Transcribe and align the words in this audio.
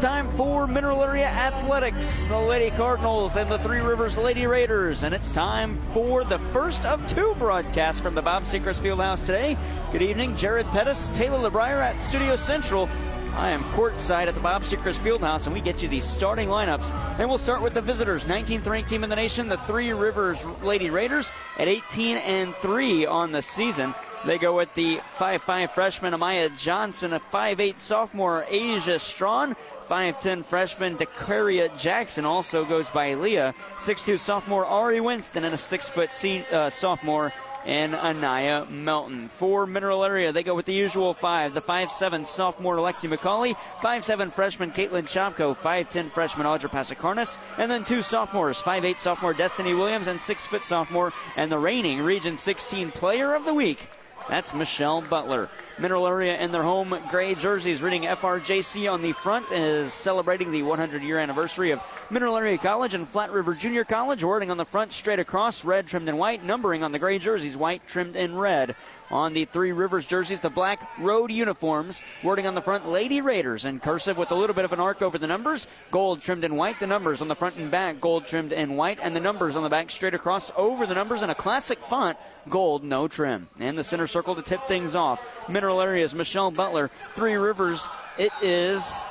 time 0.00 0.34
for 0.34 0.66
Mineral 0.66 1.02
Area 1.02 1.26
Athletics, 1.26 2.24
the 2.24 2.38
Lady 2.38 2.74
Cardinals 2.74 3.36
and 3.36 3.52
the 3.52 3.58
Three 3.58 3.80
Rivers 3.80 4.16
Lady 4.16 4.46
Raiders. 4.46 5.02
And 5.02 5.14
it's 5.14 5.30
time 5.30 5.78
for 5.92 6.24
the 6.24 6.38
first 6.38 6.86
of 6.86 7.06
two 7.06 7.34
broadcasts 7.38 8.00
from 8.00 8.14
the 8.14 8.22
Bob 8.22 8.44
Sechrist 8.44 8.80
Fieldhouse 8.80 9.26
today. 9.26 9.58
Good 9.92 10.00
evening, 10.00 10.36
Jared 10.36 10.64
Pettis, 10.68 11.10
Taylor 11.10 11.50
LeBrier 11.50 11.82
at 11.82 12.02
Studio 12.02 12.36
Central. 12.36 12.88
I 13.34 13.50
am 13.50 13.62
courtside 13.74 14.26
at 14.26 14.34
the 14.34 14.40
Bob 14.40 14.62
Sechrist 14.62 15.00
Fieldhouse, 15.00 15.44
and 15.44 15.52
we 15.52 15.60
get 15.60 15.82
you 15.82 15.88
the 15.88 16.00
starting 16.00 16.48
lineups. 16.48 16.94
And 17.18 17.28
we'll 17.28 17.36
start 17.36 17.60
with 17.60 17.74
the 17.74 17.82
visitors. 17.82 18.24
19th 18.24 18.66
ranked 18.66 18.88
team 18.88 19.04
in 19.04 19.10
the 19.10 19.16
nation, 19.16 19.50
the 19.50 19.58
Three 19.58 19.92
Rivers 19.92 20.42
Lady 20.62 20.88
Raiders, 20.88 21.30
at 21.58 21.68
18 21.68 22.16
and 22.16 22.54
3 22.54 23.04
on 23.04 23.32
the 23.32 23.42
season. 23.42 23.94
They 24.26 24.36
go 24.36 24.54
with 24.54 24.74
the 24.74 24.98
5'5 25.18 25.70
freshman 25.70 26.12
Amaya 26.12 26.54
Johnson, 26.58 27.14
a 27.14 27.20
5'8 27.20 27.78
sophomore 27.78 28.44
Asia 28.50 28.98
Strawn, 28.98 29.56
5'10 29.90 30.44
freshman 30.44 30.96
Dakaria 30.96 31.76
Jackson 31.76 32.24
also 32.24 32.64
goes 32.64 32.88
by 32.90 33.14
Leah, 33.14 33.56
6'2 33.78 34.20
sophomore 34.20 34.64
Ari 34.64 35.00
Winston, 35.00 35.42
and 35.42 35.52
a 35.52 35.58
6' 35.58 35.98
uh, 35.98 36.70
sophomore 36.70 37.32
and 37.66 37.96
Anaya 37.96 38.66
Melton. 38.70 39.26
For 39.26 39.66
Mineral 39.66 40.04
Area, 40.04 40.32
they 40.32 40.44
go 40.44 40.54
with 40.54 40.66
the 40.66 40.72
usual 40.72 41.12
five. 41.12 41.54
The 41.54 41.60
5'7 41.60 42.24
sophomore 42.24 42.76
Alexi 42.76 43.12
McCauley, 43.12 43.56
5'7 43.80 44.32
freshman 44.32 44.70
Caitlin 44.70 45.08
Chomko, 45.08 45.56
5'10 45.56 46.12
freshman 46.12 46.46
Audra 46.46 46.70
Pasikarnas, 46.70 47.38
and 47.58 47.68
then 47.68 47.82
two 47.82 48.00
sophomores, 48.00 48.62
5'8 48.62 48.96
sophomore 48.96 49.34
Destiny 49.34 49.74
Williams, 49.74 50.06
and 50.06 50.20
six-foot 50.20 50.62
sophomore 50.62 51.12
and 51.36 51.50
the 51.50 51.58
reigning 51.58 52.00
Region 52.00 52.36
16 52.36 52.92
Player 52.92 53.34
of 53.34 53.44
the 53.44 53.54
Week, 53.54 53.88
that's 54.28 54.54
Michelle 54.54 55.02
Butler. 55.02 55.48
Mineral 55.78 56.06
Area 56.06 56.38
in 56.38 56.52
their 56.52 56.62
home 56.62 56.96
gray 57.10 57.34
jerseys, 57.34 57.80
reading 57.80 58.02
FRJC 58.02 58.92
on 58.92 59.00
the 59.00 59.12
front, 59.12 59.50
is 59.50 59.94
celebrating 59.94 60.50
the 60.50 60.62
100 60.62 61.02
year 61.02 61.18
anniversary 61.18 61.70
of 61.70 61.80
Mineral 62.10 62.36
Area 62.36 62.58
College 62.58 62.92
and 62.92 63.08
Flat 63.08 63.32
River 63.32 63.54
Junior 63.54 63.84
College. 63.84 64.22
Wording 64.22 64.50
on 64.50 64.58
the 64.58 64.64
front, 64.64 64.92
straight 64.92 65.20
across, 65.20 65.64
red 65.64 65.86
trimmed 65.86 66.08
in 66.08 66.18
white. 66.18 66.44
Numbering 66.44 66.82
on 66.82 66.92
the 66.92 66.98
gray 66.98 67.18
jerseys, 67.18 67.56
white 67.56 67.86
trimmed 67.86 68.14
in 68.14 68.36
red. 68.36 68.74
On 69.10 69.32
the 69.32 69.44
Three 69.46 69.72
Rivers 69.72 70.06
jerseys, 70.06 70.40
the 70.40 70.50
black 70.50 70.88
road 70.98 71.32
uniforms. 71.32 72.02
Wording 72.22 72.46
on 72.46 72.54
the 72.54 72.62
front, 72.62 72.88
Lady 72.88 73.20
Raiders 73.20 73.64
in 73.64 73.80
cursive 73.80 74.18
with 74.18 74.30
a 74.30 74.34
little 74.34 74.54
bit 74.54 74.64
of 74.64 74.72
an 74.72 74.80
arc 74.80 75.02
over 75.02 75.18
the 75.18 75.26
numbers. 75.26 75.66
Gold 75.90 76.20
trimmed 76.20 76.44
in 76.44 76.56
white. 76.56 76.78
The 76.78 76.86
numbers 76.86 77.22
on 77.22 77.28
the 77.28 77.34
front 77.34 77.56
and 77.56 77.70
back, 77.70 78.00
gold 78.00 78.26
trimmed 78.26 78.52
in 78.52 78.76
white. 78.76 78.98
And 79.02 79.16
the 79.16 79.20
numbers 79.20 79.56
on 79.56 79.62
the 79.62 79.68
back 79.68 79.90
straight 79.90 80.14
across 80.14 80.52
over 80.56 80.86
the 80.86 80.94
numbers 80.94 81.22
in 81.22 81.30
a 81.30 81.34
classic 81.34 81.78
font, 81.78 82.18
gold, 82.48 82.82
no 82.84 83.08
trim. 83.08 83.48
And 83.58 83.76
the 83.76 83.84
center 83.84 84.06
circle 84.06 84.34
to 84.34 84.42
tip 84.42 84.62
things 84.64 84.94
off. 84.94 85.48
Mineral 85.48 85.80
Areas, 85.80 86.14
Michelle 86.14 86.50
Butler. 86.50 86.88
Three 86.88 87.34
Rivers, 87.34 87.88
it 88.18 88.32
is 88.42 89.02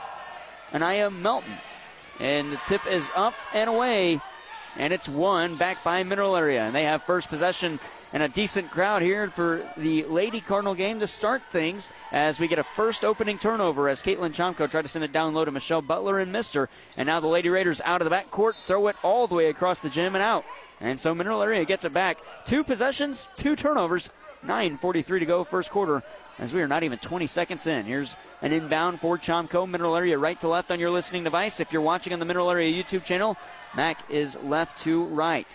Anaya 0.74 1.12
Melton. 1.12 1.54
And 2.20 2.52
the 2.52 2.60
tip 2.68 2.86
is 2.88 3.10
up 3.16 3.34
and 3.54 3.70
away. 3.70 4.20
And 4.78 4.94
it's 4.94 5.10
won 5.10 5.56
back 5.56 5.84
by 5.84 6.04
Mineral 6.04 6.36
Area. 6.36 6.64
And 6.64 6.76
they 6.76 6.84
have 6.84 7.04
first 7.04 7.30
possession 7.30 7.80
and 8.12 8.24
a 8.24 8.28
decent 8.28 8.72
crowd 8.72 9.02
here 9.02 9.30
for 9.30 9.68
the 9.78 10.04
Lady 10.06 10.42
Cardinal 10.42 10.74
game 10.74 11.00
to 11.00 11.08
start 11.08 11.42
things 11.50 11.92
as 12.12 12.40
we 12.40 12.48
get 12.48 12.60
a 12.60 12.64
first 12.64 13.06
opening 13.06 13.38
turnover 13.38 13.88
as 13.88 14.02
Caitlin 14.02 14.34
Chomko 14.34 14.70
tried 14.70 14.82
to 14.84 14.88
send 14.88 15.06
it 15.06 15.14
down 15.14 15.34
low 15.34 15.46
to 15.46 15.52
Michelle 15.52 15.82
Butler 15.82 16.20
and 16.20 16.32
Mister. 16.32 16.70
And 16.98 17.08
now 17.08 17.20
the 17.20 17.28
Lady 17.28 17.50
Raiders 17.50 17.82
out 17.86 18.02
of 18.02 18.06
the 18.06 18.10
back 18.10 18.32
court 18.32 18.56
throw 18.66 18.88
it 18.88 18.96
all 19.04 19.28
the 19.28 19.36
way 19.36 19.48
across 19.48 19.80
the 19.80 19.90
gym 19.90 20.16
and 20.16 20.24
out. 20.24 20.44
And 20.82 21.00
so 21.00 21.14
Mineral 21.14 21.42
Area 21.42 21.66
gets 21.66 21.86
it 21.86 21.94
back. 21.94 22.20
Two 22.46 22.64
possessions, 22.64 23.30
two 23.36 23.56
turnovers. 23.56 24.10
9.43 24.46 25.20
to 25.20 25.26
go, 25.26 25.44
first 25.44 25.70
quarter, 25.70 26.02
as 26.38 26.54
we 26.54 26.62
are 26.62 26.68
not 26.68 26.84
even 26.84 26.98
20 26.98 27.28
seconds 27.28 27.68
in. 27.68 27.86
Here's 27.86 28.16
an 28.42 28.54
inbound 28.54 29.00
for 29.00 29.18
Chomko, 29.18 29.70
Mineral 29.70 29.98
Area 29.98 30.18
right 30.18 30.40
to 30.40 30.48
left 30.48 30.72
on 30.72 30.80
your 30.80 30.92
listening 30.92 31.26
device. 31.26 31.60
If 31.60 31.74
you're 31.74 31.82
watching 31.82 32.14
on 32.14 32.20
the 32.20 32.26
Mineral 32.26 32.50
Area 32.50 32.72
YouTube 32.72 33.04
channel, 33.04 33.36
Mac 33.76 34.10
is 34.10 34.42
left 34.44 34.82
to 34.84 35.04
right. 35.06 35.48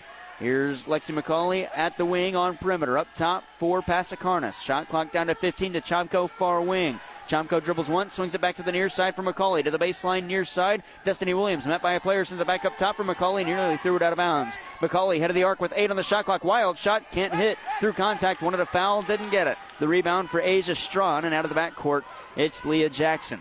Here's 0.45 0.85
Lexi 0.85 1.19
McCauley 1.19 1.71
at 1.75 1.97
the 1.97 2.05
wing 2.05 2.37
on 2.37 2.59
perimeter. 2.59 2.99
Up 2.99 3.09
top 3.15 3.45
for 3.57 3.81
Pasikarnas. 3.81 4.63
Shot 4.63 4.91
clock 4.91 5.11
down 5.11 5.29
to 5.29 5.35
15 5.35 5.73
to 5.73 5.81
Chomko, 5.81 6.29
far 6.29 6.61
wing. 6.61 7.01
Chomko 7.27 7.65
dribbles 7.65 7.89
once, 7.89 8.13
swings 8.13 8.35
it 8.35 8.43
back 8.43 8.57
to 8.57 8.63
the 8.63 8.71
near 8.71 8.91
side 8.91 9.17
for 9.17 9.23
McCauley. 9.23 9.65
To 9.65 9.71
the 9.71 9.79
baseline 9.79 10.27
near 10.27 10.45
side. 10.45 10.83
Destiny 11.03 11.33
Williams 11.33 11.65
met 11.65 11.81
by 11.81 11.95
a 11.95 12.01
player 12.01 12.27
since 12.27 12.39
the 12.39 12.45
back 12.45 12.67
up 12.67 12.77
top 12.77 12.97
for 12.97 13.05
McCauley. 13.05 13.47
Nearly 13.47 13.79
threw 13.79 13.97
it 13.97 14.03
out 14.03 14.13
of 14.13 14.19
bounds. 14.19 14.59
McCauley 14.81 15.19
head 15.19 15.31
of 15.31 15.35
the 15.35 15.45
arc 15.45 15.63
with 15.63 15.73
eight 15.77 15.91
on 15.91 15.97
the 15.97 16.03
shot 16.03 16.27
clock. 16.27 16.45
Wild 16.45 16.77
shot, 16.77 17.11
can't 17.11 17.35
hit. 17.35 17.57
Through 17.81 17.95
contact, 17.95 18.43
wanted 18.43 18.61
a 18.61 18.67
foul, 18.67 19.01
didn't 19.01 19.31
get 19.31 19.47
it. 19.47 19.57
The 19.81 19.89
rebound 19.89 20.29
for 20.29 20.43
Asia 20.43 20.75
Strawn, 20.75 21.25
and 21.25 21.33
out 21.33 21.47
of 21.47 21.55
the 21.55 21.59
backcourt, 21.59 22.03
it's 22.37 22.67
Leah 22.67 22.91
Jackson. 22.91 23.41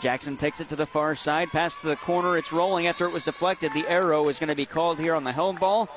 Jackson 0.00 0.36
takes 0.36 0.60
it 0.60 0.68
to 0.68 0.76
the 0.76 0.86
far 0.86 1.14
side, 1.14 1.50
pass 1.50 1.74
to 1.80 1.86
the 1.86 1.96
corner. 1.96 2.36
It's 2.36 2.52
rolling 2.52 2.86
after 2.86 3.06
it 3.06 3.12
was 3.12 3.24
deflected. 3.24 3.72
The 3.72 3.88
arrow 3.88 4.28
is 4.28 4.38
going 4.38 4.48
to 4.48 4.54
be 4.54 4.66
called 4.66 4.98
here 4.98 5.14
on 5.14 5.24
the 5.24 5.32
held 5.32 5.58
ball, 5.58 5.88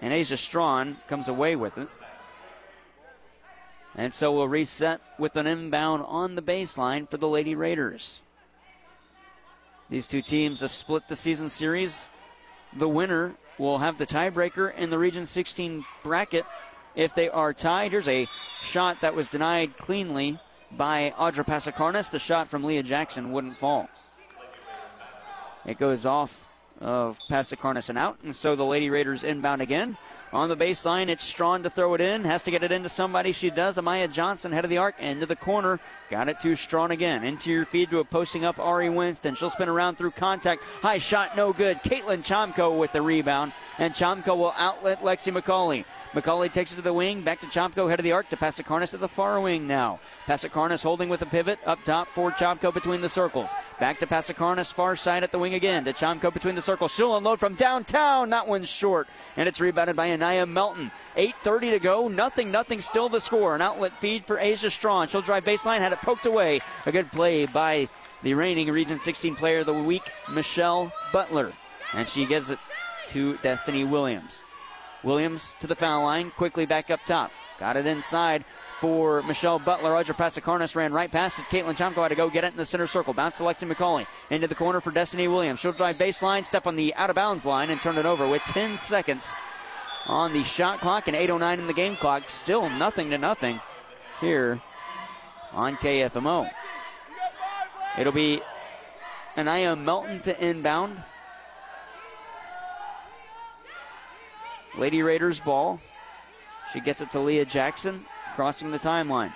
and 0.00 0.12
Asia 0.12 0.36
Strawn 0.36 0.96
comes 1.08 1.28
away 1.28 1.54
with 1.54 1.78
it. 1.78 1.88
And 3.94 4.12
so 4.12 4.32
we'll 4.32 4.48
reset 4.48 5.00
with 5.18 5.36
an 5.36 5.46
inbound 5.46 6.04
on 6.06 6.34
the 6.34 6.42
baseline 6.42 7.08
for 7.08 7.16
the 7.16 7.28
Lady 7.28 7.54
Raiders. 7.54 8.20
These 9.88 10.08
two 10.08 10.22
teams 10.22 10.60
have 10.60 10.72
split 10.72 11.06
the 11.08 11.16
season 11.16 11.48
series. 11.48 12.10
The 12.76 12.88
winner 12.88 13.36
will 13.58 13.78
have 13.78 13.96
the 13.96 14.06
tiebreaker 14.06 14.74
in 14.76 14.90
the 14.90 14.98
Region 14.98 15.24
16 15.24 15.84
bracket 16.02 16.44
if 16.96 17.14
they 17.14 17.28
are 17.28 17.54
tied. 17.54 17.92
Here's 17.92 18.08
a 18.08 18.26
shot 18.60 19.00
that 19.00 19.14
was 19.14 19.28
denied 19.28 19.78
cleanly 19.78 20.40
by 20.72 21.12
Audra 21.16 21.46
Pasikarnas. 21.46 22.10
The 22.10 22.18
shot 22.18 22.48
from 22.48 22.64
Leah 22.64 22.82
Jackson 22.82 23.32
wouldn't 23.32 23.56
fall. 23.56 23.88
It 25.64 25.78
goes 25.78 26.06
off 26.06 26.50
of 26.80 27.18
Pasikarnas 27.28 27.88
and 27.88 27.98
out, 27.98 28.18
and 28.22 28.34
so 28.34 28.54
the 28.54 28.64
Lady 28.64 28.90
Raiders 28.90 29.24
inbound 29.24 29.62
again. 29.62 29.96
On 30.32 30.48
the 30.48 30.56
baseline, 30.56 31.08
it's 31.08 31.22
Strawn 31.22 31.62
to 31.62 31.70
throw 31.70 31.94
it 31.94 32.00
in. 32.00 32.24
Has 32.24 32.42
to 32.42 32.50
get 32.50 32.62
it 32.62 32.72
into 32.72 32.88
somebody. 32.88 33.32
She 33.32 33.48
does. 33.48 33.78
Amaya 33.78 34.12
Johnson, 34.12 34.52
head 34.52 34.64
of 34.64 34.70
the 34.70 34.78
arc, 34.78 34.98
into 34.98 35.24
the 35.24 35.36
corner. 35.36 35.80
Got 36.08 36.28
it 36.28 36.38
to 36.40 36.54
Strawn 36.54 36.92
again. 36.92 37.24
Into 37.24 37.50
your 37.50 37.64
feed 37.64 37.90
to 37.90 37.98
a 37.98 38.04
posting 38.04 38.44
up 38.44 38.60
Ari 38.60 38.90
Winston. 38.90 39.34
She'll 39.34 39.50
spin 39.50 39.68
around 39.68 39.96
through 39.96 40.12
contact. 40.12 40.62
High 40.80 40.98
shot, 40.98 41.36
no 41.36 41.52
good. 41.52 41.82
Caitlin 41.82 42.18
Chomko 42.18 42.78
with 42.78 42.92
the 42.92 43.02
rebound. 43.02 43.52
And 43.78 43.92
Chomko 43.92 44.36
will 44.36 44.54
outlet 44.56 45.02
Lexi 45.02 45.36
McCauley. 45.36 45.84
McCauley 46.12 46.52
takes 46.52 46.72
it 46.72 46.76
to 46.76 46.82
the 46.82 46.92
wing. 46.92 47.22
Back 47.22 47.40
to 47.40 47.46
Chomko, 47.46 47.90
head 47.90 47.98
of 47.98 48.04
the 48.04 48.12
arc 48.12 48.28
to 48.28 48.36
Pasikarnas 48.36 48.90
to 48.90 48.98
the 48.98 49.08
far 49.08 49.40
wing 49.40 49.66
now. 49.66 49.98
Pasikarnas 50.26 50.82
holding 50.82 51.08
with 51.08 51.22
a 51.22 51.26
pivot 51.26 51.58
up 51.66 51.82
top 51.84 52.06
for 52.08 52.30
Chomko 52.30 52.72
between 52.72 53.00
the 53.00 53.08
circles. 53.08 53.50
Back 53.80 53.98
to 53.98 54.06
Pasikarnas, 54.06 54.72
far 54.72 54.94
side 54.94 55.24
at 55.24 55.32
the 55.32 55.38
wing 55.40 55.54
again. 55.54 55.84
To 55.84 55.92
Chomko 55.92 56.32
between 56.32 56.54
the 56.54 56.62
circles. 56.62 56.94
She'll 56.94 57.16
unload 57.16 57.40
from 57.40 57.56
downtown. 57.56 58.30
That 58.30 58.46
one's 58.46 58.68
short. 58.68 59.08
And 59.36 59.48
it's 59.48 59.60
rebounded 59.60 59.96
by 59.96 60.12
Anaya 60.12 60.46
Melton. 60.46 60.92
8.30 61.16 61.72
to 61.72 61.78
go. 61.80 62.06
Nothing, 62.06 62.52
nothing. 62.52 62.80
Still 62.80 63.08
the 63.08 63.20
score. 63.20 63.56
An 63.56 63.62
outlet 63.62 63.92
feed 64.00 64.24
for 64.24 64.38
Asia 64.38 64.70
Strawn. 64.70 65.08
She'll 65.08 65.20
drive 65.20 65.44
baseline. 65.44 65.80
Had 65.80 65.95
it 65.96 66.04
poked 66.04 66.26
away. 66.26 66.60
A 66.84 66.92
good 66.92 67.10
play 67.10 67.46
by 67.46 67.88
the 68.22 68.34
reigning 68.34 68.70
Region 68.70 68.98
16 68.98 69.36
Player 69.36 69.60
of 69.60 69.66
the 69.66 69.74
Week, 69.74 70.10
Michelle 70.30 70.92
Butler. 71.12 71.52
And 71.92 72.08
she 72.08 72.26
gives 72.26 72.50
it 72.50 72.58
to 73.08 73.36
Destiny 73.38 73.84
Williams. 73.84 74.42
Williams 75.02 75.54
to 75.60 75.66
the 75.66 75.76
foul 75.76 76.02
line, 76.04 76.30
quickly 76.30 76.66
back 76.66 76.90
up 76.90 77.00
top. 77.06 77.30
Got 77.58 77.76
it 77.76 77.86
inside 77.86 78.44
for 78.78 79.22
Michelle 79.22 79.58
Butler. 79.58 79.92
Roger 79.92 80.12
Pasikarnas 80.12 80.74
ran 80.74 80.92
right 80.92 81.10
past 81.10 81.38
it. 81.38 81.44
Caitlin 81.46 81.76
Chomko 81.76 82.02
had 82.02 82.08
to 82.08 82.14
go 82.14 82.28
get 82.28 82.44
it 82.44 82.52
in 82.52 82.58
the 82.58 82.66
center 82.66 82.86
circle. 82.86 83.14
Bounce 83.14 83.38
to 83.38 83.44
Lexi 83.44 83.70
McCauley. 83.70 84.06
Into 84.28 84.46
the 84.46 84.54
corner 84.54 84.80
for 84.80 84.90
Destiny 84.90 85.28
Williams. 85.28 85.60
She'll 85.60 85.72
drive 85.72 85.96
baseline, 85.96 86.44
step 86.44 86.66
on 86.66 86.76
the 86.76 86.94
out 86.96 87.08
of 87.08 87.16
bounds 87.16 87.46
line, 87.46 87.70
and 87.70 87.80
turn 87.80 87.96
it 87.96 88.04
over 88.04 88.28
with 88.28 88.42
10 88.42 88.76
seconds 88.76 89.34
on 90.06 90.32
the 90.32 90.42
shot 90.42 90.80
clock 90.80 91.08
and 91.08 91.16
8.09 91.16 91.58
in 91.58 91.66
the 91.66 91.72
game 91.72 91.96
clock. 91.96 92.28
Still 92.28 92.68
nothing 92.68 93.10
to 93.10 93.18
nothing 93.18 93.60
here 94.20 94.60
on 95.56 95.76
KFMO. 95.76 96.48
It'll 97.98 98.12
be 98.12 98.40
Anaya 99.36 99.74
Melton 99.74 100.20
to 100.20 100.44
inbound. 100.44 101.02
Lady 104.76 105.02
Raiders 105.02 105.40
ball. 105.40 105.80
She 106.72 106.80
gets 106.80 107.00
it 107.00 107.10
to 107.12 107.20
Leah 107.20 107.46
Jackson, 107.46 108.04
crossing 108.34 108.70
the 108.70 108.78
timeline. 108.78 109.32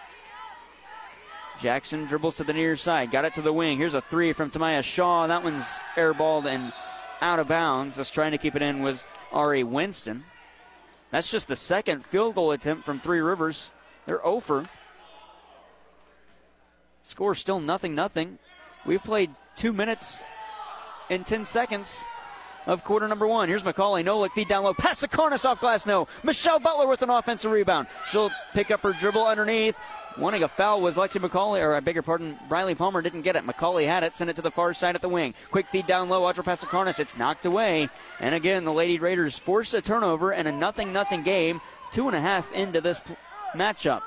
Jackson 1.60 2.04
dribbles 2.04 2.36
to 2.36 2.44
the 2.44 2.52
near 2.52 2.76
side, 2.76 3.10
got 3.10 3.24
it 3.24 3.34
to 3.34 3.42
the 3.42 3.52
wing. 3.52 3.76
Here's 3.78 3.94
a 3.94 4.00
three 4.00 4.32
from 4.32 4.50
Tamaya 4.50 4.82
Shaw. 4.82 5.26
That 5.26 5.42
one's 5.42 5.76
airballed 5.94 6.46
and 6.46 6.72
out 7.20 7.38
of 7.38 7.48
bounds. 7.48 7.96
Just 7.96 8.14
trying 8.14 8.32
to 8.32 8.38
keep 8.38 8.54
it 8.54 8.62
in 8.62 8.82
was 8.82 9.06
Ari 9.32 9.64
Winston. 9.64 10.24
That's 11.10 11.30
just 11.30 11.48
the 11.48 11.56
second 11.56 12.04
field 12.04 12.34
goal 12.34 12.52
attempt 12.52 12.84
from 12.84 13.00
Three 13.00 13.20
Rivers. 13.20 13.70
They're 14.06 14.24
oh 14.24 14.36
over. 14.36 14.64
Score 17.10 17.34
still 17.34 17.58
nothing 17.58 17.96
nothing. 17.96 18.38
We've 18.86 19.02
played 19.02 19.32
two 19.56 19.72
minutes 19.72 20.22
and 21.10 21.26
ten 21.26 21.44
seconds 21.44 22.04
of 22.68 22.84
quarter 22.84 23.08
number 23.08 23.26
one. 23.26 23.48
Here's 23.48 23.64
McCauley. 23.64 24.04
No 24.04 24.20
look 24.20 24.32
feed 24.32 24.46
down 24.46 24.62
low. 24.62 24.74
Pass 24.74 25.00
the 25.00 25.08
cornice 25.08 25.44
off 25.44 25.60
glass. 25.60 25.86
No. 25.86 26.06
Michelle 26.22 26.60
Butler 26.60 26.86
with 26.86 27.02
an 27.02 27.10
offensive 27.10 27.50
rebound. 27.50 27.88
She'll 28.08 28.30
pick 28.52 28.70
up 28.70 28.82
her 28.82 28.92
dribble 28.92 29.26
underneath. 29.26 29.76
Wanting 30.18 30.44
a 30.44 30.48
foul 30.48 30.80
was 30.80 30.96
Lexi 30.96 31.20
McCauley, 31.20 31.60
or 31.60 31.74
I 31.74 31.80
beg 31.80 31.96
your 31.96 32.04
pardon, 32.04 32.38
Riley 32.48 32.76
Palmer 32.76 33.02
didn't 33.02 33.22
get 33.22 33.34
it. 33.34 33.44
McCauley 33.44 33.86
had 33.86 34.04
it, 34.04 34.14
sent 34.14 34.30
it 34.30 34.36
to 34.36 34.42
the 34.42 34.50
far 34.52 34.72
side 34.72 34.94
at 34.94 35.02
the 35.02 35.08
wing. 35.08 35.34
Quick 35.50 35.66
feed 35.66 35.88
down 35.88 36.08
low, 36.08 36.22
Audra 36.22 36.44
Passacarnas. 36.44 37.00
It's 37.00 37.18
knocked 37.18 37.44
away. 37.44 37.88
And 38.20 38.36
again, 38.36 38.64
the 38.64 38.72
Lady 38.72 39.00
Raiders 39.00 39.36
force 39.36 39.74
a 39.74 39.82
turnover 39.82 40.32
and 40.32 40.46
a 40.46 40.52
nothing 40.52 40.92
nothing 40.92 41.24
game. 41.24 41.60
Two 41.92 42.06
and 42.06 42.16
a 42.16 42.20
half 42.20 42.52
into 42.52 42.80
this 42.80 43.00
matchup. 43.56 44.02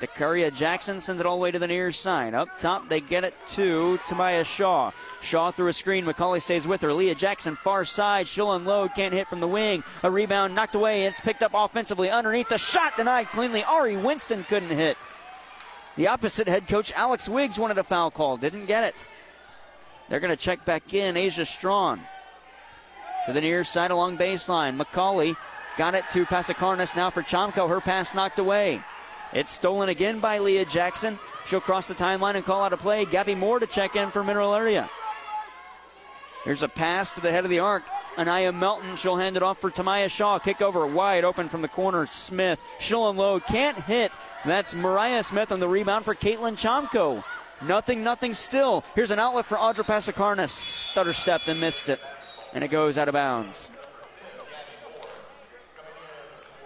Dakaria 0.00 0.52
Jackson 0.52 0.98
sends 0.98 1.20
it 1.20 1.26
all 1.26 1.36
the 1.36 1.42
way 1.42 1.50
to 1.50 1.58
the 1.58 1.66
near 1.66 1.92
side. 1.92 2.32
Up 2.32 2.48
top, 2.58 2.88
they 2.88 3.00
get 3.00 3.22
it 3.22 3.34
to 3.50 3.98
Tamaya 4.06 4.44
Shaw. 4.44 4.92
Shaw 5.20 5.50
through 5.50 5.68
a 5.68 5.72
screen. 5.74 6.06
McCauley 6.06 6.40
stays 6.40 6.66
with 6.66 6.80
her. 6.80 6.92
Leah 6.92 7.14
Jackson, 7.14 7.54
far 7.54 7.84
side. 7.84 8.26
She'll 8.26 8.52
unload. 8.52 8.94
Can't 8.94 9.12
hit 9.12 9.28
from 9.28 9.40
the 9.40 9.46
wing. 9.46 9.84
A 10.02 10.10
rebound 10.10 10.54
knocked 10.54 10.74
away. 10.74 11.04
It's 11.04 11.20
picked 11.20 11.42
up 11.42 11.52
offensively 11.54 12.08
underneath. 12.08 12.48
The 12.48 12.56
shot 12.56 12.96
denied 12.96 13.28
cleanly. 13.28 13.62
Ari 13.64 13.98
Winston 13.98 14.44
couldn't 14.44 14.70
hit. 14.70 14.96
The 15.96 16.08
opposite 16.08 16.48
head 16.48 16.66
coach, 16.66 16.92
Alex 16.92 17.28
Wiggs, 17.28 17.58
wanted 17.58 17.76
a 17.76 17.84
foul 17.84 18.10
call. 18.10 18.38
Didn't 18.38 18.66
get 18.66 18.84
it. 18.84 19.06
They're 20.08 20.20
going 20.20 20.34
to 20.34 20.42
check 20.42 20.64
back 20.64 20.94
in. 20.94 21.18
Asia 21.18 21.44
Strawn 21.44 22.00
to 23.26 23.34
the 23.34 23.40
near 23.42 23.64
side 23.64 23.90
along 23.90 24.16
baseline. 24.16 24.80
McCauley 24.80 25.36
got 25.76 25.94
it 25.94 26.04
to 26.12 26.24
Passacarnas 26.24 26.96
now 26.96 27.10
for 27.10 27.22
Chomko. 27.22 27.68
Her 27.68 27.82
pass 27.82 28.14
knocked 28.14 28.38
away. 28.38 28.82
It's 29.32 29.50
stolen 29.50 29.88
again 29.88 30.18
by 30.18 30.38
Leah 30.38 30.64
Jackson. 30.64 31.18
She'll 31.46 31.60
cross 31.60 31.86
the 31.86 31.94
timeline 31.94 32.34
and 32.34 32.44
call 32.44 32.62
out 32.62 32.72
a 32.72 32.76
play. 32.76 33.04
Gabby 33.04 33.34
Moore 33.34 33.60
to 33.60 33.66
check 33.66 33.96
in 33.96 34.10
for 34.10 34.24
Mineral 34.24 34.54
Area. 34.54 34.90
Here's 36.44 36.62
a 36.62 36.68
pass 36.68 37.12
to 37.14 37.20
the 37.20 37.30
head 37.30 37.44
of 37.44 37.50
the 37.50 37.60
arc. 37.60 37.82
Anaya 38.18 38.52
Melton. 38.52 38.96
She'll 38.96 39.16
hand 39.16 39.36
it 39.36 39.42
off 39.42 39.58
for 39.58 39.70
Tamaya 39.70 40.10
Shaw. 40.10 40.38
Kick 40.38 40.60
over 40.60 40.86
wide 40.86 41.24
open 41.24 41.48
from 41.48 41.62
the 41.62 41.68
corner. 41.68 42.06
Smith. 42.06 42.60
She'll 42.80 43.08
unload. 43.08 43.44
Can't 43.46 43.78
hit. 43.84 44.10
That's 44.44 44.74
Mariah 44.74 45.22
Smith 45.22 45.52
on 45.52 45.60
the 45.60 45.68
rebound 45.68 46.04
for 46.04 46.14
Caitlin 46.14 46.56
Chomko. 46.56 47.22
Nothing, 47.62 48.02
nothing 48.02 48.32
still. 48.32 48.84
Here's 48.94 49.10
an 49.10 49.18
outlet 49.18 49.46
for 49.46 49.58
Audra 49.58 49.84
Passacarnas. 49.84 50.50
Stutter 50.50 51.12
stepped 51.12 51.46
and 51.46 51.60
missed 51.60 51.88
it. 51.88 52.00
And 52.54 52.64
it 52.64 52.68
goes 52.68 52.96
out 52.96 53.08
of 53.08 53.12
bounds. 53.12 53.70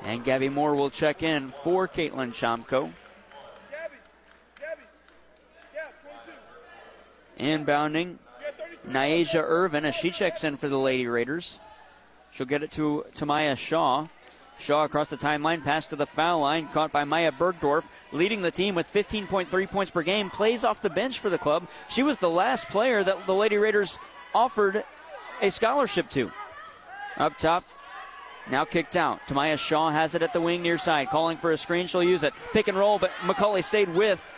And 0.04 0.22
Gabby 0.22 0.50
Moore 0.50 0.74
will 0.74 0.90
check 0.90 1.22
in 1.22 1.48
for 1.48 1.88
Caitlin 1.88 2.32
Chomko. 2.32 2.92
Inbounding, 7.38 8.16
Niaja 8.86 9.42
Irvin 9.42 9.84
as 9.84 9.94
she 9.94 10.10
checks 10.10 10.44
in 10.44 10.56
for 10.56 10.68
the 10.68 10.78
Lady 10.78 11.06
Raiders. 11.06 11.58
She'll 12.32 12.46
get 12.46 12.62
it 12.62 12.70
to 12.72 13.06
Tamaya 13.14 13.56
Shaw. 13.56 14.06
Shaw 14.58 14.84
across 14.84 15.08
the 15.08 15.16
timeline, 15.16 15.64
pass 15.64 15.86
to 15.86 15.96
the 15.96 16.06
foul 16.06 16.40
line, 16.40 16.68
caught 16.68 16.92
by 16.92 17.02
Maya 17.04 17.32
Bergdorf, 17.32 17.84
leading 18.12 18.42
the 18.42 18.52
team 18.52 18.76
with 18.76 18.86
15.3 18.86 19.68
points 19.68 19.90
per 19.90 20.02
game, 20.02 20.30
plays 20.30 20.62
off 20.62 20.80
the 20.80 20.90
bench 20.90 21.18
for 21.18 21.28
the 21.28 21.38
club. 21.38 21.66
She 21.88 22.04
was 22.04 22.18
the 22.18 22.30
last 22.30 22.68
player 22.68 23.02
that 23.02 23.26
the 23.26 23.34
Lady 23.34 23.56
Raiders 23.56 23.98
offered 24.32 24.84
a 25.42 25.50
scholarship 25.50 26.08
to. 26.10 26.30
Up 27.16 27.36
top, 27.36 27.64
now 28.50 28.64
kicked 28.64 28.96
out. 28.96 29.20
Tamaya 29.26 29.58
Shaw 29.58 29.90
has 29.90 30.14
it 30.14 30.22
at 30.22 30.32
the 30.32 30.40
wing 30.40 30.62
near 30.62 30.78
side, 30.78 31.10
calling 31.10 31.36
for 31.36 31.52
a 31.52 31.58
screen. 31.58 31.86
She'll 31.86 32.02
use 32.02 32.22
it. 32.22 32.34
Pick 32.52 32.68
and 32.68 32.78
roll, 32.78 32.98
but 32.98 33.10
McCauley 33.22 33.64
stayed 33.64 33.88
with 33.88 34.28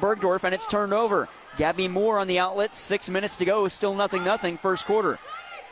Bergdorf, 0.00 0.44
and 0.44 0.54
it's 0.54 0.66
turned 0.66 0.92
over. 0.92 1.28
Gabby 1.56 1.88
Moore 1.88 2.18
on 2.18 2.26
the 2.26 2.38
outlet. 2.38 2.74
Six 2.74 3.08
minutes 3.08 3.36
to 3.38 3.44
go. 3.44 3.68
Still 3.68 3.94
nothing, 3.94 4.24
nothing. 4.24 4.56
First 4.56 4.86
quarter. 4.86 5.18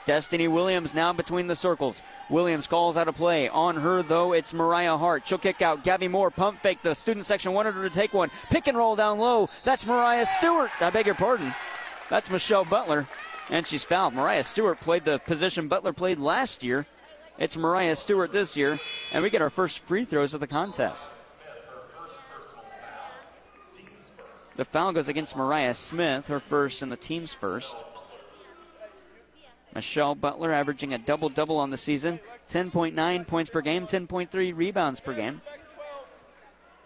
Destiny 0.04 0.48
Williams 0.48 0.94
now 0.94 1.12
between 1.12 1.46
the 1.46 1.54
circles. 1.54 2.02
Williams 2.28 2.66
calls 2.66 2.96
out 2.96 3.08
a 3.08 3.12
play. 3.12 3.48
On 3.48 3.76
her, 3.76 4.02
though, 4.02 4.32
it's 4.32 4.52
Mariah 4.52 4.96
Hart. 4.96 5.26
She'll 5.26 5.38
kick 5.38 5.62
out. 5.62 5.84
Gabby 5.84 6.08
Moore, 6.08 6.30
pump 6.30 6.60
fake. 6.60 6.82
The 6.82 6.94
student 6.94 7.24
section 7.24 7.52
wanted 7.52 7.74
her 7.74 7.88
to 7.88 7.94
take 7.94 8.12
one. 8.12 8.30
Pick 8.50 8.66
and 8.66 8.76
roll 8.76 8.96
down 8.96 9.18
low. 9.18 9.48
That's 9.64 9.86
Mariah 9.86 10.26
Stewart. 10.26 10.70
I 10.80 10.90
beg 10.90 11.06
your 11.06 11.14
pardon. 11.14 11.54
That's 12.08 12.30
Michelle 12.30 12.64
Butler. 12.64 13.06
And 13.50 13.66
she's 13.66 13.84
fouled. 13.84 14.14
Mariah 14.14 14.44
Stewart 14.44 14.80
played 14.80 15.04
the 15.04 15.18
position 15.20 15.68
Butler 15.68 15.92
played 15.92 16.18
last 16.18 16.64
year. 16.64 16.86
It's 17.38 17.56
Mariah 17.56 17.96
Stewart 17.96 18.32
this 18.32 18.56
year. 18.56 18.78
And 19.12 19.22
we 19.22 19.30
get 19.30 19.42
our 19.42 19.50
first 19.50 19.80
free 19.80 20.04
throws 20.04 20.34
of 20.34 20.40
the 20.40 20.46
contest. 20.46 21.10
The 24.56 24.64
foul 24.64 24.92
goes 24.92 25.08
against 25.08 25.36
Mariah 25.36 25.74
Smith, 25.74 26.28
her 26.28 26.40
first 26.40 26.82
and 26.82 26.92
the 26.92 26.96
team's 26.96 27.32
first. 27.32 27.76
Michelle 29.74 30.14
Butler 30.14 30.52
averaging 30.52 30.92
a 30.92 30.98
double 30.98 31.30
double 31.30 31.56
on 31.56 31.70
the 31.70 31.78
season 31.78 32.20
10.9 32.50 33.26
points 33.26 33.50
per 33.50 33.62
game, 33.62 33.86
10.3 33.86 34.54
rebounds 34.54 35.00
per 35.00 35.14
game. 35.14 35.40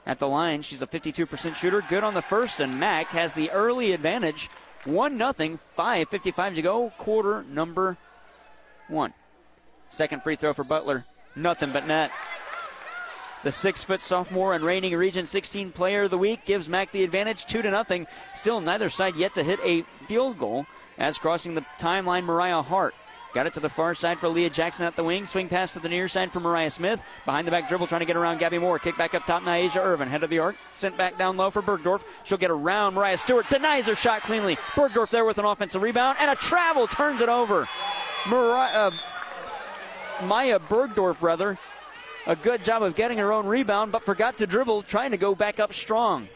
At 0.06 0.20
the 0.20 0.28
line, 0.28 0.62
she's 0.62 0.82
a 0.82 0.87
52% 0.87 1.56
shooter, 1.56 1.82
good 1.88 2.04
on 2.04 2.14
the 2.14 2.22
first, 2.22 2.60
and 2.60 2.78
Mack 2.78 3.08
has 3.08 3.34
the 3.34 3.50
early 3.50 3.92
advantage. 3.92 4.49
1 4.84 5.19
0, 5.19 5.32
5.55 5.32 6.54
to 6.54 6.62
go, 6.62 6.90
quarter 6.96 7.42
number 7.50 7.96
one. 8.87 9.12
Second 9.88 10.23
free 10.23 10.37
throw 10.37 10.53
for 10.53 10.65
Butler, 10.65 11.05
nothing 11.35 11.73
but 11.73 11.87
net. 11.87 12.11
The 13.43 13.53
six 13.53 13.85
foot 13.85 14.00
sophomore 14.00 14.55
and 14.55 14.65
reigning 14.65 14.94
Region 14.97 15.27
16 15.27 15.73
player 15.73 16.03
of 16.03 16.11
the 16.11 16.19
week 16.19 16.44
gives 16.44 16.69
Mack 16.69 16.91
the 16.91 17.05
advantage, 17.05 17.47
2 17.47 17.62
to 17.62 17.71
nothing. 17.71 18.06
Still, 18.35 18.61
neither 18.61 18.91
side 18.91 19.15
yet 19.15 19.35
to 19.35 19.44
hit 19.44 19.61
a 19.62 19.83
field 20.06 20.38
goal 20.38 20.67
as 20.99 21.19
crossing 21.19 21.55
the 21.55 21.65
timeline, 21.79 22.25
Mariah 22.25 22.62
Hart. 22.62 22.94
Got 23.37 23.47
it 23.47 23.55
to 23.55 23.61
the 23.61 23.69
far 23.69 23.94
side 23.94 24.19
for 24.19 24.29
Leah 24.29 24.49
Jackson 24.49 24.87
at 24.87 24.97
the 24.97 25.05
wing. 25.05 25.27
Swing 25.27 25.50
pass 25.50 25.75
to 25.75 25.79
the 25.79 25.91
near 25.91 26.09
side 26.09 26.33
for 26.33 26.41
Mariah 26.41 26.71
Smith. 26.71 27.05
Behind 27.27 27.47
the 27.47 27.50
back 27.50 27.69
dribble 27.69 27.87
trying 27.87 28.00
to 28.00 28.06
get 28.06 28.17
around 28.17 28.38
Gabby 28.38 28.59
Moore. 28.59 28.79
Kick 28.79 28.97
back 28.97 29.15
up 29.15 29.27
top, 29.27 29.43
Nyasia 29.43 29.85
Irvin. 29.85 30.09
Head 30.09 30.25
of 30.25 30.31
the 30.31 30.38
arc. 30.38 30.56
Sent 30.73 30.97
back 30.97 31.19
down 31.19 31.37
low 31.37 31.50
for 31.50 31.61
Bergdorf. 31.61 32.03
She'll 32.25 32.38
get 32.38 32.50
around 32.50 32.94
Mariah 32.94 33.19
Stewart. 33.19 33.47
Denies 33.50 33.87
her 33.88 33.94
shot 33.94 34.23
cleanly. 34.23 34.56
Bergdorf 34.75 35.11
there 35.11 35.27
with 35.27 35.37
an 35.37 35.44
offensive 35.44 35.83
rebound. 35.83 36.17
And 36.19 36.31
a 36.31 36.35
travel 36.35 36.87
turns 36.87 37.21
it 37.21 37.29
over. 37.29 37.69
Mariah, 38.27 38.88
uh, 38.88 38.91
Maya 40.24 40.58
Bergdorf, 40.58 41.22
rather. 41.22 41.58
A 42.26 42.34
good 42.34 42.64
job 42.64 42.82
of 42.82 42.96
getting 42.96 43.18
her 43.18 43.32
own 43.32 43.46
rebound, 43.46 43.92
but 43.92 44.04
forgot 44.04 44.38
to 44.38 44.46
dribble, 44.46 44.82
trying 44.82 45.12
to 45.12 45.16
go 45.16 45.34
back 45.34 45.60
up 45.60 45.72
strong 45.72 46.28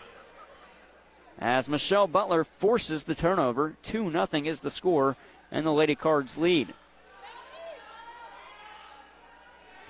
as 1.40 1.68
Michelle 1.68 2.06
Butler 2.06 2.44
forces 2.44 3.04
the 3.04 3.14
turnover. 3.14 3.74
2 3.82 4.10
0 4.10 4.26
is 4.44 4.60
the 4.60 4.70
score, 4.70 5.16
and 5.50 5.66
the 5.66 5.72
Lady 5.72 5.94
Cards 5.94 6.36
lead. 6.36 6.74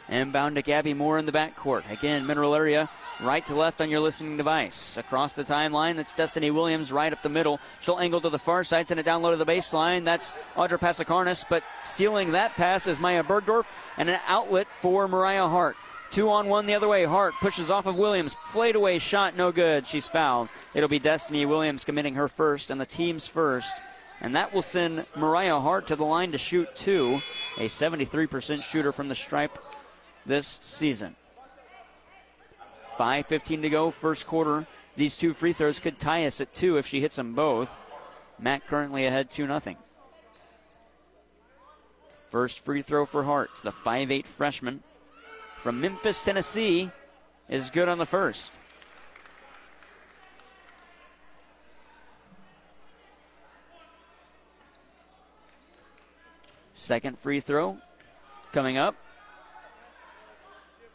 Inbound 0.09 0.57
to 0.57 0.63
Gabby 0.63 0.95
Moore 0.95 1.19
in 1.19 1.27
the 1.27 1.33
backcourt. 1.33 1.89
Again, 1.91 2.27
mineral 2.27 2.55
area, 2.55 2.89
right 3.23 3.45
to 3.47 3.55
left 3.55 3.81
on 3.81 3.91
your 3.91 4.01
listening 4.01 4.37
device. 4.37 4.97
Across 4.97 5.35
the 5.35 5.45
timeline, 5.45 5.97
that's 5.97 6.13
Destiny 6.13 6.51
Williams 6.51 6.93
right 6.93 7.13
up 7.13 7.23
the 7.23 7.29
middle. 7.29 7.61
She'll 7.81 7.99
angle 7.99 8.21
to 8.21 8.31
the 8.31 8.39
far 8.39 8.65
side, 8.65 8.89
send 8.89 9.01
it 9.01 9.05
down 9.05 9.23
low 9.23 9.31
to 9.31 9.37
the 9.37 9.47
baseline. 9.47 10.05
That's 10.05 10.35
Audra 10.57 10.79
Passacarnas, 10.79 11.45
but 11.49 11.63
stealing 11.85 12.33
that 12.33 12.55
pass 12.55 12.87
is 12.87 13.01
Maya 13.01 13.23
Bergdorf, 13.23 13.67
and 13.97 14.09
an 14.09 14.21
outlet 14.27 14.67
for 14.79 15.09
Mariah 15.09 15.49
Hart. 15.49 15.77
Two 16.11 16.29
on 16.29 16.49
one 16.49 16.67
the 16.67 16.75
other 16.75 16.89
way. 16.89 17.05
Hart 17.05 17.35
pushes 17.41 17.71
off 17.71 17.87
of 17.87 17.97
Williams. 17.97 18.35
Flayed 18.35 18.75
away 18.75 18.99
shot, 18.99 19.37
no 19.37 19.53
good. 19.53 19.87
She's 19.87 20.09
fouled. 20.09 20.49
It'll 20.75 20.89
be 20.89 20.99
Destiny 20.99 21.47
Williams 21.47 21.85
committing 21.85 22.15
her 22.15 22.27
first 22.27 22.71
and 22.71 22.81
the 22.81 22.87
team's 22.87 23.29
first. 23.29 23.73
And 24.21 24.35
that 24.35 24.53
will 24.53 24.63
send 24.63 25.07
Mariah 25.17 25.61
Hart 25.61 25.87
to 25.87 25.97
the 25.97 26.05
line 26.05 26.33
to 26.33 26.39
shoot 26.39 26.69
two. 26.75 27.23
A 27.59 27.69
73% 27.69 28.63
shooter 28.63 28.91
from 28.91 29.09
the 29.09 29.15
stripe 29.15 29.57
this 30.27 30.59
season. 30.61 31.15
5.15 33.01 33.63
to 33.63 33.71
go, 33.71 33.91
first 33.91 34.27
quarter. 34.27 34.67
These 34.95 35.17
two 35.17 35.33
free 35.33 35.55
throws 35.55 35.81
could 35.81 35.99
tie 35.99 36.27
us 36.27 36.39
at 36.39 36.53
two 36.53 36.77
if 36.77 36.87
she 36.87 37.01
hits 37.01 37.17
them 37.17 37.33
both. 37.33 37.75
Mac 38.39 38.67
currently 38.67 39.07
ahead 39.07 39.31
2 39.31 39.47
0. 39.47 39.77
First 42.29 42.59
free 42.61 42.83
throw 42.83 43.07
for 43.07 43.25
Hart, 43.25 43.49
the 43.65 43.71
5'8 43.71 44.27
freshman 44.27 44.83
from 45.57 45.81
Memphis, 45.81 46.23
Tennessee, 46.23 46.91
is 47.49 47.71
good 47.71 47.89
on 47.89 47.97
the 47.97 48.05
first. 48.05 48.59
Second 56.75 57.19
free 57.19 57.41
throw 57.41 57.79
coming 58.53 58.77
up. 58.77 58.95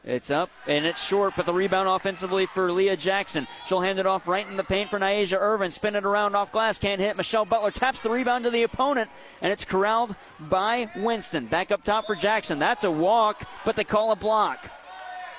It's 0.06 0.30
up 0.30 0.52
and 0.68 0.86
it's 0.86 1.04
short, 1.04 1.34
but 1.36 1.48
the 1.48 1.54
rebound 1.54 1.90
offensively 1.90 2.46
for 2.46 2.72
Leah 2.72 2.96
Jackson. 2.96 3.48
She'll 3.66 3.82
hand 3.82 3.98
it 3.98 4.06
off 4.06 4.28
right 4.28 4.48
in 4.48 4.56
the 4.56 4.64
paint 4.64 4.92
for 4.92 5.00
Niaja 5.00 5.42
Irvin. 5.42 5.72
Spin 5.72 5.96
it 5.96 6.06
around 6.06 6.36
off 6.36 6.52
glass, 6.52 6.78
can't 6.78 7.02
hit. 7.02 7.18
Michelle 7.18 7.44
Butler 7.44 7.72
taps 7.72 8.02
the 8.02 8.12
rebound 8.12 8.44
to 8.44 8.52
the 8.52 8.62
opponent, 8.62 9.10
and 9.42 9.52
it's 9.52 9.66
corralled 9.66 10.16
by 10.40 10.92
Winston. 10.96 11.48
Back 11.48 11.72
up 11.72 11.84
top 11.84 12.06
for 12.06 12.14
Jackson. 12.14 12.60
That's 12.60 12.84
a 12.84 12.92
walk, 12.92 13.48
but 13.66 13.76
they 13.76 13.84
call 13.84 14.12
a 14.12 14.16
block. 14.16 14.70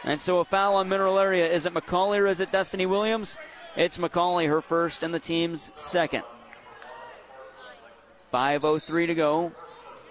And 0.03 0.21
so 0.21 0.41
a 0.41 0.45
foul 0.45 0.75
on 0.75 0.89
Mineral 0.89 1.19
Area. 1.19 1.49
Is 1.49 1.65
it 1.65 1.73
McCauley 1.73 2.19
or 2.19 2.27
is 2.27 2.41
it 2.41 2.51
Destiny 2.51 2.87
Williams? 2.87 3.39
It's 3.77 3.99
McCauley, 3.99 4.49
her 4.49 4.61
first 4.61 5.05
and 5.05 5.15
the 5.15 5.21
team's 5.21 5.71
second. 5.75 6.25
5.03 8.33 9.07
to 9.07 9.15
go. 9.15 9.53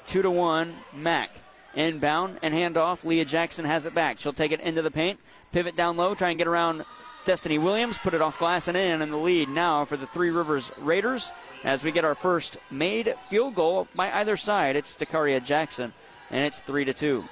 2 0.08 0.22
to 0.22 0.32
1. 0.32 0.74
Mack. 0.94 1.30
Inbound 1.76 2.40
and 2.42 2.54
handoff. 2.54 3.04
Leah 3.04 3.26
Jackson 3.26 3.66
has 3.66 3.86
it 3.86 3.94
back. 3.94 4.20
She'll 4.20 4.34
take 4.34 4.52
it 4.52 4.62
into 4.62 4.82
the 4.82 4.92
paint. 4.92 5.20
Pivot 5.52 5.76
down 5.76 5.98
low. 5.98 6.16
Try 6.16 6.30
and 6.30 6.38
get 6.38 6.48
around 6.48 6.86
Destiny 7.26 7.58
Williams 7.58 7.98
put 7.98 8.14
it 8.14 8.22
off 8.22 8.38
glass 8.38 8.68
and 8.68 8.78
in, 8.78 9.02
and 9.02 9.12
the 9.12 9.18
lead 9.18 9.50
now 9.50 9.84
for 9.84 9.98
the 9.98 10.06
Three 10.06 10.30
Rivers 10.30 10.72
Raiders 10.78 11.34
as 11.64 11.84
we 11.84 11.92
get 11.92 12.06
our 12.06 12.14
first 12.14 12.58
made 12.70 13.16
field 13.18 13.56
goal 13.56 13.88
by 13.96 14.12
either 14.12 14.38
side. 14.38 14.76
It's 14.76 14.96
Dakaria 14.96 15.44
Jackson, 15.44 15.92
and 16.30 16.46
it's 16.46 16.62
three 16.62 16.86
to 16.86 16.94
two. 16.94 17.26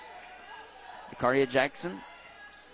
Dakaria 1.13 1.47
Jackson, 1.47 2.01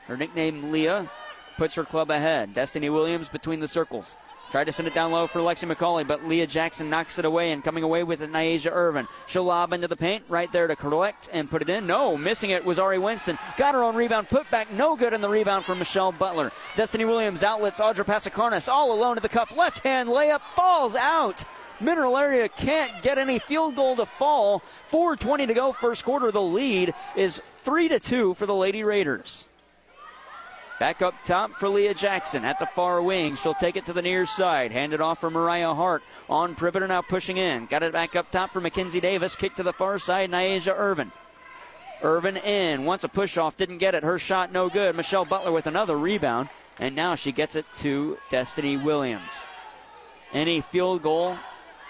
her 0.08 0.16
nickname 0.16 0.72
Leah, 0.72 1.12
puts 1.58 1.76
her 1.76 1.84
club 1.84 2.10
ahead. 2.10 2.54
Destiny 2.54 2.90
Williams 2.90 3.28
between 3.28 3.60
the 3.60 3.68
circles. 3.68 4.16
Tried 4.52 4.64
to 4.64 4.74
send 4.74 4.88
it 4.88 4.96
down 4.96 5.12
low 5.12 5.28
for 5.28 5.40
Lexi 5.40 5.72
McCauley, 5.72 6.08
but 6.08 6.28
Leah 6.28 6.48
Jackson 6.48 6.90
knocks 6.90 7.20
it 7.20 7.26
away 7.26 7.52
and 7.52 7.64
coming 7.64 7.84
away 7.84 8.04
with 8.04 8.24
it, 8.24 8.32
Niaja 8.32 8.72
Irvin. 8.72 9.08
She'll 9.28 9.44
lob 9.44 9.74
into 9.74 9.88
the 9.88 9.96
paint 9.96 10.24
right 10.28 10.52
there 10.52 10.66
to 10.66 10.76
collect 10.76 11.30
and 11.32 11.48
put 11.48 11.62
it 11.62 11.70
in. 11.70 11.86
No, 11.86 12.18
missing 12.18 12.50
it 12.50 12.66
was 12.66 12.80
Ari 12.80 12.98
Winston. 12.98 13.38
Got 13.58 13.76
her 13.76 13.84
own 13.84 13.96
rebound, 13.96 14.28
put 14.28 14.50
back, 14.50 14.72
no 14.72 14.96
good 14.96 15.14
in 15.14 15.22
the 15.22 15.30
rebound 15.30 15.66
from 15.66 15.78
Michelle 15.78 16.12
Butler. 16.12 16.52
Destiny 16.76 17.06
Williams 17.06 17.44
outlets 17.44 17.80
Audra 17.80 18.04
Passacarnas 18.06 18.68
all 18.68 18.92
alone 18.92 19.18
to 19.18 19.22
the 19.22 19.30
cup. 19.30 19.56
Left 19.56 19.80
hand 19.80 20.10
layup 20.10 20.42
falls 20.56 20.96
out. 20.96 21.46
Mineral 21.80 22.18
Area 22.18 22.50
can't 22.50 23.04
get 23.04 23.18
any 23.18 23.40
field 23.40 23.76
goal 23.76 23.96
to 23.98 24.06
fall. 24.06 24.62
4.20 24.90 25.48
to 25.48 25.54
go, 25.54 25.72
first 25.74 26.04
quarter. 26.04 26.32
The 26.32 26.42
lead 26.42 26.94
is 27.16 27.42
3 27.58 27.90
to 27.90 28.00
2 28.00 28.34
for 28.34 28.46
the 28.46 28.56
Lady 28.56 28.84
Raiders. 28.84 29.46
Back 30.80 31.02
up 31.02 31.14
top 31.26 31.52
for 31.56 31.68
Leah 31.68 31.94
Jackson 31.94 32.46
at 32.46 32.58
the 32.58 32.66
far 32.66 33.02
wing. 33.02 33.36
She'll 33.36 33.54
take 33.54 33.76
it 33.76 33.86
to 33.88 33.94
the 33.94 34.02
near 34.02 34.26
side. 34.26 34.72
Hand 34.72 34.94
it 34.94 35.02
off 35.02 35.20
for 35.20 35.30
Mariah 35.30 35.74
Hart 35.74 36.04
on 36.30 36.56
perimeter 36.56 36.88
now 36.88 37.02
pushing 37.02 37.36
in. 37.36 37.66
Got 37.66 37.84
it 37.84 37.92
back 37.92 38.16
up 38.16 38.32
top 38.32 38.52
for 38.52 38.62
Mackenzie 38.62 39.02
Davis. 39.02 39.36
Kick 39.36 39.56
to 39.56 39.64
the 39.64 39.74
far 39.74 40.00
side. 40.00 40.32
Nyasia 40.32 40.74
Irvin. 40.78 41.12
Irvin 42.02 42.38
in. 42.38 42.86
Wants 42.86 43.04
a 43.04 43.10
push 43.10 43.38
off. 43.38 43.58
Didn't 43.58 43.80
get 43.80 43.94
it. 43.94 44.04
Her 44.04 44.18
shot 44.18 44.54
no 44.54 44.70
good. 44.70 44.96
Michelle 44.96 45.26
Butler 45.26 45.52
with 45.52 45.68
another 45.68 45.98
rebound. 45.98 46.48
And 46.80 46.96
now 46.96 47.16
she 47.16 47.34
gets 47.34 47.58
it 47.58 47.66
to 47.80 48.18
Destiny 48.30 48.78
Williams. 48.78 49.32
Any 50.32 50.62
field 50.62 51.02
goal 51.02 51.38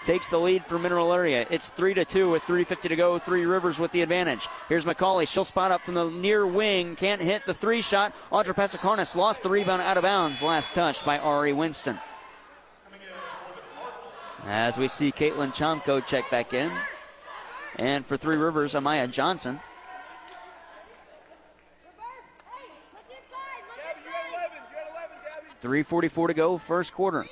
takes 0.04 0.28
the 0.28 0.38
lead 0.38 0.64
for 0.64 0.78
Mineral 0.78 1.12
Area. 1.12 1.46
It's 1.50 1.70
3 1.70 1.94
to 1.94 2.04
2 2.04 2.30
with 2.30 2.42
3.50 2.44 2.88
to 2.88 2.96
go. 2.96 3.18
Three 3.18 3.44
Rivers 3.44 3.78
with 3.78 3.92
the 3.92 4.02
advantage. 4.02 4.48
Here's 4.68 4.84
McCauley. 4.84 5.28
She'll 5.28 5.44
spot 5.44 5.72
up 5.72 5.82
from 5.82 5.94
the 5.94 6.10
near 6.10 6.46
wing. 6.46 6.96
Can't 6.96 7.20
hit 7.20 7.44
the 7.46 7.54
three 7.54 7.82
shot. 7.82 8.14
Audra 8.32 8.54
Passacarnas 8.54 9.14
lost 9.14 9.42
the 9.42 9.48
rebound 9.48 9.82
out 9.82 9.96
of 9.96 10.02
bounds. 10.02 10.42
Last 10.42 10.74
touch 10.74 11.04
by 11.04 11.18
Ari 11.18 11.52
Winston. 11.52 11.98
As 14.46 14.78
we 14.78 14.88
see 14.88 15.12
Caitlin 15.12 15.52
Chomko 15.54 16.04
check 16.04 16.30
back 16.30 16.54
in. 16.54 16.72
And 17.76 18.04
for 18.04 18.16
Three 18.16 18.36
Rivers, 18.36 18.74
Amaya 18.74 19.10
Johnson. 19.10 19.60
3.44 25.62 26.28
to 26.28 26.34
go, 26.34 26.58
first 26.58 26.94
quarter. 26.94 27.26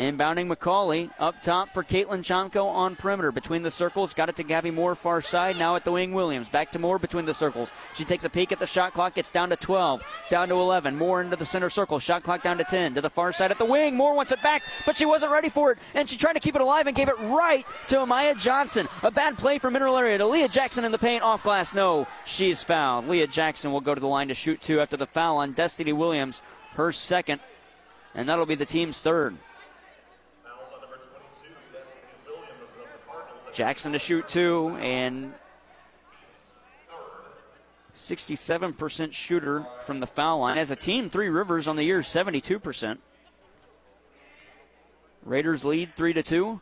Inbounding 0.00 0.50
McCauley 0.50 1.10
up 1.18 1.42
top 1.42 1.74
for 1.74 1.84
Caitlin 1.84 2.22
Chomko 2.22 2.64
on 2.64 2.96
perimeter. 2.96 3.30
Between 3.30 3.62
the 3.62 3.70
circles, 3.70 4.14
got 4.14 4.30
it 4.30 4.36
to 4.36 4.42
Gabby 4.42 4.70
Moore 4.70 4.94
far 4.94 5.20
side. 5.20 5.58
Now 5.58 5.76
at 5.76 5.84
the 5.84 5.92
wing, 5.92 6.14
Williams. 6.14 6.48
Back 6.48 6.70
to 6.70 6.78
Moore 6.78 6.98
between 6.98 7.26
the 7.26 7.34
circles. 7.34 7.70
She 7.92 8.06
takes 8.06 8.24
a 8.24 8.30
peek 8.30 8.50
at 8.50 8.58
the 8.58 8.66
shot 8.66 8.94
clock. 8.94 9.18
It's 9.18 9.30
down 9.30 9.50
to 9.50 9.56
12, 9.56 10.02
down 10.30 10.48
to 10.48 10.54
11. 10.54 10.96
Moore 10.96 11.20
into 11.20 11.36
the 11.36 11.44
center 11.44 11.68
circle. 11.68 11.98
Shot 11.98 12.22
clock 12.22 12.42
down 12.42 12.56
to 12.56 12.64
10. 12.64 12.94
To 12.94 13.02
the 13.02 13.10
far 13.10 13.30
side 13.34 13.50
at 13.50 13.58
the 13.58 13.66
wing. 13.66 13.94
Moore 13.94 14.14
wants 14.14 14.32
it 14.32 14.42
back, 14.42 14.62
but 14.86 14.96
she 14.96 15.04
wasn't 15.04 15.32
ready 15.32 15.50
for 15.50 15.72
it. 15.72 15.78
And 15.92 16.08
she 16.08 16.16
tried 16.16 16.32
to 16.32 16.40
keep 16.40 16.54
it 16.54 16.62
alive 16.62 16.86
and 16.86 16.96
gave 16.96 17.10
it 17.10 17.18
right 17.18 17.66
to 17.88 17.96
Amaya 17.96 18.40
Johnson. 18.40 18.88
A 19.02 19.10
bad 19.10 19.36
play 19.36 19.58
for 19.58 19.70
Mineral 19.70 19.98
Area 19.98 20.16
to 20.16 20.26
Leah 20.26 20.48
Jackson 20.48 20.86
in 20.86 20.92
the 20.92 20.98
paint. 20.98 21.22
Off 21.22 21.42
glass. 21.42 21.74
No, 21.74 22.08
she's 22.24 22.64
fouled. 22.64 23.06
Leah 23.06 23.26
Jackson 23.26 23.70
will 23.70 23.82
go 23.82 23.94
to 23.94 24.00
the 24.00 24.06
line 24.06 24.28
to 24.28 24.34
shoot 24.34 24.62
two 24.62 24.80
after 24.80 24.96
the 24.96 25.06
foul 25.06 25.36
on 25.36 25.52
Destiny 25.52 25.92
Williams. 25.92 26.40
Her 26.72 26.90
second. 26.90 27.42
And 28.14 28.30
that'll 28.30 28.46
be 28.46 28.54
the 28.54 28.64
team's 28.64 29.02
third. 29.02 29.36
Jackson 33.52 33.92
to 33.92 33.98
shoot 33.98 34.28
two, 34.28 34.76
and 34.80 35.32
67% 37.94 39.12
shooter 39.12 39.66
from 39.82 40.00
the 40.00 40.06
foul 40.06 40.40
line. 40.40 40.58
As 40.58 40.70
a 40.70 40.76
team, 40.76 41.10
Three 41.10 41.28
Rivers 41.28 41.66
on 41.66 41.76
the 41.76 41.84
year, 41.84 42.00
72%. 42.00 42.98
Raiders 45.22 45.64
lead 45.64 45.94
3 45.96 46.14
to 46.14 46.22
2. 46.22 46.60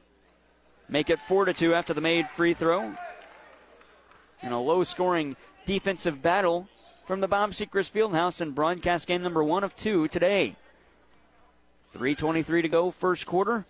Make 0.89 1.11
it 1.11 1.19
4 1.21 1.45
to 1.45 1.53
2 1.53 1.75
after 1.75 1.95
the 1.95 2.01
made 2.01 2.29
free 2.29 2.55
throw. 2.55 2.95
In 4.43 4.53
a 4.53 4.61
low 4.61 4.85
scoring 4.85 5.37
defensive 5.67 6.23
battle 6.23 6.69
from 7.07 7.21
the 7.21 7.29
Bob 7.29 7.53
Sechrist 7.53 7.93
Fieldhouse 7.93 8.41
in 8.41 8.51
broadcast 8.51 9.07
game 9.07 9.23
number 9.23 9.43
one 9.43 9.65
of 9.65 9.75
two 9.77 10.09
today. 10.09 10.57
3.23 11.95 12.63
to 12.63 12.69
go, 12.69 12.91
first 12.91 13.27
quarter. 13.27 13.65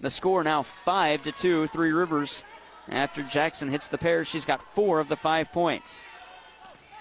The 0.00 0.10
score 0.10 0.42
now 0.44 0.62
5 0.62 1.22
to 1.22 1.32
2. 1.32 1.66
Three 1.68 1.92
Rivers 1.92 2.42
after 2.88 3.22
Jackson 3.22 3.68
hits 3.68 3.88
the 3.88 3.98
pair, 3.98 4.24
she's 4.24 4.44
got 4.44 4.62
four 4.62 5.00
of 5.00 5.08
the 5.08 5.16
five 5.16 5.52
points. 5.52 6.04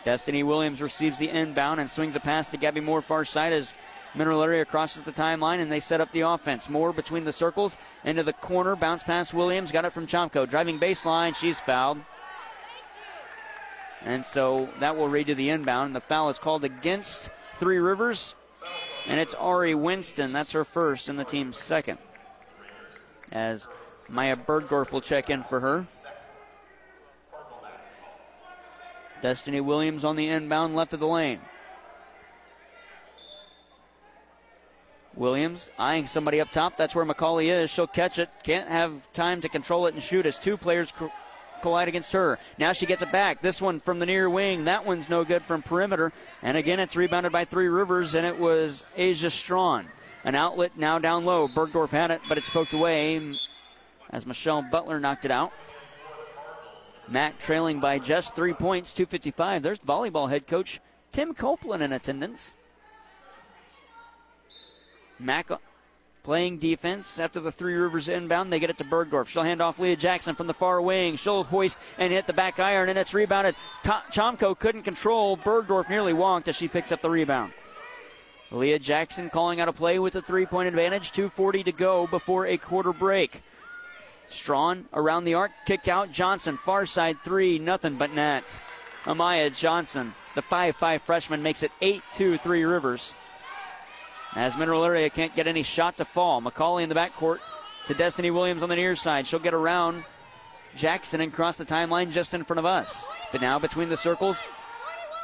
Destiny 0.03 0.43
Williams 0.43 0.81
receives 0.81 1.17
the 1.17 1.29
inbound 1.29 1.79
and 1.79 1.89
swings 1.89 2.15
a 2.15 2.19
pass 2.19 2.49
to 2.49 2.57
Gabby 2.57 2.81
Moore 2.81 3.01
far 3.01 3.23
side 3.25 3.53
as 3.53 3.75
Mineral 4.15 4.43
Area 4.43 4.65
crosses 4.65 5.03
the 5.03 5.11
timeline 5.11 5.59
and 5.59 5.71
they 5.71 5.79
set 5.79 6.01
up 6.01 6.11
the 6.11 6.21
offense. 6.21 6.69
Moore 6.69 6.91
between 6.91 7.23
the 7.23 7.33
circles 7.33 7.77
into 8.03 8.23
the 8.23 8.33
corner. 8.33 8.75
Bounce 8.75 9.03
pass 9.03 9.33
Williams. 9.33 9.71
Got 9.71 9.85
it 9.85 9.93
from 9.93 10.07
Chomko. 10.07 10.49
Driving 10.49 10.79
baseline. 10.79 11.35
She's 11.35 11.59
fouled. 11.59 11.99
And 14.03 14.25
so 14.25 14.69
that 14.79 14.97
will 14.97 15.07
read 15.07 15.27
to 15.27 15.35
the 15.35 15.49
inbound. 15.49 15.95
The 15.95 16.01
foul 16.01 16.29
is 16.29 16.39
called 16.39 16.63
against 16.63 17.29
Three 17.55 17.77
Rivers. 17.77 18.35
And 19.07 19.19
it's 19.19 19.35
Ari 19.35 19.75
Winston. 19.75 20.33
That's 20.33 20.51
her 20.51 20.65
first 20.65 21.09
and 21.09 21.17
the 21.19 21.23
team's 21.23 21.57
second. 21.57 21.99
As 23.31 23.67
Maya 24.11 24.35
Bergdorf 24.35 24.91
will 24.91 25.01
check 25.01 25.29
in 25.29 25.43
for 25.43 25.59
her. 25.59 25.85
Destiny 29.21 29.61
Williams 29.61 30.03
on 30.03 30.15
the 30.15 30.27
inbound 30.27 30.75
left 30.75 30.93
of 30.93 30.99
the 30.99 31.07
lane. 31.07 31.39
Williams 35.15 35.69
eyeing 35.77 36.07
somebody 36.07 36.41
up 36.41 36.51
top. 36.51 36.77
That's 36.77 36.95
where 36.95 37.05
McCauley 37.05 37.47
is. 37.47 37.69
She'll 37.69 37.87
catch 37.87 38.17
it. 38.17 38.29
Can't 38.43 38.67
have 38.67 39.11
time 39.13 39.41
to 39.41 39.49
control 39.49 39.85
it 39.85 39.93
and 39.93 40.01
shoot 40.01 40.25
as 40.25 40.39
two 40.39 40.57
players 40.57 40.91
collide 41.61 41.87
against 41.87 42.13
her. 42.13 42.39
Now 42.57 42.73
she 42.73 42.85
gets 42.85 43.03
it 43.03 43.11
back. 43.11 43.41
This 43.41 43.61
one 43.61 43.79
from 43.79 43.99
the 43.99 44.05
near 44.05 44.29
wing. 44.29 44.65
That 44.65 44.85
one's 44.85 45.09
no 45.09 45.23
good 45.23 45.43
from 45.43 45.61
perimeter. 45.61 46.11
And 46.41 46.57
again, 46.57 46.79
it's 46.79 46.95
rebounded 46.95 47.31
by 47.31 47.45
Three 47.45 47.67
Rivers, 47.67 48.15
and 48.15 48.25
it 48.25 48.39
was 48.39 48.85
Asia 48.97 49.29
Strawn. 49.29 49.87
An 50.23 50.35
outlet 50.35 50.77
now 50.77 50.97
down 50.97 51.25
low. 51.25 51.47
Bergdorf 51.47 51.89
had 51.89 52.11
it, 52.11 52.21
but 52.27 52.37
it's 52.37 52.49
poked 52.49 52.73
away 52.73 53.15
as 54.11 54.25
Michelle 54.25 54.61
Butler 54.61 54.99
knocked 54.99 55.25
it 55.25 55.31
out. 55.31 55.51
Mac 57.07 57.39
trailing 57.39 57.79
by 57.79 57.99
just 57.99 58.35
three 58.35 58.53
points, 58.53 58.93
255. 58.93 59.63
There's 59.63 59.79
volleyball 59.79 60.29
head 60.29 60.47
coach 60.47 60.79
Tim 61.11 61.33
Copeland 61.33 61.83
in 61.83 61.91
attendance. 61.91 62.53
Mac 65.19 65.51
playing 66.23 66.57
defense 66.57 67.19
after 67.19 67.39
the 67.39 67.51
Three 67.51 67.73
Rivers 67.73 68.07
inbound. 68.07 68.51
They 68.51 68.59
get 68.59 68.69
it 68.69 68.77
to 68.77 68.83
Bergdorf. 68.83 69.27
She'll 69.27 69.43
hand 69.43 69.61
off 69.61 69.79
Leah 69.79 69.95
Jackson 69.95 70.35
from 70.35 70.47
the 70.47 70.53
far 70.53 70.81
wing. 70.81 71.15
She'll 71.15 71.43
hoist 71.43 71.79
and 71.97 72.13
hit 72.13 72.27
the 72.27 72.33
back 72.33 72.59
iron, 72.59 72.89
and 72.89 72.97
it's 72.97 73.13
rebounded. 73.13 73.55
Chomko 73.83 74.57
couldn't 74.57 74.83
control. 74.83 75.37
Bergdorf 75.37 75.89
nearly 75.89 76.13
walked 76.13 76.47
as 76.47 76.55
she 76.55 76.67
picks 76.67 76.91
up 76.91 77.01
the 77.01 77.09
rebound. 77.09 77.53
Leah 78.51 78.79
Jackson 78.79 79.29
calling 79.29 79.61
out 79.61 79.69
a 79.69 79.73
play 79.73 79.97
with 79.97 80.15
a 80.15 80.21
three 80.21 80.45
point 80.45 80.67
advantage. 80.67 81.11
2.40 81.11 81.65
to 81.65 81.71
go 81.71 82.07
before 82.07 82.47
a 82.47 82.57
quarter 82.57 82.93
break. 82.93 83.41
Strawn 84.31 84.85
around 84.93 85.25
the 85.25 85.33
arc, 85.35 85.51
kick 85.65 85.87
out. 85.87 86.11
Johnson, 86.11 86.57
far 86.57 86.85
side 86.85 87.19
three, 87.19 87.59
nothing 87.59 87.95
but 87.95 88.13
net. 88.13 88.61
Amaya 89.03 89.57
Johnson, 89.57 90.13
the 90.35 90.41
5 90.41 90.75
5 90.75 91.01
freshman, 91.01 91.41
makes 91.41 91.63
it 91.63 91.71
8 91.81 92.03
2 92.13 92.37
Three 92.37 92.63
Rivers. 92.63 93.13
As 94.33 94.55
Mineral 94.55 94.85
Area 94.85 95.09
can't 95.09 95.35
get 95.35 95.47
any 95.47 95.63
shot 95.63 95.97
to 95.97 96.05
fall. 96.05 96.41
McCauley 96.41 96.83
in 96.83 96.89
the 96.89 96.95
backcourt 96.95 97.39
to 97.87 97.93
Destiny 97.93 98.31
Williams 98.31 98.63
on 98.63 98.69
the 98.69 98.75
near 98.75 98.95
side. 98.95 99.27
She'll 99.27 99.39
get 99.39 99.53
around 99.53 100.05
Jackson 100.75 101.19
and 101.19 101.33
cross 101.33 101.57
the 101.57 101.65
timeline 101.65 102.11
just 102.11 102.33
in 102.33 102.43
front 102.43 102.59
of 102.59 102.65
us. 102.65 103.05
But 103.31 103.41
now 103.41 103.59
between 103.59 103.89
the 103.89 103.97
circles, 103.97 104.41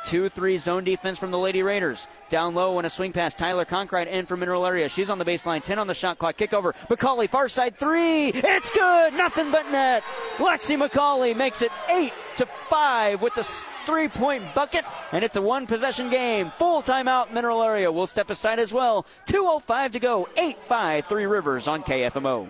2 0.07 0.29
3 0.29 0.57
zone 0.57 0.83
defense 0.85 1.19
from 1.19 1.31
the 1.31 1.37
Lady 1.37 1.61
Raiders. 1.61 2.07
Down 2.29 2.55
low 2.55 2.77
and 2.77 2.87
a 2.87 2.89
swing 2.89 3.11
pass. 3.11 3.35
Tyler 3.35 3.65
Conkrite 3.65 4.07
in 4.07 4.25
for 4.25 4.37
Mineral 4.37 4.65
Area. 4.65 4.87
She's 4.87 5.09
on 5.09 5.19
the 5.19 5.25
baseline. 5.25 5.61
10 5.61 5.79
on 5.79 5.87
the 5.87 5.93
shot 5.93 6.17
clock. 6.17 6.37
Kick 6.37 6.53
over. 6.53 6.73
McCauley, 6.89 7.27
far 7.27 7.49
side 7.49 7.77
three. 7.77 8.29
It's 8.29 8.71
good. 8.71 9.13
Nothing 9.13 9.51
but 9.51 9.69
net. 9.69 10.03
Lexi 10.37 10.81
McCauley 10.81 11.35
makes 11.35 11.61
it 11.61 11.71
8 11.89 12.13
to 12.37 12.45
5 12.45 13.21
with 13.21 13.35
the 13.35 13.43
three 13.85 14.07
point 14.07 14.43
bucket. 14.55 14.85
And 15.11 15.25
it's 15.25 15.35
a 15.35 15.41
one 15.41 15.67
possession 15.67 16.09
game. 16.09 16.51
Full 16.51 16.81
timeout. 16.81 17.33
Mineral 17.33 17.61
Area 17.61 17.91
will 17.91 18.07
step 18.07 18.29
aside 18.29 18.59
as 18.59 18.73
well. 18.73 19.05
2.05 19.27 19.91
to 19.91 19.99
go. 19.99 20.29
8 20.37 20.57
5 20.57 21.05
Three 21.05 21.25
Rivers 21.25 21.67
on 21.67 21.83
KFMO. 21.83 22.49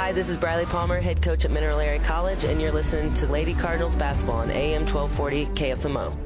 Hi, 0.00 0.12
this 0.12 0.30
is 0.30 0.38
Bradley 0.38 0.64
Palmer, 0.64 0.98
head 0.98 1.20
coach 1.20 1.44
at 1.44 1.50
Mineral 1.50 1.78
Area 1.78 2.02
College, 2.02 2.44
and 2.44 2.58
you're 2.58 2.72
listening 2.72 3.12
to 3.12 3.26
Lady 3.26 3.52
Cardinals 3.52 3.94
basketball 3.94 4.38
on 4.38 4.50
AM 4.50 4.86
1240 4.86 5.44
KFMO. 5.48 6.16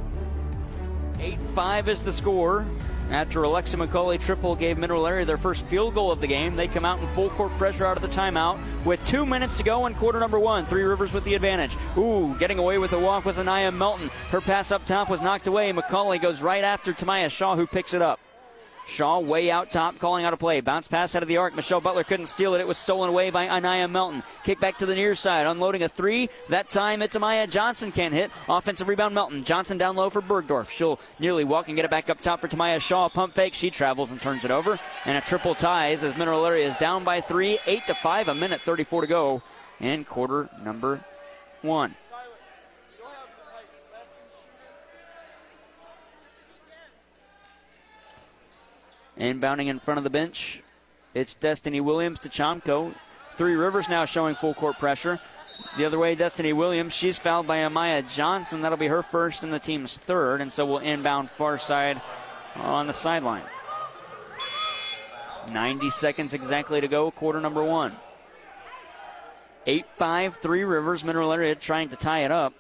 8 1.19 1.41
5 1.41 1.89
is 1.89 2.01
the 2.01 2.13
score. 2.13 2.65
After 3.11 3.43
Alexa 3.43 3.77
McCauley 3.77 4.21
triple 4.21 4.55
gave 4.55 4.79
Mineral 4.79 5.09
Area 5.09 5.25
their 5.25 5.37
first 5.37 5.67
field 5.67 5.95
goal 5.95 6.13
of 6.13 6.21
the 6.21 6.27
game, 6.29 6.55
they 6.55 6.69
come 6.69 6.85
out 6.85 7.01
in 7.01 7.09
full 7.09 7.31
court 7.31 7.51
pressure 7.59 7.85
out 7.85 7.97
of 7.97 8.03
the 8.03 8.17
timeout 8.17 8.61
with 8.85 9.05
two 9.05 9.27
minutes 9.27 9.57
to 9.57 9.65
go 9.65 9.87
in 9.87 9.95
quarter 9.95 10.21
number 10.21 10.39
one. 10.39 10.65
Three 10.67 10.85
Rivers 10.85 11.13
with 11.13 11.25
the 11.25 11.35
advantage. 11.35 11.77
Ooh, 11.99 12.37
getting 12.39 12.61
away 12.61 12.79
with 12.79 12.93
the 12.93 12.99
walk 13.01 13.25
was 13.25 13.41
Anaya 13.41 13.73
Melton. 13.73 14.09
Her 14.31 14.41
pass 14.41 14.71
up 14.71 14.87
top 14.87 15.11
was 15.11 15.21
knocked 15.21 15.49
away. 15.49 15.73
McCauley 15.73 16.23
goes 16.23 16.41
right 16.41 16.63
after 16.63 16.93
Tamaya 16.93 17.29
Shaw, 17.29 17.57
who 17.57 17.67
picks 17.67 17.93
it 17.93 18.03
up. 18.03 18.21
Shaw 18.87 19.19
way 19.21 19.51
out 19.51 19.73
top, 19.73 19.99
calling 19.99 20.25
out 20.25 20.33
a 20.33 20.37
play. 20.37 20.61
Bounce 20.61 20.89
pass 20.89 21.15
out 21.15 21.23
of 21.23 21.29
the 21.29 21.39
arc. 21.39 21.55
Michelle 21.57 21.81
Butler 21.81 22.05
couldn't 22.05 22.27
steal 22.27 22.55
it. 22.55 22.61
It 22.61 22.67
was 22.67 22.79
stolen 22.79 23.09
away 23.09 23.31
by 23.31 23.49
Anaya 23.49 23.89
Melton. 23.89 24.23
Kick 24.45 24.61
back 24.61 24.79
to 24.79 24.87
the 24.87 24.95
near 24.95 25.15
side, 25.15 25.47
unloading 25.47 25.83
a 25.83 25.89
three. 25.89 26.29
That 26.49 26.69
time 26.69 27.03
it's 27.03 27.17
Amaya 27.17 27.49
Johnson 27.49 27.93
can't 27.93 28.13
hit. 28.13 28.31
Offensive 28.49 28.89
rebound 28.89 29.15
Melton. 29.15 29.45
Johnson 29.45 29.79
down 29.79 29.97
low 29.97 30.11
for 30.11 30.21
Bergdorf. 30.21 30.71
She'll 30.71 31.01
nearly 31.19 31.45
walk 31.45 31.69
and 31.69 31.77
get 31.77 31.85
it 31.85 31.91
back 31.91 32.11
up 32.11 32.21
top 32.21 32.41
for 32.41 32.49
Tamaya 32.49 32.81
Shaw. 32.81 33.09
Pump 33.09 33.35
fake. 33.35 33.55
She 33.55 33.71
travels 33.71 34.11
and 34.11 34.21
turns 34.21 34.45
it 34.45 34.51
over. 34.51 34.79
And 35.07 35.17
a 35.17 35.21
triple 35.23 35.55
ties 35.55 36.03
as 36.03 36.17
Mineral 36.17 36.45
Area 36.45 36.67
is 36.67 36.77
down 36.77 37.05
by 37.05 37.21
three. 37.21 37.59
Eight 37.67 37.87
to 37.87 37.95
five. 37.95 38.29
A 38.29 38.35
minute 38.35 38.61
34 38.61 39.03
to 39.03 39.07
go 39.07 39.43
in 39.81 40.05
quarter 40.05 40.49
number 40.63 41.05
one. 41.63 41.95
Inbounding 49.19 49.67
in 49.67 49.79
front 49.79 49.99
of 49.99 50.05
the 50.05 50.11
bench, 50.11 50.63
it's 51.15 51.35
Destiny 51.35 51.81
Williams 51.81 52.19
to 52.21 52.29
Chomko. 52.29 52.95
Three 53.37 53.55
Rivers 53.55 53.89
now 53.89 54.05
showing 54.05 54.35
full 54.35 54.55
court 54.55 54.79
pressure. 54.79 55.21
The 55.77 55.85
other 55.85 55.99
way, 55.99 56.15
Destiny 56.17 56.53
Williams. 56.53 56.93
She's 56.93 57.19
fouled 57.19 57.47
by 57.47 57.59
Amaya 57.59 58.13
Johnson. 58.13 58.63
That'll 58.63 58.79
be 58.79 58.89
her 58.89 59.03
first 59.03 59.45
and 59.45 59.53
the 59.53 59.61
team's 59.61 59.97
third, 59.97 60.41
and 60.41 60.53
so 60.53 60.67
we'll 60.67 60.79
inbound 60.79 61.31
far 61.31 61.59
side 61.59 62.01
on 62.57 62.89
the 62.89 62.93
sideline. 62.93 63.45
90 65.53 65.91
seconds 65.91 66.35
exactly 66.35 66.81
to 66.81 66.89
go, 66.89 67.11
quarter 67.11 67.41
number 67.41 67.63
one. 67.63 67.95
8 69.67 69.87
5, 69.93 70.37
3 70.37 70.65
Rivers. 70.65 71.05
Mineral 71.05 71.33
Area 71.33 71.55
trying 71.55 71.89
to 71.91 71.97
tie 71.97 72.25
it 72.25 72.33
up. 72.33 72.53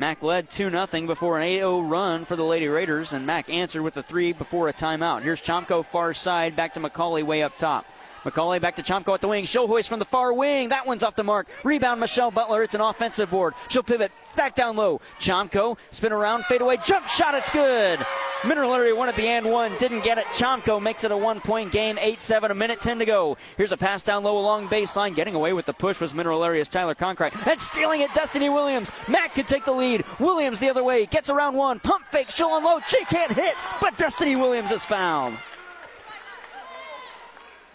Mac 0.00 0.22
led 0.22 0.48
2 0.48 0.70
0 0.70 1.06
before 1.06 1.36
an 1.36 1.42
8 1.42 1.58
0 1.58 1.80
run 1.82 2.24
for 2.24 2.34
the 2.34 2.42
Lady 2.42 2.68
Raiders, 2.68 3.12
and 3.12 3.26
Mac 3.26 3.50
answered 3.50 3.82
with 3.82 3.98
a 3.98 4.02
3 4.02 4.32
before 4.32 4.66
a 4.66 4.72
timeout. 4.72 5.20
Here's 5.20 5.42
Chomko 5.42 5.84
far 5.84 6.14
side, 6.14 6.56
back 6.56 6.72
to 6.72 6.80
McCauley 6.80 7.22
way 7.22 7.42
up 7.42 7.58
top. 7.58 7.84
McCauley 8.24 8.60
back 8.60 8.76
to 8.76 8.82
Chomko 8.82 9.14
at 9.14 9.20
the 9.20 9.28
wing. 9.28 9.44
Show 9.44 9.66
hoist 9.66 9.88
from 9.88 9.98
the 9.98 10.04
far 10.04 10.32
wing. 10.32 10.68
That 10.68 10.86
one's 10.86 11.02
off 11.02 11.16
the 11.16 11.24
mark. 11.24 11.48
Rebound, 11.64 12.00
Michelle 12.00 12.30
Butler. 12.30 12.62
It's 12.62 12.74
an 12.74 12.80
offensive 12.80 13.30
board. 13.30 13.54
She'll 13.68 13.82
pivot 13.82 14.12
back 14.36 14.54
down 14.54 14.76
low. 14.76 15.00
Chomko, 15.18 15.78
spin 15.90 16.12
around, 16.12 16.44
fade 16.44 16.60
away, 16.60 16.76
jump 16.84 17.06
shot. 17.06 17.34
It's 17.34 17.50
good. 17.50 17.98
Mineral 18.46 18.74
Area 18.74 18.94
won 18.94 19.08
at 19.08 19.16
the 19.16 19.26
and 19.26 19.50
one. 19.50 19.72
Didn't 19.78 20.02
get 20.02 20.16
it. 20.18 20.24
Chomko 20.26 20.80
makes 20.80 21.04
it 21.04 21.10
a 21.10 21.16
one 21.16 21.40
point 21.40 21.72
game. 21.72 21.98
8 21.98 22.20
7, 22.20 22.50
a 22.50 22.54
minute 22.54 22.80
10 22.80 22.98
to 22.98 23.04
go. 23.04 23.36
Here's 23.56 23.72
a 23.72 23.76
pass 23.76 24.02
down 24.02 24.22
low 24.22 24.38
along 24.38 24.68
baseline. 24.68 25.14
Getting 25.14 25.34
away 25.34 25.52
with 25.52 25.66
the 25.66 25.74
push 25.74 26.00
was 26.00 26.14
Mineral 26.14 26.42
Area's 26.42 26.68
Tyler 26.68 26.94
Conkright. 26.94 27.46
And 27.46 27.60
stealing 27.60 28.00
it, 28.00 28.12
Destiny 28.14 28.48
Williams. 28.48 28.92
Mac 29.08 29.34
could 29.34 29.46
take 29.46 29.64
the 29.64 29.72
lead. 29.72 30.04
Williams 30.18 30.58
the 30.58 30.70
other 30.70 30.84
way. 30.84 31.06
Gets 31.06 31.28
around 31.28 31.54
one. 31.54 31.80
Pump 31.80 32.06
fake. 32.10 32.30
She'll 32.30 32.56
unload. 32.56 32.82
She 32.86 33.04
can't 33.06 33.32
hit, 33.32 33.54
but 33.80 33.96
Destiny 33.98 34.36
Williams 34.36 34.70
is 34.70 34.84
fouled. 34.86 35.34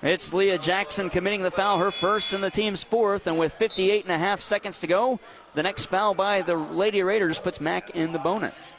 It's 0.02 0.34
Leah 0.34 0.58
Jackson 0.58 1.10
committing 1.10 1.42
the 1.42 1.52
foul, 1.52 1.80
her 1.80 1.92
first 1.92 2.34
and 2.34 2.44
the 2.44 2.52
team's 2.52 2.84
fourth. 2.84 3.28
And 3.28 3.40
with 3.40 3.54
58 3.54 4.04
and 4.04 4.12
a 4.12 4.18
half 4.18 4.42
seconds 4.42 4.80
to 4.82 4.88
go, 4.88 5.20
the 5.54 5.64
next 5.64 5.86
foul 5.86 6.14
by 6.14 6.42
the 6.42 6.56
Lady 6.56 7.02
Raiders 7.02 7.40
puts 7.40 7.62
Mac 7.62 7.92
in 7.92 8.12
the 8.12 8.20
bonus. 8.20 8.74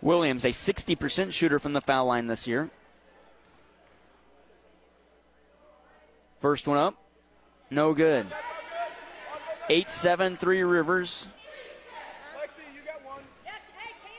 Williams, 0.00 0.44
a 0.44 0.48
60% 0.48 1.32
shooter 1.32 1.58
from 1.58 1.74
the 1.74 1.80
foul 1.80 2.06
line 2.06 2.26
this 2.26 2.48
year. 2.48 2.70
First 6.40 6.66
one 6.66 6.78
up, 6.78 6.96
no 7.70 7.94
good. 7.94 8.26
8 9.70 9.88
7 9.88 10.36
3 10.36 10.62
Rivers. 10.64 11.28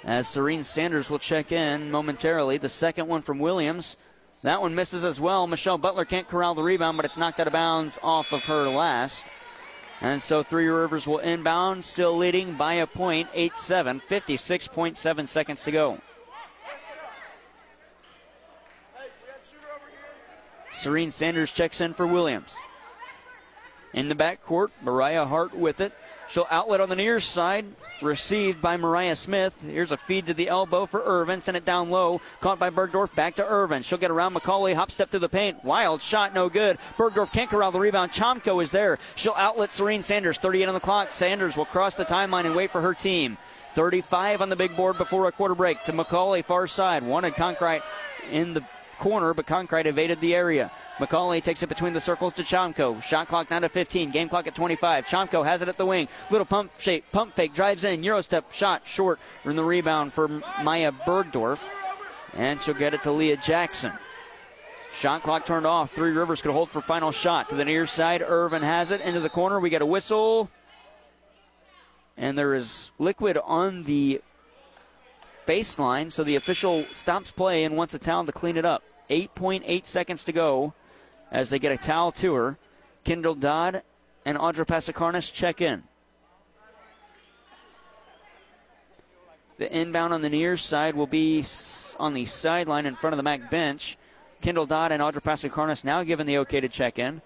As 0.06 0.28
Serene 0.28 0.64
Sanders 0.64 1.10
will 1.10 1.20
check 1.20 1.52
in 1.52 1.92
momentarily. 1.92 2.58
The 2.58 2.70
second 2.70 3.08
one 3.08 3.22
from 3.22 3.40
Williams. 3.40 3.98
That 4.44 4.62
one 4.62 4.76
misses 4.76 5.06
as 5.06 5.22
well. 5.22 5.48
Michelle 5.48 5.78
Butler 5.78 6.04
can't 6.04 6.28
corral 6.28 6.54
the 6.54 6.64
rebound, 6.64 6.98
but 6.98 7.06
it's 7.06 7.16
knocked 7.16 7.40
out 7.40 7.48
of 7.48 7.54
bounds 7.54 7.98
off 8.04 8.34
of 8.34 8.44
her 8.46 8.68
last. 8.68 9.32
And 10.02 10.22
so 10.22 10.44
Three 10.44 10.68
Rivers 10.68 11.08
will 11.08 11.20
inbound, 11.20 11.86
still 11.86 12.16
leading 12.18 12.56
by 12.56 12.74
a 12.74 12.86
point, 12.86 13.30
8 13.34 13.56
7, 13.56 14.02
56.7 14.02 15.28
seconds 15.30 15.64
to 15.64 15.72
go. 15.72 15.98
Serene 20.74 21.12
Sanders 21.12 21.52
checks 21.52 21.80
in 21.80 21.94
for 21.94 22.06
Williams. 22.06 22.58
In 23.94 24.10
the 24.10 24.16
backcourt, 24.16 24.72
Mariah 24.82 25.26
Hart 25.26 25.54
with 25.54 25.80
it. 25.80 25.94
She'll 26.28 26.48
outlet 26.50 26.82
on 26.82 26.90
the 26.90 26.96
near 26.98 27.22
side, 27.22 27.66
received 28.04 28.62
by 28.62 28.78
Mariah 28.78 29.16
Smith. 29.16 29.62
Here's 29.66 29.92
a 29.92 29.98
feed 29.98 30.28
to 30.28 30.34
the 30.34 30.50
elbow 30.50 30.86
for 30.86 31.02
Irvin. 31.04 31.42
Send 31.42 31.58
it 31.58 31.66
down 31.66 31.90
low. 31.90 32.22
Caught 32.42 32.60
by 32.60 32.70
Bergdorf. 32.70 33.14
Back 33.16 33.36
to 33.36 33.46
Irvin. 33.46 33.84
She'll 33.84 33.98
get 33.98 34.12
around 34.12 34.34
McCauley. 34.34 34.76
Hop 34.76 34.92
step 34.92 35.10
through 35.10 35.22
the 35.22 35.30
paint. 35.30 35.64
Wild 35.64 36.02
shot. 36.02 36.34
No 36.34 36.50
good. 36.50 36.78
Bergdorf 36.98 37.32
can't 37.32 37.50
corral 37.50 37.72
the 37.72 37.80
rebound. 37.80 38.12
Chomko 38.12 38.62
is 38.64 38.72
there. 38.72 39.00
She'll 39.16 39.36
outlet 39.36 39.72
Serene 39.72 40.02
Sanders. 40.02 40.38
38 40.38 40.66
on 40.66 40.74
the 40.74 40.80
clock. 40.80 41.12
Sanders 41.12 41.58
will 41.58 41.66
cross 41.66 41.96
the 41.96 42.06
timeline 42.06 42.46
and 42.46 42.56
wait 42.56 42.72
for 42.72 42.82
her 42.82 42.94
team. 42.94 43.38
35 43.74 44.42
on 44.42 44.50
the 44.50 44.56
big 44.56 44.76
board 44.76 44.98
before 44.98 45.28
a 45.28 45.32
quarter 45.32 45.56
break 45.56 45.84
to 45.84 45.94
McCauley 45.94 46.44
far 46.44 46.68
side. 46.68 47.04
Wanted 47.04 47.34
Conkrite 47.34 47.82
in 48.32 48.54
the 48.54 48.64
corner, 48.98 49.34
but 49.34 49.46
Conkrite 49.46 49.86
evaded 49.86 50.20
the 50.20 50.36
area. 50.36 50.72
McCauley 50.98 51.44
takes 51.44 51.64
it 51.64 51.70
between 51.70 51.94
the 51.94 52.02
circles 52.02 52.34
to 52.34 52.44
Chomko. 52.44 53.02
Shot 53.02 53.28
clock 53.28 53.50
down 53.50 53.64
to 53.64 53.70
15. 53.70 54.12
Game 54.12 54.30
clock 54.30 54.46
at 54.46 54.54
25. 54.54 55.06
Chomko 55.08 55.44
has 55.44 55.62
it 55.64 55.68
at 55.68 55.78
the 55.78 55.86
wing. 55.86 56.08
Little 56.30 56.46
pump 56.46 56.72
shape, 56.80 57.06
pump 57.12 57.36
fake, 57.36 57.54
drives 57.54 57.84
in. 57.84 58.04
Euro 58.04 58.22
step 58.22 58.52
shot 58.52 58.84
short. 58.86 59.20
In 59.44 59.56
the 59.56 59.64
rebound 59.64 60.14
for 60.14 60.28
Maya 60.64 60.92
Bergdorf. 60.92 61.68
And 62.36 62.62
she'll 62.62 62.76
get 62.76 62.94
it 62.94 63.04
to 63.04 63.12
Leah 63.12 63.38
Jackson. 63.38 63.92
Shot 64.94 65.24
clock 65.24 65.48
turned 65.48 65.66
off. 65.66 65.92
Three 65.92 66.12
Rivers 66.12 66.44
could 66.44 66.52
hold 66.52 66.70
for 66.70 66.80
final 66.80 67.12
shot. 67.12 67.50
To 67.50 67.56
the 67.56 67.66
near 67.66 67.88
side, 67.88 68.22
Irvin 68.22 68.62
has 68.62 68.92
it 68.92 69.02
into 69.02 69.20
the 69.20 69.30
corner. 69.30 69.60
We 69.60 69.72
get 69.72 69.82
a 69.82 69.88
whistle. 69.88 70.52
And 72.16 72.38
there 72.38 72.54
is 72.54 72.92
liquid 73.00 73.40
on 73.44 73.86
the 73.86 74.22
baseline, 75.48 76.12
so 76.12 76.24
the 76.24 76.36
official 76.36 76.86
stops 76.94 77.32
play 77.32 77.64
and 77.64 77.76
wants 77.76 77.94
the 77.94 78.00
towel 78.00 78.26
to 78.26 78.32
clean 78.32 78.56
it 78.56 78.66
up. 78.66 78.84
8.8 79.10 79.86
seconds 79.86 80.24
to 80.26 80.32
go 80.32 80.74
as 81.34 81.50
they 81.50 81.60
get 81.60 81.74
a 81.74 81.78
towel 81.78 82.12
to 82.14 82.34
her. 82.36 82.58
Kendall 83.04 83.36
Dodd 83.36 83.82
and 84.24 84.38
Audra 84.38 84.66
Pasikarnas 84.66 85.34
check 85.34 85.60
in. 85.60 85.84
The 89.58 89.72
inbound 89.76 90.14
on 90.14 90.22
the 90.22 90.30
near 90.30 90.56
side 90.58 90.96
will 90.96 91.08
be 91.08 91.44
on 92.00 92.14
the 92.14 92.26
sideline 92.26 92.86
in 92.86 92.96
front 92.96 93.14
of 93.14 93.18
the 93.18 93.24
MAC 93.24 93.50
bench. 93.50 93.98
Kendall 94.42 94.66
Dodd 94.66 94.92
and 94.92 95.02
Audra 95.02 95.22
Pasakarnas 95.22 95.84
now 95.84 96.04
given 96.04 96.28
the 96.28 96.38
okay 96.40 96.62
to 96.62 96.70
check 96.70 96.98
in. 96.98 97.22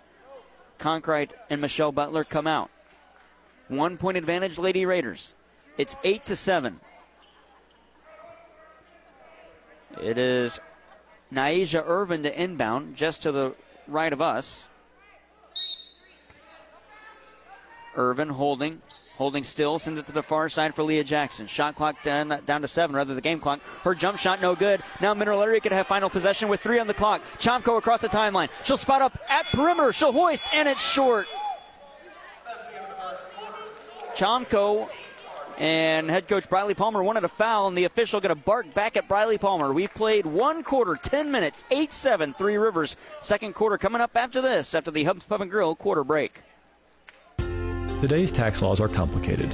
Conkright 0.80 1.32
and 1.50 1.62
Michelle 1.62 1.92
Butler 1.92 2.24
come 2.24 2.48
out. 2.48 2.70
One 3.68 3.98
point 3.98 4.18
advantage, 4.18 4.58
Lady 4.58 4.86
Raiders. 4.86 5.34
It's 5.78 5.98
eight 6.04 6.26
to 6.26 6.36
seven. 6.36 6.80
It 10.02 10.18
is 10.18 10.60
Naija 11.34 11.84
Irvin 11.86 12.24
to 12.24 12.42
inbound, 12.42 12.96
just 12.96 13.24
to 13.24 13.32
the 13.32 13.56
right 13.88 14.12
of 14.12 14.22
us. 14.22 14.68
Irvin 17.96 18.30
holding, 18.30 18.80
holding 19.16 19.44
still, 19.44 19.80
sends 19.80 20.00
it 20.00 20.06
to 20.06 20.12
the 20.12 20.22
far 20.22 20.50
side 20.50 20.76
for 20.76 20.84
Leah 20.84 21.04
Jackson. 21.04 21.48
Shot 21.48 21.76
clock 21.76 22.04
down, 22.04 22.42
down 22.46 22.62
to 22.62 22.68
seven, 22.68 22.96
rather 22.96 23.16
the 23.16 23.22
game 23.22 23.40
clock. 23.40 23.60
Her 23.84 23.96
jump 23.96 24.20
shot 24.20 24.40
no 24.42 24.56
good. 24.56 24.84
Now 25.02 25.14
Mineral 25.16 25.42
Area 25.42 25.60
could 25.60 25.72
have 25.72 25.88
final 25.88 26.10
possession 26.10 26.48
with 26.48 26.62
three 26.62 26.80
on 26.80 26.88
the 26.88 26.94
clock. 26.94 27.22
Chomko 27.40 27.78
across 27.78 28.02
the 28.02 28.10
timeline. 28.10 28.50
She'll 28.64 28.78
spot 28.78 29.02
up 29.02 29.18
at 29.30 29.48
perimeter. 29.48 29.94
She'll 29.94 30.12
hoist, 30.12 30.48
and 30.54 30.70
it's 30.70 30.88
short. 30.88 31.28
Chomko 34.14 34.90
and 35.58 36.10
head 36.10 36.28
coach 36.28 36.50
Briley 36.50 36.74
Palmer 36.74 37.02
wanted 37.04 37.24
a 37.24 37.30
foul, 37.30 37.68
and 37.68 37.78
the 37.78 37.86
official 37.86 38.22
going 38.22 38.36
to 38.36 38.42
bark 38.42 38.74
back 38.74 38.96
at 38.96 39.08
Briley 39.08 39.38
Palmer. 39.38 39.74
We've 39.74 39.94
played 39.94 40.26
one 40.26 40.64
quarter, 40.64 40.96
10 40.96 41.32
minutes, 41.32 41.66
8 41.72 41.92
7, 41.92 42.34
Three 42.34 42.58
Rivers. 42.58 42.96
Second 43.22 43.54
quarter 43.54 43.78
coming 43.78 44.02
up 44.02 44.16
after 44.16 44.42
this, 44.42 44.76
after 44.76 44.92
the 44.92 45.04
Hubs 45.04 45.24
Pub 45.24 45.42
and 45.42 45.52
Grill 45.52 45.76
quarter 45.76 46.04
break. 46.04 46.42
Today's 47.38 48.32
tax 48.32 48.62
laws 48.62 48.80
are 48.80 48.88
complicated. 48.88 49.54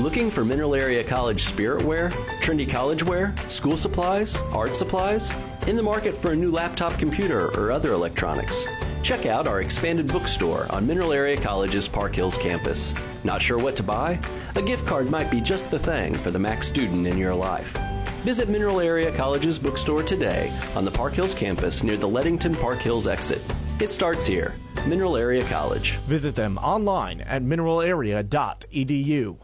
Looking 0.00 0.30
for 0.30 0.46
Mineral 0.46 0.74
Area 0.74 1.04
College 1.04 1.44
spirit 1.44 1.84
wear, 1.84 2.08
trendy 2.40 2.68
college 2.68 3.02
wear, 3.02 3.34
school 3.48 3.76
supplies, 3.76 4.34
art 4.54 4.74
supplies? 4.74 5.30
In 5.66 5.76
the 5.76 5.82
market 5.82 6.16
for 6.16 6.32
a 6.32 6.36
new 6.36 6.50
laptop 6.50 6.98
computer 6.98 7.48
or 7.48 7.70
other 7.70 7.92
electronics? 7.92 8.66
Check 9.02 9.26
out 9.26 9.46
our 9.46 9.60
expanded 9.60 10.08
bookstore 10.08 10.66
on 10.70 10.86
Mineral 10.86 11.12
Area 11.12 11.38
College's 11.38 11.86
Park 11.86 12.14
Hills 12.14 12.38
campus. 12.38 12.94
Not 13.24 13.42
sure 13.42 13.58
what 13.58 13.76
to 13.76 13.82
buy? 13.82 14.18
A 14.56 14.62
gift 14.62 14.86
card 14.86 15.10
might 15.10 15.30
be 15.30 15.38
just 15.38 15.70
the 15.70 15.78
thing 15.78 16.14
for 16.14 16.30
the 16.30 16.38
Mac 16.38 16.62
student 16.62 17.06
in 17.06 17.18
your 17.18 17.34
life. 17.34 17.76
Visit 18.24 18.48
Mineral 18.48 18.80
Area 18.80 19.14
College's 19.14 19.58
bookstore 19.58 20.02
today 20.02 20.50
on 20.74 20.86
the 20.86 20.90
Park 20.90 21.12
Hills 21.12 21.34
campus 21.34 21.82
near 21.82 21.98
the 21.98 22.08
Leadington 22.08 22.58
Park 22.58 22.78
Hills 22.78 23.06
exit. 23.06 23.42
It 23.80 23.92
starts 23.92 24.24
here. 24.24 24.54
Mineral 24.86 25.18
Area 25.18 25.44
College. 25.44 25.96
Visit 26.06 26.34
them 26.34 26.56
online 26.56 27.20
at 27.20 27.42
mineralarea.edu. 27.42 29.36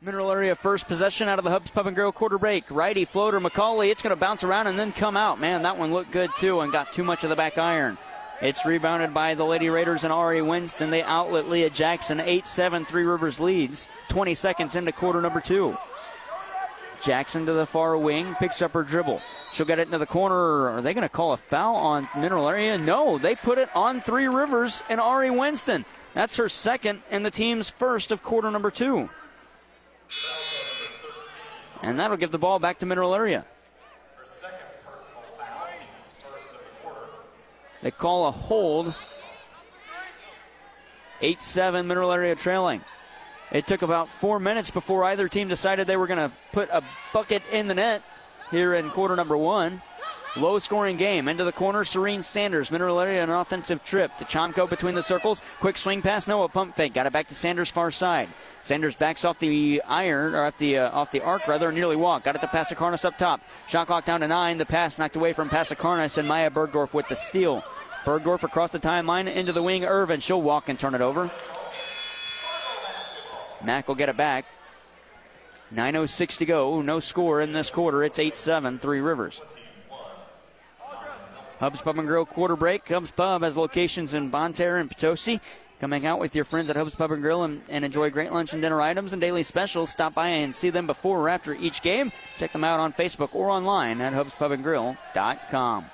Mineral 0.00 0.30
area 0.30 0.54
first 0.54 0.86
possession 0.86 1.28
out 1.28 1.40
of 1.40 1.44
the 1.44 1.50
Hubs 1.50 1.72
Pub 1.72 1.88
and 1.88 1.96
Grill 1.96 2.12
quarter 2.12 2.38
break. 2.38 2.70
Righty 2.70 3.04
floater 3.04 3.40
McCauley. 3.40 3.90
It's 3.90 4.00
going 4.00 4.14
to 4.14 4.16
bounce 4.16 4.44
around 4.44 4.68
and 4.68 4.78
then 4.78 4.92
come 4.92 5.16
out. 5.16 5.40
Man, 5.40 5.62
that 5.62 5.76
one 5.76 5.92
looked 5.92 6.12
good 6.12 6.30
too 6.36 6.60
and 6.60 6.70
got 6.70 6.92
too 6.92 7.02
much 7.02 7.24
of 7.24 7.30
the 7.30 7.34
back 7.34 7.58
iron. 7.58 7.98
It's 8.40 8.64
rebounded 8.64 9.12
by 9.12 9.34
the 9.34 9.44
Lady 9.44 9.68
Raiders 9.70 10.04
and 10.04 10.12
Ari 10.12 10.40
Winston. 10.40 10.90
They 10.90 11.02
outlet 11.02 11.48
Leah 11.48 11.70
Jackson. 11.70 12.20
8 12.20 12.46
7, 12.46 12.84
Three 12.84 13.02
Rivers 13.02 13.40
leads. 13.40 13.88
20 14.10 14.36
seconds 14.36 14.76
into 14.76 14.92
quarter 14.92 15.20
number 15.20 15.40
two. 15.40 15.76
Jackson 17.02 17.44
to 17.46 17.52
the 17.52 17.66
far 17.66 17.96
wing, 17.96 18.36
picks 18.36 18.62
up 18.62 18.74
her 18.74 18.84
dribble. 18.84 19.20
She'll 19.52 19.66
get 19.66 19.80
it 19.80 19.88
into 19.88 19.98
the 19.98 20.06
corner. 20.06 20.68
Are 20.68 20.80
they 20.80 20.94
going 20.94 21.02
to 21.02 21.08
call 21.08 21.32
a 21.32 21.36
foul 21.36 21.74
on 21.74 22.08
Mineral 22.16 22.48
Area? 22.48 22.78
No, 22.78 23.18
they 23.18 23.34
put 23.34 23.58
it 23.58 23.68
on 23.74 24.00
Three 24.00 24.28
Rivers 24.28 24.84
and 24.88 25.00
Ari 25.00 25.32
Winston. 25.32 25.84
That's 26.14 26.36
her 26.36 26.48
second 26.48 27.02
and 27.10 27.26
the 27.26 27.32
team's 27.32 27.68
first 27.68 28.12
of 28.12 28.22
quarter 28.22 28.48
number 28.52 28.70
two. 28.70 29.08
And 31.82 31.98
that'll 31.98 32.16
give 32.16 32.30
the 32.30 32.38
ball 32.38 32.58
back 32.58 32.78
to 32.80 32.86
Mineral 32.86 33.14
Area. 33.14 33.44
They 37.82 37.90
call 37.90 38.26
a 38.26 38.30
hold. 38.30 38.94
8 41.20 41.42
7 41.42 41.86
Mineral 41.86 42.12
Area 42.12 42.34
trailing. 42.34 42.82
It 43.50 43.66
took 43.66 43.82
about 43.82 44.08
four 44.08 44.38
minutes 44.38 44.70
before 44.70 45.04
either 45.04 45.28
team 45.28 45.48
decided 45.48 45.86
they 45.86 45.96
were 45.96 46.06
going 46.06 46.28
to 46.28 46.34
put 46.52 46.68
a 46.70 46.82
bucket 47.12 47.42
in 47.50 47.66
the 47.66 47.74
net 47.74 48.02
here 48.50 48.74
in 48.74 48.90
quarter 48.90 49.16
number 49.16 49.36
one. 49.36 49.82
Low 50.36 50.58
scoring 50.58 50.96
game. 50.96 51.26
Into 51.26 51.44
the 51.44 51.52
corner, 51.52 51.84
Serene 51.84 52.22
Sanders. 52.22 52.70
Mineral 52.70 53.00
area, 53.00 53.22
an 53.24 53.30
offensive 53.30 53.84
trip. 53.84 54.16
To 54.18 54.24
Chomko 54.24 54.68
between 54.68 54.94
the 54.94 55.02
circles. 55.02 55.42
Quick 55.60 55.76
swing 55.76 56.02
pass, 56.02 56.28
Noah 56.28 56.48
pump 56.48 56.76
fake. 56.76 56.94
Got 56.94 57.06
it 57.06 57.12
back 57.12 57.28
to 57.28 57.34
Sanders 57.34 57.70
far 57.70 57.90
side. 57.90 58.28
Sanders 58.62 58.94
backs 58.94 59.24
off 59.24 59.38
the 59.38 59.82
iron, 59.86 60.34
or 60.34 60.44
off 60.44 60.58
the 60.58 60.78
uh, 60.78 60.90
off 60.90 61.10
the 61.10 61.22
arc 61.22 61.48
rather, 61.48 61.72
nearly 61.72 61.96
walked. 61.96 62.26
Got 62.26 62.36
it 62.36 62.40
to 62.42 62.46
Pasakarnas 62.46 63.04
up 63.04 63.16
top. 63.16 63.40
Shot 63.66 63.86
clock 63.86 64.04
down 64.04 64.20
to 64.20 64.28
nine. 64.28 64.58
The 64.58 64.66
pass 64.66 64.98
knocked 64.98 65.16
away 65.16 65.32
from 65.32 65.48
Pasakarnas 65.48 66.18
and 66.18 66.28
Maya 66.28 66.50
Bergdorf 66.50 66.94
with 66.94 67.08
the 67.08 67.16
steal. 67.16 67.62
Bergdorf 68.04 68.42
across 68.42 68.72
the 68.72 68.78
timeline 68.78 69.32
into 69.32 69.52
the 69.52 69.62
wing. 69.62 69.84
Irvin. 69.84 70.20
She'll 70.20 70.42
walk 70.42 70.68
and 70.68 70.78
turn 70.78 70.94
it 70.94 71.00
over. 71.00 71.30
Mack 73.64 73.88
will 73.88 73.96
get 73.96 74.08
it 74.08 74.16
back. 74.16 74.44
9.06 75.74 76.38
to 76.38 76.46
go. 76.46 76.80
No 76.80 77.00
score 77.00 77.40
in 77.40 77.52
this 77.52 77.70
quarter. 77.70 78.02
It's 78.04 78.18
8 78.18 78.36
7, 78.36 78.78
Three 78.78 79.00
Rivers. 79.00 79.42
Hubs 81.60 81.82
Pub 81.82 81.98
and 81.98 82.06
Grill 82.06 82.24
quarter 82.24 82.56
break. 82.56 82.88
Hubs 82.88 83.10
Pub 83.10 83.42
has 83.42 83.56
locations 83.56 84.14
in 84.14 84.30
Bonne 84.30 84.52
Terre 84.52 84.78
and 84.78 84.90
Potosi. 84.90 85.40
Come 85.80 85.92
hang 85.92 86.06
out 86.06 86.18
with 86.18 86.34
your 86.34 86.44
friends 86.44 86.70
at 86.70 86.76
Hubs 86.76 86.94
Pub 86.94 87.12
and 87.12 87.22
Grill 87.22 87.44
and, 87.44 87.62
and, 87.68 87.84
enjoy 87.84 88.10
great 88.10 88.32
lunch 88.32 88.52
and 88.52 88.60
dinner 88.60 88.80
items 88.80 89.12
and 89.12 89.20
daily 89.20 89.44
specials. 89.44 89.90
Stop 89.90 90.14
by 90.14 90.28
and 90.28 90.54
see 90.54 90.70
them 90.70 90.86
before 90.88 91.20
or 91.20 91.28
after 91.28 91.54
each 91.54 91.82
game. 91.82 92.10
Check 92.36 92.52
them 92.52 92.64
out 92.64 92.80
on 92.80 92.92
Facebook 92.92 93.32
or 93.32 93.48
online 93.48 94.00
at 94.00 94.12
hubspubandgrill.com. 94.12 95.84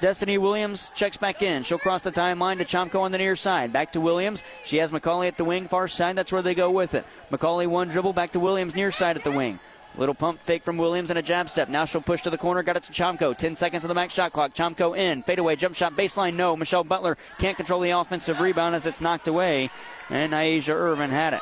Destiny 0.00 0.36
Williams 0.36 0.90
checks 0.94 1.16
back 1.16 1.42
in. 1.42 1.62
She'll 1.62 1.78
cross 1.78 2.02
the 2.02 2.12
timeline 2.12 2.58
to 2.58 2.64
Chomko 2.64 3.00
on 3.00 3.12
the 3.12 3.18
near 3.18 3.34
side. 3.34 3.72
Back 3.72 3.92
to 3.92 4.00
Williams. 4.00 4.44
She 4.64 4.76
has 4.76 4.92
McCauley 4.92 5.26
at 5.26 5.38
the 5.38 5.44
wing, 5.44 5.68
far 5.68 5.88
side. 5.88 6.16
That's 6.16 6.30
where 6.30 6.42
they 6.42 6.54
go 6.54 6.70
with 6.70 6.94
it. 6.94 7.06
McCauley 7.32 7.66
one 7.66 7.88
dribble 7.88 8.12
back 8.12 8.32
to 8.32 8.40
Williams 8.40 8.76
near 8.76 8.92
side 8.92 9.16
at 9.16 9.24
the 9.24 9.32
wing. 9.32 9.58
Little 9.98 10.14
pump 10.14 10.40
fake 10.40 10.62
from 10.62 10.76
Williams 10.76 11.10
and 11.10 11.18
a 11.18 11.22
jab 11.22 11.48
step. 11.48 11.68
Now 11.68 11.86
she'll 11.86 12.02
push 12.02 12.22
to 12.22 12.30
the 12.30 12.36
corner. 12.36 12.62
Got 12.62 12.76
it 12.76 12.82
to 12.84 12.92
Chomko. 12.92 13.36
10 13.36 13.54
seconds 13.54 13.82
on 13.82 13.88
the 13.88 13.94
max 13.94 14.12
shot 14.12 14.32
clock. 14.32 14.54
Chomko 14.54 14.96
in. 14.96 15.22
Fadeaway 15.22 15.56
jump 15.56 15.74
shot 15.74 15.96
baseline. 15.96 16.34
No. 16.34 16.54
Michelle 16.56 16.84
Butler 16.84 17.16
can't 17.38 17.56
control 17.56 17.80
the 17.80 17.90
offensive 17.90 18.40
rebound 18.40 18.74
as 18.74 18.84
it's 18.84 19.00
knocked 19.00 19.26
away. 19.26 19.70
And 20.10 20.34
Asia 20.34 20.72
Irvin 20.72 21.10
had 21.10 21.32
it. 21.32 21.40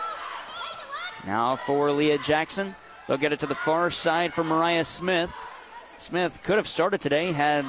Now 1.27 1.57
for 1.57 1.91
Leah 1.91 2.19
Jackson. 2.19 2.77
They'll 3.09 3.17
get 3.17 3.33
it 3.33 3.41
to 3.41 3.47
the 3.47 3.55
far 3.55 3.91
side 3.91 4.33
for 4.33 4.45
Mariah 4.45 4.85
Smith. 4.85 5.35
Smith 5.99 6.41
could 6.43 6.57
have 6.57 6.69
started 6.69 7.01
today 7.01 7.33
had 7.33 7.65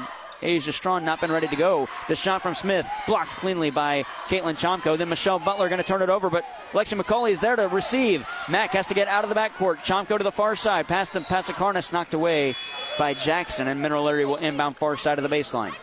Asia 0.46 0.72
Strawn 0.72 1.04
not 1.04 1.20
been 1.20 1.32
ready 1.32 1.48
to 1.48 1.56
go. 1.56 1.88
The 2.08 2.16
shot 2.16 2.42
from 2.42 2.56
Smith 2.56 2.88
blocked 3.08 3.32
cleanly 3.32 3.70
by 3.70 4.04
Caitlin 4.28 4.56
Chomko. 4.56 4.98
Then 4.98 5.10
Michelle 5.10 5.40
Butler 5.40 5.70
going 5.70 5.82
to 5.82 5.88
turn 5.88 6.02
it 6.02 6.10
over, 6.10 6.30
but 6.30 6.46
Lexi 6.72 7.00
McCauley 7.00 7.32
is 7.32 7.42
there 7.42 7.56
to 7.56 7.68
receive. 7.68 8.26
Mack 8.48 8.72
has 8.72 8.88
to 8.88 8.94
get 8.94 9.08
out 9.08 9.24
of 9.24 9.30
the 9.30 9.36
backcourt. 9.36 9.78
Chomko 9.78 10.18
to 10.18 10.24
the 10.24 10.32
far 10.32 10.56
side. 10.56 10.88
Past 10.88 11.16
him, 11.16 11.24
Pasakarnas 11.24 11.92
knocked 11.92 12.14
away 12.14 12.56
by 12.98 13.14
Jackson, 13.14 13.68
and 13.68 13.82
Mineral 13.82 14.04
will 14.04 14.38
inbound 14.38 14.78
far 14.78 14.96
side 14.96 15.20
of 15.20 15.30
the 15.30 15.36
baseline. 15.36 15.74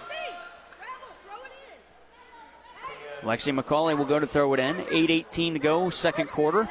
Lexi 3.22 3.56
McCauley 3.56 3.96
will 3.96 4.04
go 4.04 4.18
to 4.18 4.26
throw 4.26 4.52
it 4.54 4.60
in. 4.60 4.76
8.18 4.76 5.52
to 5.52 5.58
go, 5.58 5.90
second 5.90 6.28
quarter. 6.28 6.68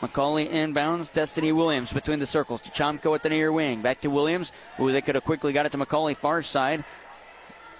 McCauley 0.00 0.50
inbounds. 0.50 1.12
Destiny 1.12 1.52
Williams 1.52 1.92
between 1.92 2.18
the 2.18 2.26
circles 2.26 2.60
to 2.62 2.70
Chomko 2.70 3.14
at 3.14 3.22
the 3.22 3.28
near 3.28 3.52
wing. 3.52 3.82
Back 3.82 4.00
to 4.00 4.08
Williams. 4.08 4.52
Ooh, 4.80 4.90
they 4.90 5.00
could 5.00 5.14
have 5.14 5.24
quickly 5.24 5.52
got 5.52 5.66
it 5.66 5.72
to 5.72 5.78
McCauley 5.78 6.16
far 6.16 6.42
side. 6.42 6.84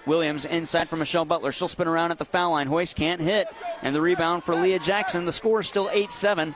Williams 0.05 0.45
inside 0.45 0.89
for 0.89 0.97
Michelle 0.97 1.25
Butler. 1.25 1.51
She'll 1.51 1.67
spin 1.67 1.87
around 1.87 2.11
at 2.11 2.17
the 2.17 2.25
foul 2.25 2.51
line. 2.51 2.67
Hoist 2.67 2.95
can't 2.95 3.21
hit. 3.21 3.47
And 3.81 3.95
the 3.95 4.01
rebound 4.01 4.43
for 4.43 4.55
Leah 4.55 4.79
Jackson. 4.79 5.25
The 5.25 5.33
score 5.33 5.59
is 5.59 5.67
still 5.67 5.89
8 5.91 6.11
7. 6.11 6.55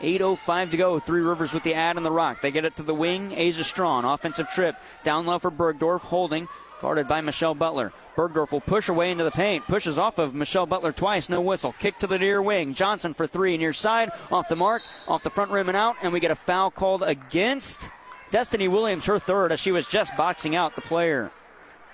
8.05 0.00 0.70
to 0.72 0.76
go. 0.76 0.98
Three 0.98 1.20
Rivers 1.20 1.54
with 1.54 1.62
the 1.62 1.74
ad 1.74 1.96
and 1.96 2.04
the 2.04 2.10
rock. 2.10 2.40
They 2.40 2.50
get 2.50 2.64
it 2.64 2.76
to 2.76 2.82
the 2.82 2.94
wing. 2.94 3.32
Asia 3.32 3.64
Strawn. 3.64 4.04
Offensive 4.04 4.48
trip. 4.48 4.76
Down 5.04 5.26
low 5.26 5.38
for 5.38 5.50
Bergdorf. 5.50 6.00
Holding. 6.00 6.48
Guarded 6.80 7.08
by 7.08 7.20
Michelle 7.20 7.54
Butler. 7.54 7.92
Bergdorf 8.16 8.52
will 8.52 8.60
push 8.60 8.88
away 8.88 9.10
into 9.10 9.24
the 9.24 9.30
paint. 9.30 9.66
Pushes 9.66 9.98
off 9.98 10.18
of 10.18 10.34
Michelle 10.34 10.66
Butler 10.66 10.92
twice. 10.92 11.28
No 11.28 11.40
whistle. 11.40 11.72
Kick 11.72 11.98
to 11.98 12.06
the 12.06 12.18
near 12.18 12.40
wing. 12.40 12.74
Johnson 12.74 13.12
for 13.12 13.26
three 13.26 13.56
near 13.56 13.72
side. 13.72 14.10
Off 14.30 14.48
the 14.48 14.56
mark. 14.56 14.82
Off 15.08 15.24
the 15.24 15.30
front 15.30 15.50
rim 15.50 15.68
and 15.68 15.76
out. 15.76 15.96
And 16.02 16.12
we 16.12 16.20
get 16.20 16.30
a 16.30 16.36
foul 16.36 16.70
called 16.70 17.02
against 17.02 17.90
Destiny 18.30 18.68
Williams, 18.68 19.06
her 19.06 19.18
third, 19.18 19.52
as 19.52 19.60
she 19.60 19.72
was 19.72 19.88
just 19.88 20.16
boxing 20.16 20.54
out 20.54 20.76
the 20.76 20.80
player. 20.80 21.32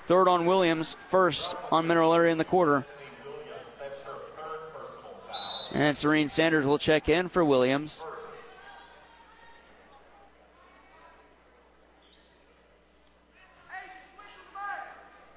Third 0.07 0.29
on 0.29 0.45
Williams. 0.45 0.95
First 0.99 1.57
on 1.71 1.87
Mineral 1.87 2.13
Area 2.13 2.33
in 2.33 2.39
the 2.39 2.45
quarter. 2.45 2.85
And 5.73 5.97
Serene 5.97 6.29
Sanders 6.29 6.67
will 6.67 6.79
check 6.79 7.09
in 7.09 7.29
for 7.29 7.45
Williams. 7.45 8.05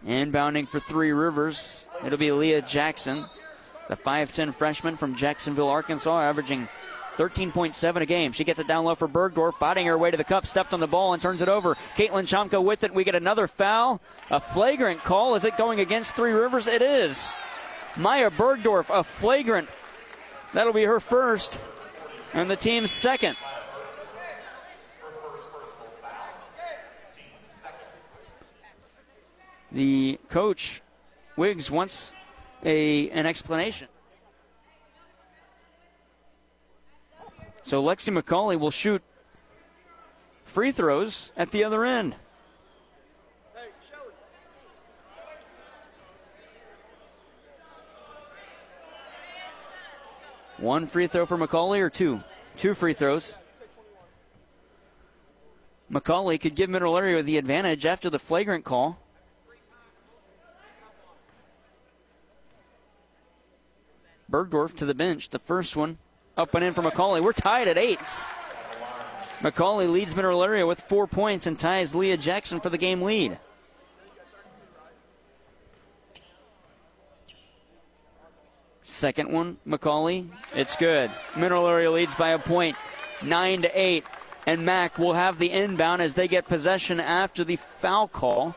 Inbounding 0.06 0.68
for 0.68 0.80
Three 0.80 1.12
Rivers, 1.12 1.86
it'll 2.06 2.18
be 2.18 2.32
Leah 2.32 2.62
Jackson, 2.62 3.26
the 3.88 3.96
5'10 3.96 4.54
freshman 4.54 4.98
from 4.98 5.16
Jacksonville, 5.16 5.70
Arkansas, 5.70 6.22
averaging 6.22 6.68
13.7 7.16 8.02
a 8.02 8.06
game. 8.06 8.32
She 8.32 8.44
gets 8.44 8.60
it 8.60 8.68
down 8.68 8.84
low 8.84 8.96
for 8.96 9.08
Bergdorf, 9.08 9.60
bodying 9.60 9.88
her 9.88 9.98
way 9.98 10.12
to 10.12 10.18
the 10.18 10.24
cup, 10.24 10.46
stepped 10.46 10.74
on 10.74 10.80
the 10.80 10.88
ball 10.88 11.14
and 11.14 11.22
turns 11.22 11.42
it 11.42 11.48
over. 11.48 11.76
Caitlin 11.96 12.28
Chomko 12.28 12.64
with 12.64 12.84
it. 12.84 12.94
We 12.94 13.04
get 13.04 13.16
another 13.16 13.48
foul. 13.48 14.02
A 14.30 14.40
flagrant 14.40 15.04
call. 15.04 15.36
Is 15.36 15.46
it 15.46 15.58
going 15.58 15.80
against 15.80 16.16
Three 16.16 16.32
Rivers? 16.32 16.68
It 16.68 16.82
is. 16.82 17.34
Maya 17.96 18.32
Bergdorf, 18.32 18.90
a 18.90 19.04
flagrant. 19.04 19.70
That'll 20.54 20.74
be 20.74 20.84
her 20.84 21.00
first, 21.00 21.62
and 22.34 22.50
the 22.50 22.56
team's 22.56 22.92
second. 22.92 23.38
The 29.74 30.20
coach, 30.30 30.82
Wiggs, 31.36 31.72
wants 31.72 32.14
a 32.64 33.10
an 33.10 33.26
explanation. 33.26 33.88
So 37.64 37.82
Lexi 37.82 38.16
McCauley 38.16 38.60
will 38.60 38.72
shoot 38.72 39.02
free 40.46 40.72
throws 40.72 41.32
at 41.36 41.52
the 41.52 41.64
other 41.64 41.86
end. 41.86 42.16
One 50.58 50.86
free 50.86 51.08
throw 51.08 51.26
for 51.26 51.38
McCauley 51.38 51.80
or 51.80 51.90
two? 51.90 52.24
Two 52.58 52.74
free 52.74 52.94
throws. 52.94 53.38
McCauley 55.92 56.40
could 56.40 56.56
give 56.56 56.70
Mineral 56.70 56.98
Area 56.98 57.22
the 57.24 57.38
advantage 57.38 57.86
after 57.86 58.10
the 58.10 58.20
flagrant 58.20 58.64
call. 58.64 59.03
Bergdorf 64.34 64.76
to 64.78 64.86
the 64.86 64.96
bench. 64.96 65.30
The 65.30 65.38
first 65.38 65.76
one 65.76 66.00
up 66.36 66.56
and 66.56 66.66
in 66.66 66.74
for 66.74 66.82
McCauley. 66.82 67.22
We're 67.22 67.34
tied 67.34 67.68
at 67.68 67.78
eight. 67.78 68.00
McCauley 69.42 69.88
leads 69.88 70.16
Mineral 70.16 70.44
Area 70.44 70.66
with 70.66 70.82
four 70.82 71.06
points 71.06 71.46
and 71.46 71.60
ties 71.60 71.94
Leah 71.94 72.18
Jackson 72.18 72.60
for 72.60 72.72
the 72.72 72.78
game 72.80 73.04
lead. 73.04 73.38
Second 78.82 79.32
one, 79.32 79.58
McCauley. 79.68 80.28
It's 80.56 80.76
good. 80.78 81.12
Mineral 81.38 81.68
Area 81.68 81.92
leads 81.92 82.16
by 82.16 82.30
a 82.30 82.40
point, 82.40 82.76
nine 83.22 83.62
to 83.62 83.80
eight. 83.80 84.08
And 84.48 84.66
Mac 84.66 84.98
will 84.98 85.14
have 85.14 85.38
the 85.38 85.52
inbound 85.52 86.02
as 86.02 86.16
they 86.16 86.28
get 86.28 86.48
possession 86.48 87.00
after 87.00 87.44
the 87.44 87.58
foul 87.58 88.08
call. 88.08 88.56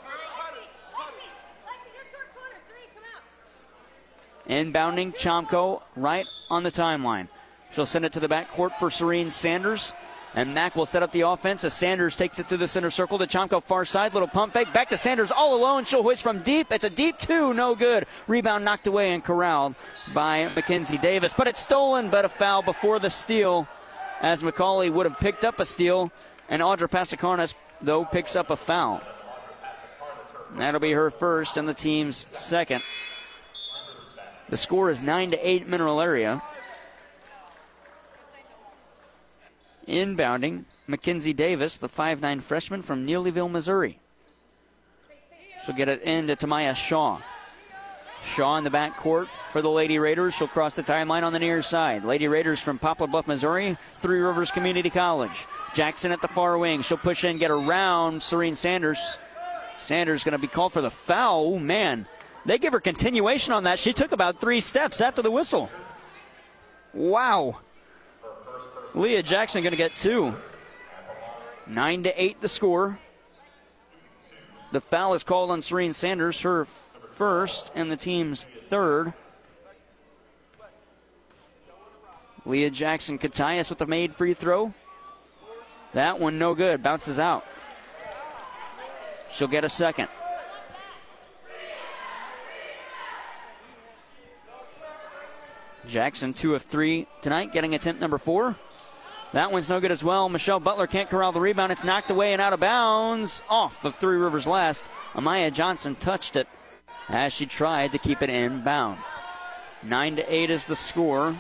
Inbounding 4.49 5.17
Chomko 5.17 5.83
right 5.97 6.27
on 6.51 6.63
the 6.63 6.71
timeline. 6.71 7.29
She'll 7.73 7.87
send 7.87 8.05
it 8.05 8.13
to 8.13 8.21
the 8.21 8.29
backcourt 8.29 8.75
for 8.75 8.91
Serene 8.91 9.31
Sanders. 9.31 9.93
And 10.35 10.55
Mack 10.55 10.77
will 10.77 10.85
set 10.85 11.03
up 11.03 11.13
the 11.13 11.23
offense 11.23 11.65
as 11.65 11.73
Sanders 11.73 12.15
takes 12.15 12.39
it 12.39 12.47
through 12.47 12.59
the 12.59 12.69
center 12.69 12.91
circle 12.91 13.19
to 13.19 13.27
Chomko 13.27 13.63
far 13.63 13.87
side. 13.87 14.13
Little 14.13 14.29
pump 14.29 14.53
fake. 14.53 14.71
Back 14.71 14.91
to 14.91 14.99
Sanders 14.99 15.31
all 15.31 15.57
alone. 15.57 15.85
She'll 15.85 16.03
hoist 16.03 16.23
from 16.23 16.43
deep. 16.43 16.71
It's 16.71 16.85
a 16.85 16.91
deep 16.91 17.19
two. 17.19 17.55
No 17.55 17.75
good. 17.75 18.05
Rebound 18.27 18.63
knocked 18.63 18.87
away 18.87 19.15
and 19.15 19.25
corralled 19.25 19.75
by 20.13 20.51
Mackenzie 20.55 20.99
Davis. 20.99 21.33
But 21.33 21.49
it's 21.49 21.61
stolen, 21.61 22.11
but 22.11 22.27
a 22.27 22.29
foul 22.29 22.61
before 22.61 22.99
the 22.99 23.09
steal 23.09 23.67
as 24.21 24.43
McCauley 24.43 24.93
would 24.93 25.07
have 25.07 25.19
picked 25.19 25.43
up 25.43 25.59
a 25.59 25.65
steal. 25.65 26.13
And 26.51 26.61
Audra 26.61 26.89
Pasakarnas, 26.89 27.55
though, 27.81 28.05
picks 28.05 28.37
up 28.37 28.51
a 28.51 28.57
foul. 28.57 29.01
That'll 30.59 30.81
be 30.81 30.93
her 30.93 31.11
first 31.11 31.57
and 31.57 31.67
the 31.67 31.75
team's 31.75 32.19
second. 32.19 32.83
The 34.49 34.57
score 34.57 34.91
is 34.91 35.03
9 35.03 35.33
to 35.33 35.49
8 35.49 35.67
Mineral 35.67 36.01
Area. 36.01 36.43
Inbounding, 39.89 40.65
Mackenzie 40.87 41.33
Davis, 41.33 41.79
the 41.79 41.89
5'9 41.89 42.43
freshman 42.43 42.83
from 42.83 43.07
Neelyville, 43.07 43.51
Missouri. 43.51 43.99
She'll 45.65 45.75
get 45.75 45.89
it 45.89 46.03
in 46.03 46.29
to 46.29 46.37
Tamaya 46.37 46.77
Shaw. 46.77 47.21
Shaw 48.25 48.57
in 48.57 48.65
the 48.65 48.71
back 48.71 48.97
court 48.97 49.29
for 49.51 49.63
the 49.63 49.71
Lady 49.71 49.99
Raiders. 49.99 50.35
She'll 50.35 50.49
cross 50.49 50.75
the 50.75 50.83
timeline 50.83 51.23
on 51.23 51.33
the 51.33 51.39
near 51.39 51.63
side. 51.63 52.05
Lady 52.05 52.29
Raiders 52.29 52.61
from 52.61 52.79
Poplar 52.79 53.07
Bluff, 53.07 53.27
Missouri, 53.27 53.77
Three 53.95 54.19
Rivers 54.21 54.51
Community 54.51 54.91
College. 54.91 55.47
Jackson 55.75 56.13
at 56.13 56.21
the 56.23 56.29
far 56.29 56.59
wing. 56.59 56.83
She'll 56.83 56.99
push 56.99 57.25
in, 57.25 57.39
get 57.39 57.51
around 57.51 58.23
Serene 58.23 58.57
Sanders. 58.57 59.19
Sanders 59.77 60.25
going 60.25 60.33
to 60.33 60.39
be 60.39 60.49
called 60.49 60.73
for 60.73 60.83
the 60.83 60.91
foul. 60.91 61.59
Man, 61.59 62.07
they 62.47 62.59
give 62.59 62.73
her 62.73 62.81
continuation 62.81 63.53
on 63.53 63.65
that. 63.65 63.79
She 63.79 63.93
took 63.93 64.13
about 64.13 64.41
three 64.41 64.61
steps 64.61 65.01
after 65.01 65.21
the 65.21 65.31
whistle. 65.31 65.69
Wow. 66.95 67.59
Leah 68.95 69.23
Jackson 69.23 69.63
going 69.63 69.73
to 69.73 69.77
get 69.77 69.97
two. 69.97 70.35
Nine 71.67 72.05
to 72.05 72.23
eight, 72.23 72.41
the 72.41 72.49
score. 72.49 72.99
The 74.73 74.81
foul 74.81 75.15
is 75.15 75.25
called 75.25 75.51
on 75.51 75.61
Serene 75.61 75.93
Sanders, 75.93 76.41
her 76.43 76.65
first 76.65 77.73
and 77.75 77.91
the 77.91 77.97
team's 77.97 78.45
third. 78.45 79.13
Leah 82.45 82.71
Jackson 82.71 83.19
us 83.59 83.71
with 83.71 83.81
a 83.81 83.87
made 83.87 84.15
free 84.15 84.35
throw. 84.35 84.73
That 85.95 86.21
one 86.21 86.39
no 86.39 86.55
good, 86.55 86.83
bounces 86.83 87.19
out. 87.19 87.45
She'll 89.33 89.49
get 89.49 89.65
a 89.65 89.69
second. 89.69 90.09
Jackson, 95.87 96.33
two 96.33 96.55
of 96.55 96.63
three 96.63 97.07
tonight, 97.23 97.53
getting 97.53 97.75
attempt 97.75 98.01
number 98.01 98.19
four. 98.19 98.57
That 99.33 99.53
one's 99.53 99.69
no 99.69 99.81
good 99.81 99.91
as 99.91 100.05
well. 100.05 100.29
Michelle 100.29 100.61
Butler 100.61 100.87
can't 100.87 101.09
corral 101.09 101.33
the 101.33 101.41
rebound. 101.41 101.73
It's 101.73 101.85
knocked 101.85 102.11
away 102.11 102.33
and 102.33 102.41
out 102.41 102.53
of 102.53 102.61
bounds 102.61 103.43
off 103.49 103.85
of 103.85 103.95
Three 103.95 104.17
Rivers 104.17 104.47
last. 104.47 104.87
Amaya 105.15 105.53
Johnson 105.53 105.95
touched 105.95 106.37
it 106.37 106.49
as 107.09 107.33
she 107.33 107.47
tried 107.47 107.93
to 107.93 107.99
keep 107.99 108.23
it 108.23 108.31
in 108.31 108.63
bound. 108.63 108.99
9 109.83 110.17
to 110.17 110.35
8 110.35 110.51
is 110.51 110.65
the 110.65 110.77
score. 110.77 111.37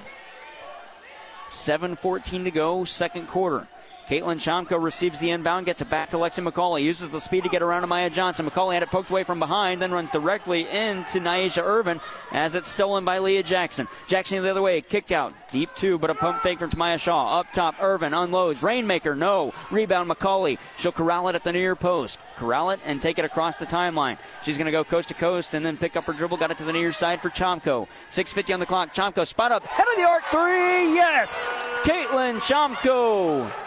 7.14 1.49 2.45
to 2.45 2.51
go, 2.51 2.85
second 2.85 3.29
quarter. 3.29 3.69
Caitlin 4.09 4.37
Chomko 4.37 4.81
receives 4.81 5.19
the 5.19 5.31
inbound, 5.31 5.67
gets 5.67 5.81
it 5.81 5.91
back 5.91 6.11
to 6.11 6.17
Lexi 6.17 6.49
McCauley, 6.49 6.85
uses 6.85 7.11
the 7.11 7.21
speed 7.21 7.43
to 7.43 7.49
get 7.49 7.61
around 7.61 7.81
to 7.81 7.89
Maya 7.89 8.09
Johnson. 8.09 8.49
McCauley 8.49 8.75
had 8.75 8.85
it 8.85 8.91
poked 8.91 9.11
away 9.11 9.25
from 9.25 9.41
behind, 9.41 9.83
then 9.83 9.91
runs 9.91 10.13
directly 10.13 10.61
into 10.61 11.19
Naisha 11.19 11.61
Irvin 11.65 12.01
as 12.31 12.55
it's 12.55 12.69
stolen 12.69 13.05
by 13.05 13.19
Leah 13.19 13.43
Jackson. 13.43 13.89
Jackson 14.07 14.41
the 14.45 14.51
other 14.51 14.63
way, 14.63 14.81
kick 14.81 15.11
out, 15.11 15.35
deep 15.51 15.71
two, 15.75 15.99
but 15.99 16.11
a 16.11 16.15
pump 16.15 16.41
fake 16.41 16.61
from 16.61 16.71
Tamaya 16.71 17.01
Shaw. 17.01 17.41
Up 17.41 17.51
top, 17.51 17.83
Irvin 17.83 18.15
unloads. 18.15 18.63
Rainmaker, 18.63 19.17
no. 19.17 19.53
Rebound, 19.73 20.09
McCauley. 20.09 20.59
She'll 20.79 20.93
corral 20.93 21.27
it 21.29 21.35
at 21.35 21.43
the 21.43 21.53
near 21.53 21.75
post. 21.75 22.21
Corral 22.37 22.71
it 22.71 22.79
and 22.85 23.03
take 23.03 23.19
it 23.19 23.25
across 23.25 23.57
the 23.57 23.67
timeline. 23.67 24.19
She's 24.45 24.57
going 24.57 24.67
to 24.67 24.73
go 24.73 24.85
coast 24.85 25.09
to 25.09 25.15
coast 25.15 25.55
and 25.55 25.67
then 25.67 25.77
pick 25.77 25.97
up 25.97 26.05
her 26.05 26.13
dribble. 26.13 26.37
Got 26.37 26.53
it 26.53 26.59
to 26.59 26.65
the 26.65 26.73
near 26.73 26.93
side 26.93 27.21
for 27.21 27.31
Chomko. 27.31 27.89
6.50 28.11 28.55
on 28.55 28.61
the 28.61 28.67
clock. 28.67 28.95
Chomko 28.95 29.27
spot 29.27 29.51
up, 29.51 29.67
head 29.67 29.89
of 29.89 29.97
the 29.97 30.05
arc, 30.05 30.23
three, 30.27 30.95
yes! 30.95 31.49
Caitlin 31.83 32.39
Chomko 32.39 33.66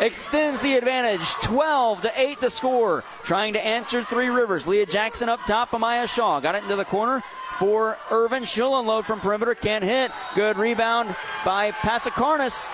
extends 0.00 0.60
the 0.60 0.74
advantage. 0.74 1.28
12 1.42 2.02
to 2.02 2.12
8 2.20 2.40
the 2.40 2.50
score. 2.50 3.04
Trying 3.22 3.52
to 3.52 3.64
answer 3.64 4.02
three 4.02 4.28
rivers. 4.28 4.66
Leah 4.66 4.86
jackson 4.86 5.28
up 5.28 5.40
top. 5.46 5.70
Amaya 5.70 6.12
shaw 6.12 6.40
got 6.40 6.54
it 6.54 6.62
into 6.62 6.76
the 6.76 6.84
corner 6.84 7.22
for 7.58 7.98
irvin. 8.10 8.44
She'll 8.44 8.78
unload 8.78 9.06
from 9.06 9.20
perimeter. 9.20 9.54
Can't 9.54 9.84
hit. 9.84 10.10
Good 10.34 10.56
rebound 10.56 11.14
by 11.44 11.70
Pasakarnas 11.72 12.72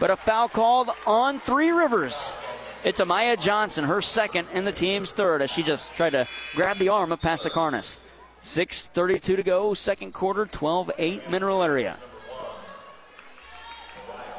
but 0.00 0.10
a 0.10 0.16
foul 0.16 0.48
called 0.48 0.88
on 1.06 1.38
Three 1.38 1.70
Rivers. 1.70 2.34
It's 2.82 3.00
Amaya 3.00 3.38
Johnson, 3.38 3.84
her 3.84 4.00
second 4.00 4.48
and 4.54 4.66
the 4.66 4.72
team's 4.72 5.12
third, 5.12 5.42
as 5.42 5.50
she 5.50 5.62
just 5.62 5.94
tried 5.94 6.10
to 6.10 6.26
grab 6.56 6.78
the 6.78 6.88
arm 6.88 7.12
of 7.12 7.20
Passacarnas. 7.20 8.00
6.32 8.40 9.20
to 9.20 9.42
go, 9.42 9.74
second 9.74 10.12
quarter, 10.12 10.46
12 10.46 10.90
8 10.98 11.30
mineral 11.30 11.62
area. 11.62 11.98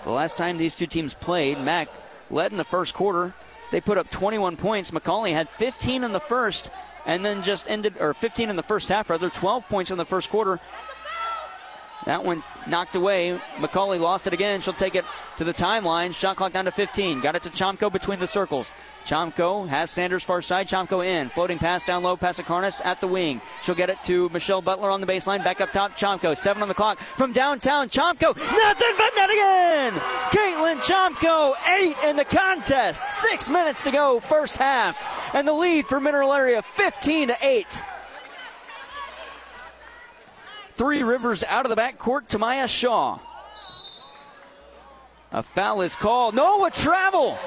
The 0.03 0.11
last 0.11 0.37
time 0.37 0.57
these 0.57 0.75
two 0.75 0.87
teams 0.87 1.13
played, 1.13 1.59
Mac 1.59 1.89
led 2.29 2.51
in 2.51 2.57
the 2.57 2.63
first 2.63 2.93
quarter. 2.93 3.33
They 3.71 3.81
put 3.81 3.97
up 3.97 4.09
21 4.09 4.57
points. 4.57 4.91
McCauley 4.91 5.31
had 5.31 5.47
15 5.49 6.03
in 6.03 6.11
the 6.11 6.19
first 6.19 6.71
and 7.05 7.25
then 7.25 7.43
just 7.43 7.69
ended, 7.69 7.95
or 7.99 8.13
15 8.13 8.49
in 8.49 8.55
the 8.55 8.63
first 8.63 8.89
half, 8.89 9.09
rather, 9.09 9.29
12 9.29 9.67
points 9.67 9.91
in 9.91 9.97
the 9.97 10.05
first 10.05 10.29
quarter. 10.29 10.59
That 12.05 12.23
one 12.23 12.43
knocked 12.67 12.95
away. 12.95 13.39
McCauley 13.57 13.99
lost 13.99 14.27
it 14.27 14.33
again. 14.33 14.61
She'll 14.61 14.73
take 14.73 14.95
it 14.95 15.05
to 15.37 15.43
the 15.43 15.53
timeline. 15.53 16.13
Shot 16.13 16.35
clock 16.35 16.53
down 16.53 16.65
to 16.65 16.71
15. 16.71 17.21
Got 17.21 17.35
it 17.35 17.43
to 17.43 17.49
Chomko 17.49 17.91
between 17.91 18.19
the 18.19 18.27
circles. 18.27 18.71
Chomko 19.05 19.67
has 19.67 19.91
Sanders 19.91 20.23
far 20.23 20.41
side. 20.41 20.67
Chomko 20.67 21.05
in. 21.05 21.29
Floating 21.29 21.59
pass 21.59 21.83
down 21.83 22.03
low. 22.03 22.17
Pasikarnas 22.17 22.81
at 22.83 23.01
the 23.01 23.07
wing. 23.07 23.41
She'll 23.63 23.75
get 23.75 23.89
it 23.89 24.01
to 24.03 24.29
Michelle 24.29 24.61
Butler 24.61 24.89
on 24.89 25.01
the 25.01 25.07
baseline. 25.07 25.43
Back 25.43 25.61
up 25.61 25.71
top. 25.71 25.95
Chomko. 25.95 26.35
Seven 26.35 26.63
on 26.63 26.69
the 26.69 26.75
clock 26.75 26.99
from 26.99 27.33
downtown. 27.33 27.89
Chomko. 27.89 28.35
Nothing 28.35 28.93
but 28.97 29.11
net 29.15 29.29
again. 29.29 29.93
Caitlin 30.31 30.77
Chomko. 30.81 31.53
Eight 31.79 31.95
in 32.09 32.15
the 32.15 32.25
contest. 32.25 33.07
Six 33.21 33.49
minutes 33.49 33.83
to 33.83 33.91
go. 33.91 34.19
First 34.19 34.57
half. 34.57 35.35
And 35.35 35.47
the 35.47 35.53
lead 35.53 35.85
for 35.85 35.99
Mineral 35.99 36.33
Area 36.33 36.61
15 36.61 37.29
to 37.29 37.37
8. 37.41 37.83
Three 40.81 41.03
Rivers 41.03 41.43
out 41.43 41.63
of 41.63 41.69
the 41.69 41.79
backcourt. 41.79 42.27
Tamaya 42.27 42.67
Shaw. 42.67 43.19
A 45.31 45.43
foul 45.43 45.81
is 45.81 45.95
called. 45.95 46.33
No, 46.33 46.65
a 46.65 46.71
travel. 46.71 47.37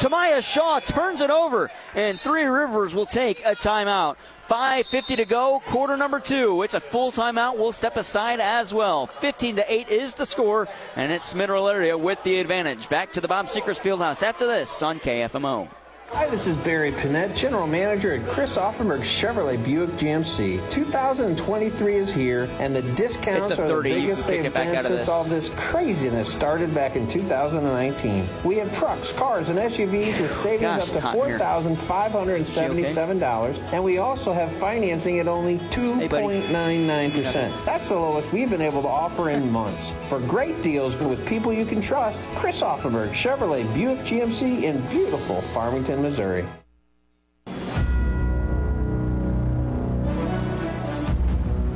Tamaya 0.00 0.42
Shaw 0.42 0.80
turns 0.80 1.20
it 1.20 1.30
over, 1.30 1.70
and 1.94 2.18
Three 2.18 2.42
Rivers 2.42 2.92
will 2.92 3.06
take 3.06 3.38
a 3.46 3.54
timeout. 3.54 4.16
5.50 4.48 5.18
to 5.18 5.24
go, 5.26 5.62
quarter 5.66 5.96
number 5.96 6.18
two. 6.18 6.64
It's 6.64 6.74
a 6.74 6.80
full 6.80 7.12
timeout. 7.12 7.56
We'll 7.56 7.70
step 7.70 7.96
aside 7.96 8.40
as 8.40 8.74
well. 8.74 9.06
15 9.06 9.54
to 9.54 9.72
8 9.72 9.88
is 9.88 10.16
the 10.16 10.26
score, 10.26 10.66
and 10.96 11.12
it's 11.12 11.36
Mineral 11.36 11.68
Area 11.68 11.96
with 11.96 12.20
the 12.24 12.40
advantage. 12.40 12.88
Back 12.88 13.12
to 13.12 13.20
the 13.20 13.28
Bob 13.28 13.46
Sechrist 13.46 13.80
Fieldhouse 13.80 14.24
after 14.24 14.48
this 14.48 14.82
on 14.82 14.98
KFMO. 14.98 15.68
Hi, 16.12 16.26
this 16.28 16.48
is 16.48 16.56
Barry 16.64 16.90
Panett, 16.90 17.36
General 17.36 17.68
Manager 17.68 18.14
at 18.14 18.28
Chris 18.28 18.56
Auffenberg 18.58 19.02
Chevrolet 19.02 19.62
Buick 19.64 19.90
GMC. 19.90 20.68
2023 20.68 21.94
is 21.94 22.12
here, 22.12 22.48
and 22.58 22.74
the 22.74 22.82
discounts 22.82 23.52
are 23.52 23.76
the 23.76 23.80
biggest 23.80 24.26
they've 24.26 24.52
been 24.52 24.82
since 24.82 25.06
all 25.08 25.22
this 25.22 25.50
craziness 25.50 26.28
started 26.30 26.74
back 26.74 26.96
in 26.96 27.06
2019. 27.06 28.28
We 28.42 28.56
have 28.56 28.76
trucks, 28.76 29.12
cars, 29.12 29.50
and 29.50 29.58
SUVs 29.60 30.20
with 30.20 30.34
savings 30.34 30.62
Gosh, 30.62 30.88
up 30.90 30.96
to 30.96 31.00
$4,577, 31.16 33.22
okay? 33.22 33.60
and 33.72 33.84
we 33.84 33.98
also 33.98 34.32
have 34.32 34.50
financing 34.54 35.20
at 35.20 35.28
only 35.28 35.58
2.99%. 35.58 37.12
Hey, 37.12 37.52
That's 37.64 37.88
the 37.88 37.94
lowest 37.94 38.32
we've 38.32 38.50
been 38.50 38.60
able 38.60 38.82
to 38.82 38.88
offer 38.88 39.30
in 39.30 39.48
months. 39.52 39.92
For 40.08 40.18
great 40.18 40.60
deals 40.60 40.96
with 40.96 41.24
people 41.24 41.52
you 41.52 41.64
can 41.64 41.80
trust, 41.80 42.20
Chris 42.34 42.62
Auffenberg 42.62 43.10
Chevrolet 43.10 43.62
Buick 43.74 44.00
GMC 44.00 44.64
in 44.64 44.80
beautiful 44.88 45.40
Farmington. 45.40 45.99
Missouri. 46.02 46.44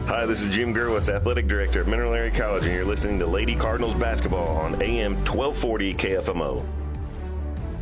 Hi, 0.07 0.27
this 0.27 0.43
is 0.43 0.55
Jim 0.55 0.73
Gerwitz, 0.73 1.09
Athletic 1.09 1.49
Director 1.49 1.81
at 1.81 1.87
Mineral 1.87 2.15
Area 2.15 2.31
College, 2.31 2.65
and 2.65 2.73
you're 2.73 2.85
listening 2.85 3.19
to 3.19 3.27
Lady 3.27 3.55
Cardinals 3.55 3.95
basketball 3.95 4.57
on 4.57 4.81
AM 4.83 5.15
1240 5.25 5.95
KFMO. 5.95 6.65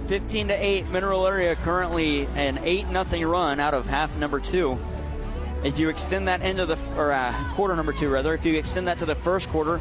15 0.08 0.48
to 0.48 0.54
8, 0.54 0.88
Mineral 0.88 1.26
Area 1.26 1.54
currently 1.56 2.26
an 2.34 2.58
8 2.64 2.86
0 3.08 3.30
run 3.30 3.60
out 3.60 3.74
of 3.74 3.86
half 3.86 4.16
number 4.16 4.40
two. 4.40 4.78
If 5.64 5.78
you 5.78 5.88
extend 5.88 6.26
that 6.26 6.42
into 6.42 6.66
the, 6.66 6.78
or 6.96 7.12
uh, 7.12 7.32
quarter 7.52 7.76
number 7.76 7.92
two 7.92 8.08
rather, 8.08 8.34
if 8.34 8.44
you 8.44 8.56
extend 8.56 8.88
that 8.88 8.98
to 8.98 9.06
the 9.06 9.14
first 9.14 9.48
quarter, 9.48 9.80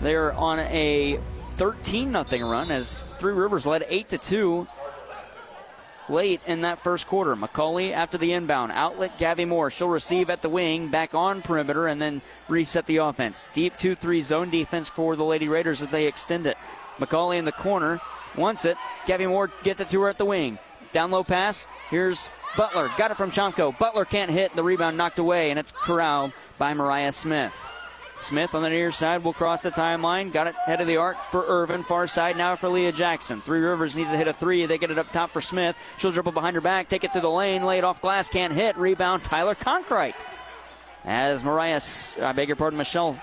they're 0.00 0.32
on 0.34 0.58
a 0.58 1.18
13 1.56 2.12
0 2.12 2.50
run 2.50 2.70
as 2.70 3.04
Three 3.18 3.32
Rivers 3.32 3.64
led 3.64 3.84
8 3.88 4.08
to 4.10 4.18
2 4.18 4.66
late 6.08 6.40
in 6.46 6.62
that 6.62 6.78
first 6.78 7.06
quarter. 7.06 7.34
McCauley 7.36 7.92
after 7.92 8.18
the 8.18 8.32
inbound. 8.32 8.72
Outlet 8.72 9.18
Gabby 9.18 9.44
Moore. 9.44 9.70
She'll 9.70 9.88
receive 9.88 10.30
at 10.30 10.42
the 10.42 10.48
wing, 10.48 10.88
back 10.88 11.14
on 11.14 11.42
perimeter, 11.42 11.86
and 11.86 12.00
then 12.00 12.22
reset 12.48 12.86
the 12.86 12.98
offense. 12.98 13.46
Deep 13.52 13.76
2 13.78 13.94
3 13.94 14.22
zone 14.22 14.50
defense 14.50 14.88
for 14.88 15.16
the 15.16 15.24
Lady 15.24 15.48
Raiders 15.48 15.82
as 15.82 15.88
they 15.88 16.06
extend 16.06 16.46
it. 16.46 16.56
McCauley 16.98 17.38
in 17.38 17.44
the 17.44 17.52
corner 17.52 18.00
wants 18.36 18.64
it. 18.64 18.76
Gabby 19.06 19.26
Moore 19.26 19.50
gets 19.62 19.80
it 19.80 19.88
to 19.90 20.00
her 20.02 20.08
at 20.08 20.18
the 20.18 20.24
wing. 20.24 20.58
Down 20.92 21.10
low 21.10 21.24
pass. 21.24 21.66
Here's 21.90 22.30
Butler. 22.56 22.90
Got 22.96 23.10
it 23.10 23.16
from 23.16 23.32
Chomko. 23.32 23.76
Butler 23.78 24.04
can't 24.04 24.30
hit. 24.30 24.54
The 24.54 24.62
rebound 24.62 24.96
knocked 24.96 25.18
away, 25.18 25.50
and 25.50 25.58
it's 25.58 25.72
corralled 25.72 26.32
by 26.58 26.72
Mariah 26.74 27.12
Smith. 27.12 27.52
Smith 28.20 28.54
on 28.54 28.62
the 28.62 28.70
near 28.70 28.90
side 28.90 29.22
will 29.22 29.32
cross 29.32 29.60
the 29.60 29.70
timeline. 29.70 30.32
Got 30.32 30.46
it 30.46 30.54
head 30.54 30.80
of 30.80 30.86
the 30.86 30.96
arc 30.96 31.18
for 31.30 31.44
Irvin. 31.46 31.82
Far 31.82 32.06
side 32.06 32.36
now 32.36 32.56
for 32.56 32.68
Leah 32.68 32.92
Jackson. 32.92 33.40
Three 33.40 33.60
Rivers 33.60 33.94
needs 33.94 34.08
to 34.10 34.16
hit 34.16 34.28
a 34.28 34.32
three. 34.32 34.64
They 34.66 34.78
get 34.78 34.90
it 34.90 34.98
up 34.98 35.12
top 35.12 35.30
for 35.30 35.40
Smith. 35.40 35.76
She'll 35.98 36.12
dribble 36.12 36.32
behind 36.32 36.54
her 36.54 36.62
back, 36.62 36.88
take 36.88 37.04
it 37.04 37.12
to 37.12 37.20
the 37.20 37.30
lane, 37.30 37.64
lay 37.64 37.78
it 37.78 37.84
off 37.84 38.00
glass, 38.00 38.28
can't 38.28 38.52
hit. 38.52 38.76
Rebound 38.76 39.24
Tyler 39.24 39.54
Conkrite. 39.54 40.14
As 41.04 41.44
Mariah, 41.44 41.82
I 42.22 42.32
beg 42.32 42.48
your 42.48 42.56
pardon, 42.56 42.78
Michelle 42.78 43.20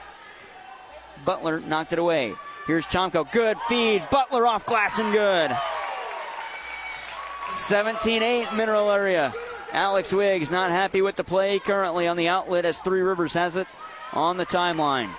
Butler 1.25 1.60
knocked 1.60 1.93
it 1.93 1.99
away. 1.99 2.36
Here's 2.67 2.86
Chomko. 2.86 3.30
Good 3.32 3.58
feed. 3.67 4.04
Butler 4.12 4.45
off 4.45 4.65
glass 4.65 4.99
and 4.99 5.12
good. 5.12 5.51
17 7.56 8.21
8 8.21 8.54
mineral 8.54 8.91
area. 8.91 9.34
Alex 9.73 10.13
Wiggs 10.13 10.51
not 10.51 10.69
happy 10.69 11.01
with 11.01 11.15
the 11.15 11.23
play 11.23 11.58
currently 11.58 12.08
on 12.08 12.17
the 12.17 12.27
outlet 12.27 12.65
as 12.65 12.80
Three 12.80 13.01
Rivers 13.01 13.34
has 13.34 13.56
it 13.56 13.67
on 14.13 14.38
the 14.38 14.45
timeline. 14.45 15.10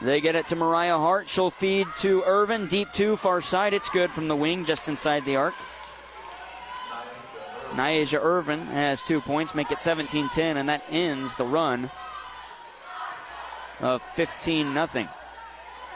They 0.00 0.20
get 0.20 0.36
it 0.36 0.46
to 0.48 0.56
Mariah 0.56 0.98
Hart. 0.98 1.28
She'll 1.28 1.50
feed 1.50 1.88
to 1.98 2.22
Irvin. 2.24 2.66
Deep 2.66 2.92
two, 2.92 3.16
far 3.16 3.40
side. 3.40 3.74
It's 3.74 3.90
good 3.90 4.10
from 4.10 4.28
the 4.28 4.36
wing, 4.36 4.64
just 4.64 4.88
inside 4.88 5.24
the 5.24 5.36
arc. 5.36 5.54
Niaja 7.70 8.18
Irvin 8.22 8.66
has 8.66 9.02
two 9.02 9.20
points, 9.20 9.54
make 9.54 9.70
it 9.70 9.78
17 9.78 10.28
10, 10.30 10.56
and 10.56 10.68
that 10.68 10.84
ends 10.90 11.34
the 11.34 11.44
run 11.44 11.90
of 13.80 14.02
15 14.02 14.72
0. 14.72 15.08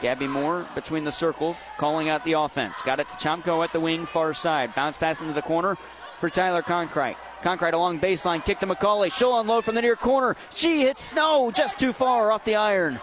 Gabby 0.01 0.27
Moore 0.27 0.67
between 0.75 1.05
the 1.05 1.11
circles, 1.11 1.61
calling 1.77 2.09
out 2.09 2.25
the 2.25 2.33
offense. 2.33 2.81
Got 2.81 2.99
it 2.99 3.07
to 3.09 3.15
Chomko 3.17 3.63
at 3.63 3.71
the 3.71 3.79
wing, 3.79 4.05
far 4.05 4.33
side. 4.33 4.75
Bounce 4.75 4.97
pass 4.97 5.21
into 5.21 5.33
the 5.33 5.41
corner 5.41 5.77
for 6.19 6.29
Tyler 6.29 6.61
Conkrite. 6.61 7.15
Conkrite 7.43 7.73
along 7.73 7.99
baseline, 7.99 8.43
kick 8.43 8.59
to 8.59 8.65
McCauley. 8.65 9.11
She'll 9.11 9.37
unload 9.37 9.65
from 9.65 9.75
the 9.75 9.81
near 9.81 9.97
corner. 9.97 10.37
She 10.53 10.81
hits 10.81 11.03
Snow 11.03 11.51
just 11.51 11.77
too 11.77 11.91
far 11.91 12.31
off 12.31 12.45
the 12.45 12.55
iron. 12.55 12.99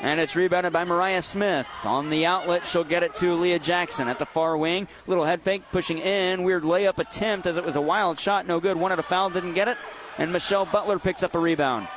And 0.00 0.20
it's 0.20 0.36
rebounded 0.36 0.72
by 0.72 0.84
Mariah 0.84 1.22
Smith. 1.22 1.66
On 1.84 2.08
the 2.08 2.24
outlet, 2.26 2.66
she'll 2.66 2.84
get 2.84 3.02
it 3.02 3.16
to 3.16 3.34
Leah 3.34 3.58
Jackson 3.58 4.06
at 4.06 4.18
the 4.18 4.26
far 4.26 4.56
wing. 4.56 4.86
Little 5.08 5.24
head 5.24 5.40
fake 5.40 5.62
pushing 5.72 5.98
in. 5.98 6.44
Weird 6.44 6.62
layup 6.62 6.98
attempt 6.98 7.46
as 7.46 7.56
it 7.56 7.64
was 7.64 7.74
a 7.74 7.80
wild 7.80 8.18
shot. 8.18 8.46
No 8.46 8.60
good. 8.60 8.76
One 8.76 8.92
at 8.92 8.98
a 8.98 9.02
foul, 9.02 9.30
didn't 9.30 9.54
get 9.54 9.66
it. 9.66 9.76
And 10.18 10.32
Michelle 10.32 10.66
Butler 10.66 11.00
picks 11.00 11.22
up 11.22 11.34
a 11.34 11.38
rebound. 11.38 11.88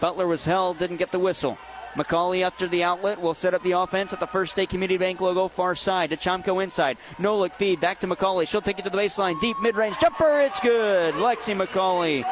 Butler 0.00 0.26
was 0.26 0.44
held, 0.44 0.78
didn't 0.78 0.96
get 0.98 1.12
the 1.12 1.18
whistle. 1.18 1.56
McCauley 1.94 2.42
after 2.42 2.66
the 2.66 2.84
outlet 2.84 3.20
will 3.20 3.34
set 3.34 3.52
up 3.52 3.62
the 3.62 3.72
offense 3.72 4.12
at 4.12 4.20
the 4.20 4.26
First 4.26 4.52
State 4.52 4.70
Community 4.70 4.96
Bank 4.96 5.20
logo 5.20 5.46
far 5.46 5.74
side 5.74 6.10
to 6.10 6.16
Chomko 6.16 6.62
inside. 6.62 6.96
No 7.18 7.36
look 7.36 7.52
feed 7.52 7.80
back 7.80 8.00
to 8.00 8.06
McCauley. 8.06 8.48
She'll 8.48 8.62
take 8.62 8.78
it 8.78 8.84
to 8.84 8.90
the 8.90 8.96
baseline. 8.96 9.38
Deep 9.40 9.56
mid 9.60 9.76
range 9.76 9.98
jumper. 10.00 10.40
It's 10.40 10.58
good. 10.58 11.14
Lexi 11.14 11.54
McCauley 11.54 12.24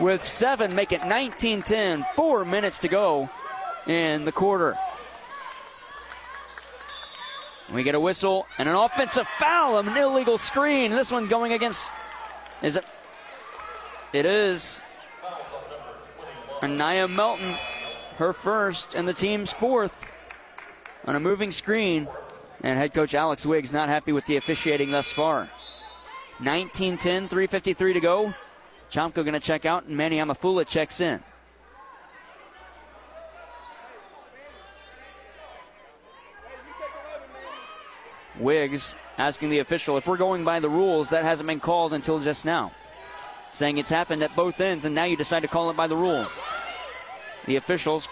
with 0.00 0.24
seven, 0.24 0.74
make 0.74 0.92
it 0.92 1.06
19 1.06 1.62
10. 1.62 2.04
Four 2.14 2.44
minutes 2.44 2.78
to 2.80 2.88
go 2.88 3.30
in 3.86 4.26
the 4.26 4.32
quarter. 4.32 4.76
We 7.72 7.82
get 7.82 7.94
a 7.94 8.00
whistle 8.00 8.46
and 8.58 8.68
an 8.68 8.76
offensive 8.76 9.26
foul, 9.26 9.78
an 9.78 9.96
illegal 9.96 10.38
screen. 10.38 10.90
This 10.90 11.10
one 11.10 11.26
going 11.26 11.52
against. 11.52 11.90
Is 12.62 12.76
it? 12.76 12.84
It 14.12 14.26
is. 14.26 14.80
Anaya 16.62 17.08
Melton 17.08 17.54
her 18.16 18.32
first 18.32 18.94
and 18.94 19.06
the 19.06 19.14
team's 19.14 19.52
fourth 19.52 20.06
on 21.04 21.16
a 21.16 21.20
moving 21.20 21.52
screen. 21.52 22.08
And 22.62 22.78
head 22.78 22.94
coach 22.94 23.14
Alex 23.14 23.44
Wiggs 23.44 23.72
not 23.72 23.88
happy 23.88 24.12
with 24.12 24.26
the 24.26 24.36
officiating 24.36 24.90
thus 24.90 25.12
far. 25.12 25.50
19 26.40 26.96
10, 26.96 27.28
3.53 27.28 27.92
to 27.94 28.00
go. 28.00 28.34
Chomko 28.90 29.14
going 29.16 29.32
to 29.32 29.40
check 29.40 29.66
out, 29.66 29.84
and 29.84 29.96
Manny 29.96 30.18
Amafula 30.18 30.66
checks 30.66 31.00
in. 31.00 31.22
Wiggs 38.38 38.94
asking 39.18 39.48
the 39.50 39.60
official 39.60 39.96
if 39.96 40.06
we're 40.06 40.16
going 40.16 40.44
by 40.44 40.60
the 40.60 40.68
rules, 40.68 41.10
that 41.10 41.24
hasn't 41.24 41.46
been 41.46 41.60
called 41.60 41.92
until 41.92 42.20
just 42.20 42.44
now. 42.44 42.72
Saying 43.50 43.78
it's 43.78 43.90
happened 43.90 44.22
at 44.22 44.36
both 44.36 44.60
ends, 44.60 44.84
and 44.84 44.94
now 44.94 45.04
you 45.04 45.16
decide 45.16 45.40
to 45.40 45.48
call 45.48 45.70
it 45.70 45.76
by 45.76 45.86
the 45.86 45.96
rules. 45.96 46.40
The 47.46 47.56
officials 47.56 48.08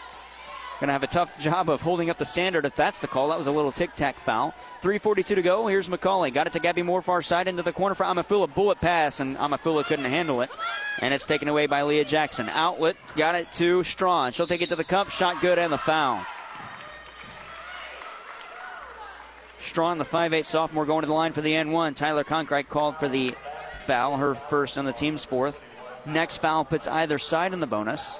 Going 0.80 0.88
to 0.88 0.92
have 0.92 1.04
a 1.04 1.06
tough 1.06 1.38
job 1.38 1.70
of 1.70 1.82
holding 1.82 2.10
up 2.10 2.18
the 2.18 2.24
standard 2.24 2.66
if 2.66 2.74
that's 2.74 2.98
the 2.98 3.06
call. 3.06 3.28
That 3.28 3.38
was 3.38 3.46
a 3.46 3.52
little 3.52 3.70
tic 3.70 3.94
tac 3.94 4.18
foul. 4.18 4.52
3.42 4.82 5.36
to 5.36 5.42
go. 5.42 5.68
Here's 5.68 5.88
McCauley. 5.88 6.34
Got 6.34 6.48
it 6.48 6.52
to 6.54 6.58
Gabby 6.58 6.82
Moore, 6.82 7.00
far 7.00 7.22
side 7.22 7.46
into 7.46 7.62
the 7.62 7.72
corner 7.72 7.94
for 7.94 8.04
Amafula. 8.04 8.52
Bullet 8.52 8.80
pass, 8.80 9.20
and 9.20 9.36
Amafula 9.36 9.84
couldn't 9.84 10.06
handle 10.06 10.40
it. 10.42 10.50
And 11.00 11.14
it's 11.14 11.26
taken 11.26 11.46
away 11.46 11.66
by 11.66 11.82
Leah 11.82 12.04
Jackson. 12.04 12.48
Outlet. 12.48 12.96
Got 13.16 13.36
it 13.36 13.52
to 13.52 13.84
Strawn. 13.84 14.32
She'll 14.32 14.48
take 14.48 14.62
it 14.62 14.70
to 14.70 14.76
the 14.76 14.84
cup. 14.84 15.10
Shot 15.10 15.40
good, 15.40 15.60
and 15.60 15.72
the 15.72 15.78
foul. 15.78 16.26
Strawn, 19.58 19.98
the 19.98 20.04
5'8 20.04 20.44
sophomore, 20.44 20.86
going 20.86 21.02
to 21.02 21.06
the 21.06 21.14
line 21.14 21.32
for 21.32 21.40
the 21.40 21.52
N1. 21.52 21.96
Tyler 21.96 22.24
Conkright 22.24 22.68
called 22.68 22.96
for 22.96 23.08
the 23.08 23.34
foul, 23.86 24.16
her 24.16 24.34
first 24.34 24.76
on 24.76 24.84
the 24.84 24.92
team's 24.92 25.24
fourth. 25.24 25.62
Next 26.04 26.38
foul 26.38 26.64
puts 26.64 26.88
either 26.88 27.18
side 27.18 27.52
in 27.52 27.60
the 27.60 27.66
bonus. 27.66 28.18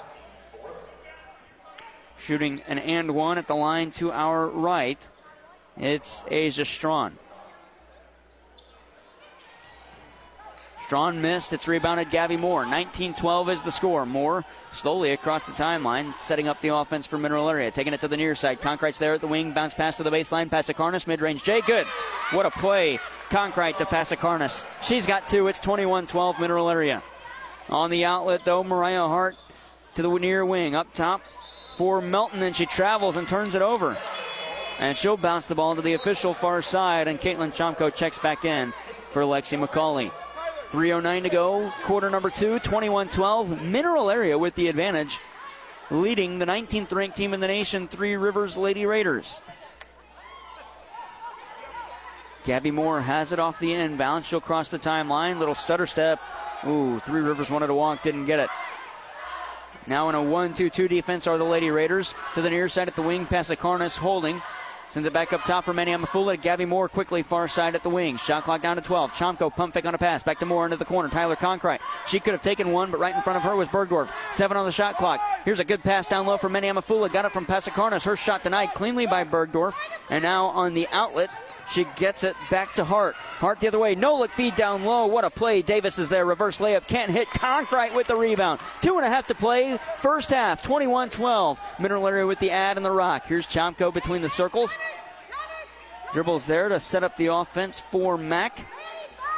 Shooting 2.25 2.63
an 2.67 2.79
and 2.79 3.13
one 3.13 3.37
at 3.37 3.45
the 3.45 3.55
line 3.55 3.91
to 3.91 4.11
our 4.11 4.47
right. 4.47 4.97
It's 5.77 6.25
Asia 6.27 6.65
Strawn. 6.65 7.19
Strawn 10.87 11.21
missed. 11.21 11.53
It's 11.53 11.67
rebounded 11.67 12.09
Gabby 12.09 12.35
Moore. 12.35 12.65
19 12.65 13.13
12 13.13 13.49
is 13.49 13.61
the 13.61 13.71
score. 13.71 14.07
Moore 14.07 14.43
slowly 14.71 15.11
across 15.11 15.43
the 15.43 15.51
timeline, 15.51 16.19
setting 16.19 16.47
up 16.47 16.61
the 16.61 16.69
offense 16.69 17.05
for 17.05 17.19
Mineral 17.19 17.47
Area. 17.47 17.69
Taking 17.69 17.93
it 17.93 18.01
to 18.01 18.07
the 18.07 18.17
near 18.17 18.33
side. 18.33 18.59
Conkright's 18.59 18.97
there 18.97 19.13
at 19.13 19.21
the 19.21 19.27
wing. 19.27 19.51
Bounce 19.51 19.75
pass 19.75 19.97
to 19.97 20.03
the 20.03 20.09
baseline. 20.09 20.49
Pasikarnas, 20.49 21.05
mid 21.05 21.21
range. 21.21 21.43
Jay, 21.43 21.61
good. 21.61 21.85
What 22.31 22.47
a 22.47 22.49
play. 22.49 22.97
Conkright 23.29 23.77
to 23.77 23.85
Pasikarnas. 23.85 24.63
She's 24.81 25.05
got 25.05 25.27
two. 25.27 25.47
It's 25.47 25.59
21 25.59 26.07
12 26.07 26.39
Mineral 26.39 26.71
Area. 26.71 27.03
On 27.69 27.91
the 27.91 28.05
outlet, 28.05 28.45
though, 28.45 28.63
Mariah 28.63 29.07
Hart 29.07 29.35
to 29.93 30.01
the 30.01 30.09
near 30.17 30.43
wing. 30.43 30.73
Up 30.73 30.91
top, 30.93 31.21
for 31.75 32.01
Melton, 32.01 32.41
and 32.41 32.55
she 32.55 32.65
travels 32.65 33.17
and 33.17 33.27
turns 33.27 33.55
it 33.55 33.61
over. 33.61 33.97
And 34.79 34.97
she'll 34.97 35.17
bounce 35.17 35.45
the 35.47 35.55
ball 35.55 35.75
to 35.75 35.81
the 35.81 35.93
official 35.93 36.33
far 36.33 36.61
side, 36.61 37.07
and 37.07 37.19
Caitlin 37.19 37.53
Chomko 37.53 37.93
checks 37.93 38.17
back 38.17 38.45
in 38.45 38.73
for 39.11 39.21
Lexi 39.23 39.63
McCauley. 39.63 40.11
3.09 40.71 41.23
to 41.23 41.29
go, 41.29 41.71
quarter 41.83 42.09
number 42.09 42.29
two, 42.29 42.59
21 42.59 43.07
12. 43.09 43.61
Mineral 43.61 44.09
Area 44.09 44.37
with 44.37 44.55
the 44.55 44.67
advantage, 44.67 45.19
leading 45.89 46.39
the 46.39 46.45
19th 46.45 46.91
ranked 46.91 47.15
team 47.15 47.33
in 47.33 47.39
the 47.39 47.47
nation, 47.47 47.87
Three 47.87 48.15
Rivers 48.15 48.57
Lady 48.57 48.85
Raiders. 48.85 49.41
Gabby 52.43 52.71
Moore 52.71 53.01
has 53.01 53.31
it 53.31 53.39
off 53.39 53.59
the 53.59 53.73
inbound. 53.73 54.25
She'll 54.25 54.41
cross 54.41 54.69
the 54.69 54.77
timeline. 54.77 55.39
Little 55.39 55.55
stutter 55.55 55.87
step. 55.87 56.21
Ooh, 56.67 56.99
Three 56.99 57.21
Rivers 57.21 57.49
wanted 57.49 57.67
to 57.67 57.73
walk, 57.73 58.03
didn't 58.03 58.25
get 58.25 58.39
it. 58.39 58.49
Now 59.87 60.09
in 60.09 60.15
a 60.15 60.21
1 60.21 60.53
2 60.53 60.69
2 60.69 60.87
defense 60.87 61.27
are 61.27 61.37
the 61.37 61.43
Lady 61.43 61.69
Raiders. 61.69 62.15
To 62.33 62.41
the 62.41 62.49
near 62.49 62.67
side 62.67 62.87
at 62.87 62.95
the 62.95 63.01
wing, 63.01 63.25
Pasikarnas 63.25 63.97
holding. 63.97 64.41
Sends 64.89 65.07
it 65.07 65.13
back 65.13 65.33
up 65.33 65.43
top 65.43 65.65
for 65.65 65.73
Manny 65.73 65.91
Amafula. 65.91 66.39
Gabby 66.39 66.65
Moore 66.65 66.87
quickly 66.87 67.23
far 67.23 67.47
side 67.47 67.75
at 67.75 67.83
the 67.83 67.89
wing. 67.89 68.17
Shot 68.17 68.43
clock 68.43 68.61
down 68.61 68.75
to 68.75 68.81
12. 68.81 69.13
Chomko 69.13 69.53
pump 69.53 69.73
fake 69.73 69.85
on 69.85 69.95
a 69.95 69.97
pass. 69.97 70.23
Back 70.23 70.39
to 70.39 70.45
Moore 70.45 70.65
into 70.65 70.77
the 70.77 70.85
corner. 70.85 71.09
Tyler 71.09 71.35
Conkright. 71.35 71.79
She 72.07 72.19
could 72.19 72.33
have 72.33 72.41
taken 72.41 72.71
one, 72.71 72.91
but 72.91 72.99
right 72.99 73.15
in 73.15 73.21
front 73.21 73.37
of 73.37 73.43
her 73.43 73.55
was 73.55 73.67
Bergdorf. 73.67 74.09
Seven 74.31 74.57
on 74.57 74.65
the 74.65 74.71
shot 74.71 74.97
clock. 74.97 75.21
Here's 75.43 75.59
a 75.59 75.65
good 75.65 75.83
pass 75.83 76.07
down 76.07 76.25
low 76.25 76.37
for 76.37 76.49
Manny 76.49 76.67
Amafula. 76.67 77.11
Got 77.11 77.25
it 77.25 77.31
from 77.31 77.45
Pasikarnas. 77.45 78.05
Her 78.05 78.15
shot 78.15 78.43
denied 78.43 78.73
cleanly 78.73 79.07
by 79.07 79.23
Bergdorf. 79.23 79.73
And 80.09 80.21
now 80.21 80.45
on 80.45 80.73
the 80.75 80.87
outlet, 80.91 81.29
she 81.71 81.85
gets 81.95 82.23
it 82.23 82.35
back 82.49 82.73
to 82.73 82.85
Hart. 82.85 83.15
Hart 83.15 83.59
the 83.59 83.67
other 83.67 83.79
way. 83.79 83.95
No 83.95 84.15
look 84.17 84.31
feed 84.31 84.55
down 84.55 84.83
low. 84.83 85.07
What 85.07 85.25
a 85.25 85.29
play. 85.29 85.61
Davis 85.61 85.99
is 85.99 86.09
there. 86.09 86.25
Reverse 86.25 86.59
layup. 86.59 86.87
Can't 86.87 87.11
hit. 87.11 87.27
Conkright 87.29 87.95
with 87.95 88.07
the 88.07 88.15
rebound. 88.15 88.61
Two 88.81 88.97
and 88.97 89.05
a 89.05 89.09
half 89.09 89.27
to 89.27 89.35
play. 89.35 89.77
First 89.97 90.29
half. 90.29 90.61
21 90.61 91.09
12. 91.09 91.59
Mineral 91.79 92.07
area 92.07 92.27
with 92.27 92.39
the 92.39 92.51
ad 92.51 92.77
and 92.77 92.85
the 92.85 92.91
rock. 92.91 93.25
Here's 93.27 93.47
Chomko 93.47 93.93
between 93.93 94.21
the 94.21 94.29
circles. 94.29 94.77
Dribbles 96.13 96.45
there 96.45 96.69
to 96.69 96.79
set 96.79 97.03
up 97.03 97.17
the 97.17 97.27
offense 97.27 97.79
for 97.79 98.17
Mack. 98.17 98.65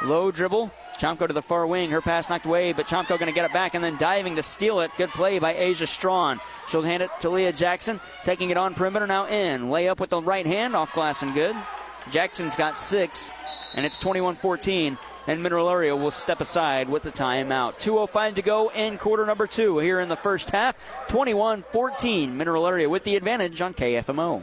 Low 0.02 0.30
dribble. 0.30 0.70
Chomko 0.98 1.28
to 1.28 1.32
the 1.32 1.42
far 1.42 1.66
wing. 1.66 1.90
Her 1.90 2.00
pass 2.00 2.28
knocked 2.28 2.46
away, 2.46 2.72
but 2.72 2.86
Chomko 2.86 3.10
going 3.10 3.26
to 3.26 3.32
get 3.32 3.44
it 3.44 3.52
back 3.52 3.74
and 3.74 3.82
then 3.82 3.96
diving 3.96 4.36
to 4.36 4.42
steal 4.42 4.80
it. 4.80 4.92
Good 4.96 5.10
play 5.10 5.38
by 5.38 5.54
Asia 5.54 5.86
Strawn. 5.86 6.40
She'll 6.68 6.82
hand 6.82 7.02
it 7.02 7.10
to 7.20 7.30
Leah 7.30 7.52
Jackson. 7.52 8.00
Taking 8.24 8.50
it 8.50 8.56
on 8.56 8.74
perimeter 8.74 9.06
now 9.06 9.26
in. 9.26 9.68
Layup 9.68 10.00
with 10.00 10.10
the 10.10 10.20
right 10.20 10.46
hand 10.46 10.74
off 10.74 10.94
glass 10.94 11.22
and 11.22 11.34
good. 11.34 11.56
Jackson's 12.10 12.56
got 12.56 12.76
six, 12.76 13.30
and 13.74 13.84
it's 13.84 13.98
21 13.98 14.36
14. 14.36 14.98
And 15.26 15.42
Mineral 15.42 15.68
Area 15.68 15.94
will 15.94 16.10
step 16.10 16.40
aside 16.40 16.88
with 16.88 17.02
the 17.02 17.10
timeout. 17.10 17.74
2.05 17.74 18.36
to 18.36 18.42
go 18.42 18.70
in 18.70 18.96
quarter 18.96 19.26
number 19.26 19.46
two 19.46 19.78
here 19.78 20.00
in 20.00 20.08
the 20.08 20.16
first 20.16 20.50
half. 20.50 20.78
21 21.08 21.62
14. 21.62 22.34
Mineral 22.34 22.66
Area 22.66 22.88
with 22.88 23.04
the 23.04 23.14
advantage 23.14 23.60
on 23.60 23.74
KFMO. 23.74 24.42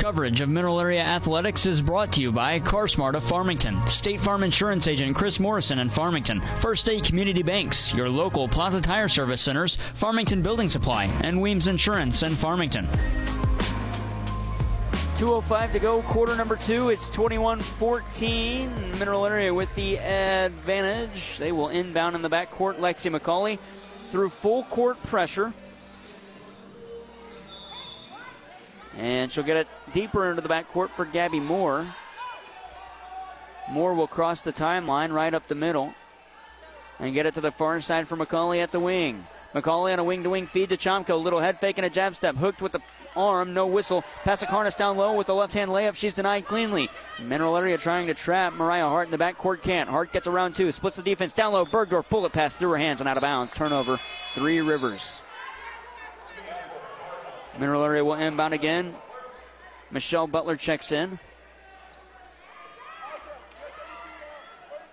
Coverage 0.00 0.40
of 0.40 0.48
Mineral 0.48 0.80
Area 0.80 1.02
Athletics 1.02 1.66
is 1.66 1.82
brought 1.82 2.10
to 2.12 2.22
you 2.22 2.32
by 2.32 2.58
CarSmart 2.58 3.14
of 3.14 3.22
Farmington, 3.22 3.86
State 3.86 4.18
Farm 4.18 4.42
Insurance 4.42 4.86
Agent 4.86 5.14
Chris 5.14 5.38
Morrison 5.38 5.78
in 5.78 5.90
Farmington, 5.90 6.40
First 6.56 6.86
State 6.86 7.04
Community 7.04 7.42
Banks, 7.42 7.92
your 7.92 8.08
local 8.08 8.48
Plaza 8.48 8.80
Tire 8.80 9.08
Service 9.08 9.42
Centers, 9.42 9.76
Farmington 9.92 10.40
Building 10.40 10.70
Supply, 10.70 11.04
and 11.22 11.40
Weems 11.40 11.66
Insurance 11.66 12.22
in 12.22 12.34
Farmington. 12.34 12.86
2.05 15.16 15.72
to 15.72 15.78
go, 15.78 16.00
quarter 16.00 16.34
number 16.34 16.56
two. 16.56 16.88
It's 16.88 17.10
21 17.10 17.60
14. 17.60 18.98
Mineral 18.98 19.26
Area 19.26 19.52
with 19.52 19.74
the 19.74 19.98
advantage. 19.98 21.36
They 21.36 21.52
will 21.52 21.68
inbound 21.68 22.16
in 22.16 22.22
the 22.22 22.30
backcourt. 22.30 22.76
Lexi 22.76 23.14
McCauley 23.14 23.58
through 24.10 24.30
full 24.30 24.64
court 24.64 25.00
pressure. 25.02 25.52
And 29.00 29.32
she'll 29.32 29.44
get 29.44 29.56
it 29.56 29.66
deeper 29.94 30.28
into 30.28 30.42
the 30.42 30.48
backcourt 30.50 30.90
for 30.90 31.06
Gabby 31.06 31.40
Moore. 31.40 31.86
Moore 33.70 33.94
will 33.94 34.06
cross 34.06 34.42
the 34.42 34.52
timeline 34.52 35.10
right 35.10 35.32
up 35.32 35.46
the 35.46 35.54
middle 35.54 35.94
and 36.98 37.14
get 37.14 37.24
it 37.24 37.32
to 37.34 37.40
the 37.40 37.50
far 37.50 37.80
side 37.80 38.06
for 38.06 38.18
McCauley 38.18 38.62
at 38.62 38.72
the 38.72 38.78
wing. 38.80 39.26
McCauley 39.54 39.94
on 39.94 39.98
a 39.98 40.04
wing 40.04 40.22
to 40.24 40.28
wing 40.30 40.44
feed 40.46 40.68
to 40.68 40.76
Chomko. 40.76 41.20
Little 41.20 41.40
head 41.40 41.58
fake 41.58 41.78
and 41.78 41.86
a 41.86 41.90
jab 41.90 42.14
step. 42.14 42.36
Hooked 42.36 42.60
with 42.60 42.72
the 42.72 42.82
arm, 43.16 43.54
no 43.54 43.66
whistle. 43.66 44.04
Pasikarnas 44.22 44.76
down 44.76 44.98
low 44.98 45.16
with 45.16 45.28
the 45.28 45.34
left 45.34 45.54
hand 45.54 45.70
layup. 45.70 45.94
She's 45.94 46.12
denied 46.12 46.44
cleanly. 46.44 46.90
Mineral 47.18 47.56
area 47.56 47.78
trying 47.78 48.08
to 48.08 48.14
trap 48.14 48.52
Mariah 48.52 48.86
Hart 48.86 49.06
in 49.06 49.12
the 49.12 49.18
backcourt 49.18 49.62
can't. 49.62 49.88
Hart 49.88 50.12
gets 50.12 50.26
around 50.26 50.56
two, 50.56 50.70
splits 50.72 50.98
the 50.98 51.02
defense 51.02 51.32
down 51.32 51.54
low. 51.54 51.64
Bergdorf 51.64 52.06
bullet 52.10 52.32
pass 52.32 52.54
through 52.54 52.72
her 52.72 52.78
hands 52.78 53.00
and 53.00 53.08
out 53.08 53.16
of 53.16 53.22
bounds. 53.22 53.54
Turnover. 53.54 53.98
Three 54.34 54.60
Rivers. 54.60 55.22
Mineral 57.58 57.84
area 57.84 58.04
will 58.04 58.14
inbound 58.14 58.54
again. 58.54 58.94
Michelle 59.90 60.26
Butler 60.26 60.56
checks 60.56 60.92
in. 60.92 61.18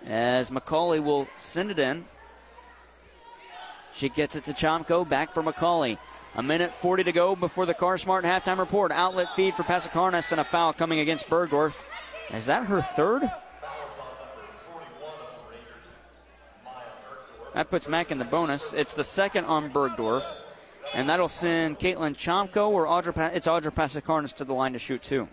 As 0.06 0.50
McCauley 0.50 1.02
will 1.02 1.28
send 1.36 1.70
it 1.70 1.78
in. 1.78 2.04
She 3.92 4.08
gets 4.08 4.36
it 4.36 4.44
to 4.44 4.52
Chomko. 4.52 5.08
Back 5.08 5.32
for 5.32 5.42
McCauley. 5.42 5.98
A 6.36 6.42
minute 6.42 6.72
40 6.72 7.04
to 7.04 7.12
go 7.12 7.34
before 7.34 7.66
the 7.66 7.74
Car 7.74 7.96
CarSmart 7.96 8.22
halftime 8.22 8.58
report. 8.58 8.92
Outlet 8.92 9.28
feed 9.34 9.54
for 9.54 9.64
Pasikarnas 9.64 10.30
and 10.30 10.40
a 10.40 10.44
foul 10.44 10.72
coming 10.72 11.00
against 11.00 11.28
Bergdorf. 11.28 11.82
Is 12.32 12.46
that 12.46 12.66
her 12.66 12.80
third? 12.80 13.30
That 17.54 17.70
puts 17.70 17.88
Mack 17.88 18.12
in 18.12 18.18
the 18.18 18.24
bonus. 18.24 18.72
It's 18.72 18.94
the 18.94 19.02
second 19.02 19.46
on 19.46 19.70
Bergdorf. 19.70 20.22
And 20.94 21.08
that'll 21.08 21.28
send 21.28 21.78
Caitlin 21.78 22.16
Chomko 22.16 22.68
or 22.70 22.86
Audra, 22.86 23.34
it's 23.34 23.46
Audra 23.46 23.72
Pasikarnas 23.72 24.34
to 24.36 24.44
the 24.44 24.54
line 24.54 24.72
to 24.72 24.78
shoot 24.78 25.02
two. 25.02 25.28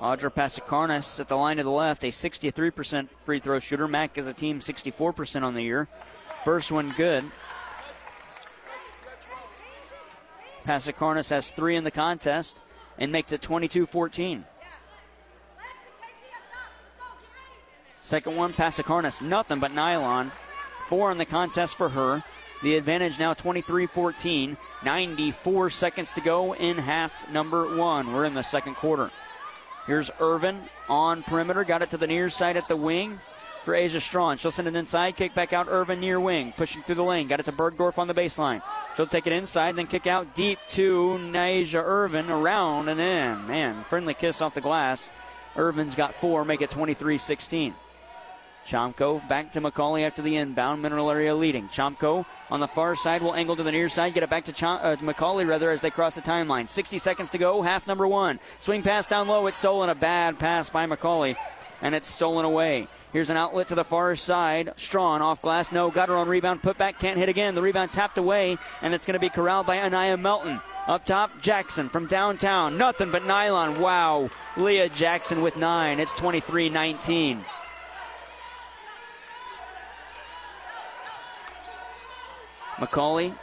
Audra 0.00 0.32
Pasikarnas 0.32 1.20
at 1.20 1.28
the 1.28 1.36
line 1.36 1.58
to 1.58 1.62
the 1.62 1.70
left, 1.70 2.04
a 2.04 2.08
63% 2.08 3.10
free 3.18 3.38
throw 3.38 3.58
shooter. 3.58 3.86
Mack 3.86 4.16
is 4.16 4.26
a 4.26 4.32
team 4.32 4.60
64% 4.60 5.42
on 5.42 5.52
the 5.54 5.62
year. 5.62 5.88
First 6.42 6.72
one 6.72 6.90
good. 6.96 7.22
Pasikarnas 10.64 11.28
has 11.28 11.50
three 11.50 11.76
in 11.76 11.84
the 11.84 11.90
contest 11.90 12.62
and 12.98 13.12
makes 13.12 13.32
it 13.32 13.42
22 13.42 13.84
14. 13.84 14.44
Second 18.10 18.34
one, 18.34 18.52
Pasikarnas, 18.52 19.22
nothing 19.22 19.60
but 19.60 19.72
nylon. 19.72 20.32
Four 20.88 21.12
in 21.12 21.18
the 21.18 21.24
contest 21.24 21.76
for 21.76 21.88
her. 21.90 22.24
The 22.60 22.74
advantage 22.74 23.20
now 23.20 23.34
23 23.34 23.86
14. 23.86 24.56
94 24.84 25.70
seconds 25.70 26.12
to 26.14 26.20
go 26.20 26.52
in 26.52 26.76
half 26.76 27.30
number 27.30 27.76
one. 27.76 28.12
We're 28.12 28.24
in 28.24 28.34
the 28.34 28.42
second 28.42 28.74
quarter. 28.74 29.12
Here's 29.86 30.10
Irvin 30.18 30.60
on 30.88 31.22
perimeter. 31.22 31.62
Got 31.62 31.82
it 31.82 31.90
to 31.90 31.98
the 31.98 32.08
near 32.08 32.28
side 32.30 32.56
at 32.56 32.66
the 32.66 32.74
wing 32.74 33.20
for 33.60 33.76
Asia 33.76 34.00
Strawn. 34.00 34.38
She'll 34.38 34.50
send 34.50 34.66
it 34.66 34.74
inside, 34.74 35.14
kick 35.14 35.32
back 35.32 35.52
out 35.52 35.68
Irvin 35.68 36.00
near 36.00 36.18
wing, 36.18 36.52
pushing 36.56 36.82
through 36.82 36.96
the 36.96 37.04
lane. 37.04 37.28
Got 37.28 37.38
it 37.38 37.44
to 37.44 37.52
Bergdorf 37.52 37.96
on 37.96 38.08
the 38.08 38.14
baseline. 38.14 38.60
She'll 38.96 39.06
take 39.06 39.28
it 39.28 39.32
inside, 39.32 39.76
then 39.76 39.86
kick 39.86 40.08
out 40.08 40.34
deep 40.34 40.58
to 40.70 41.16
Naija 41.30 41.80
Irvin, 41.80 42.28
around 42.28 42.88
and 42.88 42.98
in. 42.98 43.46
Man, 43.46 43.84
friendly 43.84 44.14
kiss 44.14 44.40
off 44.40 44.54
the 44.54 44.60
glass. 44.60 45.12
Irvin's 45.54 45.94
got 45.94 46.16
four, 46.16 46.44
make 46.44 46.60
it 46.60 46.70
23 46.72 47.16
16. 47.16 47.72
Chomko 48.66 49.26
back 49.28 49.52
to 49.52 49.60
McCauley 49.60 50.06
after 50.06 50.22
the 50.22 50.36
inbound. 50.36 50.82
Mineral 50.82 51.10
area 51.10 51.34
leading. 51.34 51.68
Chomko 51.68 52.24
on 52.50 52.60
the 52.60 52.68
far 52.68 52.94
side 52.94 53.22
will 53.22 53.34
angle 53.34 53.56
to 53.56 53.62
the 53.62 53.72
near 53.72 53.88
side. 53.88 54.14
Get 54.14 54.22
it 54.22 54.30
back 54.30 54.44
to, 54.44 54.52
Chom- 54.52 54.80
uh, 54.82 54.96
McCauley 54.96 55.46
rather 55.46 55.70
as 55.70 55.80
they 55.80 55.90
cross 55.90 56.14
the 56.14 56.22
timeline. 56.22 56.68
60 56.68 56.98
seconds 56.98 57.30
to 57.30 57.38
go. 57.38 57.62
Half 57.62 57.86
number 57.86 58.06
one. 58.06 58.38
Swing 58.60 58.82
pass 58.82 59.06
down 59.06 59.28
low. 59.28 59.46
It's 59.46 59.56
stolen. 59.56 59.90
A 59.90 59.94
bad 59.94 60.38
pass 60.38 60.70
by 60.70 60.86
McCauley. 60.86 61.36
And 61.82 61.94
it's 61.94 62.08
stolen 62.08 62.44
away. 62.44 62.88
Here's 63.12 63.30
an 63.30 63.38
outlet 63.38 63.68
to 63.68 63.74
the 63.74 63.84
far 63.84 64.14
side. 64.14 64.74
Strawn 64.76 65.22
off 65.22 65.40
glass. 65.40 65.72
No. 65.72 65.90
Got 65.90 66.10
her 66.10 66.16
on 66.16 66.28
rebound. 66.28 66.62
Put 66.62 66.76
back. 66.76 67.00
Can't 67.00 67.18
hit 67.18 67.30
again. 67.30 67.54
The 67.54 67.62
rebound 67.62 67.92
tapped 67.92 68.18
away. 68.18 68.58
And 68.82 68.92
it's 68.92 69.06
going 69.06 69.14
to 69.14 69.18
be 69.18 69.30
corralled 69.30 69.66
by 69.66 69.78
Anaya 69.78 70.18
Melton. 70.18 70.60
Up 70.86 71.06
top, 71.06 71.40
Jackson 71.40 71.88
from 71.88 72.06
downtown. 72.06 72.76
Nothing 72.76 73.10
but 73.10 73.24
nylon. 73.24 73.80
Wow. 73.80 74.28
Leah 74.56 74.88
Jackson 74.90 75.40
with 75.40 75.56
nine. 75.56 76.00
It's 76.00 76.14
23 76.14 76.68
19. 76.68 77.44
McCauley 82.80 83.36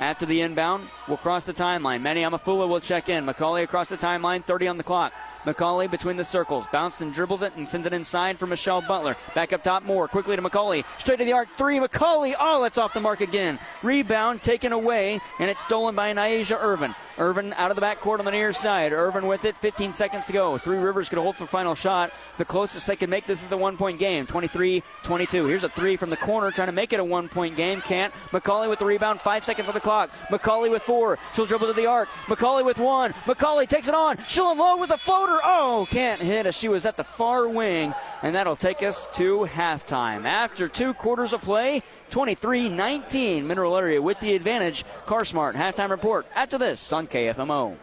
after 0.00 0.26
the 0.26 0.40
inbound 0.40 0.88
will 1.08 1.16
cross 1.16 1.44
the 1.44 1.52
timeline. 1.52 2.02
Manny 2.02 2.22
Amafula 2.22 2.68
will 2.68 2.80
check 2.80 3.08
in. 3.08 3.24
McCauley 3.24 3.62
across 3.62 3.88
the 3.88 3.96
timeline, 3.96 4.44
30 4.44 4.68
on 4.68 4.76
the 4.76 4.82
clock. 4.82 5.12
McCauley 5.44 5.90
between 5.90 6.16
the 6.16 6.24
circles. 6.24 6.66
Bounced 6.72 7.00
and 7.00 7.12
dribbles 7.12 7.42
it 7.42 7.54
and 7.56 7.68
sends 7.68 7.86
it 7.86 7.92
inside 7.92 8.38
for 8.38 8.46
Michelle 8.46 8.80
Butler. 8.80 9.16
Back 9.34 9.52
up 9.52 9.62
top 9.62 9.82
Moore. 9.82 10.08
Quickly 10.08 10.36
to 10.36 10.42
McCauley. 10.42 10.84
Straight 10.98 11.18
to 11.18 11.24
the 11.24 11.32
arc. 11.32 11.48
Three. 11.50 11.78
McCauley. 11.78 12.34
Oh, 12.38 12.62
that's 12.62 12.78
off 12.78 12.94
the 12.94 13.00
mark 13.00 13.20
again. 13.20 13.58
Rebound 13.82 14.42
taken 14.42 14.72
away, 14.72 15.20
and 15.38 15.50
it's 15.50 15.64
stolen 15.64 15.94
by 15.94 16.12
Niaja 16.12 16.56
Irvin. 16.60 16.94
Irvin 17.18 17.52
out 17.54 17.70
of 17.70 17.76
the 17.76 17.82
backcourt 17.82 18.18
on 18.18 18.24
the 18.24 18.30
near 18.30 18.52
side. 18.52 18.92
Irvin 18.92 19.26
with 19.26 19.44
it. 19.44 19.56
15 19.56 19.92
seconds 19.92 20.26
to 20.26 20.32
go. 20.32 20.58
Three 20.58 20.78
Rivers 20.78 21.08
could 21.08 21.18
hold 21.18 21.36
for 21.36 21.46
final 21.46 21.74
shot. 21.74 22.12
The 22.38 22.44
closest 22.44 22.86
they 22.86 22.96
can 22.96 23.10
make 23.10 23.26
this 23.26 23.44
is 23.44 23.52
a 23.52 23.56
one 23.56 23.76
point 23.76 23.98
game. 23.98 24.26
23 24.26 24.82
22. 25.02 25.46
Here's 25.46 25.64
a 25.64 25.68
three 25.68 25.96
from 25.96 26.10
the 26.10 26.16
corner 26.16 26.50
trying 26.50 26.68
to 26.68 26.72
make 26.72 26.92
it 26.92 27.00
a 27.00 27.04
one 27.04 27.28
point 27.28 27.56
game. 27.56 27.80
Can't. 27.80 28.12
McCauley 28.30 28.68
with 28.68 28.78
the 28.78 28.84
rebound. 28.84 29.20
Five 29.20 29.44
seconds 29.44 29.68
on 29.68 29.74
the 29.74 29.80
clock. 29.80 30.10
McCauley 30.28 30.70
with 30.70 30.82
four. 30.82 31.18
She'll 31.34 31.46
dribble 31.46 31.66
to 31.66 31.72
the 31.72 31.86
arc. 31.86 32.08
McCauley 32.26 32.64
with 32.64 32.78
one. 32.78 33.12
McCauley 33.24 33.68
takes 33.68 33.88
it 33.88 33.94
on. 33.94 34.18
She'll 34.26 34.52
unload 34.52 34.80
with 34.80 34.90
a 34.90 34.98
floater. 34.98 35.31
Oh, 35.42 35.86
can't 35.90 36.20
hit 36.20 36.46
as 36.46 36.56
she 36.56 36.68
was 36.68 36.84
at 36.84 36.96
the 36.96 37.04
far 37.04 37.48
wing. 37.48 37.94
And 38.22 38.34
that'll 38.34 38.56
take 38.56 38.82
us 38.82 39.06
to 39.16 39.46
halftime. 39.46 40.24
After 40.24 40.68
two 40.68 40.94
quarters 40.94 41.32
of 41.32 41.42
play, 41.42 41.82
23 42.10 42.68
19. 42.68 43.46
Mineral 43.46 43.76
Area 43.76 44.00
with 44.00 44.20
the 44.20 44.34
advantage. 44.34 44.84
CarSmart 45.06 45.54
halftime 45.54 45.90
report 45.90 46.26
after 46.34 46.58
this 46.58 46.92
on 46.92 47.06
KFMO. 47.06 47.76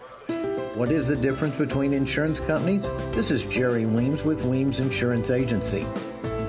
What 0.75 0.91
is 0.91 1.07
the 1.07 1.15
difference 1.15 1.57
between 1.57 1.93
insurance 1.93 2.39
companies? 2.39 2.83
This 3.11 3.31
is 3.31 3.43
Jerry 3.45 3.85
Weems 3.85 4.23
with 4.23 4.45
Weems 4.45 4.79
Insurance 4.79 5.29
Agency. 5.29 5.85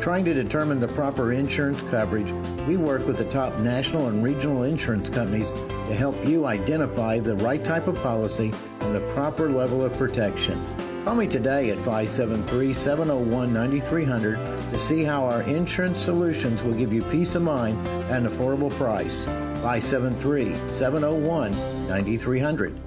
Trying 0.00 0.24
to 0.26 0.34
determine 0.34 0.80
the 0.80 0.88
proper 0.88 1.32
insurance 1.32 1.82
coverage, 1.82 2.30
we 2.66 2.76
work 2.76 3.06
with 3.06 3.18
the 3.18 3.24
top 3.24 3.58
national 3.58 4.06
and 4.06 4.22
regional 4.22 4.62
insurance 4.62 5.08
companies 5.08 5.50
to 5.50 5.94
help 5.94 6.16
you 6.24 6.46
identify 6.46 7.18
the 7.18 7.36
right 7.36 7.62
type 7.64 7.86
of 7.86 7.96
policy 8.02 8.52
and 8.80 8.94
the 8.94 9.00
proper 9.14 9.50
level 9.50 9.84
of 9.84 9.92
protection. 9.94 10.58
Call 11.04 11.14
me 11.14 11.26
today 11.26 11.70
at 11.70 11.78
573 11.78 12.74
701 12.74 13.52
9300 13.54 14.36
to 14.70 14.78
see 14.78 15.02
how 15.02 15.24
our 15.24 15.42
insurance 15.42 15.98
solutions 15.98 16.62
will 16.62 16.74
give 16.74 16.92
you 16.92 17.02
peace 17.04 17.34
of 17.34 17.42
mind 17.42 17.86
at 17.88 18.22
an 18.22 18.28
affordable 18.28 18.70
price. 18.70 19.24
573 19.62 20.54
701 20.68 21.88
9300. 21.88 22.78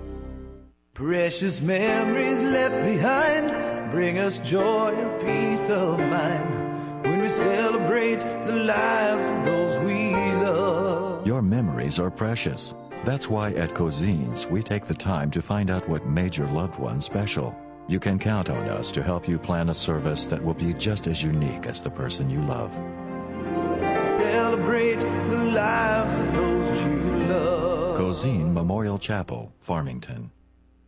Precious 0.93 1.59
memories 1.59 2.41
left 2.43 2.75
behind 2.85 3.91
bring 3.91 4.19
us 4.19 4.37
joy 4.39 4.93
and 4.95 5.19
peace 5.19 5.69
of 5.71 5.97
mind 5.97 7.03
when 7.05 7.19
we 7.19 7.29
celebrate 7.29 8.19
the 8.45 8.55
lives 8.55 9.27
of 9.27 9.45
those 9.45 9.79
we 9.79 10.11
love. 10.13 11.25
Your 11.25 11.41
memories 11.41 11.99
are 11.99 12.11
precious. 12.11 12.75
That's 13.05 13.27
why 13.27 13.53
at 13.53 13.73
Cozean's 13.73 14.45
we 14.45 14.61
take 14.61 14.85
the 14.85 14.93
time 14.93 15.31
to 15.31 15.41
find 15.41 15.71
out 15.71 15.89
what 15.89 16.05
made 16.05 16.37
your 16.37 16.47
loved 16.47 16.79
one 16.79 17.01
special. 17.01 17.55
You 17.87 17.99
can 17.99 18.17
count 18.17 18.49
on 18.49 18.69
us 18.69 18.91
to 18.93 19.03
help 19.03 19.27
you 19.27 19.37
plan 19.37 19.69
a 19.69 19.73
service 19.73 20.25
that 20.27 20.41
will 20.41 20.53
be 20.53 20.73
just 20.73 21.05
as 21.07 21.21
unique 21.21 21.65
as 21.65 21.81
the 21.81 21.89
person 21.89 22.29
you 22.29 22.41
love. 22.41 22.73
Celebrate 24.05 24.99
the 24.99 25.43
lives 25.53 26.17
of 26.17 26.33
those 26.33 26.81
you 26.81 27.25
love. 27.27 27.99
Cozean 27.99 28.53
Memorial 28.53 28.97
Chapel, 28.97 29.51
Farmington. 29.59 30.31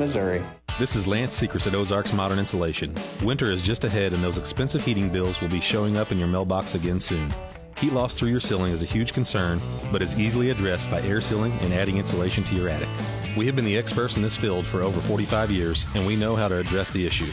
Missouri. 0.00 0.42
This 0.78 0.96
is 0.96 1.06
Lance 1.06 1.34
Secrets 1.34 1.66
at 1.66 1.74
Ozarks 1.74 2.14
Modern 2.14 2.38
Insulation. 2.38 2.94
Winter 3.22 3.52
is 3.52 3.60
just 3.60 3.84
ahead, 3.84 4.14
and 4.14 4.24
those 4.24 4.38
expensive 4.38 4.82
heating 4.82 5.10
bills 5.10 5.42
will 5.42 5.48
be 5.50 5.60
showing 5.60 5.98
up 5.98 6.10
in 6.10 6.16
your 6.16 6.26
mailbox 6.26 6.74
again 6.74 6.98
soon. 6.98 7.30
Heat 7.76 7.92
loss 7.92 8.14
through 8.14 8.30
your 8.30 8.40
ceiling 8.40 8.72
is 8.72 8.82
a 8.82 8.86
huge 8.86 9.12
concern, 9.12 9.60
but 9.92 10.00
is 10.00 10.18
easily 10.18 10.48
addressed 10.48 10.90
by 10.90 11.02
air 11.02 11.20
sealing 11.20 11.52
and 11.60 11.74
adding 11.74 11.98
insulation 11.98 12.42
to 12.44 12.54
your 12.54 12.70
attic. 12.70 12.88
We 13.36 13.44
have 13.44 13.54
been 13.54 13.66
the 13.66 13.76
experts 13.76 14.16
in 14.16 14.22
this 14.22 14.38
field 14.38 14.64
for 14.64 14.80
over 14.80 15.00
45 15.00 15.50
years, 15.50 15.84
and 15.94 16.06
we 16.06 16.16
know 16.16 16.34
how 16.34 16.48
to 16.48 16.58
address 16.58 16.90
the 16.90 17.06
issue. 17.06 17.30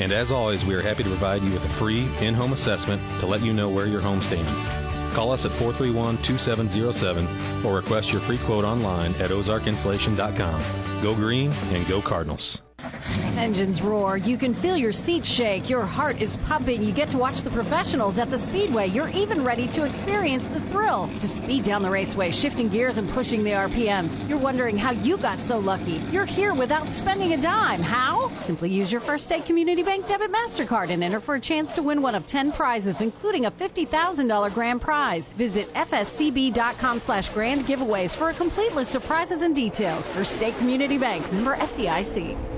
And 0.00 0.10
as 0.10 0.32
always, 0.32 0.64
we 0.64 0.74
are 0.76 0.82
happy 0.82 1.02
to 1.02 1.10
provide 1.10 1.42
you 1.42 1.52
with 1.52 1.64
a 1.66 1.68
free 1.68 2.08
in 2.22 2.32
home 2.32 2.54
assessment 2.54 3.02
to 3.20 3.26
let 3.26 3.42
you 3.42 3.52
know 3.52 3.68
where 3.68 3.86
your 3.86 4.00
home 4.00 4.22
stands. 4.22 4.64
Call 5.14 5.30
us 5.30 5.44
at 5.44 5.52
431 5.52 6.16
2707 6.22 7.66
or 7.66 7.76
request 7.76 8.12
your 8.12 8.22
free 8.22 8.38
quote 8.38 8.64
online 8.64 9.10
at 9.16 9.30
ozarkinsulation.com. 9.30 10.87
Go 11.02 11.14
green 11.14 11.52
and 11.72 11.86
go 11.86 12.00
Cardinals. 12.02 12.62
Engines 13.38 13.82
roar. 13.82 14.16
You 14.16 14.36
can 14.36 14.52
feel 14.52 14.76
your 14.76 14.92
seat 14.92 15.24
shake. 15.24 15.70
Your 15.70 15.86
heart 15.86 16.20
is 16.20 16.36
pumping. 16.38 16.82
You 16.82 16.92
get 16.92 17.08
to 17.10 17.18
watch 17.18 17.42
the 17.42 17.50
professionals 17.50 18.18
at 18.18 18.30
the 18.30 18.38
speedway. 18.38 18.88
You're 18.88 19.08
even 19.10 19.44
ready 19.44 19.68
to 19.68 19.84
experience 19.84 20.48
the 20.48 20.60
thrill. 20.62 21.08
To 21.20 21.28
speed 21.28 21.62
down 21.62 21.82
the 21.82 21.90
raceway, 21.90 22.32
shifting 22.32 22.68
gears 22.68 22.98
and 22.98 23.08
pushing 23.08 23.44
the 23.44 23.52
RPMs. 23.52 24.18
You're 24.28 24.38
wondering 24.38 24.76
how 24.76 24.90
you 24.90 25.16
got 25.18 25.42
so 25.42 25.58
lucky. 25.58 26.02
You're 26.10 26.24
here 26.24 26.52
without 26.52 26.90
spending 26.90 27.32
a 27.32 27.36
dime. 27.36 27.80
How? 27.80 28.34
Simply 28.38 28.70
use 28.70 28.90
your 28.90 29.00
First 29.00 29.24
State 29.24 29.46
Community 29.46 29.84
Bank 29.84 30.08
debit 30.08 30.32
MasterCard 30.32 30.90
and 30.90 31.04
enter 31.04 31.20
for 31.20 31.36
a 31.36 31.40
chance 31.40 31.72
to 31.74 31.82
win 31.82 32.02
one 32.02 32.16
of 32.16 32.26
10 32.26 32.50
prizes, 32.50 33.00
including 33.00 33.46
a 33.46 33.52
$50,000 33.52 34.52
grand 34.52 34.80
prize. 34.80 35.28
Visit 35.30 35.72
fscb.com 35.74 36.98
slash 36.98 37.28
grand 37.28 37.62
giveaways 37.66 38.16
for 38.16 38.30
a 38.30 38.34
complete 38.34 38.74
list 38.74 38.96
of 38.96 39.04
prizes 39.04 39.42
and 39.42 39.54
details. 39.54 40.06
First 40.08 40.36
State 40.36 40.56
Community 40.58 40.98
Bank, 40.98 41.32
member 41.32 41.54
FDIC. 41.56 42.57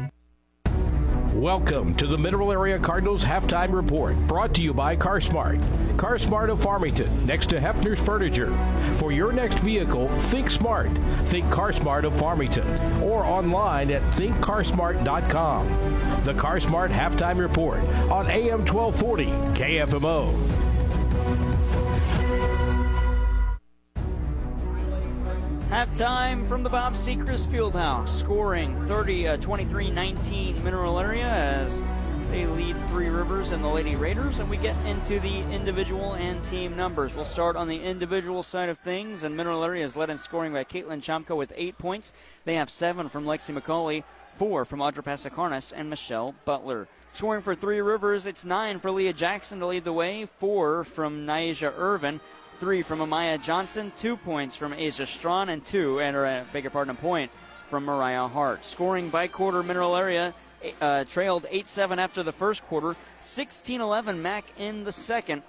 Welcome 1.41 1.95
to 1.95 2.05
the 2.05 2.19
Mineral 2.19 2.51
Area 2.51 2.77
Cardinals 2.77 3.23
Halftime 3.23 3.73
Report, 3.73 4.15
brought 4.27 4.53
to 4.53 4.61
you 4.61 4.75
by 4.75 4.95
CarSmart. 4.95 5.59
CarSmart 5.97 6.51
of 6.51 6.61
Farmington, 6.61 7.25
next 7.25 7.49
to 7.49 7.59
Hefner's 7.59 7.99
Furniture. 7.99 8.55
For 8.97 9.11
your 9.11 9.31
next 9.31 9.57
vehicle, 9.57 10.07
think 10.29 10.51
smart. 10.51 10.91
Think 11.23 11.45
CarSmart 11.47 12.03
of 12.03 12.15
Farmington, 12.19 12.67
or 13.01 13.25
online 13.25 13.89
at 13.89 14.03
thinkcarsmart.com. 14.13 15.67
The 16.25 16.35
CarSmart 16.35 16.91
Halftime 16.91 17.39
Report 17.39 17.79
on 18.11 18.29
AM 18.29 18.63
1240 18.63 19.25
KFMO. 19.59 20.60
Halftime 25.91 26.47
from 26.47 26.63
the 26.63 26.69
Bob 26.69 26.93
Sechrist 26.93 27.49
Fieldhouse, 27.49 28.07
scoring 28.07 28.81
30 28.83 29.27
uh, 29.27 29.37
23 29.37 29.91
19 29.91 30.63
Mineral 30.63 30.97
Area 30.97 31.27
as 31.27 31.83
they 32.29 32.45
lead 32.45 32.77
Three 32.87 33.09
Rivers 33.09 33.51
and 33.51 33.61
the 33.61 33.67
Lady 33.67 33.97
Raiders, 33.97 34.39
and 34.39 34.49
we 34.49 34.55
get 34.55 34.75
into 34.85 35.19
the 35.19 35.41
individual 35.51 36.13
and 36.13 36.43
team 36.45 36.77
numbers. 36.77 37.13
We'll 37.13 37.25
start 37.25 37.57
on 37.57 37.67
the 37.67 37.83
individual 37.83 38.41
side 38.41 38.69
of 38.69 38.79
things, 38.79 39.23
and 39.23 39.35
Mineral 39.35 39.65
Area 39.65 39.85
is 39.85 39.97
led 39.97 40.09
in 40.09 40.17
scoring 40.17 40.53
by 40.53 40.63
Caitlin 40.63 41.01
Chomko 41.01 41.35
with 41.35 41.51
eight 41.57 41.77
points. 41.77 42.13
They 42.45 42.55
have 42.55 42.69
seven 42.69 43.09
from 43.09 43.25
Lexi 43.25 43.53
McCauley, 43.53 44.05
four 44.33 44.63
from 44.63 44.79
Audra 44.79 45.03
Pasikarnas, 45.03 45.73
and 45.75 45.89
Michelle 45.89 46.33
Butler. 46.45 46.87
Scoring 47.11 47.41
for 47.41 47.53
Three 47.53 47.81
Rivers, 47.81 48.25
it's 48.25 48.45
nine 48.45 48.79
for 48.79 48.91
Leah 48.91 49.11
Jackson 49.11 49.59
to 49.59 49.67
lead 49.67 49.83
the 49.83 49.91
way, 49.91 50.25
four 50.25 50.85
from 50.85 51.27
Naija 51.27 51.73
Irvin 51.77 52.21
three 52.61 52.83
from 52.83 52.99
Amaya 52.99 53.41
Johnson, 53.41 53.91
two 53.97 54.15
points 54.15 54.55
from 54.55 54.71
Asia 54.71 55.07
Strawn, 55.07 55.49
and 55.49 55.65
two, 55.65 55.99
and 55.99 56.15
or, 56.15 56.27
uh, 56.27 56.43
beg 56.53 56.63
your 56.63 56.69
pardon, 56.69 56.95
a 56.95 56.99
point 56.99 57.31
from 57.65 57.85
Mariah 57.85 58.27
Hart. 58.27 58.63
Scoring 58.63 59.09
by 59.09 59.25
quarter, 59.27 59.63
Mineral 59.63 59.95
Area 59.95 60.31
uh, 60.79 61.03
trailed 61.05 61.47
8 61.49 61.67
7 61.67 61.97
after 61.97 62.21
the 62.21 62.31
first 62.31 62.63
quarter, 62.67 62.95
16 63.19 63.81
11 63.81 64.21
Mac 64.21 64.45
in 64.59 64.83
the 64.83 64.91
second 64.91 65.41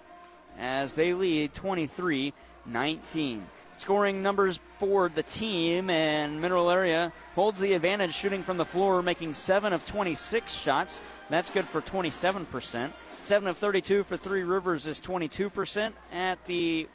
as 0.58 0.94
they 0.94 1.12
lead 1.12 1.52
23 1.52 2.32
19. 2.64 3.44
Scoring 3.76 4.22
numbers 4.22 4.58
for 4.78 5.10
the 5.10 5.22
team, 5.22 5.90
and 5.90 6.40
Mineral 6.40 6.70
Area 6.70 7.12
holds 7.34 7.60
the 7.60 7.74
advantage 7.74 8.14
shooting 8.14 8.42
from 8.42 8.56
the 8.56 8.64
floor, 8.64 9.02
making 9.02 9.34
7 9.34 9.74
of 9.74 9.84
26 9.84 10.54
shots. 10.54 11.02
That's 11.28 11.50
good 11.50 11.66
for 11.66 11.82
27%. 11.82 12.90
7 13.22 13.48
of 13.48 13.58
32 13.58 14.02
for 14.02 14.16
Three 14.16 14.44
Rivers 14.44 14.86
is 14.86 14.98
22%. 14.98 15.92
At 16.10 16.42
the 16.46 16.88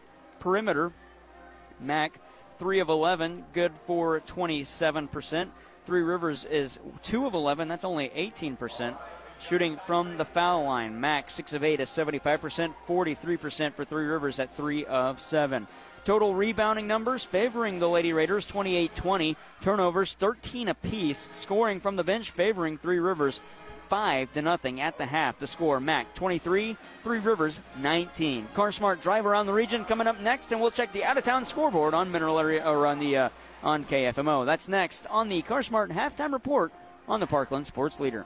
perimeter. 0.47 0.93
Mac, 1.77 2.21
3 2.57 2.79
of 2.79 2.87
11, 2.87 3.43
good 3.51 3.73
for 3.73 4.21
27%. 4.21 5.49
Three 5.83 6.01
Rivers 6.01 6.45
is 6.45 6.79
2 7.03 7.25
of 7.25 7.33
11, 7.33 7.67
that's 7.67 7.83
only 7.83 8.07
18%. 8.07 8.95
Shooting 9.41 9.75
from 9.75 10.17
the 10.17 10.23
foul 10.23 10.63
line, 10.63 11.01
Mac, 11.01 11.29
6 11.29 11.51
of 11.51 11.65
8 11.65 11.81
is 11.81 11.89
75%, 11.89 12.73
43% 12.87 13.73
for 13.73 13.83
Three 13.83 14.05
Rivers 14.05 14.39
at 14.39 14.55
3 14.55 14.85
of 14.85 15.19
7. 15.19 15.67
Total 16.05 16.33
rebounding 16.33 16.87
numbers 16.87 17.25
favoring 17.25 17.79
the 17.79 17.89
Lady 17.89 18.13
Raiders 18.13 18.47
28 18.47 18.95
20. 18.95 19.35
Turnovers 19.61 20.13
13 20.13 20.69
apiece. 20.69 21.29
Scoring 21.33 21.81
from 21.81 21.97
the 21.97 22.03
bench 22.05 22.31
favoring 22.31 22.77
Three 22.77 22.99
Rivers 22.99 23.41
5 23.88 24.33
to 24.33 24.41
nothing 24.41 24.81
at 24.81 24.97
the 24.97 25.05
half. 25.05 25.39
The 25.39 25.47
score 25.47 25.79
Mac 25.79 26.13
23, 26.15 26.77
Three 27.03 27.19
Rivers 27.19 27.59
19. 27.81 28.47
CarSmart 28.53 29.01
drive 29.01 29.25
around 29.25 29.45
the 29.45 29.53
region 29.53 29.85
coming 29.85 30.07
up 30.07 30.19
next, 30.21 30.51
and 30.51 30.61
we'll 30.61 30.71
check 30.71 30.91
the 30.91 31.03
out 31.03 31.17
of 31.17 31.23
town 31.23 31.45
scoreboard 31.45 31.93
on 31.93 32.11
Mineral 32.11 32.39
Area 32.39 32.67
or 32.69 32.85
on 32.85 32.99
the 32.99 33.17
uh, 33.17 33.29
on 33.63 33.83
KFMO. 33.85 34.45
That's 34.45 34.67
next 34.67 35.07
on 35.07 35.29
the 35.29 35.41
CarSmart 35.41 35.89
halftime 35.89 36.33
report 36.33 36.71
on 37.07 37.19
the 37.19 37.27
Parkland 37.27 37.65
Sports 37.65 37.99
Leader. 37.99 38.25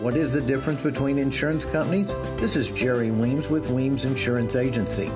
What 0.00 0.16
is 0.16 0.32
the 0.32 0.40
difference 0.40 0.82
between 0.82 1.18
insurance 1.18 1.64
companies? 1.64 2.08
This 2.36 2.56
is 2.56 2.68
Jerry 2.68 3.12
Weems 3.12 3.48
with 3.48 3.70
Weems 3.70 4.04
Insurance 4.04 4.56
Agency. 4.56 5.08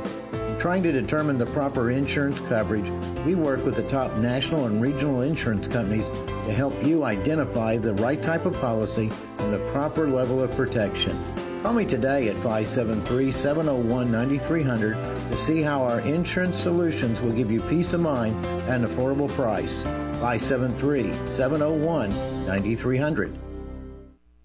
Trying 0.61 0.85
to 0.85 0.93
determine 0.93 1.37
the 1.37 1.47
proper 1.47 1.91
insurance 1.91 2.39
coverage, 2.41 2.89
we 3.27 3.35
work 3.35 3.65
with 3.65 3.75
the 3.75 3.83
top 3.83 4.17
national 4.19 4.67
and 4.67 4.81
regional 4.81 5.23
insurance 5.23 5.67
companies 5.67 6.09
to 6.29 6.53
help 6.53 6.81
you 6.83 7.03
identify 7.03 7.77
the 7.77 7.95
right 7.95 8.23
type 8.23 8.47
of 8.47 8.55
policy 8.61 9.11
and 9.39 9.53
the 9.53 9.59
proper 9.73 10.09
level 10.09 10.41
of 10.41 10.53
protection. 10.53 11.19
Call 11.63 11.73
me 11.73 11.85
today 11.85 12.29
at 12.29 12.37
573 12.37 13.33
701 13.33 14.13
9300 14.13 14.95
to 14.95 15.37
see 15.37 15.61
how 15.61 15.83
our 15.83 16.01
insurance 16.01 16.57
solutions 16.57 17.21
will 17.21 17.33
give 17.33 17.51
you 17.51 17.61
peace 17.63 17.93
of 17.95 18.01
mind 18.01 18.47
at 18.47 18.81
an 18.81 18.87
affordable 18.87 19.29
price. 19.29 19.83
573 20.21 21.13
701 21.27 22.47
9300. 22.47 23.48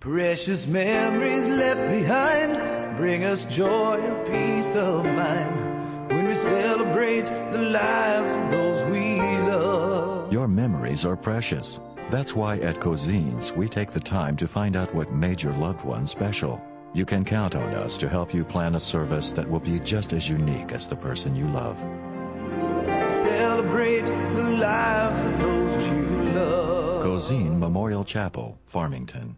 Precious 0.04 0.68
memories 0.68 1.48
left 1.48 1.80
behind 1.90 2.98
bring 2.98 3.24
us 3.24 3.46
joy 3.46 4.02
and 4.02 4.28
peace 4.28 4.76
of 4.76 5.06
mind 5.06 6.12
when 6.12 6.28
we 6.28 6.36
celebrate 6.36 7.26
the 7.54 7.62
lives 7.62 8.36
of 8.36 8.52
those 8.52 8.92
we 8.92 9.22
love. 9.22 10.34
Your 10.34 10.50
memories 10.50 11.06
are 11.06 11.16
precious. 11.16 11.80
That's 12.10 12.36
why 12.36 12.58
at 12.58 12.82
Cozean's 12.82 13.54
we 13.54 13.70
take 13.70 13.92
the 13.92 14.00
time 14.02 14.36
to 14.36 14.46
find 14.46 14.76
out 14.76 14.94
what 14.94 15.14
made 15.14 15.42
your 15.42 15.54
loved 15.54 15.86
one 15.86 16.06
special. 16.06 16.62
You 16.94 17.06
can 17.06 17.24
count 17.24 17.56
on 17.56 17.74
us 17.74 17.98
to 18.00 18.10
help 18.10 18.34
you 18.34 18.44
plan 18.44 18.76
a 18.76 18.82
service 18.82 19.32
that 19.32 19.50
will 19.50 19.62
be 19.62 19.80
just 19.80 20.12
as 20.12 20.28
unique 20.28 20.74
as 20.74 20.86
the 20.86 20.98
person 20.98 21.34
you 21.34 21.48
love. 21.48 21.80
Celebrate 23.10 24.06
the 24.08 24.44
lives 24.44 25.24
of 25.24 25.40
those 25.40 25.88
you 25.88 26.34
love. 26.34 27.06
Cozean 27.06 27.58
Memorial 27.58 28.04
Chapel, 28.04 28.60
Farmington. 28.66 29.38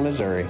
Missouri. 0.00 0.46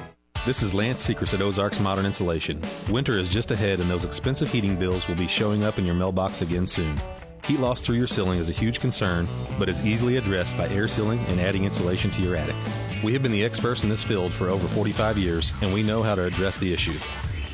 This 0.46 0.62
is 0.62 0.72
Lance 0.72 1.01
Secrets 1.01 1.34
at 1.34 1.42
Ozarks 1.42 1.80
Modern 1.80 2.07
Insulation. 2.07 2.61
Winter 2.88 3.18
is 3.18 3.28
just 3.28 3.51
ahead, 3.51 3.80
and 3.80 3.90
those 3.90 4.05
expensive 4.05 4.51
heating 4.51 4.76
bills 4.76 5.07
will 5.07 5.16
be 5.16 5.28
showing 5.28 5.64
up 5.64 5.78
in 5.78 5.84
your 5.84 5.94
mailbox 5.94 6.40
again 6.40 6.66
soon. 6.66 6.98
Heat 7.44 7.61
loss 7.61 7.82
through 7.82 7.96
your 7.96 8.07
ceiling 8.07 8.38
is 8.38 8.48
a 8.48 8.53
huge 8.53 8.80
concern, 8.80 9.26
but 9.59 9.68
is 9.68 9.84
easily 9.84 10.16
addressed 10.16 10.57
by 10.57 10.68
air 10.68 10.88
sealing 10.88 11.18
and 11.28 11.40
adding 11.40 11.64
insulation 11.64 12.11
to 12.12 12.22
your 12.22 12.36
attic. 12.36 12.55
We 13.03 13.12
have 13.12 13.22
been 13.22 13.32
the 13.32 13.44
experts 13.44 13.82
in 13.82 13.88
this 13.88 14.05
field 14.05 14.32
for 14.32 14.48
over 14.48 14.66
45 14.68 15.18
years, 15.18 15.53
and 15.62 15.74
we 15.74 15.82
know 15.82 16.03
how 16.03 16.14
to 16.14 16.24
address 16.24 16.59
the 16.59 16.72
issue. 16.72 16.98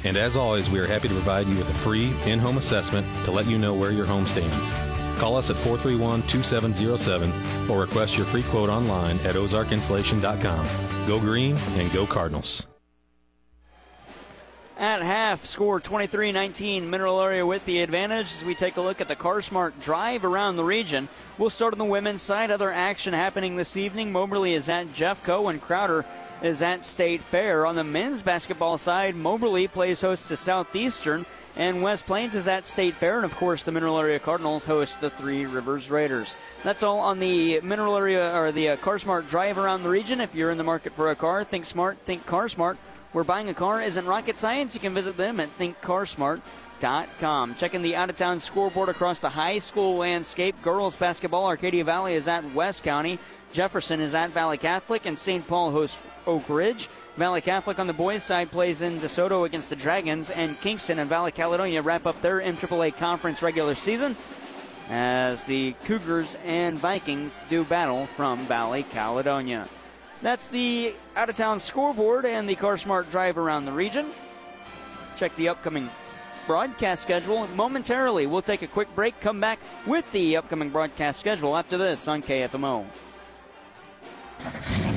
And 0.05 0.16
as 0.16 0.36
always, 0.36 0.70
we 0.70 0.78
are 0.78 0.86
happy 0.86 1.09
to 1.09 1.14
provide 1.14 1.47
you 1.47 1.57
with 1.57 1.68
a 1.68 1.74
free 1.74 2.14
in 2.24 2.38
home 2.38 2.59
assessment 2.59 3.07
to 3.24 3.30
let 3.32 3.47
you 3.47 3.59
know 3.59 3.74
where 3.74 3.90
your 3.90 4.07
home 4.07 4.26
stands. 4.26 4.70
Call 5.19 5.37
us 5.37 5.51
at 5.51 5.57
431 5.57 6.23
2707 6.23 7.71
or 7.71 7.81
request 7.81 8.17
your 8.17 8.27
free 8.27 8.43
quote 8.45 8.69
online 8.69 9.17
at 9.21 9.35
ozarkinsulation.com. 9.35 10.67
Go 11.07 11.19
green 11.19 11.57
and 11.77 11.93
go 11.93 12.07
Cardinals. 12.07 12.67
At 14.79 15.01
half, 15.01 15.47
score 15.47 15.81
23 15.81 16.33
19, 16.33 16.91
Mineral 16.91 17.23
Area 17.23 17.47
with 17.47 17.64
the 17.64 17.81
advantage 17.81 18.27
as 18.27 18.45
we 18.45 18.55
take 18.55 18.77
a 18.77 18.83
look 18.83 19.01
at 19.01 19.09
the 19.09 19.17
CarSmart 19.17 19.73
drive 19.81 20.23
around 20.23 20.57
the 20.57 20.64
region. 20.64 21.09
We'll 21.39 21.49
start 21.49 21.73
on 21.73 21.79
the 21.79 21.87
women's 21.87 22.21
side. 22.21 22.51
Other 22.51 22.71
action 22.71 23.14
happening 23.14 23.57
this 23.57 23.79
evening. 23.79 24.12
Moberly 24.12 24.53
is 24.53 24.69
at 24.69 24.89
Jeffco 24.89 25.49
and 25.49 25.62
Crowder 25.62 26.05
is 26.43 26.61
at 26.61 26.85
State 26.85 27.23
Fair. 27.23 27.64
On 27.64 27.75
the 27.75 27.85
men's 27.85 28.21
basketball 28.21 28.77
side, 28.77 29.17
Moberly 29.17 29.67
plays 29.67 30.03
host 30.03 30.29
to 30.29 30.37
Southeastern 30.37 31.25
and 31.57 31.82
West 31.82 32.07
Plains 32.07 32.34
is 32.34 32.48
at 32.48 32.66
State 32.66 32.94
Fair. 32.94 33.16
And 33.16 33.24
of 33.24 33.34
course, 33.34 33.62
the 33.62 33.72
Mineral 33.72 33.98
Area 33.98 34.18
Cardinals 34.18 34.64
host 34.64 35.00
the 35.00 35.11
Three 35.11 35.46
Rivers 35.46 35.90
Raiders. 35.90 36.34
That's 36.62 36.82
all 36.82 36.98
on 36.98 37.18
the 37.18 37.61
Mineral 37.61 37.96
Area 37.96 38.36
or 38.36 38.52
the 38.52 38.70
uh, 38.70 38.76
CarSmart 38.76 39.28
drive 39.28 39.59
around 39.59 39.82
the 39.82 39.88
region. 39.88 40.20
If 40.20 40.34
you're 40.34 40.50
in 40.50 40.59
the 40.59 40.64
market 40.64 40.92
for 40.92 41.11
a 41.11 41.16
car, 41.16 41.44
think 41.44 41.64
smart, 41.64 41.98
think 42.04 42.26
CarSmart. 42.26 42.76
Where 43.12 43.24
buying 43.24 43.48
a 43.48 43.54
car 43.54 43.80
isn't 43.80 44.04
rocket 44.04 44.36
science, 44.36 44.74
you 44.74 44.80
can 44.80 44.92
visit 44.92 45.16
them 45.16 45.40
at 45.40 45.48
thinkcarsmart.com. 45.59 47.54
Checking 47.54 47.80
the 47.80 47.96
out 47.96 48.11
of 48.11 48.16
town 48.16 48.40
scoreboard 48.40 48.90
across 48.90 49.20
the 49.20 49.30
high 49.30 49.59
school 49.59 49.96
landscape. 49.96 50.61
Girls 50.62 50.94
basketball, 50.96 51.46
Arcadia 51.46 51.84
Valley 51.84 52.12
is 52.14 52.28
at 52.28 52.52
West 52.52 52.82
County. 52.82 53.18
Jefferson 53.57 54.00
is 54.00 54.12
at 54.12 54.32
Valley 54.32 54.59
Catholic, 54.59 55.07
and 55.07 55.16
St. 55.16 55.48
Paul 55.48 55.70
hosts 55.70 55.98
Oak 56.26 56.46
Ridge. 56.50 56.90
Valley 57.16 57.40
Catholic 57.40 57.78
on 57.78 57.86
the 57.86 57.94
boys' 57.94 58.22
side 58.22 58.50
plays 58.50 58.82
in 58.82 58.98
DeSoto 58.98 59.46
against 59.46 59.70
the 59.70 59.76
Dragons, 59.76 60.28
and 60.28 60.61
Kingston 60.61 60.98
and 60.98 61.09
Valley 61.09 61.32
Caledonia 61.32 61.80
wrap 61.80 62.04
up 62.04 62.20
their 62.20 62.42
MAAA 62.42 62.94
conference 62.98 63.40
regular 63.40 63.74
season 63.74 64.14
as 64.90 65.44
the 65.44 65.72
Cougars 65.84 66.36
and 66.44 66.78
Vikings 66.78 67.40
do 67.48 67.64
battle 67.64 68.04
from 68.04 68.40
Valley 68.40 68.82
Caledonia. 68.92 69.66
That's 70.20 70.48
the 70.48 70.92
out 71.16 71.30
of 71.30 71.36
town 71.36 71.59
scoreboard 71.59 72.26
and 72.26 72.46
the 72.46 72.57
CarSmart 72.57 73.11
drive 73.11 73.38
around 73.38 73.64
the 73.64 73.72
region. 73.72 74.04
Check 75.16 75.34
the 75.36 75.48
upcoming 75.48 75.88
broadcast 76.46 77.00
schedule 77.00 77.46
momentarily. 77.54 78.26
We'll 78.26 78.42
take 78.42 78.61
a 78.61 78.66
quick 78.66 78.94
break, 78.94 79.18
come 79.22 79.40
back 79.40 79.61
with 79.86 80.12
the 80.12 80.36
upcoming 80.36 80.68
broadcast 80.68 81.20
schedule 81.20 81.57
after 81.57 81.78
this 81.78 82.07
on 82.07 82.20
KFMO. 82.20 82.84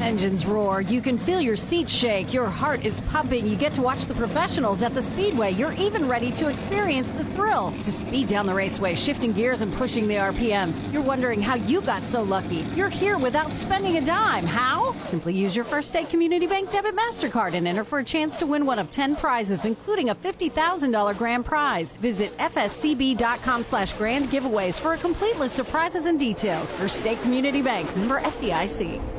Engines 0.02 0.46
roar. 0.46 0.82
You 0.82 1.02
can 1.02 1.18
feel 1.18 1.42
your 1.42 1.58
seat 1.58 1.90
shake. 1.90 2.34
Your 2.34 2.48
heart 2.48 2.86
is 2.86 3.02
pumping. 3.02 3.46
You 3.46 3.56
get 3.56 3.74
to 3.74 3.82
watch 3.82 4.06
the 4.06 4.14
professionals 4.14 4.82
at 4.82 4.94
the 4.94 5.02
speedway. 5.02 5.52
You're 5.52 5.74
even 5.74 6.08
ready 6.08 6.32
to 6.32 6.48
experience 6.48 7.12
the 7.12 7.26
thrill. 7.26 7.72
To 7.84 7.92
speed 7.92 8.28
down 8.28 8.46
the 8.46 8.54
raceway, 8.54 8.96
shifting 8.96 9.34
gears 9.34 9.62
and 9.62 9.74
pushing 9.74 10.08
the 10.08 10.16
RPMs. 10.16 10.82
You're 10.94 11.02
wondering 11.02 11.42
how 11.42 11.56
you 11.56 11.82
got 11.82 12.06
so 12.08 12.24
lucky. 12.24 12.66
You're 12.76 12.90
here 12.90 13.18
without 13.18 13.56
spending 13.56 13.98
a 13.98 14.02
dime. 14.02 14.46
How? 14.46 14.96
Simply 15.02 15.34
use 15.34 15.56
your 15.56 15.66
First 15.66 15.90
State 15.90 16.10
Community 16.10 16.48
Bank 16.48 16.72
debit 16.72 16.96
MasterCard 16.96 17.54
and 17.54 17.68
enter 17.68 17.84
for 17.84 18.00
a 18.00 18.04
chance 18.04 18.38
to 18.38 18.46
win 18.46 18.66
one 18.66 18.80
of 18.80 18.90
10 18.90 19.16
prizes, 19.16 19.66
including 19.66 20.10
a 20.10 20.16
$50,000 20.16 21.18
grand 21.18 21.46
prize. 21.46 21.94
Visit 21.94 22.36
fscb.com 22.38 23.64
slash 23.64 23.94
grand 23.94 24.28
giveaways 24.28 24.80
for 24.80 24.94
a 24.94 24.98
complete 24.98 25.38
list 25.38 25.60
of 25.60 25.68
prizes 25.70 26.06
and 26.06 26.20
details. 26.20 26.72
First 26.72 27.02
State 27.02 27.22
Community 27.22 27.62
Bank, 27.62 27.94
member 27.98 28.22
FDIC. 28.22 29.19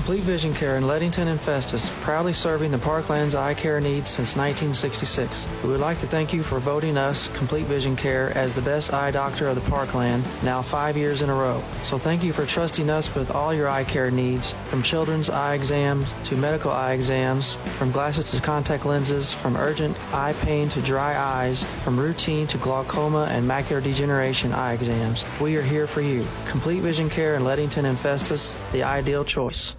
Complete 0.00 0.22
Vision 0.22 0.54
Care 0.54 0.78
in 0.78 0.86
Leadington 0.86 1.28
and 1.28 1.38
Festus, 1.38 1.90
proudly 2.00 2.32
serving 2.32 2.70
the 2.70 2.78
Parkland's 2.78 3.34
eye 3.34 3.52
care 3.52 3.82
needs 3.82 4.08
since 4.08 4.34
1966. 4.34 5.46
We 5.62 5.68
would 5.68 5.80
like 5.80 6.00
to 6.00 6.06
thank 6.06 6.32
you 6.32 6.42
for 6.42 6.58
voting 6.58 6.96
us, 6.96 7.28
Complete 7.28 7.66
Vision 7.66 7.96
Care, 7.96 8.36
as 8.36 8.54
the 8.54 8.62
best 8.62 8.94
eye 8.94 9.10
doctor 9.10 9.46
of 9.46 9.56
the 9.56 9.70
Parkland, 9.70 10.24
now 10.42 10.62
five 10.62 10.96
years 10.96 11.20
in 11.20 11.28
a 11.28 11.34
row. 11.34 11.62
So 11.82 11.98
thank 11.98 12.24
you 12.24 12.32
for 12.32 12.46
trusting 12.46 12.88
us 12.88 13.14
with 13.14 13.30
all 13.30 13.52
your 13.52 13.68
eye 13.68 13.84
care 13.84 14.10
needs, 14.10 14.54
from 14.68 14.82
children's 14.82 15.28
eye 15.28 15.52
exams 15.52 16.14
to 16.24 16.34
medical 16.34 16.72
eye 16.72 16.94
exams, 16.94 17.56
from 17.76 17.92
glasses 17.92 18.30
to 18.30 18.40
contact 18.40 18.86
lenses, 18.86 19.34
from 19.34 19.54
urgent 19.54 19.94
eye 20.14 20.32
pain 20.40 20.70
to 20.70 20.80
dry 20.80 21.14
eyes, 21.14 21.62
from 21.84 22.00
routine 22.00 22.46
to 22.46 22.56
glaucoma 22.56 23.28
and 23.30 23.46
macular 23.46 23.82
degeneration 23.82 24.54
eye 24.54 24.72
exams. 24.72 25.26
We 25.42 25.56
are 25.56 25.62
here 25.62 25.86
for 25.86 26.00
you. 26.00 26.26
Complete 26.46 26.80
Vision 26.80 27.10
Care 27.10 27.34
in 27.36 27.44
Leadington 27.44 27.84
and 27.84 27.98
Festus, 27.98 28.56
the 28.72 28.82
ideal 28.82 29.26
choice. 29.26 29.76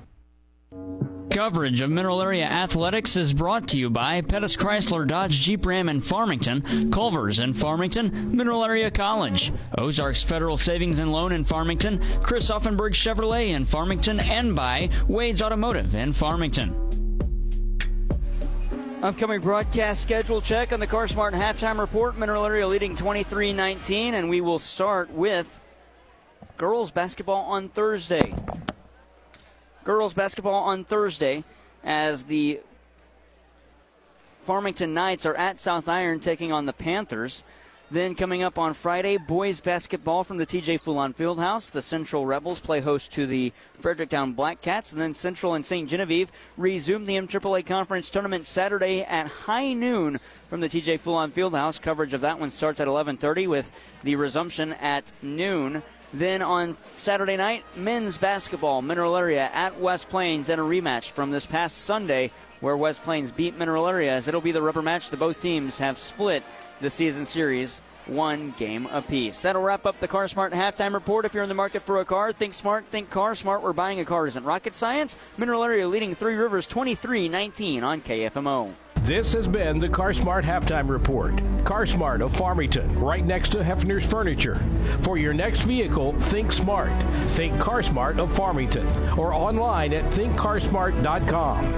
Coverage 1.32 1.80
of 1.80 1.90
Mineral 1.90 2.22
Area 2.22 2.44
Athletics 2.44 3.16
is 3.16 3.34
brought 3.34 3.70
to 3.70 3.78
you 3.78 3.90
by 3.90 4.20
Pettis 4.20 4.58
Chrysler 4.58 5.08
Dodge 5.08 5.40
Jeep 5.40 5.66
Ram 5.66 5.88
in 5.88 6.02
Farmington, 6.02 6.92
Culver's 6.92 7.40
in 7.40 7.54
Farmington, 7.54 8.36
Mineral 8.36 8.66
Area 8.66 8.92
College, 8.92 9.54
Ozarks 9.78 10.22
Federal 10.22 10.58
Savings 10.58 11.00
and 11.00 11.14
Loan 11.14 11.32
in 11.32 11.46
Farmington, 11.46 12.02
Chris 12.22 12.52
Auffenberg 12.52 12.92
Chevrolet 12.92 13.52
in 13.52 13.64
Farmington, 13.64 14.20
and 14.20 14.54
by 14.54 14.90
Wade's 15.08 15.42
Automotive 15.42 15.96
in 15.96 16.12
Farmington. 16.12 16.76
Upcoming 19.02 19.40
broadcast 19.40 20.02
schedule 20.02 20.42
check 20.42 20.74
on 20.74 20.82
the 20.82 20.88
CarSmart 20.88 21.32
halftime 21.32 21.80
report. 21.80 22.18
Mineral 22.18 22.46
Area 22.46 22.68
leading 22.68 22.94
23 22.94 23.54
19, 23.54 24.16
and 24.16 24.30
we 24.30 24.42
will 24.42 24.60
start 24.60 25.10
with 25.12 25.62
girls 26.58 26.92
basketball 26.92 27.46
on 27.46 27.70
Thursday 27.70 28.36
girls 29.84 30.14
basketball 30.14 30.64
on 30.64 30.84
Thursday 30.84 31.44
as 31.84 32.26
the 32.26 32.60
Farmington 34.38 34.94
Knights 34.94 35.26
are 35.26 35.36
at 35.36 35.60
South 35.60 35.88
Iron 35.88 36.20
taking 36.20 36.52
on 36.52 36.66
the 36.66 36.74
Panthers. 36.74 37.44
Then 37.92 38.16
coming 38.16 38.42
up 38.42 38.58
on 38.58 38.74
Friday, 38.74 39.18
boys 39.18 39.60
basketball 39.60 40.24
from 40.24 40.38
the 40.38 40.46
TJ 40.46 40.82
Foulon 40.82 41.14
Fieldhouse. 41.14 41.72
The 41.72 41.82
Central 41.82 42.26
Rebels 42.26 42.62
play 42.62 42.80
host 42.80 43.12
to 43.14 43.28
the 43.28 43.52
Fredericktown 43.80 44.34
Blackcats, 44.34 44.94
and 44.94 45.02
then 45.02 45.14
Central 45.14 45.56
and 45.56 45.66
St. 45.66 45.90
Genevieve 45.90 46.32
resume 46.56 47.06
the 47.06 47.18
MAAA 47.18 47.66
Conference 47.66 48.10
Tournament 48.10 48.46
Saturday 48.46 49.02
at 49.02 49.28
high 49.28 49.74
noon 49.74 50.22
from 50.48 50.62
the 50.62 50.70
TJ 50.70 51.02
Foulon 51.02 51.32
Fieldhouse. 51.32 51.82
Coverage 51.82 52.14
of 52.14 52.22
that 52.22 52.40
one 52.40 52.50
starts 52.50 52.80
at 52.80 52.88
11:30 52.88 53.46
with 53.48 53.78
the 54.04 54.16
resumption 54.16 54.72
at 54.74 55.12
noon. 55.22 55.84
Then 56.14 56.42
on 56.42 56.76
Saturday 56.98 57.38
night, 57.38 57.64
men's 57.76 58.18
basketball, 58.18 58.82
Mineral 58.82 59.16
Area 59.16 59.50
at 59.54 59.80
West 59.80 60.10
Plains, 60.10 60.50
and 60.50 60.60
a 60.60 60.64
rematch 60.64 61.12
from 61.12 61.32
this 61.32 61.46
past 61.46 61.78
Sunday 61.80 62.32
where 62.60 62.76
West 62.76 63.04
Plains 63.04 63.32
beat 63.32 63.58
Mineral 63.58 63.88
Area. 63.88 64.12
As 64.14 64.28
it'll 64.28 64.42
be 64.42 64.52
the 64.52 64.62
rubber 64.62 64.82
match, 64.82 65.10
the 65.10 65.18
both 65.18 65.42
teams 65.42 65.78
have 65.78 65.98
split 65.98 66.44
the 66.82 66.90
season 66.90 67.26
series 67.26 67.80
one 68.08 68.54
game 68.58 68.88
apiece. 68.88 69.42
That'll 69.42 69.62
wrap 69.62 69.86
up 69.86 70.00
the 70.00 70.08
Car 70.08 70.28
Smart 70.28 70.52
halftime 70.52 70.94
report. 70.94 71.26
If 71.26 71.34
you're 71.34 71.44
in 71.44 71.50
the 71.50 71.56
market 71.56 71.82
for 71.82 72.02
a 72.02 72.06
car, 72.06 72.34
think 72.34 72.54
smart, 72.54 72.86
think 72.88 73.10
car 73.10 73.36
smart. 73.36 73.64
We're 73.64 73.74
buying 73.74 74.00
a 74.00 74.06
car 74.06 74.28
isn't 74.28 74.44
rocket 74.44 74.76
science. 74.76 75.18
Mineral 75.38 75.64
Area 75.64 75.88
leading 75.88 76.16
Three 76.16 76.36
Rivers 76.36 76.68
23 76.68 77.30
19 77.30 77.84
on 77.84 78.02
KFMO. 78.02 78.74
This 79.04 79.34
has 79.34 79.48
been 79.48 79.80
the 79.80 79.90
CarSmart 79.90 80.44
Halftime 80.44 80.88
Report. 80.88 81.36
CarSmart 81.64 82.22
of 82.22 82.36
Farmington, 82.38 83.00
right 83.00 83.26
next 83.26 83.50
to 83.50 83.58
Hefner's 83.64 84.06
Furniture. 84.06 84.62
For 85.02 85.18
your 85.18 85.34
next 85.34 85.64
vehicle, 85.64 86.14
think 86.14 86.52
smart. 86.52 86.92
Think 87.30 87.56
CarSmart 87.56 88.20
of 88.20 88.32
Farmington 88.32 88.86
or 89.18 89.34
online 89.34 89.92
at 89.94 90.06
thinkcarsmart.com. 90.14 91.72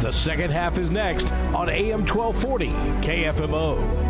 The 0.00 0.10
second 0.10 0.52
half 0.52 0.78
is 0.78 0.90
next 0.90 1.30
on 1.52 1.68
AM 1.68 2.06
1240 2.06 2.68
KFMO. 3.06 4.09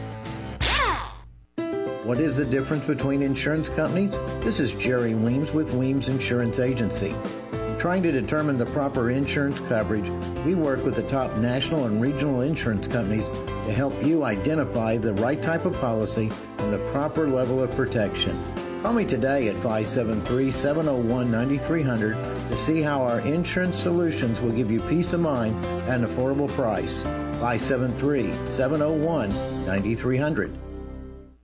What 2.11 2.19
is 2.19 2.35
the 2.35 2.43
difference 2.43 2.85
between 2.85 3.21
insurance 3.21 3.69
companies? 3.69 4.11
This 4.41 4.59
is 4.59 4.73
Jerry 4.73 5.15
Weems 5.15 5.53
with 5.53 5.73
Weems 5.73 6.09
Insurance 6.09 6.59
Agency. 6.59 7.15
In 7.53 7.79
trying 7.79 8.03
to 8.03 8.11
determine 8.11 8.57
the 8.57 8.65
proper 8.65 9.11
insurance 9.11 9.61
coverage, 9.61 10.09
we 10.45 10.53
work 10.53 10.83
with 10.83 10.95
the 10.95 11.03
top 11.03 11.37
national 11.37 11.85
and 11.85 12.01
regional 12.01 12.41
insurance 12.41 12.85
companies 12.85 13.29
to 13.29 13.71
help 13.71 13.93
you 14.03 14.25
identify 14.25 14.97
the 14.97 15.13
right 15.13 15.41
type 15.41 15.63
of 15.63 15.73
policy 15.79 16.29
and 16.57 16.73
the 16.73 16.85
proper 16.91 17.29
level 17.29 17.63
of 17.63 17.71
protection. 17.77 18.37
Call 18.81 18.91
me 18.91 19.05
today 19.05 19.47
at 19.47 19.55
573 19.55 20.51
701 20.51 21.31
9300 21.31 22.15
to 22.49 22.57
see 22.57 22.81
how 22.81 23.03
our 23.03 23.21
insurance 23.21 23.77
solutions 23.77 24.41
will 24.41 24.51
give 24.51 24.69
you 24.69 24.81
peace 24.81 25.13
of 25.13 25.21
mind 25.21 25.55
at 25.87 26.01
an 26.01 26.05
affordable 26.05 26.49
price. 26.49 27.03
573 27.39 28.33
701 28.49 29.29
9300. 29.65 30.70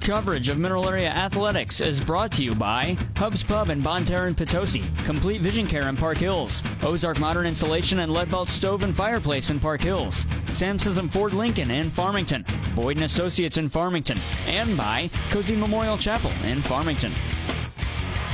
Coverage 0.00 0.48
of 0.48 0.58
Mineral 0.58 0.88
Area 0.88 1.10
Athletics 1.10 1.80
is 1.80 2.00
brought 2.00 2.32
to 2.32 2.42
you 2.42 2.54
by 2.54 2.96
Hubs 3.16 3.42
Pub 3.42 3.68
in 3.68 3.82
Bonne 3.82 4.04
Terre 4.04 4.26
and 4.26 4.36
Potosi, 4.36 4.82
Complete 5.04 5.42
Vision 5.42 5.66
Care 5.66 5.88
in 5.88 5.96
Park 5.96 6.16
Hills, 6.16 6.62
Ozark 6.82 7.20
Modern 7.20 7.46
Insulation 7.46 8.00
and 8.00 8.10
Leadbelt 8.10 8.48
Stove 8.48 8.82
and 8.82 8.96
Fireplace 8.96 9.50
in 9.50 9.60
Park 9.60 9.82
Hills, 9.82 10.26
Samson's 10.48 10.96
and 10.96 11.12
Ford 11.12 11.34
Lincoln 11.34 11.70
in 11.70 11.90
Farmington, 11.90 12.46
Boyd 12.74 12.96
and 12.96 13.04
Associates 13.04 13.58
in 13.58 13.68
Farmington, 13.68 14.18
and 14.46 14.74
by 14.74 15.10
Cozy 15.30 15.54
Memorial 15.54 15.98
Chapel 15.98 16.32
in 16.44 16.62
Farmington. 16.62 17.12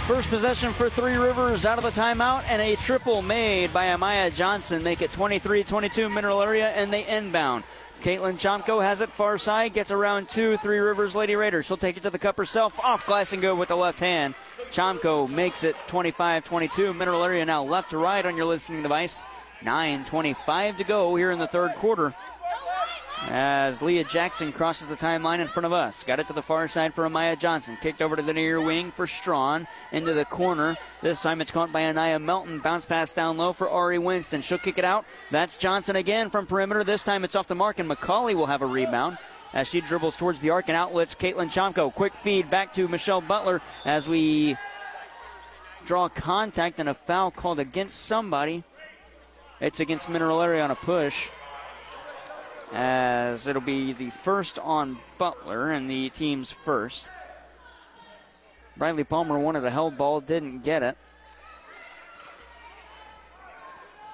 First 0.06 0.30
possession 0.30 0.72
for 0.72 0.88
Three 0.88 1.16
Rivers 1.16 1.64
out 1.64 1.78
of 1.78 1.84
the 1.84 1.90
timeout, 1.90 2.44
and 2.46 2.62
a 2.62 2.76
triple 2.76 3.22
made 3.22 3.72
by 3.72 3.86
Amaya 3.86 4.32
Johnson 4.32 4.84
make 4.84 5.02
it 5.02 5.10
23 5.10 5.64
22 5.64 6.08
Mineral 6.08 6.40
Area, 6.40 6.68
and 6.68 6.92
they 6.92 7.04
inbound. 7.04 7.64
Caitlin 8.02 8.34
Chomko 8.34 8.82
has 8.82 9.00
it 9.00 9.10
far 9.10 9.38
side, 9.38 9.72
gets 9.72 9.90
around 9.90 10.28
two, 10.28 10.56
Three 10.58 10.78
Rivers 10.78 11.14
Lady 11.14 11.34
Raiders. 11.34 11.66
She'll 11.66 11.76
take 11.76 11.96
it 11.96 12.02
to 12.04 12.10
the 12.10 12.18
cup 12.18 12.36
herself, 12.36 12.78
off 12.80 13.06
glass 13.06 13.32
and 13.32 13.42
go 13.42 13.54
with 13.54 13.68
the 13.68 13.76
left 13.76 14.00
hand. 14.00 14.34
Chomko 14.70 15.28
makes 15.28 15.64
it 15.64 15.76
25 15.88 16.44
22. 16.44 16.94
Mineral 16.94 17.24
area 17.24 17.44
now 17.44 17.64
left 17.64 17.90
to 17.90 17.98
right 17.98 18.24
on 18.24 18.36
your 18.36 18.46
listening 18.46 18.82
device. 18.82 19.24
9.25 19.62 20.76
to 20.76 20.84
go 20.84 21.16
here 21.16 21.30
in 21.30 21.38
the 21.38 21.46
third 21.46 21.74
quarter 21.76 22.14
as 23.28 23.82
Leah 23.82 24.04
Jackson 24.04 24.52
crosses 24.52 24.88
the 24.88 24.96
timeline 24.96 25.40
in 25.40 25.48
front 25.48 25.66
of 25.66 25.72
us. 25.72 26.04
Got 26.04 26.20
it 26.20 26.26
to 26.28 26.32
the 26.32 26.42
far 26.42 26.68
side 26.68 26.94
for 26.94 27.08
Amaya 27.08 27.38
Johnson. 27.38 27.76
Kicked 27.80 28.00
over 28.00 28.16
to 28.16 28.22
the 28.22 28.32
near 28.32 28.60
wing 28.60 28.90
for 28.90 29.06
Strawn. 29.06 29.66
Into 29.92 30.14
the 30.14 30.24
corner. 30.24 30.76
This 31.02 31.22
time 31.22 31.40
it's 31.40 31.50
caught 31.50 31.72
by 31.72 31.82
Anaya 31.82 32.18
Melton. 32.18 32.60
Bounce 32.60 32.84
pass 32.84 33.12
down 33.12 33.36
low 33.36 33.52
for 33.52 33.68
Ari 33.68 33.98
Winston. 33.98 34.42
She'll 34.42 34.58
kick 34.58 34.78
it 34.78 34.84
out. 34.84 35.04
That's 35.30 35.56
Johnson 35.56 35.96
again 35.96 36.30
from 36.30 36.46
perimeter. 36.46 36.84
This 36.84 37.02
time 37.02 37.24
it's 37.24 37.34
off 37.34 37.48
the 37.48 37.54
mark, 37.54 37.78
and 37.78 37.90
McCauley 37.90 38.34
will 38.34 38.46
have 38.46 38.62
a 38.62 38.66
rebound 38.66 39.18
as 39.52 39.68
she 39.68 39.80
dribbles 39.80 40.16
towards 40.16 40.40
the 40.40 40.50
arc 40.50 40.68
and 40.68 40.76
outlets 40.76 41.14
Caitlin 41.14 41.50
Chomko. 41.50 41.92
Quick 41.92 42.14
feed 42.14 42.48
back 42.50 42.74
to 42.74 42.86
Michelle 42.88 43.20
Butler 43.20 43.60
as 43.84 44.06
we 44.06 44.56
draw 45.84 46.08
contact 46.08 46.78
and 46.78 46.88
a 46.88 46.94
foul 46.94 47.30
called 47.30 47.58
against 47.58 48.04
somebody. 48.04 48.64
It's 49.60 49.80
against 49.80 50.08
Mineral 50.08 50.42
Area 50.42 50.62
on 50.62 50.70
a 50.70 50.76
push 50.76 51.30
as 52.76 53.46
it'll 53.46 53.62
be 53.62 53.94
the 53.94 54.10
first 54.10 54.58
on 54.58 54.98
Butler 55.16 55.70
and 55.70 55.88
the 55.88 56.10
team's 56.10 56.52
first. 56.52 57.08
Bradley 58.76 59.02
Palmer 59.02 59.38
wanted 59.38 59.64
a 59.64 59.70
held 59.70 59.96
ball, 59.96 60.20
didn't 60.20 60.62
get 60.62 60.82
it. 60.82 60.98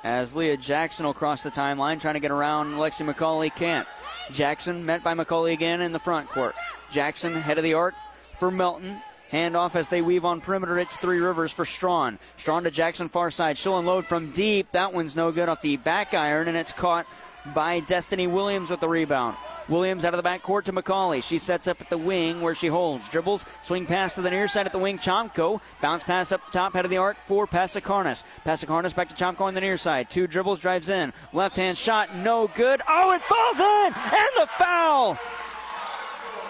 As 0.05 0.37
Leah 0.37 0.57
Jackson 0.57 1.05
will 1.05 1.13
cross 1.13 1.43
the 1.43 1.51
timeline, 1.51 2.01
trying 2.01 2.15
to 2.15 2.21
get 2.21 2.31
around 2.31 2.75
Lexi 2.75 3.05
McCauley, 3.05 3.53
can't. 3.53 3.89
Jackson 4.31 4.87
met 4.87 5.03
by 5.03 5.15
McCauley 5.15 5.53
again 5.53 5.81
in 5.81 5.93
the 5.93 5.99
front 5.99 6.29
court. 6.29 6.55
Jackson, 6.93 7.35
head 7.35 7.59
of 7.59 7.65
the 7.65 7.75
arc 7.75 7.95
for 8.39 8.53
Melton. 8.53 9.03
Handoff 9.33 9.75
as 9.77 9.89
they 9.89 10.03
weave 10.03 10.27
on 10.27 10.41
perimeter. 10.43 10.79
It's 10.79 10.99
Three 10.99 11.19
Rivers 11.19 11.53
for 11.53 11.65
Strawn. 11.65 12.19
Strawn 12.37 12.65
to 12.65 12.71
Jackson, 12.71 13.09
far 13.09 13.31
side. 13.31 13.57
She'll 13.57 13.79
unload 13.79 14.05
from 14.05 14.31
deep. 14.31 14.71
That 14.73 14.93
one's 14.93 15.17
no 15.17 15.33
good 15.33 15.49
off 15.49 15.63
the 15.63 15.79
back 15.79 16.13
iron, 16.13 16.49
and 16.49 16.57
it's 16.57 16.73
caught 16.73 17.07
by 17.55 17.81
Destiny 17.81 18.27
Williams 18.27 18.71
with 18.71 18.81
the 18.81 18.89
rebound. 18.89 19.37
Williams 19.69 20.05
out 20.05 20.15
of 20.15 20.23
the 20.23 20.29
backcourt 20.29 20.65
to 20.65 20.73
McCauley. 20.73 21.23
She 21.23 21.39
sets 21.39 21.67
up 21.67 21.81
at 21.81 21.91
the 21.91 21.99
wing 21.99 22.41
where 22.41 22.55
she 22.55 22.67
holds. 22.67 23.09
Dribbles, 23.09 23.45
swing 23.63 23.87
pass 23.87 24.15
to 24.15 24.23
the 24.23 24.31
near 24.31 24.49
side 24.49 24.67
at 24.67 24.73
the 24.73 24.79
wing. 24.79 24.99
Chomko. 24.99 25.61
Bounce 25.81 26.03
pass 26.03 26.33
up 26.33 26.41
top, 26.53 26.73
head 26.75 26.85
of 26.85 26.91
the 26.91 26.99
arc 26.99 27.19
for 27.19 27.47
Pasikarnas. 27.47 28.25
Pasikarnas 28.45 28.95
back 28.95 29.09
to 29.09 29.15
Chomko 29.15 29.43
on 29.43 29.55
the 29.55 29.61
near 29.61 29.77
side. 29.77 30.11
Two 30.11 30.27
dribbles, 30.27 30.59
drives 30.59 30.89
in. 30.89 31.13
Left 31.33 31.57
hand 31.57 31.79
shot, 31.79 32.15
no 32.17 32.49
good. 32.49 32.81
Oh, 32.89 33.13
it 33.13 33.23
falls 33.23 33.61
in! 33.61 33.93
And 33.95 34.31
the 34.37 34.47
foul! 34.47 35.19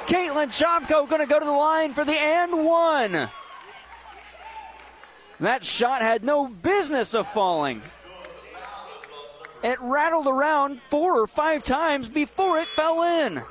Caitlin 0.06 0.48
Chomko 0.48 1.08
going 1.08 1.20
to 1.20 1.26
go 1.26 1.38
to 1.38 1.44
the 1.44 1.50
line 1.50 1.92
for 1.92 2.04
the 2.04 2.12
and 2.12 2.64
one. 2.64 3.28
That 5.40 5.64
shot 5.64 6.02
had 6.02 6.24
no 6.24 6.46
business 6.46 7.14
of 7.14 7.26
falling. 7.26 7.82
It 9.62 9.80
rattled 9.80 10.26
around 10.26 10.80
four 10.88 11.20
or 11.20 11.26
five 11.26 11.62
times 11.62 12.08
before 12.08 12.58
it 12.58 12.66
fell 12.68 13.02
in. 13.02 13.42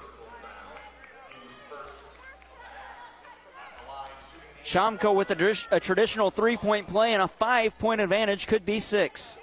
Chomko 4.65 5.15
with 5.15 5.31
a, 5.31 5.75
a 5.75 5.79
traditional 5.79 6.29
three 6.29 6.57
point 6.57 6.87
play 6.87 7.13
and 7.13 7.21
a 7.21 7.27
five 7.27 7.77
point 7.79 8.01
advantage 8.01 8.47
could 8.47 8.65
be 8.65 8.79
six. 8.79 9.37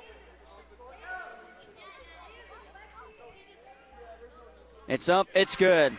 It's 4.87 5.09
up, 5.09 5.29
it's 5.35 5.57
good. 5.57 5.95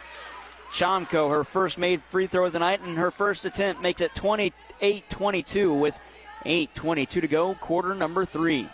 Chomko, 0.71 1.29
her 1.29 1.43
first 1.43 1.77
made 1.77 2.01
free 2.01 2.27
throw 2.27 2.45
of 2.45 2.53
the 2.53 2.59
night, 2.59 2.81
and 2.81 2.97
her 2.97 3.11
first 3.11 3.45
attempt 3.45 3.81
makes 3.81 4.01
it 4.01 4.13
28 4.15 5.09
22 5.09 5.73
with 5.73 5.99
eight, 6.45 6.73
twenty-two 6.73 7.21
to 7.21 7.27
go, 7.27 7.53
quarter 7.55 7.93
number 7.93 8.25
three. 8.25 8.67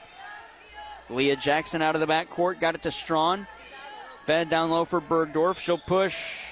Leah 1.09 1.35
Jackson 1.35 1.81
out 1.81 1.95
of 1.95 2.01
the 2.01 2.07
backcourt, 2.07 2.59
got 2.59 2.75
it 2.75 2.81
to 2.83 2.91
Strawn. 2.91 3.47
Fed 4.21 4.49
down 4.49 4.71
low 4.71 4.85
for 4.85 4.99
Bergdorf. 4.99 5.59
She'll 5.59 5.77
push 5.77 6.43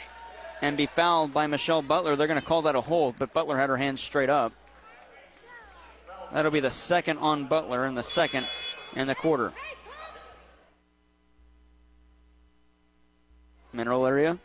and 0.61 0.77
be 0.77 0.85
fouled 0.85 1.33
by 1.33 1.47
Michelle 1.47 1.81
Butler. 1.81 2.15
They're 2.15 2.27
going 2.27 2.39
to 2.39 2.45
call 2.45 2.61
that 2.63 2.75
a 2.75 2.81
hold, 2.81 3.15
but 3.17 3.33
Butler 3.33 3.57
had 3.57 3.69
her 3.69 3.77
hands 3.77 3.99
straight 3.99 4.29
up. 4.29 4.53
That'll 6.31 6.51
be 6.51 6.59
the 6.59 6.71
second 6.71 7.17
on 7.17 7.47
Butler 7.47 7.85
and 7.85 7.97
the 7.97 8.03
second 8.03 8.47
in 8.95 9.07
the 9.07 9.15
quarter. 9.15 9.53
Mineral 13.71 14.05
area 14.05 14.37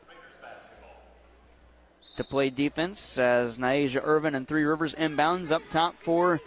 to 2.16 2.24
play 2.24 2.50
defense 2.50 3.16
as 3.16 3.58
Niaja 3.58 4.00
Irvin 4.02 4.34
and 4.34 4.48
Three 4.48 4.64
Rivers 4.64 4.94
inbounds 4.94 5.50
up 5.50 5.62
top 5.70 5.94
for 5.94 6.40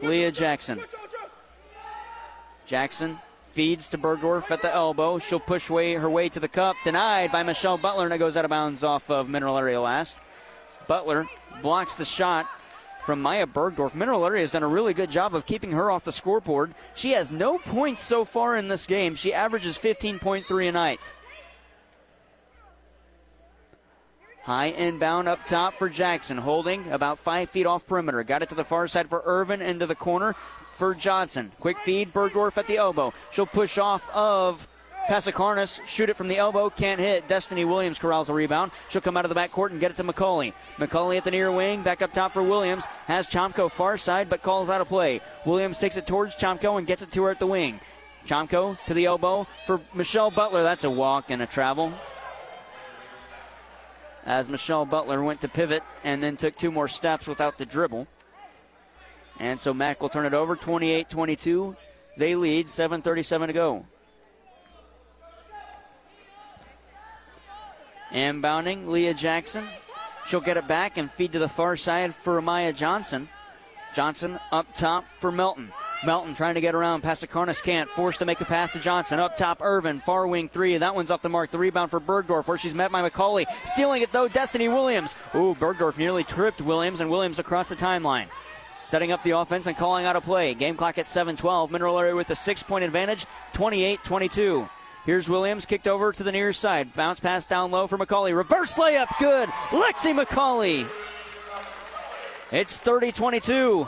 Leah 0.00 0.32
Jackson. 0.32 0.80
Jackson 2.68 3.18
feeds 3.52 3.88
to 3.88 3.98
Bergdorf 3.98 4.50
at 4.50 4.60
the 4.60 4.72
elbow. 4.72 5.18
She'll 5.18 5.40
push 5.40 5.70
way, 5.70 5.94
her 5.94 6.10
way 6.10 6.28
to 6.28 6.38
the 6.38 6.48
cup. 6.48 6.76
Denied 6.84 7.32
by 7.32 7.42
Michelle 7.42 7.78
Butler, 7.78 8.04
and 8.04 8.12
it 8.12 8.18
goes 8.18 8.36
out 8.36 8.44
of 8.44 8.50
bounds 8.50 8.84
off 8.84 9.10
of 9.10 9.26
Mineral 9.26 9.56
Area 9.56 9.80
last. 9.80 10.18
Butler 10.86 11.26
blocks 11.62 11.96
the 11.96 12.04
shot 12.04 12.46
from 13.04 13.22
Maya 13.22 13.46
Bergdorf. 13.46 13.94
Mineral 13.94 14.26
Area 14.26 14.42
has 14.42 14.50
done 14.50 14.62
a 14.62 14.68
really 14.68 14.92
good 14.92 15.10
job 15.10 15.34
of 15.34 15.46
keeping 15.46 15.72
her 15.72 15.90
off 15.90 16.04
the 16.04 16.12
scoreboard. 16.12 16.74
She 16.94 17.12
has 17.12 17.30
no 17.30 17.58
points 17.58 18.02
so 18.02 18.26
far 18.26 18.54
in 18.54 18.68
this 18.68 18.86
game. 18.86 19.14
She 19.14 19.32
averages 19.32 19.78
15.3 19.78 20.68
a 20.68 20.72
night. 20.72 21.14
High 24.42 24.66
inbound 24.66 25.26
up 25.26 25.44
top 25.46 25.74
for 25.74 25.88
Jackson, 25.88 26.36
holding 26.38 26.90
about 26.90 27.18
five 27.18 27.48
feet 27.48 27.66
off 27.66 27.86
perimeter. 27.86 28.22
Got 28.24 28.42
it 28.42 28.50
to 28.50 28.54
the 28.54 28.64
far 28.64 28.86
side 28.88 29.08
for 29.08 29.22
Irvin 29.24 29.62
into 29.62 29.86
the 29.86 29.94
corner 29.94 30.36
for 30.78 30.94
Johnson. 30.94 31.50
Quick 31.58 31.76
feed, 31.78 32.12
Bergdorf 32.12 32.56
at 32.56 32.66
the 32.66 32.76
elbow. 32.76 33.12
She'll 33.32 33.46
push 33.46 33.76
off 33.76 34.08
of 34.14 34.66
Pasikarnas, 35.08 35.84
shoot 35.86 36.08
it 36.08 36.16
from 36.16 36.28
the 36.28 36.38
elbow, 36.38 36.70
can't 36.70 37.00
hit. 37.00 37.26
Destiny 37.28 37.64
Williams 37.64 37.98
corrals 37.98 38.28
a 38.28 38.34
rebound. 38.34 38.70
She'll 38.88 39.02
come 39.02 39.16
out 39.16 39.24
of 39.24 39.28
the 39.28 39.34
backcourt 39.34 39.70
and 39.70 39.80
get 39.80 39.90
it 39.90 39.96
to 39.96 40.04
McCauley. 40.04 40.52
McCauley 40.76 41.16
at 41.16 41.24
the 41.24 41.30
near 41.30 41.50
wing, 41.50 41.82
back 41.82 42.00
up 42.00 42.12
top 42.12 42.32
for 42.32 42.42
Williams. 42.42 42.86
Has 43.06 43.26
Chomko 43.26 43.70
far 43.70 43.96
side, 43.96 44.28
but 44.28 44.42
calls 44.42 44.70
out 44.70 44.80
of 44.80 44.88
play. 44.88 45.20
Williams 45.44 45.78
takes 45.78 45.96
it 45.96 46.06
towards 46.06 46.36
Chomko 46.36 46.78
and 46.78 46.86
gets 46.86 47.02
it 47.02 47.10
to 47.12 47.24
her 47.24 47.30
at 47.30 47.40
the 47.40 47.46
wing. 47.46 47.80
Chomko 48.26 48.78
to 48.86 48.94
the 48.94 49.06
elbow 49.06 49.46
for 49.66 49.80
Michelle 49.94 50.30
Butler. 50.30 50.62
That's 50.62 50.84
a 50.84 50.90
walk 50.90 51.30
and 51.30 51.42
a 51.42 51.46
travel 51.46 51.92
as 54.28 54.46
Michelle 54.46 54.84
Butler 54.84 55.22
went 55.22 55.40
to 55.40 55.48
pivot 55.48 55.82
and 56.04 56.22
then 56.22 56.36
took 56.36 56.54
two 56.54 56.70
more 56.70 56.86
steps 56.86 57.26
without 57.26 57.56
the 57.56 57.64
dribble. 57.64 58.06
And 59.38 59.58
so 59.58 59.72
Mac 59.72 60.00
will 60.00 60.08
turn 60.08 60.26
it 60.26 60.34
over 60.34 60.56
28 60.56 61.08
22. 61.08 61.76
They 62.16 62.34
lead, 62.34 62.66
7.37 62.66 63.46
to 63.46 63.52
go. 63.52 63.86
Inbounding, 68.10 68.88
Leah 68.88 69.14
Jackson. 69.14 69.64
She'll 70.26 70.40
get 70.40 70.56
it 70.56 70.66
back 70.66 70.96
and 70.96 71.10
feed 71.10 71.32
to 71.32 71.38
the 71.38 71.48
far 71.48 71.76
side 71.76 72.14
for 72.14 72.42
Maya 72.42 72.72
Johnson. 72.72 73.28
Johnson 73.94 74.38
up 74.52 74.74
top 74.74 75.04
for 75.18 75.30
Melton. 75.30 75.70
Melton 76.04 76.34
trying 76.34 76.54
to 76.54 76.60
get 76.60 76.74
around. 76.74 77.02
Pasikarnas 77.02 77.62
can't. 77.62 77.88
Forced 77.90 78.20
to 78.20 78.24
make 78.24 78.40
a 78.40 78.44
pass 78.44 78.72
to 78.72 78.78
Johnson. 78.78 79.18
Up 79.18 79.36
top, 79.36 79.60
Irvin. 79.60 80.00
Far 80.00 80.26
wing 80.26 80.48
three. 80.48 80.76
That 80.76 80.94
one's 80.94 81.10
off 81.10 81.22
the 81.22 81.28
mark. 81.28 81.50
The 81.50 81.58
rebound 81.58 81.90
for 81.90 82.00
Bergdorf, 82.00 82.46
where 82.46 82.58
she's 82.58 82.74
met 82.74 82.92
by 82.92 83.08
McCauley. 83.08 83.46
Stealing 83.64 84.02
it, 84.02 84.12
though, 84.12 84.28
Destiny 84.28 84.68
Williams. 84.68 85.16
Ooh, 85.34 85.56
Bergdorf 85.58 85.96
nearly 85.98 86.22
tripped 86.22 86.60
Williams, 86.60 87.00
and 87.00 87.10
Williams 87.10 87.38
across 87.38 87.68
the 87.68 87.76
timeline. 87.76 88.28
Setting 88.88 89.12
up 89.12 89.22
the 89.22 89.32
offense 89.32 89.66
and 89.66 89.76
calling 89.76 90.06
out 90.06 90.16
a 90.16 90.20
play. 90.22 90.54
Game 90.54 90.74
clock 90.74 90.96
at 90.96 91.06
7 91.06 91.36
12. 91.36 91.70
Mineral 91.70 91.98
area 91.98 92.14
with 92.16 92.30
a 92.30 92.34
six 92.34 92.62
point 92.62 92.84
advantage, 92.84 93.26
28 93.52 94.02
22. 94.02 94.66
Here's 95.04 95.28
Williams, 95.28 95.66
kicked 95.66 95.86
over 95.86 96.10
to 96.10 96.22
the 96.22 96.32
near 96.32 96.54
side. 96.54 96.94
Bounce 96.94 97.20
pass 97.20 97.44
down 97.44 97.70
low 97.70 97.86
for 97.86 97.98
McCauley. 97.98 98.34
Reverse 98.34 98.76
layup, 98.76 99.08
good. 99.18 99.50
Lexi 99.68 100.18
McCauley. 100.18 100.88
It's 102.50 102.78
30 102.78 103.12
22. 103.12 103.86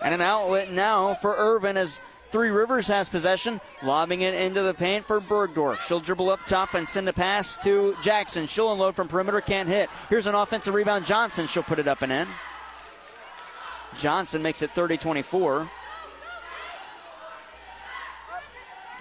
And 0.00 0.14
an 0.14 0.22
outlet 0.22 0.72
now 0.72 1.12
for 1.12 1.36
Irvin 1.36 1.76
as 1.76 2.00
Three 2.30 2.48
Rivers 2.48 2.86
has 2.86 3.10
possession, 3.10 3.60
lobbing 3.82 4.22
it 4.22 4.32
into 4.32 4.62
the 4.62 4.72
paint 4.72 5.06
for 5.06 5.20
Bergdorf. 5.20 5.86
She'll 5.86 6.00
dribble 6.00 6.30
up 6.30 6.40
top 6.46 6.72
and 6.72 6.88
send 6.88 7.06
a 7.06 7.12
pass 7.12 7.58
to 7.64 7.94
Jackson. 8.02 8.46
She'll 8.46 8.72
unload 8.72 8.96
from 8.96 9.08
perimeter, 9.08 9.42
can't 9.42 9.68
hit. 9.68 9.90
Here's 10.08 10.26
an 10.26 10.34
offensive 10.34 10.72
rebound. 10.72 11.04
Johnson, 11.04 11.46
she'll 11.46 11.62
put 11.62 11.78
it 11.78 11.86
up 11.86 12.00
and 12.00 12.10
in. 12.10 12.28
Johnson 13.98 14.42
makes 14.42 14.62
it 14.62 14.70
30 14.72 14.96
24. 14.96 15.70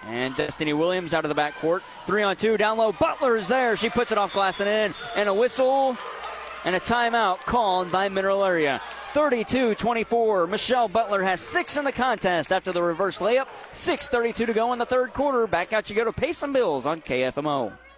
And 0.07 0.35
Destiny 0.35 0.73
Williams 0.73 1.13
out 1.13 1.25
of 1.25 1.29
the 1.29 1.39
backcourt. 1.39 1.81
Three 2.05 2.23
on 2.23 2.35
two, 2.35 2.57
down 2.57 2.77
low. 2.77 2.91
Butler 2.91 3.37
is 3.37 3.47
there. 3.47 3.77
She 3.77 3.89
puts 3.89 4.11
it 4.11 4.17
off 4.17 4.33
glass 4.33 4.59
and 4.59 4.69
in. 4.69 4.93
And 5.15 5.29
a 5.29 5.33
whistle 5.33 5.97
and 6.65 6.75
a 6.75 6.79
timeout 6.79 7.37
called 7.39 7.91
by 7.91 8.09
Mineral 8.09 8.43
Area. 8.43 8.81
32 9.11 9.75
24. 9.75 10.47
Michelle 10.47 10.87
Butler 10.87 11.21
has 11.21 11.39
six 11.39 11.77
in 11.77 11.85
the 11.85 11.91
contest 11.91 12.51
after 12.51 12.71
the 12.71 12.81
reverse 12.81 13.19
layup. 13.19 13.47
6.32 13.71 14.47
to 14.47 14.53
go 14.53 14.73
in 14.73 14.79
the 14.79 14.85
third 14.85 15.13
quarter. 15.13 15.45
Back 15.47 15.73
out 15.73 15.89
you 15.89 15.95
go 15.95 16.05
to 16.05 16.13
pay 16.13 16.33
some 16.33 16.53
bills 16.53 16.85
on 16.85 17.01
KFMO. 17.01 17.73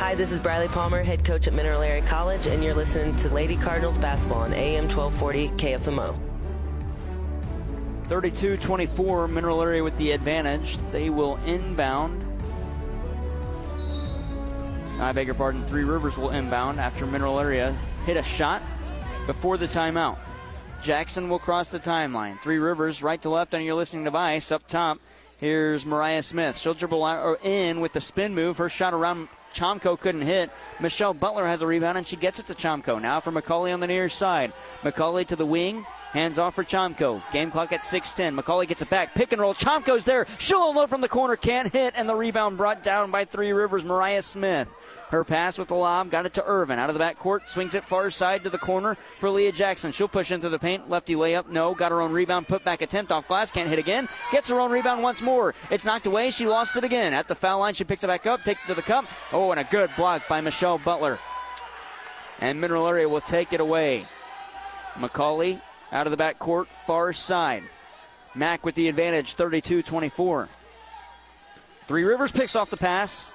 Hi, 0.00 0.14
this 0.14 0.32
is 0.32 0.40
Bradley 0.40 0.68
Palmer, 0.68 1.02
head 1.02 1.26
coach 1.26 1.46
at 1.46 1.52
Mineral 1.52 1.82
Area 1.82 2.00
College, 2.00 2.46
and 2.46 2.64
you're 2.64 2.72
listening 2.72 3.14
to 3.16 3.28
Lady 3.28 3.54
Cardinals 3.54 3.98
basketball 3.98 4.40
on 4.40 4.54
AM 4.54 4.84
1240 4.84 5.48
KFMO. 5.50 6.18
32 8.08 8.56
24, 8.56 9.28
Mineral 9.28 9.60
Area 9.60 9.84
with 9.84 9.94
the 9.98 10.12
advantage. 10.12 10.78
They 10.90 11.10
will 11.10 11.36
inbound. 11.44 12.24
I 14.98 15.12
beg 15.12 15.26
your 15.26 15.34
pardon, 15.34 15.62
Three 15.64 15.84
Rivers 15.84 16.16
will 16.16 16.30
inbound 16.30 16.80
after 16.80 17.04
Mineral 17.04 17.38
Area 17.38 17.76
hit 18.06 18.16
a 18.16 18.22
shot 18.22 18.62
before 19.26 19.58
the 19.58 19.66
timeout. 19.66 20.16
Jackson 20.82 21.28
will 21.28 21.38
cross 21.38 21.68
the 21.68 21.78
timeline. 21.78 22.40
Three 22.40 22.56
Rivers 22.58 23.02
right 23.02 23.20
to 23.20 23.28
left, 23.28 23.52
on 23.52 23.62
you're 23.62 23.74
listening 23.74 24.04
device, 24.04 24.50
up 24.50 24.66
top. 24.66 24.98
Here's 25.36 25.84
Mariah 25.84 26.22
Smith. 26.22 26.56
She'll 26.56 26.72
dribble 26.72 27.36
in 27.42 27.80
with 27.80 27.92
the 27.92 28.00
spin 28.00 28.34
move. 28.34 28.56
Her 28.56 28.70
shot 28.70 28.94
around 28.94 29.28
Chomko 29.54 29.98
couldn't 29.98 30.22
hit. 30.22 30.50
Michelle 30.80 31.14
Butler 31.14 31.46
has 31.46 31.62
a 31.62 31.66
rebound 31.66 31.98
and 31.98 32.06
she 32.06 32.16
gets 32.16 32.38
it 32.38 32.46
to 32.46 32.54
Chomko. 32.54 33.00
Now 33.00 33.20
for 33.20 33.32
McCauley 33.32 33.72
on 33.72 33.80
the 33.80 33.86
near 33.86 34.08
side. 34.08 34.52
McCauley 34.82 35.26
to 35.26 35.36
the 35.36 35.46
wing. 35.46 35.84
Hands 36.12 36.38
off 36.38 36.54
for 36.54 36.64
Chomko. 36.64 37.22
Game 37.32 37.50
clock 37.50 37.72
at 37.72 37.82
6:10. 37.82 38.36
McCauley 38.36 38.66
gets 38.66 38.82
it 38.82 38.90
back. 38.90 39.14
Pick 39.14 39.32
and 39.32 39.40
roll. 39.40 39.54
Chomko's 39.54 40.04
there. 40.04 40.26
She'll 40.38 40.68
unload 40.68 40.90
from 40.90 41.00
the 41.00 41.08
corner. 41.08 41.36
Can't 41.36 41.72
hit. 41.72 41.94
And 41.96 42.08
the 42.08 42.16
rebound 42.16 42.56
brought 42.56 42.82
down 42.82 43.10
by 43.10 43.24
Three 43.24 43.52
Rivers. 43.52 43.84
Mariah 43.84 44.22
Smith. 44.22 44.68
Her 45.10 45.24
pass 45.24 45.58
with 45.58 45.66
the 45.66 45.74
lob 45.74 46.08
got 46.08 46.24
it 46.24 46.34
to 46.34 46.44
Irvin 46.44 46.78
out 46.78 46.88
of 46.88 46.96
the 46.96 47.02
backcourt, 47.02 47.48
swings 47.48 47.74
it 47.74 47.84
far 47.84 48.10
side 48.10 48.44
to 48.44 48.50
the 48.50 48.58
corner 48.58 48.94
for 48.94 49.28
Leah 49.28 49.50
Jackson. 49.50 49.90
She'll 49.90 50.06
push 50.06 50.30
into 50.30 50.48
the 50.48 50.58
paint, 50.58 50.88
lefty 50.88 51.16
layup, 51.16 51.48
no, 51.48 51.74
got 51.74 51.90
her 51.90 52.00
own 52.00 52.12
rebound, 52.12 52.46
put 52.46 52.62
back 52.62 52.80
attempt 52.80 53.10
off 53.10 53.26
glass, 53.26 53.50
can't 53.50 53.68
hit 53.68 53.80
again, 53.80 54.08
gets 54.30 54.48
her 54.48 54.60
own 54.60 54.70
rebound 54.70 55.02
once 55.02 55.20
more. 55.20 55.52
It's 55.68 55.84
knocked 55.84 56.06
away, 56.06 56.30
she 56.30 56.46
lost 56.46 56.76
it 56.76 56.84
again. 56.84 57.12
At 57.12 57.26
the 57.26 57.34
foul 57.34 57.58
line, 57.58 57.74
she 57.74 57.82
picks 57.82 58.04
it 58.04 58.06
back 58.06 58.24
up, 58.24 58.44
takes 58.44 58.62
it 58.62 58.68
to 58.68 58.74
the 58.74 58.82
cup. 58.82 59.04
Oh, 59.32 59.50
and 59.50 59.58
a 59.58 59.64
good 59.64 59.90
block 59.96 60.28
by 60.28 60.40
Michelle 60.40 60.78
Butler. 60.78 61.18
And 62.38 62.60
Mineral 62.60 62.86
Area 62.86 63.08
will 63.08 63.20
take 63.20 63.52
it 63.52 63.60
away. 63.60 64.06
McCauley 64.94 65.60
out 65.90 66.06
of 66.06 66.16
the 66.16 66.22
backcourt, 66.22 66.68
far 66.68 67.12
side. 67.12 67.64
Mac 68.36 68.64
with 68.64 68.76
the 68.76 68.88
advantage, 68.88 69.34
32 69.34 69.82
24. 69.82 70.48
Three 71.88 72.04
Rivers 72.04 72.30
picks 72.30 72.54
off 72.54 72.70
the 72.70 72.76
pass 72.76 73.34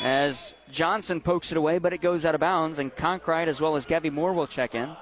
as 0.00 0.54
Johnson 0.70 1.20
pokes 1.20 1.52
it 1.52 1.58
away, 1.58 1.78
but 1.78 1.92
it 1.92 2.00
goes 2.00 2.24
out 2.24 2.34
of 2.34 2.40
bounds, 2.40 2.78
and 2.78 2.94
Conkrite 2.94 3.48
as 3.48 3.60
well 3.60 3.76
as 3.76 3.84
Gabby 3.86 4.10
Moore 4.10 4.32
will 4.32 4.46
check 4.46 4.74
in. 4.74 4.96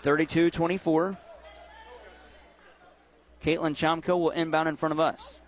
32 0.00 0.50
24. 0.50 1.18
Caitlin 3.42 3.74
Chomko 3.74 4.18
will 4.18 4.30
inbound 4.30 4.68
in 4.68 4.76
front 4.76 4.92
of 4.92 5.00
us. 5.00 5.40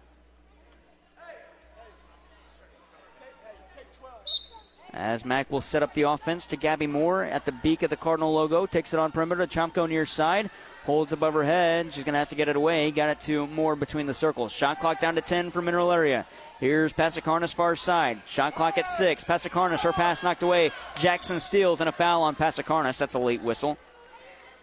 As 4.98 5.24
Mac 5.24 5.48
will 5.48 5.60
set 5.60 5.84
up 5.84 5.94
the 5.94 6.02
offense 6.02 6.44
to 6.48 6.56
Gabby 6.56 6.88
Moore 6.88 7.22
at 7.22 7.44
the 7.44 7.52
beak 7.52 7.84
of 7.84 7.90
the 7.90 7.96
Cardinal 7.96 8.34
logo. 8.34 8.66
Takes 8.66 8.92
it 8.92 8.98
on 8.98 9.12
perimeter. 9.12 9.46
to 9.46 9.58
Chomko 9.58 9.88
near 9.88 10.04
side. 10.04 10.50
Holds 10.86 11.12
above 11.12 11.34
her 11.34 11.44
head. 11.44 11.92
She's 11.92 12.02
going 12.02 12.14
to 12.14 12.18
have 12.18 12.30
to 12.30 12.34
get 12.34 12.48
it 12.48 12.56
away. 12.56 12.90
Got 12.90 13.10
it 13.10 13.20
to 13.20 13.46
Moore 13.46 13.76
between 13.76 14.06
the 14.06 14.14
circles. 14.14 14.50
Shot 14.50 14.80
clock 14.80 15.00
down 15.00 15.14
to 15.14 15.20
10 15.20 15.52
for 15.52 15.62
Mineral 15.62 15.92
Area. 15.92 16.26
Here's 16.58 16.92
Pasikarnas 16.92 17.54
far 17.54 17.76
side. 17.76 18.22
Shot 18.26 18.56
clock 18.56 18.76
at 18.76 18.88
6. 18.88 19.22
Pasikarnas, 19.22 19.82
her 19.82 19.92
pass 19.92 20.24
knocked 20.24 20.42
away. 20.42 20.72
Jackson 20.98 21.38
steals 21.38 21.80
and 21.80 21.88
a 21.88 21.92
foul 21.92 22.22
on 22.22 22.34
Pasikarnas. 22.34 22.98
That's 22.98 23.14
a 23.14 23.20
late 23.20 23.42
whistle. 23.42 23.78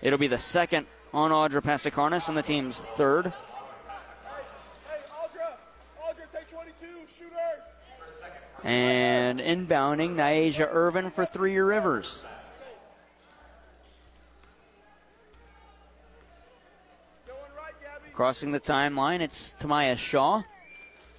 It'll 0.02 0.20
be 0.20 0.28
the 0.28 0.38
second 0.38 0.86
on 1.14 1.32
Audra 1.32 1.64
Pasikarnas 1.64 2.28
and 2.28 2.38
the 2.38 2.42
team's 2.42 2.78
third. 2.78 3.32
And 8.66 9.40
inbounding, 9.40 10.16
Niaja 10.16 10.68
Irvin 10.68 11.12
for 11.12 11.24
Three 11.24 11.56
Rivers. 11.56 12.24
Crossing 18.12 18.52
the 18.52 18.60
timeline, 18.60 19.22
it's 19.22 19.56
Tamaya 19.60 19.96
Shaw. 19.96 20.42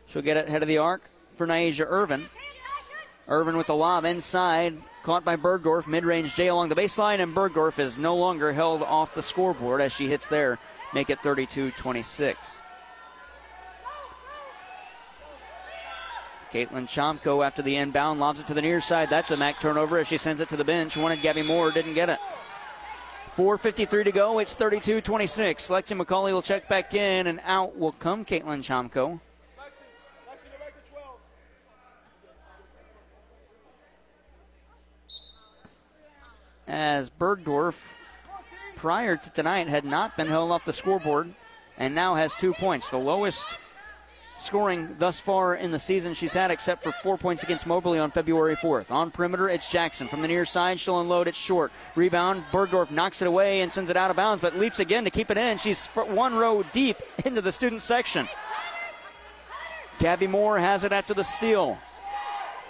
She'll 0.09 0.23
get 0.23 0.37
it 0.37 0.49
head 0.49 0.63
of 0.63 0.69
the 0.69 0.79
arc 0.79 1.03
for 1.29 1.47
Niaja 1.47 1.87
Irvin. 1.89 2.29
Irvin 3.29 3.57
with 3.57 3.69
the 3.69 3.77
lob 3.77 4.05
inside, 4.05 4.77
caught 5.05 5.25
by 5.25 5.37
Bergdorf. 5.37 5.87
Mid 5.87 6.05
range 6.05 6.35
J 6.35 6.49
along 6.49 6.71
the 6.71 6.75
baseline, 6.75 7.21
and 7.21 7.33
Bergdorf 7.33 7.79
is 7.79 7.97
no 7.97 8.17
longer 8.17 8.53
held 8.53 8.83
off 8.83 9.15
the 9.15 9.23
scoreboard 9.23 9.81
as 9.81 9.93
she 9.93 10.09
hits 10.09 10.27
there, 10.27 10.59
make 10.93 11.11
it 11.11 11.21
32 11.21 11.71
Caitlin 16.53 16.87
Chomko 16.87 17.45
after 17.45 17.63
the 17.63 17.77
inbound 17.77 18.21
lobs 18.21 18.41
it 18.41 18.47
to 18.47 18.55
the 18.55 18.63
near 18.63 18.81
side. 18.81 19.11
That's 19.11 19.31
a 19.31 19.37
Mac 19.37 19.61
turnover 19.61 19.99
as 19.99 20.09
she 20.09 20.17
sends 20.17 20.41
it 20.41 20.49
to 20.51 20.57
the 20.57 20.65
bench. 20.65 20.97
Wanted 20.97 21.23
Gabby 21.23 21.43
Moore, 21.43 21.71
didn't 21.71 21.95
get 21.95 22.09
it. 22.09 22.19
4.53 23.31 24.05
to 24.05 24.13
go. 24.13 24.39
It's 24.39 24.55
32 24.55 25.01
26. 25.01 25.69
Lexi 25.69 26.01
McCauley 26.01 26.33
will 26.33 26.43
check 26.43 26.69
back 26.69 26.95
in, 26.95 27.27
and 27.27 27.41
out 27.45 27.77
will 27.77 27.93
come 27.93 28.25
Caitlin 28.25 28.63
Chomko. 28.63 29.21
As 36.67 37.11
Bergdorf, 37.11 37.93
prior 38.75 39.17
to 39.17 39.31
tonight, 39.31 39.69
had 39.69 39.85
not 39.85 40.17
been 40.17 40.27
held 40.27 40.51
off 40.51 40.65
the 40.65 40.73
scoreboard 40.73 41.33
and 41.79 41.95
now 41.95 42.15
has 42.15 42.35
two 42.35 42.53
points, 42.53 42.89
the 42.89 42.99
lowest 42.99 43.59
scoring 44.39 44.97
thus 44.99 45.21
far 45.21 45.55
in 45.55 45.71
the 45.71 45.79
season 45.79 46.15
she's 46.15 46.33
had, 46.33 46.51
except 46.51 46.83
for 46.83 46.93
four 46.93 47.17
points 47.19 47.43
against 47.43 47.67
Moberly 47.67 47.99
on 47.99 48.11
February 48.11 48.57
4th. 48.57 48.91
On 48.91 49.11
perimeter, 49.11 49.49
it's 49.49 49.69
Jackson. 49.69 50.09
From 50.09 50.23
the 50.23 50.29
near 50.29 50.45
side, 50.45 50.79
she'll 50.79 51.01
unload 51.01 51.29
it 51.29 51.35
short. 51.35 51.73
Rebound, 51.95 52.45
Bergdorf 52.53 52.91
knocks 52.91 53.23
it 53.23 53.29
away 53.29 53.61
and 53.61 53.73
sends 53.73 53.91
it 53.91 53.97
out 53.97 54.11
of 54.11 54.17
bounds, 54.17 54.41
but 54.41 54.57
leaps 54.57 54.79
again 54.79 55.05
to 55.05 55.11
keep 55.11 55.31
it 55.31 55.39
in. 55.39 55.59
She's 55.59 55.87
one 55.89 56.37
row 56.37 56.63
deep 56.73 56.99
into 57.25 57.41
the 57.41 57.53
student 57.53 57.83
section. 57.83 58.29
Gabby 59.99 60.27
Moore 60.27 60.59
has 60.59 60.85
it 60.85 60.93
after 60.93 61.15
the 61.15 61.25
steal. 61.25 61.79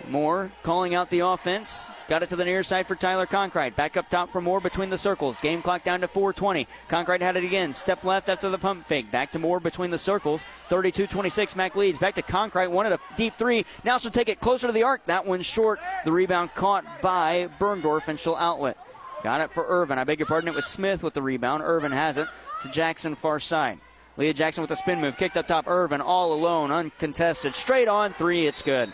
Moore 0.09 0.51
calling 0.63 0.95
out 0.95 1.11
the 1.11 1.21
offense. 1.21 1.91
Got 2.09 2.23
it 2.23 2.29
to 2.31 2.37
the 2.37 2.45
near 2.45 2.63
side 2.63 2.87
for 2.87 2.95
Tyler 2.95 3.27
Conkrite. 3.27 3.75
Back 3.75 3.97
up 3.97 4.09
top 4.09 4.31
for 4.31 4.41
Moore 4.41 4.61
between 4.61 4.91
the 4.91 4.99
circles. 4.99 5.39
Game 5.39 5.63
clock 5.63 5.83
down 5.85 6.01
to 6.01 6.09
420. 6.09 6.67
Conkrite 6.89 7.21
had 7.21 7.37
it 7.37 7.45
again. 7.45 7.73
Step 7.73 8.05
left 8.05 8.29
after 8.29 8.49
the 8.49 8.59
pump 8.59 8.87
fake. 8.87 9.11
Back 9.11 9.33
to 9.33 9.39
Moore 9.39 9.61
between 9.61 9.91
the 9.91 9.99
circles. 9.99 10.45
32 10.69 11.07
26. 11.07 11.57
Mac 11.57 11.75
leads. 11.77 11.99
Back 11.99 12.15
to 12.15 12.23
Conkrite. 12.23 12.71
Wanted 12.71 12.93
a 12.93 13.01
deep 13.17 13.35
three. 13.35 13.65
Now 13.85 13.99
she'll 13.99 14.11
take 14.11 14.29
it 14.29 14.41
closer 14.41 14.67
to 14.67 14.73
the 14.73 14.85
arc. 14.85 15.05
That 15.07 15.27
one's 15.27 15.47
short. 15.47 15.81
The 16.05 16.13
rebound 16.13 16.55
caught 16.55 16.85
by 17.03 17.49
Bergdorf 17.59 18.09
and 18.09 18.19
she'll 18.19 18.37
outlet. 18.37 18.79
Got 19.23 19.41
it 19.41 19.51
for 19.51 19.65
Irvin. 19.67 19.99
I 19.99 20.05
beg 20.05 20.21
your 20.21 20.27
pardon. 20.27 20.49
It 20.49 20.55
was 20.55 20.67
Smith 20.67 21.03
with 21.03 21.15
the 21.15 21.23
rebound. 21.23 21.63
Irvin 21.63 21.93
has 21.93 22.17
it 22.17 22.29
to 22.63 22.69
Jackson 22.71 23.15
far 23.15 23.41
side. 23.41 23.81
Leah 24.17 24.33
Jackson 24.33 24.63
with 24.63 24.71
a 24.71 24.77
spin 24.77 25.01
move. 25.01 25.17
Kicked 25.17 25.37
up 25.37 25.47
top. 25.47 25.67
Irvin 25.67 26.01
all 26.01 26.33
alone, 26.33 26.71
uncontested. 26.71 27.55
Straight 27.55 27.89
on 27.89 28.13
three. 28.13 28.47
It's 28.47 28.63
good. 28.63 28.93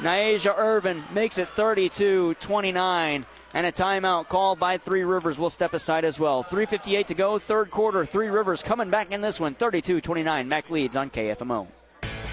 Nyasia 0.00 0.56
Irvin 0.56 1.04
makes 1.12 1.36
it 1.36 1.50
32 1.50 2.34
29. 2.34 3.26
And 3.52 3.66
a 3.66 3.72
timeout 3.72 4.28
called 4.28 4.58
by 4.58 4.78
Three 4.78 5.02
Rivers 5.02 5.38
will 5.38 5.50
step 5.50 5.74
aside 5.74 6.04
as 6.04 6.18
well. 6.18 6.44
3.58 6.44 7.06
to 7.06 7.14
go, 7.14 7.38
third 7.38 7.70
quarter. 7.70 8.06
Three 8.06 8.28
Rivers 8.28 8.62
coming 8.62 8.90
back 8.90 9.10
in 9.10 9.20
this 9.20 9.38
one, 9.38 9.54
32 9.54 10.00
29. 10.00 10.48
Mac 10.48 10.70
leads 10.70 10.96
on 10.96 11.10
KFMO. 11.10 11.66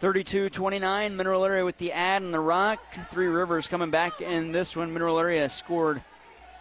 32 0.00 0.48
29. 0.48 1.14
Mineral 1.14 1.44
Area 1.44 1.62
with 1.62 1.76
the 1.76 1.92
ad 1.92 2.22
and 2.22 2.32
the 2.32 2.40
rock. 2.40 2.80
Three 3.10 3.26
Rivers 3.26 3.68
coming 3.68 3.90
back 3.90 4.22
in 4.22 4.50
this 4.50 4.74
one. 4.74 4.94
Mineral 4.94 5.18
Area 5.18 5.46
scored 5.50 6.02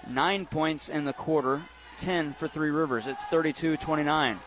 nine 0.10 0.46
points 0.46 0.90
in 0.90 1.06
the 1.06 1.14
quarter, 1.14 1.62
10 2.00 2.34
for 2.34 2.50
Three 2.50 2.70
Rivers. 2.70 3.08
It's 3.08 3.26
32 3.28 3.78
29. 3.78 4.40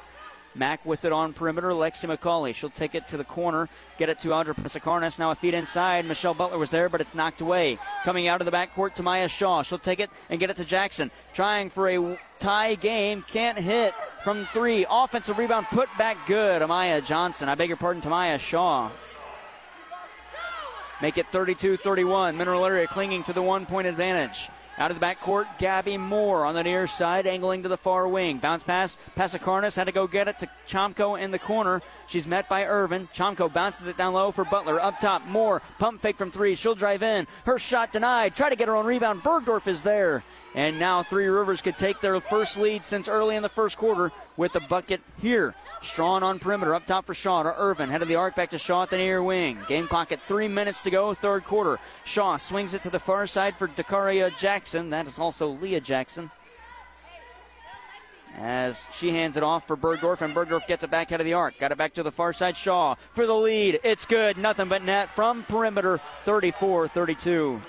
Mac 0.55 0.85
with 0.85 1.05
it 1.05 1.13
on 1.13 1.33
perimeter. 1.33 1.71
Lexi 1.71 2.15
McCauley. 2.15 2.55
She'll 2.55 2.71
take 2.71 2.95
it 2.95 3.09
to 3.09 3.17
the 3.17 3.25
corner, 3.25 3.69
get 3.99 4.09
it 4.09 4.19
to 4.21 4.29
Audra 4.29 4.55
Pasikarnas. 4.55 5.19
Now 5.19 5.31
a 5.31 5.35
feed 5.35 5.55
inside. 5.55 6.05
Michelle 6.05 6.35
Butler 6.35 6.59
was 6.59 6.71
there, 6.71 6.89
but 6.89 7.01
it's 7.01 7.15
knocked 7.15 7.41
away. 7.41 7.79
Coming 8.05 8.29
out 8.29 8.41
of 8.41 8.45
the 8.45 8.53
backcourt 8.53 8.95
to 8.95 9.03
Maya 9.03 9.29
Shaw. 9.29 9.63
She'll 9.63 9.79
take 9.79 10.01
it 10.01 10.11
and 10.29 10.39
get 10.41 10.51
it 10.51 10.57
to 10.57 10.65
Jackson. 10.65 11.11
Trying 11.33 11.71
for 11.71 11.89
a 11.89 12.19
tie 12.39 12.75
game. 12.75 13.25
Can't 13.29 13.59
hit 13.59 13.95
from 14.25 14.47
three. 14.47 14.87
Offensive 14.91 15.39
rebound 15.39 15.67
put 15.67 15.89
back 15.97 16.27
good. 16.27 16.63
Amaya 16.63 17.05
Johnson. 17.05 17.49
I 17.49 17.55
beg 17.55 17.69
your 17.69 17.77
pardon, 17.77 18.03
Tamaya 18.03 18.39
Shaw. 18.39 18.91
Make 21.01 21.19
it 21.19 21.27
32 21.33 21.79
31. 21.79 22.37
Mineral 22.37 22.65
Area 22.65 22.87
clinging 22.87 23.25
to 23.25 23.33
the 23.33 23.43
one 23.43 23.67
point 23.67 23.89
advantage. 23.89 24.49
Out 24.79 24.91
of 24.91 24.99
the 24.99 25.05
backcourt, 25.05 25.47
Gabby 25.59 25.99
Moore 25.99 26.47
on 26.47 26.55
the 26.55 26.63
near 26.63 26.87
side, 26.87 27.27
angling 27.27 27.63
to 27.63 27.69
the 27.69 27.77
far 27.77 28.09
wing. 28.09 28.39
Bounce 28.39 28.65
pass, 28.65 28.97
Pasikarnas 29.15 29.77
had 29.77 29.85
to 29.85 29.93
go 29.93 30.07
get 30.07 30.29
it 30.29 30.39
to 30.39 30.49
Chomko 30.67 31.21
in 31.21 31.31
the 31.31 31.39
corner. 31.39 31.83
She's 32.07 32.27
met 32.27 32.49
by 32.49 32.65
Irvin. 32.65 33.07
Chomko 33.15 33.53
bounces 33.53 33.87
it 33.87 33.99
down 33.99 34.15
low 34.15 34.31
for 34.31 34.45
Butler. 34.45 34.81
Up 34.81 34.99
top, 34.99 35.27
Moore, 35.27 35.61
pump 35.79 36.01
fake 36.01 36.17
from 36.17 36.31
three. 36.31 36.55
She'll 36.55 36.75
drive 36.75 37.03
in. 37.03 37.27
Her 37.45 37.59
shot 37.59 37.93
denied. 37.93 38.35
Try 38.35 38.49
to 38.49 38.57
get 38.57 38.69
her 38.69 38.77
own 38.77 38.87
rebound. 38.87 39.23
Bergdorf 39.23 39.69
is 39.69 39.83
there. 39.83 40.25
And 40.55 40.79
now 40.79 41.03
Three 41.03 41.27
Rivers 41.27 41.63
could 41.63 41.79
take 41.79 42.01
their 42.01 42.21
first 42.21 42.59
lead 42.59 42.85
since 42.85 43.09
early 43.09 43.37
in 43.37 43.43
the 43.43 43.49
first 43.49 43.79
quarter 43.79 44.13
with 44.37 44.55
a 44.55 44.61
bucket 44.61 45.01
here. 45.21 45.55
Strong 45.81 46.23
on 46.23 46.39
perimeter. 46.39 46.75
Up 46.75 46.87
top 46.87 47.07
for 47.07 47.15
Shaw 47.15 47.43
to 47.43 47.55
Irvin. 47.57 47.89
Head 47.89 48.03
of 48.03 48.09
the 48.09 48.17
arc 48.17 48.37
back 48.37 48.51
to 48.51 48.59
Shaw 48.59 48.83
at 48.83 48.91
the 48.91 48.99
near 48.99 49.23
wing. 49.23 49.59
Game 49.67 49.89
clock 49.89 50.13
at 50.13 50.27
three 50.27 50.49
minutes 50.49 50.81
to 50.83 50.91
go, 50.91 51.15
third 51.15 51.45
quarter. 51.45 51.79
Shaw 52.05 52.37
swings 52.37 52.75
it 52.75 52.83
to 52.83 52.91
the 52.91 53.01
far 53.01 53.27
side 53.27 53.57
for 53.57 53.67
Dakaria 53.67 54.37
Jackson. 54.37 54.91
That 54.91 55.07
is 55.07 55.19
also 55.19 55.49
Leah 55.49 55.81
Jackson. 55.81 56.31
As 58.39 58.87
she 58.93 59.11
hands 59.11 59.37
it 59.37 59.43
off 59.43 59.67
for 59.67 59.77
Bergdorf, 59.77 60.23
and 60.23 60.35
Bergdorf 60.35 60.67
gets 60.67 60.85
it 60.85 60.91
back 60.91 61.13
out 61.13 61.21
of 61.21 61.27
the 61.27 61.35
arc. 61.35 61.59
Got 61.59 61.73
it 61.73 61.79
back 61.79 61.95
to 61.95 62.03
the 62.03 62.13
far 62.13 62.33
side. 62.33 62.57
Shaw 62.57 62.95
for 62.95 63.27
the 63.27 63.35
lead. 63.35 63.81
It's 63.85 64.07
good. 64.07 64.39
Nothing 64.39 64.69
but 64.69 64.85
net 64.85 65.11
from 65.11 65.43
perimeter 65.45 66.01
34 66.25 66.89
32. 66.89 67.61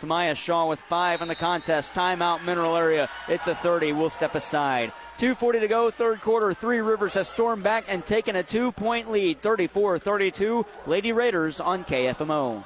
Tamaya 0.00 0.36
Shaw 0.36 0.68
with 0.68 0.80
five 0.80 1.22
in 1.22 1.28
the 1.28 1.34
contest. 1.34 1.94
Timeout, 1.94 2.44
Mineral 2.44 2.76
Area. 2.76 3.08
It's 3.28 3.46
a 3.46 3.54
30. 3.54 3.92
We'll 3.92 4.10
step 4.10 4.34
aside. 4.34 4.92
2.40 5.18 5.60
to 5.60 5.68
go, 5.68 5.90
third 5.90 6.20
quarter. 6.20 6.52
Three 6.52 6.78
Rivers 6.78 7.14
has 7.14 7.28
stormed 7.28 7.62
back 7.62 7.84
and 7.88 8.04
taken 8.04 8.36
a 8.36 8.42
two 8.42 8.72
point 8.72 9.10
lead 9.10 9.40
34 9.40 9.98
32. 9.98 10.66
Lady 10.86 11.12
Raiders 11.12 11.60
on 11.60 11.84
KFMO. 11.84 12.64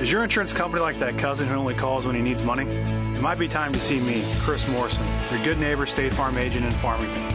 Is 0.00 0.12
your 0.12 0.22
insurance 0.22 0.52
company 0.52 0.80
like 0.80 0.98
that 1.00 1.18
cousin 1.18 1.48
who 1.48 1.54
only 1.54 1.74
calls 1.74 2.06
when 2.06 2.14
he 2.14 2.22
needs 2.22 2.44
money? 2.44 2.66
It 2.66 3.20
might 3.20 3.38
be 3.38 3.48
time 3.48 3.72
to 3.72 3.80
see 3.80 3.98
me, 3.98 4.22
Chris 4.38 4.68
Morrison, 4.68 5.04
your 5.32 5.42
good 5.42 5.58
neighbor 5.58 5.86
State 5.86 6.14
Farm 6.14 6.38
agent 6.38 6.64
in 6.64 6.70
Farmington. 6.70 7.26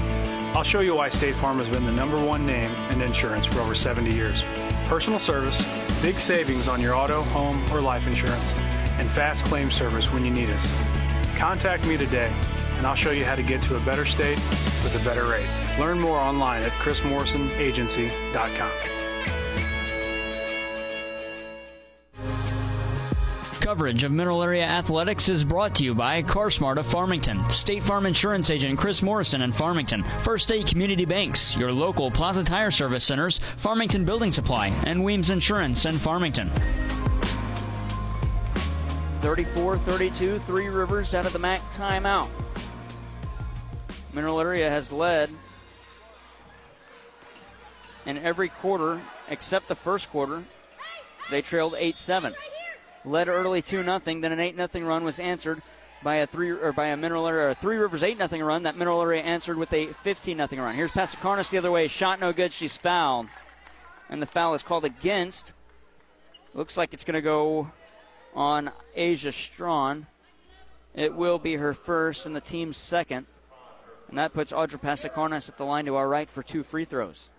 I'll 0.55 0.63
show 0.63 0.79
you 0.79 0.95
why 0.95 1.09
State 1.09 1.35
Farm 1.35 1.57
has 1.57 1.67
been 1.67 1.85
the 1.85 1.91
number 1.91 2.23
one 2.23 2.45
name 2.45 2.71
in 2.91 3.01
insurance 3.01 3.45
for 3.45 3.59
over 3.59 3.75
70 3.75 4.15
years. 4.15 4.45
Personal 4.85 5.19
service, 5.19 5.61
big 6.01 6.19
savings 6.19 6.67
on 6.67 6.79
your 6.79 6.95
auto, 6.95 7.23
home, 7.23 7.61
or 7.71 7.81
life 7.81 8.07
insurance, 8.07 8.53
and 8.97 9.09
fast 9.09 9.45
claim 9.45 9.71
service 9.71 10.11
when 10.11 10.25
you 10.25 10.31
need 10.31 10.49
us. 10.49 10.71
Contact 11.37 11.85
me 11.87 11.97
today, 11.97 12.33
and 12.77 12.85
I'll 12.87 12.95
show 12.95 13.11
you 13.11 13.25
how 13.25 13.35
to 13.35 13.43
get 13.43 13.61
to 13.63 13.75
a 13.75 13.79
better 13.81 14.05
state 14.05 14.37
with 14.83 14.99
a 14.99 15.05
better 15.05 15.25
rate. 15.25 15.47
Learn 15.79 15.99
more 15.99 16.17
online 16.17 16.63
at 16.63 16.71
chrismorrisonagency.com. 16.73 18.71
Coverage 23.63 24.03
of 24.03 24.11
Mineral 24.11 24.43
Area 24.43 24.65
Athletics 24.65 25.29
is 25.29 25.45
brought 25.45 25.73
to 25.75 25.85
you 25.85 25.95
by 25.95 26.21
CarSmart 26.21 26.75
of 26.75 26.85
Farmington, 26.85 27.49
State 27.49 27.81
Farm 27.81 28.05
Insurance 28.05 28.49
Agent 28.49 28.77
Chris 28.77 29.01
Morrison 29.01 29.41
in 29.41 29.53
Farmington, 29.53 30.03
First 30.19 30.49
State 30.49 30.67
Community 30.67 31.05
Banks, 31.05 31.55
your 31.55 31.71
local 31.71 32.11
Plaza 32.11 32.43
Tire 32.43 32.71
Service 32.71 33.05
Centers, 33.05 33.39
Farmington 33.55 34.03
Building 34.03 34.33
Supply, 34.33 34.67
and 34.85 35.01
Weems 35.01 35.29
Insurance 35.29 35.85
in 35.85 35.97
Farmington. 35.97 36.51
34 39.23 39.77
32, 39.77 40.39
Three 40.39 40.67
Rivers 40.67 41.15
out 41.15 41.25
of 41.25 41.31
the 41.31 41.39
MAC 41.39 41.61
timeout. 41.71 42.27
Mineral 44.11 44.37
Area 44.37 44.69
has 44.69 44.91
led 44.91 45.29
in 48.05 48.17
every 48.17 48.49
quarter 48.49 48.99
except 49.29 49.69
the 49.69 49.75
first 49.75 50.09
quarter. 50.09 50.43
They 51.31 51.41
trailed 51.41 51.73
8 51.77 51.95
7 51.95 52.35
led 53.05 53.29
early 53.29 53.61
2 53.61 53.85
0. 53.85 53.99
Then 53.99 54.33
an 54.33 54.41
8 54.41 54.57
0 54.71 54.85
run 54.85 55.05
was 55.05 55.19
answered 55.19 55.61
by 56.03 56.15
a 56.15 56.27
three 56.27 56.51
or 56.51 56.73
by 56.73 56.87
a 56.87 56.97
Mineral 56.97 57.25
Area 57.25 57.47
or 57.47 57.53
Three 57.53 57.77
Rivers 57.77 58.03
8 58.03 58.17
0 58.29 58.45
run. 58.45 58.63
That 58.63 58.75
Mineral 58.75 59.01
Area 59.01 59.21
answered 59.21 59.57
with 59.57 59.71
a 59.71 59.85
15 59.85 60.45
0 60.49 60.61
run. 60.61 60.75
Here's 60.75 60.91
Pasikarnas 60.91 61.49
the 61.49 61.59
other 61.59 61.71
way. 61.71 61.87
Shot 61.87 62.19
no 62.19 62.33
good. 62.33 62.51
She's 62.51 62.75
fouled. 62.75 63.27
And 64.09 64.21
the 64.21 64.25
foul 64.25 64.53
is 64.53 64.63
called 64.63 64.83
against. 64.83 65.53
Looks 66.53 66.75
like 66.75 66.93
it's 66.93 67.05
going 67.05 67.15
to 67.15 67.21
go 67.21 67.71
on 68.35 68.71
Asia 68.95 69.31
Strawn. 69.31 70.07
It 70.95 71.15
will 71.15 71.39
be 71.39 71.55
her 71.55 71.73
first 71.73 72.25
and 72.25 72.35
the 72.35 72.41
team's 72.41 72.77
second. 72.77 73.25
And 74.09 74.17
that 74.17 74.33
puts 74.33 74.51
Audra 74.51 74.79
Pasikarnas 74.79 75.49
at 75.49 75.57
the 75.57 75.65
line 75.65 75.85
to 75.85 75.95
our 75.95 76.07
right 76.07 76.29
for 76.29 76.43
two 76.43 76.63
free 76.63 76.85
throws. 76.85 77.29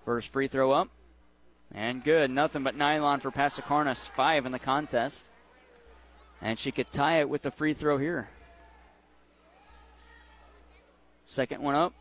First 0.00 0.28
free 0.28 0.48
throw 0.48 0.72
up. 0.72 0.88
And 1.72 2.04
good. 2.04 2.30
Nothing 2.30 2.62
but 2.62 2.76
nylon 2.76 3.20
for 3.20 3.30
Pasikarnas. 3.30 4.08
Five 4.08 4.44
in 4.44 4.52
the 4.52 4.58
contest. 4.58 5.28
And 6.42 6.58
she 6.58 6.72
could 6.72 6.90
tie 6.90 7.20
it 7.20 7.28
with 7.28 7.42
the 7.42 7.50
free 7.50 7.74
throw 7.74 7.96
here. 7.96 8.28
Second 11.26 11.62
one 11.62 11.74
up. 11.74 11.94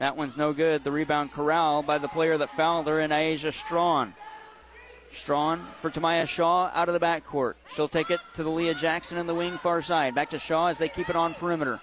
That 0.00 0.16
one's 0.16 0.38
no 0.38 0.54
good. 0.54 0.82
The 0.82 0.90
rebound 0.90 1.30
corral 1.30 1.82
by 1.82 1.98
the 1.98 2.08
player 2.08 2.38
that 2.38 2.48
fouled 2.48 2.86
her 2.86 3.00
in 3.00 3.12
Asia 3.12 3.52
Strawn. 3.52 4.14
Strawn 5.12 5.66
for 5.74 5.90
Tamaya 5.90 6.26
Shaw 6.26 6.70
out 6.72 6.88
of 6.88 6.94
the 6.94 7.04
backcourt. 7.04 7.54
She'll 7.74 7.86
take 7.86 8.10
it 8.10 8.20
to 8.34 8.42
the 8.42 8.48
Leah 8.48 8.72
Jackson 8.72 9.18
in 9.18 9.26
the 9.26 9.34
wing 9.34 9.58
far 9.58 9.82
side. 9.82 10.14
Back 10.14 10.30
to 10.30 10.38
Shaw 10.38 10.68
as 10.68 10.78
they 10.78 10.88
keep 10.88 11.10
it 11.10 11.16
on 11.16 11.34
perimeter. 11.34 11.80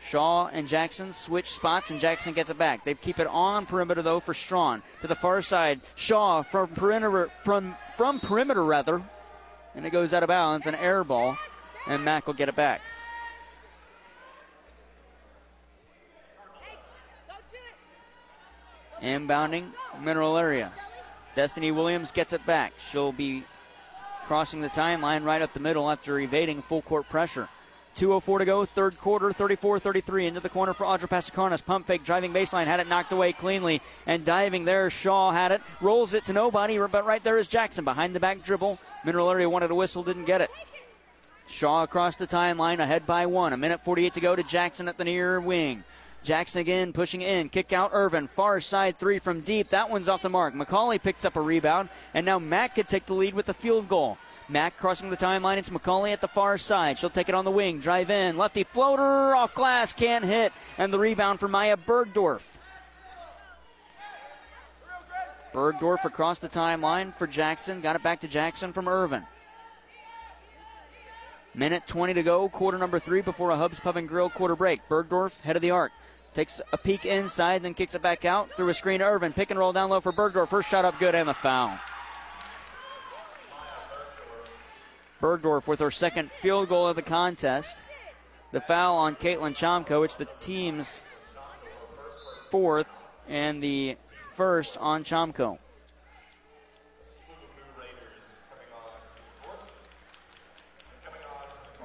Shaw 0.00 0.48
and 0.52 0.66
Jackson 0.66 1.12
switch 1.12 1.52
spots, 1.52 1.90
and 1.90 2.00
Jackson 2.00 2.32
gets 2.32 2.50
it 2.50 2.58
back. 2.58 2.84
They 2.84 2.94
keep 2.94 3.20
it 3.20 3.28
on 3.28 3.66
perimeter 3.66 4.02
though 4.02 4.20
for 4.20 4.34
Strawn 4.34 4.82
to 5.00 5.06
the 5.06 5.14
far 5.14 5.42
side. 5.42 5.82
Shaw 5.94 6.42
from 6.42 6.68
perimeter 6.68 7.30
from 7.44 7.76
from 7.96 8.18
perimeter 8.18 8.64
rather, 8.64 9.00
and 9.76 9.86
it 9.86 9.90
goes 9.90 10.12
out 10.12 10.24
of 10.24 10.28
bounds, 10.28 10.66
an 10.66 10.74
air 10.74 11.04
ball, 11.04 11.36
and 11.86 12.04
Mac 12.04 12.26
will 12.26 12.34
get 12.34 12.48
it 12.48 12.56
back. 12.56 12.80
Inbounding 19.02 19.70
Mineral 20.00 20.36
Area. 20.36 20.72
Destiny 21.34 21.70
Williams 21.70 22.12
gets 22.12 22.32
it 22.32 22.44
back. 22.46 22.72
She'll 22.90 23.12
be 23.12 23.44
crossing 24.24 24.60
the 24.60 24.68
timeline 24.68 25.24
right 25.24 25.42
up 25.42 25.52
the 25.52 25.60
middle 25.60 25.90
after 25.90 26.18
evading 26.18 26.62
full 26.62 26.82
court 26.82 27.08
pressure. 27.08 27.48
2.04 27.96 28.40
to 28.40 28.44
go, 28.44 28.64
third 28.66 28.98
quarter, 28.98 29.32
34 29.32 29.78
33. 29.78 30.26
Into 30.26 30.40
the 30.40 30.50
corner 30.50 30.74
for 30.74 30.84
Audra 30.84 31.08
Pasikarnas. 31.08 31.64
Pump 31.64 31.86
fake, 31.86 32.04
driving 32.04 32.32
baseline, 32.32 32.66
had 32.66 32.78
it 32.78 32.88
knocked 32.88 33.12
away 33.12 33.32
cleanly. 33.32 33.80
And 34.06 34.24
diving 34.24 34.64
there, 34.64 34.90
Shaw 34.90 35.32
had 35.32 35.50
it, 35.52 35.62
rolls 35.80 36.12
it 36.12 36.24
to 36.24 36.34
nobody, 36.34 36.78
but 36.78 37.06
right 37.06 37.24
there 37.24 37.38
is 37.38 37.46
Jackson 37.46 37.84
behind 37.84 38.14
the 38.14 38.20
back 38.20 38.42
dribble. 38.42 38.78
Mineral 39.04 39.30
Area 39.30 39.48
wanted 39.48 39.70
a 39.70 39.74
whistle, 39.74 40.02
didn't 40.02 40.26
get 40.26 40.42
it. 40.42 40.50
Shaw 41.48 41.84
across 41.84 42.16
the 42.16 42.26
timeline, 42.26 42.80
ahead 42.80 43.06
by 43.06 43.24
one. 43.24 43.52
A 43.52 43.56
minute 43.56 43.82
48 43.84 44.12
to 44.14 44.20
go 44.20 44.36
to 44.36 44.42
Jackson 44.42 44.88
at 44.88 44.98
the 44.98 45.04
near 45.04 45.40
wing. 45.40 45.84
Jackson 46.26 46.60
again 46.60 46.92
pushing 46.92 47.22
in. 47.22 47.48
Kick 47.48 47.72
out 47.72 47.90
Irvin. 47.92 48.26
Far 48.26 48.60
side 48.60 48.98
three 48.98 49.20
from 49.20 49.42
deep. 49.42 49.68
That 49.68 49.88
one's 49.88 50.08
off 50.08 50.22
the 50.22 50.28
mark. 50.28 50.54
McCauley 50.54 51.00
picks 51.00 51.24
up 51.24 51.36
a 51.36 51.40
rebound, 51.40 51.88
and 52.12 52.26
now 52.26 52.40
Mac 52.40 52.74
could 52.74 52.88
take 52.88 53.06
the 53.06 53.14
lead 53.14 53.32
with 53.32 53.46
the 53.46 53.54
field 53.54 53.88
goal. 53.88 54.18
Mac 54.48 54.76
crossing 54.76 55.08
the 55.08 55.16
timeline. 55.16 55.56
It's 55.56 55.70
McCauley 55.70 56.12
at 56.12 56.20
the 56.20 56.28
far 56.28 56.58
side. 56.58 56.98
She'll 56.98 57.10
take 57.10 57.28
it 57.28 57.34
on 57.36 57.44
the 57.44 57.50
wing. 57.52 57.78
Drive 57.78 58.10
in. 58.10 58.36
Lefty 58.36 58.64
floater 58.64 59.36
off 59.36 59.54
glass. 59.54 59.92
Can't 59.92 60.24
hit. 60.24 60.52
And 60.78 60.92
the 60.92 60.98
rebound 60.98 61.38
for 61.38 61.48
Maya 61.48 61.76
Bergdorf. 61.76 62.58
Bergdorf 65.54 66.04
across 66.04 66.40
the 66.40 66.48
timeline 66.48 67.14
for 67.14 67.28
Jackson. 67.28 67.80
Got 67.80 67.96
it 67.96 68.02
back 68.02 68.20
to 68.20 68.28
Jackson 68.28 68.72
from 68.72 68.88
Irvin. 68.88 69.22
Minute 71.54 71.86
20 71.86 72.14
to 72.14 72.22
go, 72.22 72.48
quarter 72.50 72.76
number 72.76 72.98
three 72.98 73.22
before 73.22 73.50
a 73.50 73.56
Hubs 73.56 73.80
Pub 73.80 73.96
and 73.96 74.06
Grill 74.06 74.28
quarter 74.28 74.54
break. 74.54 74.86
Bergdorf, 74.90 75.40
head 75.40 75.56
of 75.56 75.62
the 75.62 75.70
arc. 75.70 75.90
Takes 76.36 76.60
a 76.70 76.76
peek 76.76 77.06
inside, 77.06 77.62
then 77.62 77.72
kicks 77.72 77.94
it 77.94 78.02
back 78.02 78.26
out 78.26 78.50
through 78.58 78.68
a 78.68 78.74
screen 78.74 78.98
to 78.98 79.06
Irvin. 79.06 79.32
Pick 79.32 79.50
and 79.50 79.58
roll 79.58 79.72
down 79.72 79.88
low 79.88 80.00
for 80.00 80.12
Bergdorf. 80.12 80.48
First 80.48 80.68
shot 80.68 80.84
up 80.84 80.98
good 80.98 81.14
and 81.14 81.26
the 81.26 81.32
foul. 81.32 81.78
Bergdorf 85.18 85.66
with 85.66 85.80
her 85.80 85.90
second 85.90 86.30
field 86.30 86.68
goal 86.68 86.88
of 86.88 86.94
the 86.94 87.00
contest. 87.00 87.82
The 88.52 88.60
foul 88.60 88.98
on 88.98 89.16
Caitlin 89.16 89.56
Chomko. 89.56 90.04
It's 90.04 90.16
the 90.16 90.28
team's 90.38 91.02
fourth 92.50 93.02
and 93.26 93.62
the 93.62 93.96
first 94.34 94.76
on 94.76 95.04
Chomko. 95.04 95.56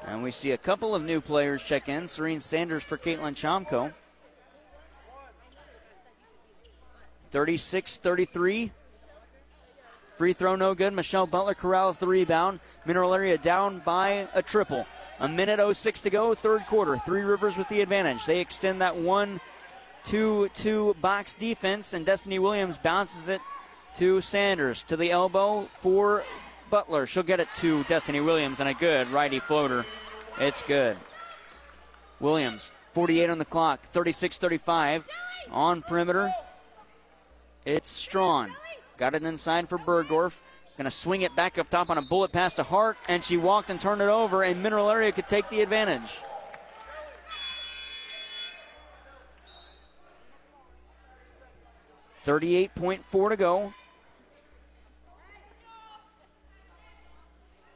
And 0.06 0.22
we 0.22 0.32
see 0.32 0.52
a 0.52 0.58
couple 0.58 0.94
of 0.94 1.06
new 1.06 1.22
players 1.22 1.64
check 1.64 1.88
in. 1.88 2.10
Serene 2.10 2.42
Sanders 2.42 2.84
for 2.84 2.98
Caitlin 2.98 3.34
Chomko. 3.34 3.94
36 7.32 7.98
33. 7.98 8.72
Free 10.18 10.34
throw 10.34 10.56
no 10.56 10.76
good. 10.76 10.94
Michelle 10.94 11.26
Butler 11.26 11.56
corrals 11.56 11.98
the 11.98 12.08
rebound. 12.08 12.60
Mineral 12.86 13.14
Area 13.14 13.38
down 13.38 13.80
by 13.80 14.28
a 14.36 14.42
triple. 14.42 14.86
A 15.20 15.28
minute 15.28 15.60
06 15.76 16.02
to 16.02 16.10
go, 16.10 16.34
third 16.34 16.66
quarter. 16.68 16.98
Three 16.98 17.22
Rivers 17.22 17.58
with 17.58 17.70
the 17.70 17.82
advantage. 17.82 18.26
They 18.26 18.40
extend 18.40 18.82
that 18.82 18.96
1 18.96 19.40
2 20.04 20.50
2 20.54 20.96
box 21.00 21.36
defense, 21.36 21.94
and 21.94 22.06
Destiny 22.06 22.40
Williams 22.40 22.78
bounces 22.78 23.30
it 23.30 23.42
to 23.98 24.20
Sanders. 24.22 24.84
To 24.84 24.98
the 24.98 25.12
elbow 25.12 25.64
for 25.64 26.24
Butler. 26.70 27.06
She'll 27.06 27.24
get 27.24 27.40
it 27.40 27.48
to 27.58 27.84
Destiny 27.86 28.20
Williams, 28.20 28.60
and 28.60 28.68
a 28.68 28.74
good 28.74 29.08
righty 29.10 29.40
floater. 29.40 29.86
It's 30.40 30.62
good. 30.64 30.98
Williams, 32.20 32.72
48 32.92 33.30
on 33.30 33.38
the 33.38 33.46
clock, 33.46 33.82
36 33.82 34.38
35 34.38 35.08
on 35.52 35.82
perimeter. 35.82 36.34
It's 37.66 37.90
Strawn. 37.90 38.52
Got 38.98 39.16
it 39.16 39.24
inside 39.24 39.70
for 39.70 39.78
Bergdorf. 39.78 40.38
Going 40.78 40.86
to 40.86 40.92
swing 40.92 41.22
it 41.22 41.36
back 41.36 41.60
up 41.60 41.70
top 41.70 41.90
on 41.90 41.98
a 41.98 42.02
bullet 42.02 42.32
pass 42.32 42.56
to 42.56 42.64
Hart, 42.64 42.98
and 43.08 43.24
she 43.24 43.38
walked 43.38 43.70
and 43.70 43.80
turned 43.80 44.02
it 44.02 44.08
over, 44.08 44.44
and 44.44 44.64
Mineral 44.64 44.90
Area 44.90 45.12
could 45.12 45.28
take 45.28 45.48
the 45.50 45.62
advantage. 45.62 46.20
Thirty-eight 52.24 52.74
point 52.76 53.04
four 53.04 53.30
to 53.30 53.36
go. 53.36 53.74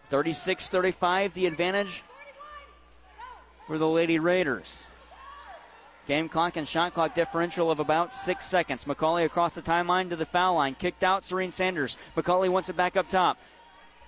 36 0.09 0.69
35, 0.69 1.33
the 1.33 1.47
advantage 1.47 2.03
for 3.67 3.77
the 3.77 3.87
Lady 3.87 4.19
Raiders. 4.19 4.85
Game 6.07 6.29
clock 6.29 6.55
and 6.55 6.67
shot 6.67 6.93
clock 6.93 7.15
differential 7.15 7.71
of 7.71 7.79
about 7.79 8.13
six 8.13 8.45
seconds. 8.45 8.85
McCauley 8.85 9.25
across 9.25 9.55
the 9.55 9.61
timeline 9.61 10.09
to 10.09 10.15
the 10.15 10.25
foul 10.25 10.55
line. 10.55 10.75
Kicked 10.75 11.03
out 11.03 11.23
Serene 11.23 11.51
Sanders. 11.51 11.97
McCauley 12.15 12.49
wants 12.49 12.69
it 12.69 12.77
back 12.77 12.95
up 12.95 13.09
top. 13.09 13.37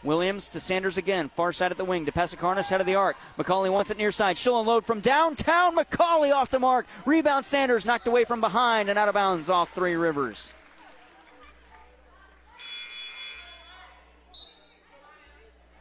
Williams 0.03 0.47
to 0.49 0.59
Sanders 0.59 0.97
again. 0.97 1.27
Far 1.27 1.51
side 1.51 1.71
at 1.71 1.77
the 1.77 1.85
wing 1.85 2.05
to 2.05 2.11
Pasikarnas, 2.11 2.67
head 2.67 2.81
of 2.81 2.87
the 2.87 2.95
arc. 2.95 3.17
McCauley 3.37 3.71
wants 3.71 3.89
it 3.89 3.97
near 3.97 4.11
side. 4.11 4.37
She'll 4.37 4.59
unload 4.59 4.85
from 4.85 4.99
downtown. 4.99 5.75
McCauley 5.75 6.31
off 6.31 6.51
the 6.51 6.59
mark. 6.59 6.85
Rebound 7.05 7.45
Sanders 7.45 7.83
knocked 7.83 8.07
away 8.07 8.25
from 8.25 8.41
behind 8.41 8.89
and 8.89 8.99
out 8.99 9.07
of 9.07 9.15
bounds 9.15 9.49
off 9.49 9.73
Three 9.73 9.95
Rivers. 9.95 10.53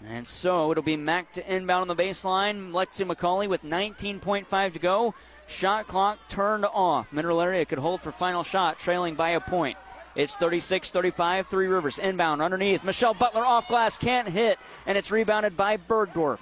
And 0.09 0.27
so 0.27 0.71
it'll 0.71 0.85
be 0.85 0.97
Mac 0.97 1.33
to 1.33 1.55
inbound 1.55 1.83
on 1.83 1.97
the 1.97 2.03
baseline. 2.03 2.71
Lexi 2.71 3.05
McCauley 3.05 3.49
with 3.49 3.65
19.5 3.65 4.73
to 4.73 4.79
go. 4.79 5.15
Shot 5.47 5.87
clock 5.87 6.19
turned 6.29 6.65
off. 6.65 7.13
Mineral 7.13 7.41
Area 7.41 7.65
could 7.65 7.79
hold 7.79 8.01
for 8.01 8.13
final 8.13 8.43
shot, 8.43 8.79
trailing 8.79 9.15
by 9.15 9.31
a 9.31 9.41
point. 9.41 9.79
It's 10.15 10.37
36 10.37 10.91
35, 10.91 11.47
Three 11.47 11.67
Rivers 11.67 11.99
inbound 11.99 12.43
underneath. 12.43 12.83
Michelle 12.83 13.15
Butler 13.15 13.45
off 13.45 13.69
glass, 13.69 13.97
can't 13.97 14.29
hit, 14.29 14.59
and 14.87 14.97
it's 14.97 15.11
rebounded 15.11 15.57
by 15.57 15.77
Bergdorf. 15.77 16.41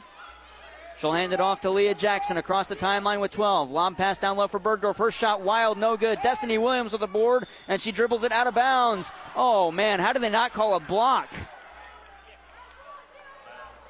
She'll 0.98 1.12
hand 1.12 1.32
it 1.32 1.40
off 1.40 1.60
to 1.62 1.70
Leah 1.70 1.94
Jackson 1.94 2.36
across 2.36 2.68
the 2.68 2.76
timeline 2.76 3.20
with 3.20 3.32
12. 3.32 3.70
Lob 3.70 3.96
pass 3.96 4.18
down 4.18 4.36
low 4.36 4.46
for 4.46 4.60
Bergdorf. 4.60 4.96
Her 4.96 5.10
shot 5.10 5.40
wild, 5.40 5.76
no 5.76 5.96
good. 5.96 6.20
Destiny 6.22 6.56
Williams 6.56 6.92
with 6.92 7.00
the 7.00 7.08
board, 7.08 7.46
and 7.66 7.80
she 7.80 7.90
dribbles 7.90 8.22
it 8.22 8.30
out 8.30 8.46
of 8.46 8.54
bounds. 8.54 9.10
Oh, 9.34 9.72
man, 9.72 9.98
how 9.98 10.12
did 10.12 10.22
they 10.22 10.30
not 10.30 10.52
call 10.52 10.76
a 10.76 10.80
block? 10.80 11.28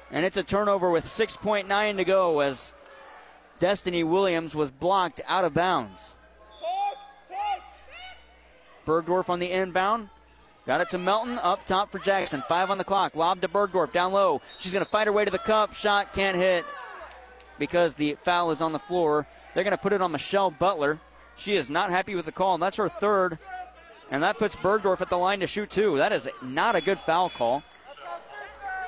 And 0.09 0.25
it's 0.25 0.37
a 0.37 0.43
turnover 0.43 0.89
with 0.89 1.05
6.9 1.05 1.97
to 1.97 2.05
go 2.05 2.39
as 2.39 2.73
Destiny 3.59 4.03
Williams 4.03 4.53
was 4.53 4.71
blocked 4.71 5.21
out 5.27 5.45
of 5.45 5.53
bounds. 5.53 6.15
Bergdorf 8.85 9.29
on 9.29 9.39
the 9.39 9.51
inbound. 9.51 10.09
Got 10.67 10.81
it 10.81 10.89
to 10.91 10.97
Melton, 10.97 11.37
up 11.39 11.65
top 11.65 11.91
for 11.91 11.99
Jackson. 11.99 12.43
Five 12.47 12.71
on 12.71 12.77
the 12.77 12.83
clock. 12.83 13.15
Lob 13.15 13.41
to 13.41 13.47
Bergdorf, 13.47 13.93
down 13.93 14.11
low. 14.11 14.41
She's 14.59 14.73
going 14.73 14.83
to 14.83 14.89
fight 14.89 15.07
her 15.07 15.13
way 15.13 15.25
to 15.25 15.31
the 15.31 15.37
cup. 15.37 15.73
Shot 15.73 16.13
can't 16.13 16.35
hit 16.35 16.65
because 17.59 17.95
the 17.95 18.17
foul 18.23 18.51
is 18.51 18.61
on 18.61 18.73
the 18.73 18.79
floor. 18.79 19.27
They're 19.53 19.63
going 19.63 19.71
to 19.71 19.77
put 19.77 19.93
it 19.93 20.01
on 20.01 20.11
Michelle 20.11 20.51
Butler. 20.51 20.99
She 21.37 21.55
is 21.55 21.69
not 21.69 21.89
happy 21.89 22.15
with 22.15 22.25
the 22.25 22.31
call, 22.31 22.55
and 22.55 22.63
that's 22.63 22.77
her 22.77 22.89
third. 22.89 23.37
And 24.11 24.23
that 24.23 24.37
puts 24.37 24.55
Bergdorf 24.55 25.01
at 25.01 25.09
the 25.09 25.17
line 25.17 25.39
to 25.39 25.47
shoot 25.47 25.69
two. 25.69 25.97
That 25.97 26.11
is 26.11 26.27
not 26.41 26.75
a 26.75 26.81
good 26.81 26.99
foul 26.99 27.29
call. 27.29 27.63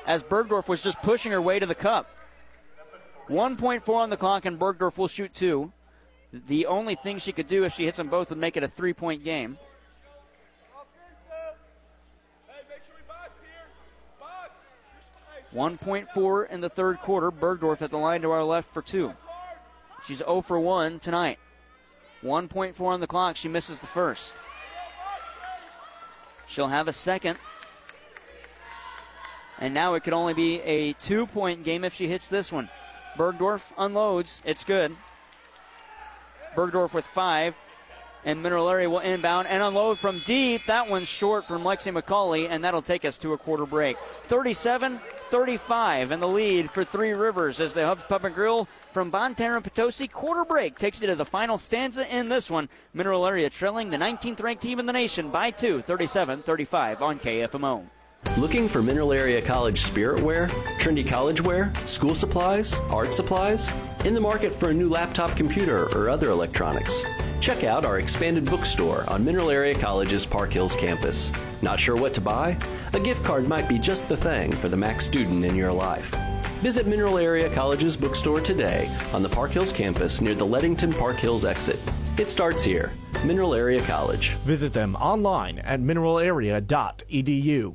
As 0.06 0.22
Bergdorf 0.22 0.68
was 0.68 0.82
just 0.82 1.00
pushing 1.02 1.32
her 1.32 1.42
way 1.42 1.58
to 1.58 1.66
the 1.66 1.74
cup. 1.74 2.10
1.4 3.28 3.94
on 3.94 4.10
the 4.10 4.16
clock, 4.16 4.44
and 4.44 4.58
Bergdorf 4.58 4.96
will 4.96 5.08
shoot 5.08 5.34
two. 5.34 5.72
The 6.32 6.66
only 6.66 6.94
thing 6.94 7.18
she 7.18 7.32
could 7.32 7.46
do 7.46 7.64
if 7.64 7.74
she 7.74 7.84
hits 7.84 7.96
them 7.96 8.08
both 8.08 8.30
would 8.30 8.38
make 8.38 8.56
it 8.56 8.62
a 8.62 8.68
three 8.68 8.92
point 8.92 9.24
game. 9.24 9.58
1.4 15.54 16.50
in 16.50 16.60
the 16.60 16.68
third 16.68 16.98
quarter. 17.00 17.30
Bergdorf 17.30 17.80
at 17.82 17.90
the 17.90 17.96
line 17.96 18.22
to 18.22 18.30
our 18.30 18.44
left 18.44 18.68
for 18.68 18.82
two. 18.82 19.14
She's 20.06 20.18
0 20.18 20.42
for 20.42 20.60
1 20.60 20.98
tonight. 21.00 21.38
1.4 22.22 22.80
on 22.80 23.00
the 23.00 23.06
clock. 23.06 23.36
She 23.36 23.48
misses 23.48 23.80
the 23.80 23.86
first. 23.86 24.32
She'll 26.46 26.68
have 26.68 26.88
a 26.88 26.92
second. 26.92 27.38
And 29.58 29.74
now 29.74 29.94
it 29.94 30.04
could 30.04 30.12
only 30.12 30.34
be 30.34 30.60
a 30.60 30.92
two 30.94 31.26
point 31.26 31.64
game 31.64 31.84
if 31.84 31.94
she 31.94 32.08
hits 32.08 32.28
this 32.28 32.52
one. 32.52 32.68
Bergdorf 33.18 33.72
unloads. 33.76 34.40
It's 34.44 34.64
good. 34.64 34.96
Bergdorf 36.54 36.94
with 36.94 37.04
five. 37.04 37.60
And 38.24 38.42
Mineral 38.42 38.68
Area 38.68 38.90
will 38.90 38.98
inbound 38.98 39.48
and 39.48 39.62
unload 39.62 39.98
from 39.98 40.20
deep. 40.20 40.66
That 40.66 40.88
one's 40.88 41.08
short 41.08 41.46
from 41.46 41.62
Lexi 41.62 41.92
McCauley, 41.92 42.48
and 42.50 42.64
that'll 42.64 42.82
take 42.82 43.04
us 43.04 43.16
to 43.18 43.32
a 43.32 43.38
quarter 43.38 43.64
break. 43.64 43.96
37 44.26 45.00
35 45.28 46.10
and 46.10 46.22
the 46.22 46.26
lead 46.26 46.70
for 46.70 46.84
Three 46.84 47.12
Rivers 47.12 47.60
as 47.60 47.74
the 47.74 47.86
Hubs 47.86 48.02
Pub 48.04 48.24
and 48.24 48.34
Grill 48.34 48.66
from 48.92 49.10
Bonne 49.10 49.34
Terre 49.34 49.60
Potosi. 49.60 50.08
Quarter 50.08 50.44
break 50.44 50.78
takes 50.78 51.00
you 51.00 51.06
to 51.06 51.14
the 51.14 51.24
final 51.24 51.58
stanza 51.58 52.12
in 52.14 52.28
this 52.28 52.50
one. 52.50 52.68
Mineral 52.94 53.26
Area 53.26 53.50
trailing 53.50 53.90
the 53.90 53.98
19th 53.98 54.42
ranked 54.42 54.62
team 54.62 54.80
in 54.80 54.86
the 54.86 54.92
nation 54.92 55.30
by 55.30 55.50
two, 55.50 55.82
37 55.82 56.40
35 56.40 57.02
on 57.02 57.18
KFMO. 57.18 57.84
Looking 58.38 58.68
for 58.68 58.84
Mineral 58.84 59.12
Area 59.12 59.42
College 59.42 59.80
spirit 59.80 60.22
wear, 60.22 60.46
trendy 60.78 61.04
college 61.04 61.40
wear, 61.40 61.72
school 61.86 62.14
supplies, 62.14 62.72
art 62.88 63.12
supplies? 63.12 63.72
In 64.04 64.14
the 64.14 64.20
market 64.20 64.54
for 64.54 64.70
a 64.70 64.74
new 64.74 64.88
laptop 64.88 65.34
computer 65.34 65.86
or 65.96 66.08
other 66.08 66.30
electronics? 66.30 67.04
Check 67.40 67.64
out 67.64 67.84
our 67.84 67.98
expanded 67.98 68.44
bookstore 68.44 69.04
on 69.08 69.24
Mineral 69.24 69.50
Area 69.50 69.76
College's 69.76 70.24
Park 70.24 70.52
Hills 70.52 70.76
campus. 70.76 71.32
Not 71.62 71.80
sure 71.80 71.96
what 71.96 72.14
to 72.14 72.20
buy? 72.20 72.56
A 72.92 73.00
gift 73.00 73.24
card 73.24 73.48
might 73.48 73.68
be 73.68 73.76
just 73.76 74.08
the 74.08 74.16
thing 74.16 74.52
for 74.52 74.68
the 74.68 74.76
Mac 74.76 75.00
student 75.00 75.44
in 75.44 75.56
your 75.56 75.72
life. 75.72 76.14
Visit 76.60 76.86
Mineral 76.86 77.18
Area 77.18 77.52
College's 77.52 77.96
bookstore 77.96 78.40
today 78.40 78.88
on 79.12 79.24
the 79.24 79.28
Park 79.28 79.50
Hills 79.50 79.72
campus 79.72 80.20
near 80.20 80.36
the 80.36 80.46
Leadington 80.46 80.92
Park 80.96 81.16
Hills 81.16 81.44
exit. 81.44 81.80
It 82.18 82.30
starts 82.30 82.62
here. 82.62 82.92
Mineral 83.24 83.52
Area 83.52 83.82
College. 83.82 84.30
Visit 84.44 84.72
them 84.72 84.94
online 84.94 85.58
at 85.58 85.80
mineralarea.edu. 85.80 87.74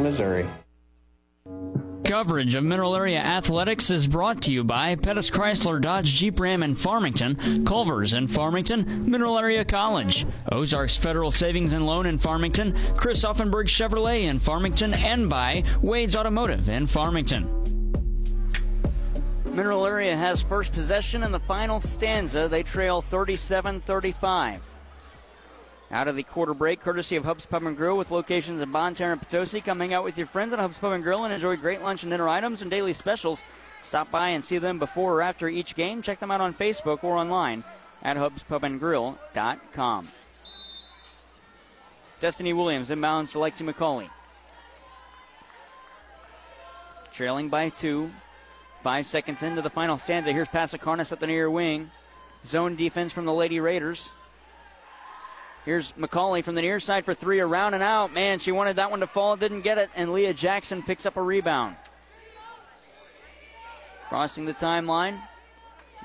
Missouri. 0.01 0.47
Coverage 2.03 2.55
of 2.55 2.63
Mineral 2.65 2.95
Area 2.95 3.19
Athletics 3.19 3.89
is 3.89 4.05
brought 4.05 4.41
to 4.41 4.51
you 4.51 4.65
by 4.65 4.95
Pettis 4.95 5.29
Chrysler 5.29 5.79
Dodge 5.79 6.13
Jeep 6.13 6.39
Ram 6.39 6.61
in 6.61 6.75
Farmington, 6.75 7.63
Culver's 7.65 8.11
in 8.11 8.27
Farmington, 8.27 9.09
Mineral 9.09 9.39
Area 9.39 9.63
College, 9.63 10.25
Ozarks 10.51 10.97
Federal 10.97 11.31
Savings 11.31 11.71
and 11.71 11.85
Loan 11.85 12.05
in 12.05 12.17
Farmington, 12.17 12.75
Chris 12.97 13.23
Auffenberg 13.23 13.67
Chevrolet 13.67 14.23
in 14.23 14.39
Farmington, 14.39 14.93
and 14.93 15.29
by 15.29 15.63
Wade's 15.81 16.15
Automotive 16.15 16.67
in 16.67 16.85
Farmington. 16.85 17.47
Mineral 19.45 19.85
Area 19.85 20.17
has 20.17 20.41
first 20.41 20.73
possession 20.73 21.23
in 21.23 21.31
the 21.31 21.39
final 21.39 21.79
stanza. 21.79 22.47
They 22.47 22.63
trail 22.63 23.01
37 23.01 23.81
35 23.81 24.70
out 25.91 26.07
of 26.07 26.15
the 26.15 26.23
quarter 26.23 26.53
break, 26.53 26.79
courtesy 26.79 27.15
of 27.15 27.25
Hubs 27.25 27.45
Pub 27.45 27.63
and 27.63 27.75
Grill 27.75 27.97
with 27.97 28.11
locations 28.11 28.61
in 28.61 28.71
Bonne 28.71 28.93
Terre 28.93 29.11
and 29.11 29.21
Potosi. 29.21 29.61
Come 29.61 29.79
hang 29.79 29.93
out 29.93 30.03
with 30.03 30.17
your 30.17 30.27
friends 30.27 30.53
at 30.53 30.59
Hubs 30.59 30.77
Pub 30.77 30.93
and 30.93 31.03
Grill 31.03 31.25
and 31.25 31.33
enjoy 31.33 31.57
great 31.57 31.81
lunch 31.81 32.03
and 32.03 32.11
dinner 32.11 32.29
items 32.29 32.61
and 32.61 32.71
daily 32.71 32.93
specials. 32.93 33.43
Stop 33.83 34.09
by 34.09 34.29
and 34.29 34.43
see 34.43 34.57
them 34.57 34.79
before 34.79 35.15
or 35.15 35.21
after 35.21 35.49
each 35.49 35.75
game. 35.75 36.01
Check 36.01 36.19
them 36.19 36.31
out 36.31 36.39
on 36.39 36.53
Facebook 36.53 37.03
or 37.03 37.17
online 37.17 37.63
at 38.03 38.15
hubspubandgrill.com. 38.15 40.07
Destiny 42.19 42.53
Williams 42.53 42.89
inbounds 42.89 43.31
to 43.31 43.39
Lexi 43.39 43.69
McCauley. 43.69 44.09
Trailing 47.11 47.49
by 47.49 47.69
two. 47.69 48.11
Five 48.81 49.05
seconds 49.05 49.43
into 49.43 49.61
the 49.61 49.69
final 49.69 49.97
stanza. 49.97 50.31
Here's 50.31 50.47
Pasikarnas 50.47 51.11
at 51.11 51.19
the 51.19 51.27
near 51.27 51.49
wing. 51.49 51.91
Zone 52.45 52.75
defense 52.75 53.11
from 53.11 53.25
the 53.25 53.33
Lady 53.33 53.59
Raiders. 53.59 54.11
Here's 55.65 55.91
McCauley 55.93 56.43
from 56.43 56.55
the 56.55 56.61
near 56.61 56.79
side 56.79 57.05
for 57.05 57.13
three, 57.13 57.39
around 57.39 57.75
and 57.75 57.83
out. 57.83 58.13
Man, 58.13 58.39
she 58.39 58.51
wanted 58.51 58.77
that 58.77 58.89
one 58.89 59.01
to 59.01 59.07
fall, 59.07 59.35
didn't 59.35 59.61
get 59.61 59.77
it, 59.77 59.89
and 59.95 60.11
Leah 60.11 60.33
Jackson 60.33 60.81
picks 60.81 61.05
up 61.05 61.17
a 61.17 61.21
rebound. 61.21 61.75
Crossing 64.09 64.45
the 64.45 64.53
timeline. 64.53 65.21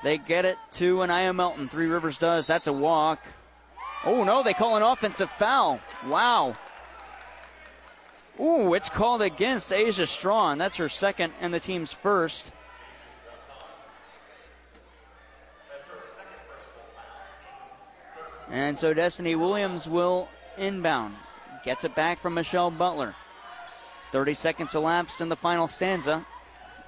They 0.03 0.19
get 0.19 0.45
it 0.45 0.57
to 0.73 1.01
Anaya 1.01 1.33
Melton. 1.33 1.67
Three 1.67 1.87
Rivers 1.87 2.17
does. 2.17 2.45
That's 2.45 2.67
a 2.67 2.73
walk. 2.73 3.19
Oh, 4.05 4.23
no, 4.23 4.43
they 4.43 4.53
call 4.53 4.77
an 4.77 4.83
offensive 4.83 5.29
foul. 5.29 5.79
Wow. 6.07 6.55
Ooh, 8.39 8.75
it's 8.75 8.89
called 8.89 9.23
against 9.23 9.73
Asia 9.73 10.05
Strawn. 10.05 10.59
That's 10.59 10.77
her 10.77 10.87
second 10.87 11.33
and 11.41 11.51
the 11.51 11.59
team's 11.59 11.91
first. 11.91 12.51
And 18.49 18.77
so 18.77 18.93
Destiny 18.93 19.35
Williams 19.35 19.87
will 19.87 20.29
inbound. 20.57 21.15
Gets 21.63 21.83
it 21.83 21.95
back 21.95 22.19
from 22.19 22.33
Michelle 22.33 22.71
Butler. 22.71 23.13
30 24.11 24.33
seconds 24.33 24.73
elapsed 24.73 25.21
in 25.21 25.29
the 25.29 25.35
final 25.35 25.67
stanza. 25.67 26.25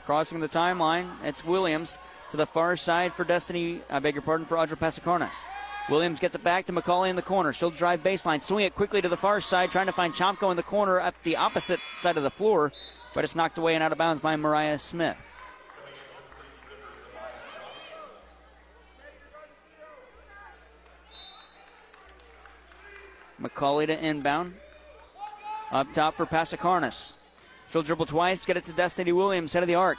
Crossing 0.06 0.40
the 0.40 0.48
timeline, 0.48 1.10
it's 1.23 1.44
Williams 1.44 1.98
to 2.31 2.38
the 2.38 2.45
far 2.45 2.77
side 2.77 3.14
for 3.14 3.23
Destiny, 3.23 3.81
I 3.90 3.99
beg 3.99 4.15
your 4.15 4.22
pardon, 4.22 4.45
for 4.45 4.57
Audra 4.57 4.77
Pasikarnas. 4.77 5.48
Williams 5.90 6.19
gets 6.19 6.36
it 6.36 6.44
back 6.44 6.65
to 6.65 6.73
McCauley 6.73 7.10
in 7.10 7.15
the 7.15 7.22
corner. 7.22 7.52
She'll 7.52 7.72
drive 7.72 8.03
baseline, 8.03 8.41
swing 8.41 8.65
it 8.65 8.76
quickly 8.76 9.02
to 9.02 9.10
the 9.10 9.18
far 9.18 9.41
side, 9.41 9.72
trying 9.72 9.88
to 9.88 9.91
find 9.91 10.14
Chomko 10.14 10.52
in 10.52 10.57
the 10.57 10.64
corner 10.64 10.99
at 10.99 11.15
the 11.23 11.36
opposite 11.36 11.80
side 11.98 12.18
of 12.18 12.23
the 12.23 12.30
floor, 12.30 12.72
but 13.14 13.23
it's 13.23 13.36
knocked 13.36 13.57
away 13.57 13.73
and 13.73 13.84
out 13.84 13.91
of 13.91 13.98
bounds 13.98 14.22
by 14.22 14.36
Mariah 14.36 14.77
Smith. 14.77 15.26
McCauley 23.41 23.88
to 23.88 24.06
inbound. 24.06 24.53
Up 25.72 25.91
top 25.94 26.16
for 26.16 26.26
Pasikarnas. 26.26 27.14
She'll 27.72 27.84
dribble 27.84 28.07
twice, 28.07 28.45
get 28.45 28.57
it 28.57 28.66
to 28.66 28.74
Destiny 28.74 29.11
Williams, 29.11 29.53
head 29.53 29.64
of 29.64 29.68
the 29.68 29.76
arc. 29.76 29.98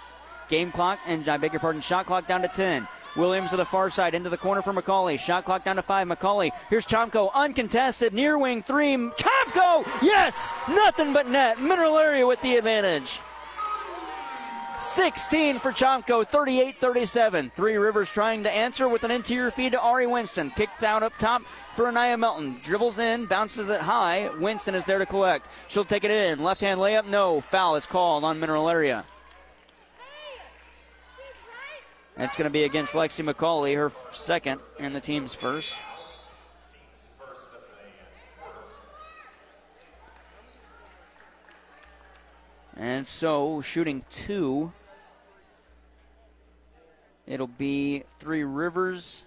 Game 0.49 0.73
clock, 0.73 0.99
and 1.07 1.29
I 1.29 1.37
beg 1.37 1.53
your 1.53 1.61
pardon, 1.61 1.81
shot 1.81 2.07
clock 2.07 2.27
down 2.27 2.43
to 2.43 2.49
10. 2.49 2.89
Williams 3.17 3.51
to 3.51 3.57
the 3.57 3.65
far 3.65 3.91
side, 3.91 4.15
into 4.15 4.31
the 4.31 4.37
corner 4.37 4.62
for 4.62 4.73
McCauley. 4.73 5.19
Shot 5.19 5.45
clock 5.45 5.65
down 5.65 5.77
to 5.77 5.83
five. 5.83 6.07
McCauley. 6.07 6.51
Here's 6.69 6.87
Chomko, 6.87 7.33
uncontested, 7.35 8.12
near 8.12 8.39
wing 8.39 8.62
three. 8.62 8.97
Chomko! 8.97 9.87
Yes! 10.03 10.55
Nothing 10.69 11.12
but 11.12 11.29
net. 11.29 11.61
Mineral 11.61 11.99
area 11.99 12.27
with 12.27 12.41
the 12.43 12.57
advantage. 12.57 13.21
16 14.79 15.59
for 15.59 15.73
Chomko, 15.73 16.27
38 16.27 16.79
37. 16.79 17.53
Three 17.55 17.77
Rivers 17.77 18.09
trying 18.09 18.45
to 18.45 18.51
answer 18.51 18.89
with 18.89 19.05
an 19.05 19.11
interior 19.11 19.51
feed 19.51 19.73
to 19.73 19.81
Ari 19.81 20.07
Winston. 20.07 20.51
Kicked 20.51 20.81
down 20.81 21.03
up 21.03 21.12
top 21.19 21.43
for 21.81 21.89
Anaya 21.89 22.19
Melton. 22.19 22.59
Dribbles 22.62 22.98
in, 22.98 23.24
bounces 23.24 23.70
it 23.70 23.81
high. 23.81 24.28
Winston 24.39 24.74
is 24.74 24.85
there 24.85 24.98
to 24.98 25.07
collect. 25.07 25.48
She'll 25.69 25.82
take 25.82 26.05
it 26.05 26.11
in. 26.11 26.39
Left 26.39 26.61
hand 26.61 26.78
layup, 26.78 27.07
no. 27.07 27.40
Foul 27.40 27.77
is 27.77 27.86
called 27.86 28.23
on 28.23 28.39
Mineral 28.39 28.69
Area. 28.69 29.07
That's 32.19 32.36
going 32.36 32.44
to 32.44 32.51
be 32.51 32.65
against 32.65 32.93
Lexi 32.93 33.24
McCauley, 33.24 33.77
her 33.77 33.90
second 34.12 34.61
and 34.78 34.94
the 34.94 35.01
team's 35.01 35.35
first. 35.35 35.74
And 42.77 43.07
so, 43.07 43.62
shooting 43.62 44.05
two, 44.11 44.70
it'll 47.27 47.47
be 47.47 48.05
Three 48.19 48.44
Rivers, 48.44 49.24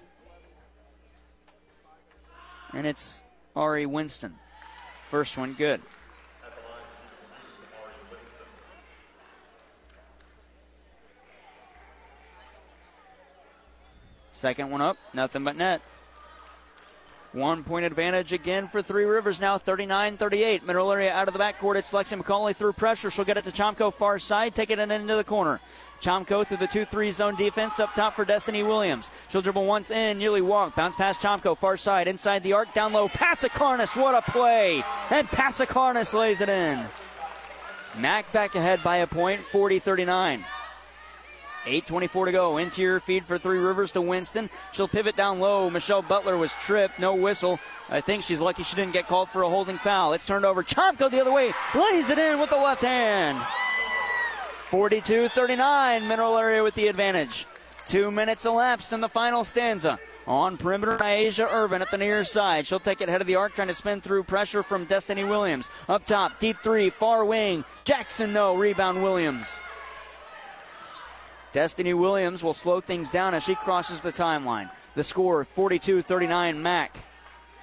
and 2.73 2.87
it's 2.87 3.23
Ari 3.55 3.85
Winston. 3.85 4.35
First 5.03 5.37
one 5.37 5.53
good. 5.53 5.81
Second 14.31 14.71
one 14.71 14.81
up, 14.81 14.97
nothing 15.13 15.43
but 15.43 15.55
net. 15.55 15.81
One 17.33 17.63
point 17.63 17.83
advantage 17.83 18.31
again 18.31 18.67
for 18.67 18.83
Three 18.83 19.05
Rivers 19.05 19.41
now, 19.41 19.57
39 19.57 20.17
38. 20.17 20.67
Mineral 20.67 20.91
area 20.91 21.11
out 21.11 21.27
of 21.27 21.33
the 21.33 21.39
backcourt. 21.39 21.77
It's 21.77 21.91
Lexi 21.91 22.21
McCauley 22.21 22.55
through 22.55 22.73
pressure. 22.73 23.09
She'll 23.09 23.25
get 23.25 23.37
it 23.37 23.43
to 23.45 23.51
Chomko 23.51 23.91
far 23.91 24.19
side, 24.19 24.53
take 24.53 24.69
it 24.69 24.77
in 24.77 24.91
into 24.91 25.15
the 25.15 25.23
corner. 25.23 25.59
Chomko 25.99 26.45
through 26.45 26.57
the 26.57 26.67
2 26.67 26.85
3 26.85 27.09
zone 27.09 27.35
defense 27.35 27.79
up 27.79 27.95
top 27.95 28.15
for 28.15 28.23
Destiny 28.23 28.61
Williams. 28.61 29.09
She'll 29.29 29.41
dribble 29.41 29.65
once 29.65 29.89
in, 29.89 30.19
nearly 30.19 30.41
walk, 30.41 30.75
bounce 30.75 30.95
past 30.95 31.21
Chomko 31.21 31.57
far 31.57 31.75
side, 31.75 32.07
inside 32.07 32.43
the 32.43 32.53
arc, 32.53 32.71
down 32.75 32.93
low. 32.93 33.07
Pasikarnas, 33.07 33.99
what 33.99 34.13
a 34.13 34.21
play! 34.31 34.83
And 35.09 35.27
Pasikarnas 35.29 36.13
lays 36.13 36.39
it 36.39 36.49
in. 36.49 36.85
Mac 37.97 38.31
back 38.31 38.53
ahead 38.53 38.83
by 38.83 38.97
a 38.97 39.07
point, 39.07 39.41
40 39.41 39.79
39. 39.79 40.45
8.24 41.65 42.25
to 42.25 42.31
go. 42.31 42.57
Interior 42.57 42.99
feed 42.99 43.25
for 43.25 43.37
Three 43.37 43.59
Rivers 43.59 43.91
to 43.93 44.01
Winston. 44.01 44.49
She'll 44.71 44.87
pivot 44.87 45.15
down 45.15 45.39
low. 45.39 45.69
Michelle 45.69 46.01
Butler 46.01 46.37
was 46.37 46.53
tripped. 46.53 46.99
No 46.99 47.15
whistle. 47.15 47.59
I 47.89 48.01
think 48.01 48.23
she's 48.23 48.39
lucky 48.39 48.63
she 48.63 48.75
didn't 48.75 48.93
get 48.93 49.07
called 49.07 49.29
for 49.29 49.43
a 49.43 49.49
holding 49.49 49.77
foul. 49.77 50.13
It's 50.13 50.25
turned 50.25 50.45
over. 50.45 50.63
Chomko 50.63 51.09
the 51.09 51.21
other 51.21 51.31
way. 51.31 51.53
Lays 51.73 52.09
it 52.09 52.17
in 52.17 52.39
with 52.39 52.49
the 52.49 52.57
left 52.57 52.81
hand. 52.81 53.37
42 54.67 55.29
39. 55.29 56.07
Mineral 56.07 56.37
area 56.37 56.63
with 56.63 56.75
the 56.75 56.87
advantage. 56.87 57.45
Two 57.85 58.11
minutes 58.11 58.45
elapsed 58.45 58.93
in 58.93 59.01
the 59.01 59.09
final 59.09 59.43
stanza. 59.43 59.99
On 60.25 60.57
perimeter, 60.57 60.97
Asia 61.03 61.47
Irvin 61.49 61.81
at 61.81 61.91
the 61.91 61.97
near 61.97 62.23
side. 62.23 62.65
She'll 62.65 62.79
take 62.79 63.01
it 63.01 63.09
head 63.09 63.19
of 63.19 63.27
the 63.27 63.35
arc, 63.35 63.53
trying 63.53 63.67
to 63.67 63.75
spin 63.75 63.99
through 63.99 64.23
pressure 64.23 64.63
from 64.63 64.85
Destiny 64.85 65.25
Williams. 65.25 65.69
Up 65.89 66.05
top, 66.05 66.39
deep 66.39 66.57
three, 66.63 66.89
far 66.89 67.25
wing. 67.25 67.65
Jackson, 67.83 68.31
no. 68.31 68.55
Rebound, 68.55 69.03
Williams. 69.03 69.59
Destiny 71.53 71.93
Williams 71.93 72.41
will 72.41 72.55
slow 72.55 72.81
things 72.81 73.11
down 73.11 73.35
as 73.35 73.43
she 73.43 73.53
crosses 73.53 74.01
the 74.01 74.11
timeline. 74.11 74.71
The 74.95 75.03
score 75.03 75.45
42 75.45 76.01
39 76.01 76.61
Mac. 76.61 76.97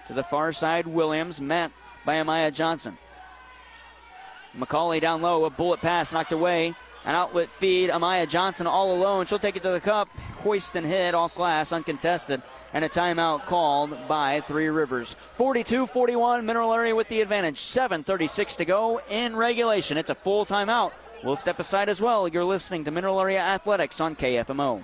To 0.06 0.14
the 0.14 0.22
far 0.22 0.52
side, 0.52 0.86
Williams 0.86 1.40
met 1.40 1.72
by 2.04 2.14
Amaya 2.14 2.54
Johnson. 2.54 2.96
McCauley 4.56 5.00
down 5.00 5.22
low, 5.22 5.44
a 5.44 5.50
bullet 5.50 5.80
pass 5.80 6.12
knocked 6.12 6.32
away. 6.32 6.74
An 7.04 7.14
outlet 7.14 7.50
feed, 7.50 7.90
Amaya 7.90 8.28
Johnson 8.28 8.66
all 8.66 8.94
alone. 8.94 9.26
She'll 9.26 9.38
take 9.38 9.56
it 9.56 9.62
to 9.62 9.70
the 9.70 9.80
cup. 9.80 10.08
Hoist 10.44 10.76
and 10.76 10.86
hit 10.86 11.14
off 11.14 11.34
glass, 11.34 11.72
uncontested. 11.72 12.42
And 12.72 12.84
a 12.84 12.88
timeout 12.88 13.46
called 13.46 13.96
by 14.06 14.40
Three 14.40 14.68
Rivers. 14.68 15.14
42 15.14 15.86
41, 15.86 16.46
Mineral 16.46 16.72
Area 16.72 16.94
with 16.94 17.08
the 17.08 17.22
advantage. 17.22 17.60
7.36 17.60 18.56
to 18.56 18.64
go 18.64 19.00
in 19.08 19.34
regulation. 19.34 19.96
It's 19.96 20.10
a 20.10 20.14
full 20.14 20.46
timeout 20.46 20.92
We'll 21.22 21.36
step 21.36 21.58
aside 21.58 21.88
as 21.88 22.00
well. 22.00 22.26
You're 22.28 22.44
listening 22.44 22.84
to 22.84 22.90
Mineral 22.90 23.20
Area 23.20 23.40
Athletics 23.40 24.00
on 24.00 24.16
KFMO. 24.16 24.82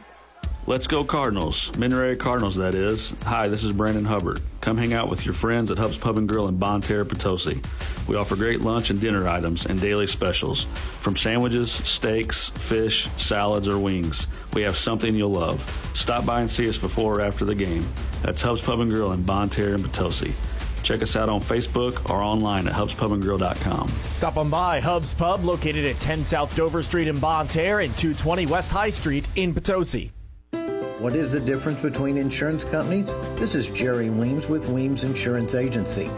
Let's 0.69 0.87
go 0.89 1.05
Cardinals. 1.05 1.75
Mineral 1.77 2.03
Area 2.03 2.17
Cardinals, 2.17 2.57
that 2.57 2.75
is. 2.75 3.15
Hi, 3.23 3.49
this 3.49 3.63
is 3.63 3.73
Brandon 3.73 4.05
Hubbard. 4.05 4.41
Come 4.61 4.77
hang 4.77 4.93
out 4.93 5.09
with 5.09 5.25
your 5.25 5.33
friends 5.33 5.71
at 5.71 5.79
Hub's 5.79 5.97
Pub 5.97 6.19
and 6.19 6.29
Grill 6.29 6.49
in 6.49 6.57
Bonne 6.59 6.81
Terre, 6.81 7.05
Potosi. 7.05 7.63
We 8.09 8.17
offer 8.17 8.37
great 8.37 8.61
lunch 8.61 8.91
and 8.91 9.01
dinner 9.01 9.29
items 9.29 9.65
and 9.65 9.81
daily 9.81 10.09
specials. 10.09 10.65
From 10.65 11.17
sandwiches, 11.17 11.71
steaks, 11.71 12.51
fish, 12.51 13.09
salads, 13.17 13.69
or 13.69 13.79
wings, 13.79 14.27
we 14.55 14.63
have 14.63 14.77
something 14.77 15.15
you'll 15.15 15.31
love. 15.31 15.65
Stop 15.95 16.27
by 16.27 16.41
and 16.41 16.51
see 16.51 16.69
us 16.69 16.79
before 16.79 17.21
or 17.21 17.21
after 17.23 17.45
the 17.45 17.55
game. 17.55 17.87
That's 18.23 18.43
Hub's 18.43 18.61
Pub 18.61 18.81
and 18.81 18.91
Grill 18.91 19.13
in 19.13 19.23
Bonne 19.23 19.49
Terre 19.49 19.75
and 19.75 19.85
Potosi. 19.85 20.35
Check 20.87 21.03
us 21.03 21.17
out 21.17 21.29
on 21.29 21.41
Facebook 21.41 22.11
or 22.11 22.23
online 22.23 22.69
at 22.69 22.73
hubspubandgrill.com. 22.73 23.89
Stop 23.89 24.37
on 24.37 24.49
by 24.49 24.79
Hub's 24.79 25.13
Pub, 25.15 25.43
located 25.43 25.85
at 25.85 25.97
10 25.97 26.25
South 26.25 26.55
Dover 26.55 26.81
Street 26.85 27.09
in 27.09 27.19
Bonne 27.19 27.49
Terre 27.49 27.81
and 27.81 27.93
220 27.99 28.47
West 28.47 28.71
High 28.71 28.91
Street 28.91 29.27
in 29.35 29.53
Potosi. 29.53 30.13
What 31.01 31.17
is 31.17 31.33
the 31.33 31.41
difference 31.41 31.83
between 31.83 32.17
insurance 32.17 32.63
companies? 32.63 33.07
This 33.35 33.57
is 33.57 33.67
Jerry 33.67 34.11
Weems 34.11 34.47
with 34.47 34.69
Weems 34.69 35.03
Insurance 35.03 35.57
Agency. 35.57 36.09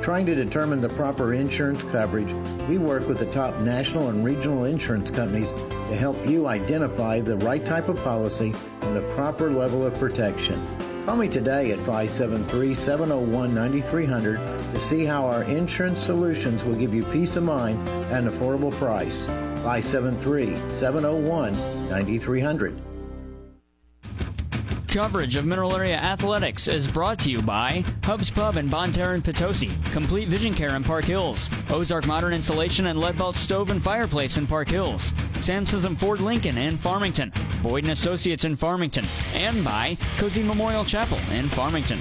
trying 0.00 0.26
to 0.26 0.36
determine 0.36 0.80
the 0.80 0.90
proper 0.90 1.34
insurance 1.34 1.82
coverage, 1.82 2.32
we 2.68 2.78
work 2.78 3.08
with 3.08 3.18
the 3.18 3.26
top 3.26 3.58
national 3.62 4.10
and 4.10 4.24
regional 4.24 4.62
insurance 4.64 5.10
companies 5.10 5.50
to 5.50 5.96
help 5.96 6.16
you 6.24 6.46
identify 6.46 7.20
the 7.20 7.36
right 7.38 7.66
type 7.66 7.88
of 7.88 7.96
policy 8.04 8.54
and 8.82 8.94
the 8.94 9.02
proper 9.14 9.50
level 9.50 9.84
of 9.84 9.92
protection. 9.94 10.64
Call 11.04 11.16
me 11.16 11.28
today 11.28 11.70
at 11.70 11.78
573 11.80 12.72
701 12.72 13.54
9300 13.54 14.38
to 14.72 14.80
see 14.80 15.04
how 15.04 15.26
our 15.26 15.42
insurance 15.44 16.00
solutions 16.00 16.64
will 16.64 16.76
give 16.76 16.94
you 16.94 17.04
peace 17.04 17.36
of 17.36 17.42
mind 17.42 17.86
at 18.10 18.24
an 18.24 18.30
affordable 18.30 18.72
price. 18.72 19.26
573 19.26 20.56
701 20.70 21.52
9300. 21.90 22.93
Coverage 24.94 25.34
of 25.34 25.44
Mineral 25.44 25.74
Area 25.74 25.96
Athletics 25.96 26.68
is 26.68 26.86
brought 26.86 27.18
to 27.18 27.28
you 27.28 27.42
by 27.42 27.84
Hubs 28.04 28.30
Pub 28.30 28.56
in 28.56 28.68
Bonne 28.68 28.92
Terre 28.92 29.14
and 29.14 29.24
Potosi, 29.24 29.72
Complete 29.86 30.28
Vision 30.28 30.54
Care 30.54 30.76
in 30.76 30.84
Park 30.84 31.04
Hills, 31.04 31.50
Ozark 31.68 32.06
Modern 32.06 32.32
Insulation 32.32 32.86
and 32.86 32.96
Leadbelt 32.96 33.34
Stove 33.34 33.70
and 33.70 33.82
Fireplace 33.82 34.36
in 34.36 34.46
Park 34.46 34.68
Hills, 34.68 35.12
Samson's 35.36 35.84
and 35.84 35.98
Ford 35.98 36.20
Lincoln 36.20 36.56
in 36.56 36.78
Farmington, 36.78 37.32
Boyd 37.60 37.88
& 37.88 37.88
Associates 37.88 38.44
in 38.44 38.54
Farmington, 38.54 39.04
and 39.34 39.64
by 39.64 39.96
Cozean 40.16 40.44
Memorial 40.44 40.84
Chapel 40.84 41.18
in 41.32 41.48
Farmington. 41.48 41.98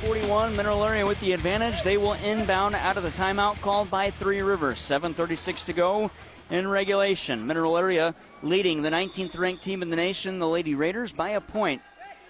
41 0.00 0.54
Mineral 0.54 0.84
Area 0.84 1.04
with 1.04 1.18
the 1.20 1.32
advantage. 1.32 1.82
They 1.82 1.96
will 1.96 2.12
inbound 2.12 2.76
out 2.76 2.96
of 2.96 3.02
the 3.02 3.10
timeout 3.10 3.60
called 3.60 3.90
by 3.90 4.10
Three 4.10 4.42
Rivers. 4.42 4.78
7.36 4.78 5.64
to 5.64 5.72
go 5.72 6.12
in 6.50 6.68
regulation. 6.68 7.44
Mineral 7.44 7.76
Area 7.76 8.14
leading 8.40 8.82
the 8.82 8.90
19th 8.90 9.36
ranked 9.36 9.64
team 9.64 9.82
in 9.82 9.90
the 9.90 9.96
nation, 9.96 10.38
the 10.38 10.46
Lady 10.46 10.76
Raiders, 10.76 11.10
by 11.10 11.30
a 11.30 11.40
point. 11.40 11.82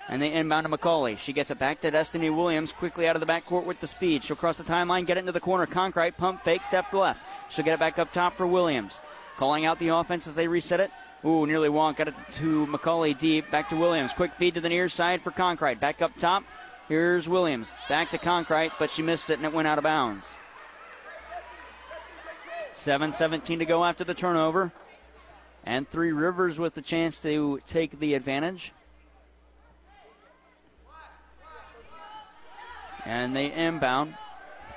And 0.08 0.22
they 0.22 0.32
inbound 0.32 0.66
to 0.66 0.72
McCauley. 0.72 1.18
She 1.18 1.34
gets 1.34 1.50
it 1.50 1.58
back 1.58 1.82
to 1.82 1.90
Destiny 1.90 2.30
Williams 2.30 2.72
quickly 2.72 3.06
out 3.06 3.16
of 3.16 3.20
the 3.20 3.30
backcourt 3.30 3.66
with 3.66 3.80
the 3.80 3.86
speed. 3.86 4.24
She'll 4.24 4.34
cross 4.34 4.56
the 4.56 4.64
timeline, 4.64 5.04
get 5.04 5.18
it 5.18 5.20
into 5.20 5.32
the 5.32 5.40
corner. 5.40 5.66
Conkrite 5.66 6.16
pump 6.16 6.42
fake, 6.42 6.62
step 6.62 6.90
left. 6.94 7.22
She'll 7.52 7.66
get 7.66 7.74
it 7.74 7.80
back 7.80 7.98
up 7.98 8.14
top 8.14 8.34
for 8.34 8.46
Williams. 8.46 8.98
Calling 9.36 9.66
out 9.66 9.78
the 9.78 9.88
offense 9.88 10.26
as 10.26 10.34
they 10.34 10.48
reset 10.48 10.80
it. 10.80 10.90
Ooh, 11.22 11.46
nearly 11.46 11.68
won't. 11.68 11.98
Got 11.98 12.08
it 12.08 12.14
to 12.32 12.66
McCauley 12.68 13.16
deep. 13.16 13.50
Back 13.50 13.68
to 13.68 13.76
Williams. 13.76 14.14
Quick 14.14 14.32
feed 14.32 14.54
to 14.54 14.62
the 14.62 14.70
near 14.70 14.88
side 14.88 15.20
for 15.20 15.32
Conkrite. 15.32 15.80
Back 15.80 16.00
up 16.00 16.16
top. 16.16 16.44
Here's 16.88 17.28
Williams. 17.28 17.74
Back 17.88 18.10
to 18.10 18.18
Conkrite, 18.18 18.72
but 18.78 18.90
she 18.90 19.02
missed 19.02 19.28
it 19.28 19.34
and 19.34 19.44
it 19.44 19.52
went 19.52 19.68
out 19.68 19.76
of 19.76 19.84
bounds. 19.84 20.36
7 22.72 23.12
17 23.12 23.58
to 23.58 23.64
go 23.66 23.84
after 23.84 24.04
the 24.04 24.14
turnover. 24.14 24.72
And 25.64 25.86
Three 25.86 26.12
Rivers 26.12 26.58
with 26.58 26.74
the 26.74 26.80
chance 26.80 27.20
to 27.20 27.60
take 27.66 27.98
the 27.98 28.14
advantage. 28.14 28.72
And 33.04 33.36
they 33.36 33.52
inbound 33.52 34.14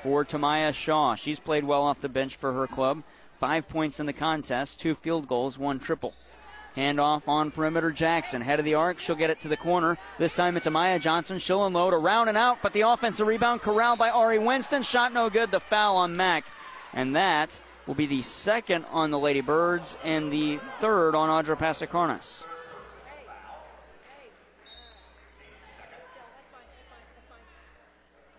for 0.01 0.25
Tamaya 0.25 0.73
Shaw. 0.73 1.15
She's 1.15 1.39
played 1.39 1.63
well 1.63 1.83
off 1.83 2.01
the 2.01 2.09
bench 2.09 2.35
for 2.35 2.51
her 2.53 2.67
club. 2.67 3.03
Five 3.39 3.69
points 3.69 3.99
in 3.99 4.05
the 4.05 4.13
contest, 4.13 4.81
two 4.81 4.95
field 4.95 5.27
goals, 5.27 5.57
one 5.57 5.79
triple. 5.79 6.13
Handoff 6.75 7.27
on 7.27 7.51
perimeter 7.51 7.91
Jackson. 7.91 8.41
Head 8.41 8.59
of 8.59 8.65
the 8.65 8.75
arc. 8.75 8.99
She'll 8.99 9.15
get 9.15 9.29
it 9.29 9.41
to 9.41 9.47
the 9.47 9.57
corner. 9.57 9.97
This 10.17 10.35
time 10.35 10.55
it's 10.55 10.67
Amaya 10.67 11.01
Johnson. 11.01 11.39
She'll 11.39 11.65
unload 11.65 11.93
around 11.93 12.29
and 12.29 12.37
out, 12.37 12.59
but 12.61 12.73
the 12.73 12.81
offensive 12.81 13.27
rebound 13.27 13.61
corralled 13.61 13.99
by 13.99 14.09
Ari 14.09 14.39
Winston. 14.39 14.83
Shot 14.83 15.13
no 15.13 15.29
good. 15.29 15.51
The 15.51 15.59
foul 15.59 15.97
on 15.97 16.15
Mac. 16.15 16.45
And 16.93 17.15
that 17.15 17.61
will 17.87 17.95
be 17.95 18.05
the 18.05 18.21
second 18.21 18.85
on 18.91 19.11
the 19.11 19.19
Lady 19.19 19.41
Birds 19.41 19.97
and 20.03 20.31
the 20.31 20.57
third 20.79 21.15
on 21.15 21.29
Audra 21.29 21.57
Pasikarnas. 21.57 22.43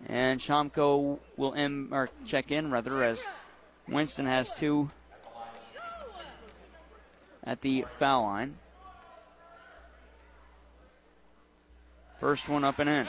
And 0.07 0.39
Chomko 0.39 1.19
will 1.37 2.07
check 2.25 2.51
in 2.51 2.71
rather 2.71 3.03
as 3.03 3.25
Winston 3.87 4.25
has 4.25 4.51
two 4.51 4.91
at 7.43 7.61
the 7.61 7.85
foul 7.97 8.23
line. 8.23 8.55
First 12.19 12.47
one 12.47 12.63
up 12.63 12.79
and 12.79 12.89
in. 12.89 13.07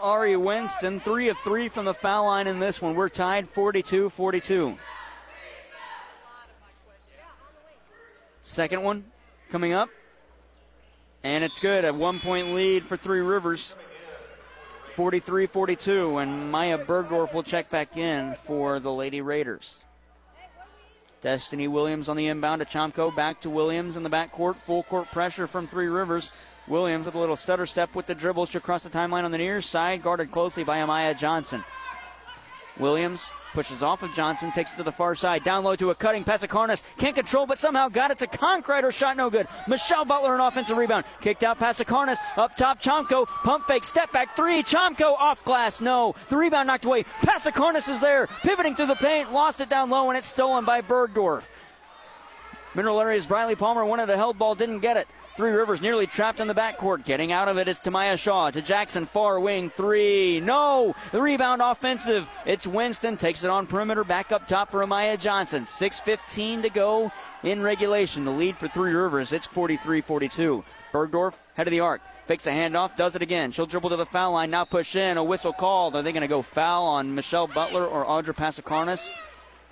Ari 0.00 0.36
Winston, 0.36 1.00
three 1.00 1.28
of 1.28 1.38
three 1.38 1.68
from 1.68 1.84
the 1.84 1.94
foul 1.94 2.26
line 2.26 2.46
in 2.46 2.58
this 2.58 2.82
one. 2.82 2.94
We're 2.94 3.08
tied 3.08 3.48
42 3.48 4.10
42. 4.10 4.76
Second 8.42 8.82
one 8.82 9.04
coming 9.50 9.72
up. 9.72 9.88
And 11.22 11.42
it's 11.42 11.58
good. 11.58 11.86
A 11.86 11.92
one 11.92 12.20
point 12.20 12.54
lead 12.54 12.82
for 12.84 12.96
Three 12.96 13.20
Rivers. 13.20 13.74
43 14.94 15.46
42. 15.46 16.18
And 16.18 16.52
Maya 16.52 16.78
Bergdorf 16.78 17.32
will 17.32 17.42
check 17.42 17.70
back 17.70 17.96
in 17.96 18.34
for 18.44 18.78
the 18.78 18.92
Lady 18.92 19.22
Raiders. 19.22 19.84
Destiny 21.24 21.68
Williams 21.68 22.10
on 22.10 22.18
the 22.18 22.28
inbound 22.28 22.60
to 22.60 22.66
Chomko. 22.66 23.16
Back 23.16 23.40
to 23.40 23.50
Williams 23.50 23.96
in 23.96 24.02
the 24.02 24.10
backcourt. 24.10 24.56
Full 24.56 24.82
court 24.82 25.10
pressure 25.10 25.46
from 25.46 25.66
Three 25.66 25.86
Rivers. 25.86 26.30
Williams 26.68 27.06
with 27.06 27.14
a 27.14 27.18
little 27.18 27.34
stutter 27.34 27.64
step 27.64 27.94
with 27.94 28.04
the 28.04 28.14
dribbles 28.14 28.50
cross 28.60 28.82
the 28.82 28.90
timeline 28.90 29.24
on 29.24 29.30
the 29.30 29.38
near 29.38 29.62
side, 29.62 30.02
guarded 30.02 30.30
closely 30.30 30.64
by 30.64 30.78
Amaya 30.78 31.16
Johnson. 31.16 31.64
Williams 32.78 33.30
pushes 33.54 33.82
off 33.82 34.02
of 34.02 34.12
Johnson, 34.12 34.52
takes 34.52 34.72
it 34.72 34.76
to 34.76 34.82
the 34.82 34.92
far 34.92 35.14
side, 35.14 35.44
down 35.44 35.64
low 35.64 35.76
to 35.76 35.90
a 35.90 35.94
cutting 35.94 36.24
Pasikarnas. 36.24 36.82
Can't 36.98 37.14
control, 37.14 37.46
but 37.46 37.58
somehow 37.58 37.88
got 37.88 38.10
it 38.10 38.18
to 38.18 38.26
Conkrite. 38.26 38.82
Her 38.82 38.92
shot 38.92 39.16
no 39.16 39.30
good. 39.30 39.46
Michelle 39.68 40.04
Butler 40.04 40.34
an 40.34 40.40
offensive 40.40 40.76
rebound. 40.76 41.04
Kicked 41.20 41.44
out 41.44 41.58
Pasikarnas. 41.58 42.18
Up 42.36 42.56
top, 42.56 42.82
Chomko. 42.82 43.26
Pump 43.26 43.66
fake, 43.66 43.84
step 43.84 44.12
back 44.12 44.36
three. 44.36 44.62
Chomko 44.62 45.14
off 45.18 45.44
glass. 45.44 45.80
No. 45.80 46.14
The 46.28 46.36
rebound 46.36 46.66
knocked 46.66 46.84
away. 46.84 47.04
Pasikarnas 47.22 47.88
is 47.88 48.00
there. 48.00 48.26
Pivoting 48.42 48.74
through 48.74 48.86
the 48.86 48.96
paint. 48.96 49.32
Lost 49.32 49.60
it 49.60 49.70
down 49.70 49.88
low, 49.88 50.10
and 50.10 50.18
it's 50.18 50.26
stolen 50.26 50.64
by 50.64 50.82
Bergdorf. 50.82 51.48
Mineral 52.74 53.00
Area's 53.00 53.26
Briley 53.26 53.54
Palmer 53.54 53.84
wanted 53.84 54.10
a 54.10 54.16
held 54.16 54.36
ball, 54.36 54.56
didn't 54.56 54.80
get 54.80 54.96
it. 54.96 55.06
Three 55.36 55.50
Rivers 55.50 55.82
nearly 55.82 56.06
trapped 56.06 56.38
in 56.38 56.46
the 56.46 56.54
backcourt. 56.54 57.04
Getting 57.04 57.32
out 57.32 57.48
of 57.48 57.58
it 57.58 57.66
is 57.66 57.80
Tamaya 57.80 58.16
Shaw 58.16 58.52
to 58.52 58.62
Jackson, 58.62 59.04
far 59.04 59.40
wing 59.40 59.68
three. 59.68 60.38
No! 60.38 60.94
The 61.10 61.20
rebound 61.20 61.60
offensive. 61.60 62.30
It's 62.46 62.68
Winston. 62.68 63.16
Takes 63.16 63.42
it 63.42 63.50
on 63.50 63.66
perimeter. 63.66 64.04
Back 64.04 64.30
up 64.30 64.46
top 64.46 64.70
for 64.70 64.86
Amaya 64.86 65.18
Johnson. 65.18 65.64
6.15 65.64 66.62
to 66.62 66.70
go 66.70 67.10
in 67.42 67.62
regulation. 67.62 68.24
The 68.24 68.30
lead 68.30 68.56
for 68.56 68.68
Three 68.68 68.92
Rivers. 68.92 69.32
It's 69.32 69.46
43 69.46 70.02
42. 70.02 70.62
Bergdorf, 70.92 71.40
head 71.54 71.66
of 71.66 71.72
the 71.72 71.80
arc. 71.80 72.00
Fakes 72.26 72.46
a 72.46 72.50
handoff, 72.50 72.96
does 72.96 73.16
it 73.16 73.22
again. 73.22 73.50
She'll 73.50 73.66
dribble 73.66 73.90
to 73.90 73.96
the 73.96 74.06
foul 74.06 74.34
line, 74.34 74.50
now 74.50 74.64
push 74.64 74.94
in. 74.94 75.16
A 75.16 75.24
whistle 75.24 75.52
called. 75.52 75.96
Are 75.96 76.02
they 76.02 76.12
going 76.12 76.22
to 76.22 76.28
go 76.28 76.42
foul 76.42 76.86
on 76.86 77.12
Michelle 77.12 77.48
Butler 77.48 77.84
or 77.84 78.06
Audra 78.06 78.36
Pasikarnas? 78.36 79.10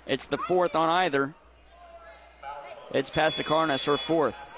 It's 0.05 0.27
the 0.27 0.37
fourth 0.37 0.75
on 0.75 0.89
either. 0.89 1.33
It's 2.91 3.09
Pasikarnas, 3.09 3.85
her 3.85 3.97
fourth. 3.97 4.52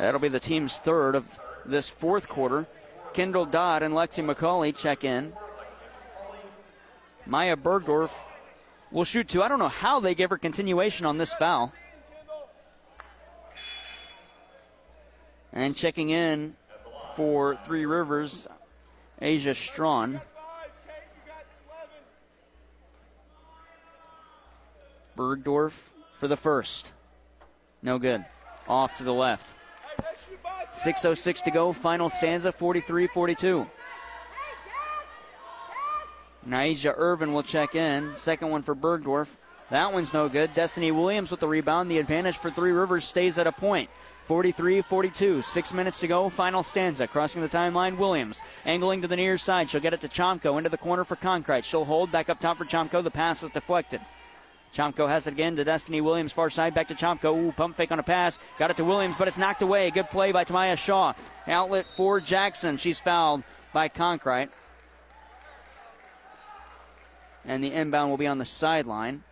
That'll 0.00 0.18
be 0.18 0.28
the 0.28 0.40
team's 0.40 0.78
third 0.78 1.14
of 1.14 1.38
this 1.66 1.90
fourth 1.90 2.26
quarter. 2.26 2.66
Kendall 3.12 3.44
Dodd 3.44 3.82
and 3.82 3.92
Lexi 3.92 4.24
McCauley 4.24 4.74
check 4.74 5.04
in. 5.04 5.34
Maya 7.26 7.54
Bergdorf 7.54 8.10
will 8.90 9.04
shoot 9.04 9.28
two. 9.28 9.42
I 9.42 9.48
don't 9.48 9.58
know 9.58 9.68
how 9.68 10.00
they 10.00 10.14
gave 10.14 10.30
her 10.30 10.38
continuation 10.38 11.04
on 11.04 11.18
this 11.18 11.34
foul. 11.34 11.74
And 15.52 15.76
checking 15.76 16.08
in 16.08 16.54
for 17.14 17.56
Three 17.56 17.84
Rivers, 17.84 18.48
Asia 19.20 19.54
Strawn. 19.54 20.22
Bergdorf 25.14 25.90
for 26.14 26.26
the 26.26 26.38
first. 26.38 26.92
No 27.82 27.98
good. 27.98 28.24
Off 28.66 28.96
to 28.96 29.04
the 29.04 29.12
left. 29.12 29.56
6.06 30.74 31.44
to 31.44 31.50
go. 31.50 31.72
Final 31.72 32.10
stanza 32.10 32.52
43 32.52 33.06
42. 33.08 33.66
Naija 36.48 36.94
Irvin 36.96 37.32
will 37.32 37.42
check 37.42 37.74
in. 37.74 38.16
Second 38.16 38.50
one 38.50 38.62
for 38.62 38.74
Bergdorf. 38.74 39.36
That 39.70 39.92
one's 39.92 40.12
no 40.12 40.28
good. 40.28 40.52
Destiny 40.54 40.90
Williams 40.90 41.30
with 41.30 41.40
the 41.40 41.46
rebound. 41.46 41.90
The 41.90 41.98
advantage 41.98 42.38
for 42.38 42.50
Three 42.50 42.72
Rivers 42.72 43.04
stays 43.04 43.38
at 43.38 43.46
a 43.46 43.52
point. 43.52 43.90
43 44.24 44.80
42. 44.80 45.42
Six 45.42 45.72
minutes 45.74 46.00
to 46.00 46.08
go. 46.08 46.28
Final 46.28 46.62
stanza. 46.62 47.06
Crossing 47.06 47.42
the 47.42 47.48
timeline, 47.48 47.96
Williams. 47.98 48.40
Angling 48.64 49.02
to 49.02 49.08
the 49.08 49.16
near 49.16 49.38
side. 49.38 49.68
She'll 49.68 49.80
get 49.80 49.94
it 49.94 50.00
to 50.00 50.08
Chomko. 50.08 50.56
Into 50.56 50.70
the 50.70 50.78
corner 50.78 51.04
for 51.04 51.16
Conkrite. 51.16 51.64
She'll 51.64 51.84
hold. 51.84 52.10
Back 52.10 52.28
up 52.28 52.40
top 52.40 52.58
for 52.58 52.64
Chomko. 52.64 53.02
The 53.02 53.10
pass 53.10 53.42
was 53.42 53.50
deflected. 53.50 54.00
Chomko 54.74 55.08
has 55.08 55.26
it 55.26 55.32
again 55.32 55.56
to 55.56 55.64
Destiny 55.64 56.00
Williams, 56.00 56.32
far 56.32 56.48
side, 56.48 56.74
back 56.74 56.88
to 56.88 56.94
Chomko. 56.94 57.36
Ooh, 57.36 57.52
pump 57.52 57.76
fake 57.76 57.90
on 57.90 57.98
a 57.98 58.04
pass. 58.04 58.38
Got 58.58 58.70
it 58.70 58.76
to 58.76 58.84
Williams, 58.84 59.16
but 59.18 59.26
it's 59.26 59.38
knocked 59.38 59.62
away. 59.62 59.90
Good 59.90 60.10
play 60.10 60.30
by 60.30 60.44
Tamaya 60.44 60.78
Shaw. 60.78 61.14
Outlet 61.48 61.86
for 61.96 62.20
Jackson. 62.20 62.76
She's 62.76 63.00
fouled 63.00 63.42
by 63.72 63.88
Conkrite. 63.88 64.50
And 67.44 67.64
the 67.64 67.72
inbound 67.72 68.10
will 68.10 68.16
be 68.16 68.26
on 68.26 68.38
the 68.38 68.44
sideline, 68.44 69.24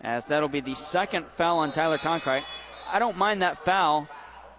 as 0.00 0.26
that'll 0.26 0.48
be 0.48 0.60
the 0.60 0.74
second 0.74 1.26
foul 1.26 1.58
on 1.58 1.72
Tyler 1.72 1.98
Conkrite. 1.98 2.44
I 2.90 2.98
don't 2.98 3.18
mind 3.18 3.42
that 3.42 3.58
foul, 3.58 4.08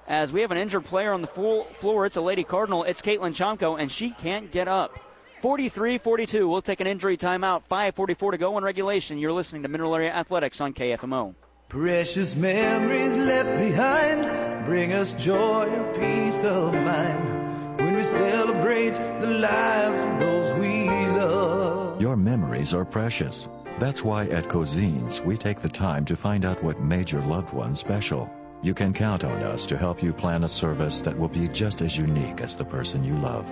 as 0.07 0.31
we 0.33 0.41
have 0.41 0.51
an 0.51 0.57
injured 0.57 0.85
player 0.85 1.13
on 1.13 1.21
the 1.21 1.27
floor. 1.27 2.05
It's 2.05 2.17
a 2.17 2.21
Lady 2.21 2.43
Cardinal. 2.43 2.83
It's 2.83 3.01
Caitlin 3.01 3.33
Chomko, 3.33 3.79
and 3.79 3.91
she 3.91 4.11
can't 4.11 4.51
get 4.51 4.67
up. 4.67 4.99
43 5.43 5.97
42. 5.97 6.47
We'll 6.47 6.61
take 6.61 6.79
an 6.79 6.87
injury 6.87 7.17
timeout. 7.17 7.67
5.44 7.67 8.31
to 8.31 8.37
go 8.37 8.57
in 8.57 8.63
regulation. 8.63 9.17
You're 9.17 9.33
listening 9.33 9.63
to 9.63 9.67
Mineral 9.67 9.93
Area 9.93 10.09
Athletics 10.09 10.61
on 10.61 10.73
KFMO. 10.73 11.35
Precious 11.67 12.33
memories 12.37 13.17
left 13.17 13.49
behind 13.59 14.65
bring 14.65 14.93
us 14.93 15.11
joy 15.15 15.63
and 15.63 15.93
peace 15.95 16.45
of 16.45 16.73
mind 16.73 17.77
when 17.77 17.93
we 17.93 18.05
celebrate 18.05 18.95
the 19.19 19.27
lives 19.27 20.01
of 20.01 20.19
those 20.21 20.53
we 20.61 20.87
love. 20.87 22.01
Your 22.01 22.15
memories 22.15 22.73
are 22.73 22.85
precious. 22.85 23.49
That's 23.79 24.01
why 24.01 24.27
at 24.27 24.45
Cozean's 24.45 25.19
we 25.19 25.35
take 25.35 25.59
the 25.59 25.67
time 25.67 26.05
to 26.05 26.15
find 26.15 26.45
out 26.45 26.63
what 26.63 26.79
made 26.79 27.11
your 27.11 27.23
loved 27.23 27.51
one 27.53 27.75
special. 27.75 28.31
You 28.61 28.73
can 28.73 28.93
count 28.93 29.25
on 29.25 29.43
us 29.43 29.65
to 29.65 29.77
help 29.77 30.01
you 30.01 30.13
plan 30.13 30.45
a 30.45 30.47
service 30.47 31.01
that 31.01 31.19
will 31.19 31.27
be 31.27 31.49
just 31.49 31.81
as 31.81 31.97
unique 31.97 32.39
as 32.39 32.55
the 32.55 32.63
person 32.63 33.03
you 33.03 33.17
love 33.17 33.45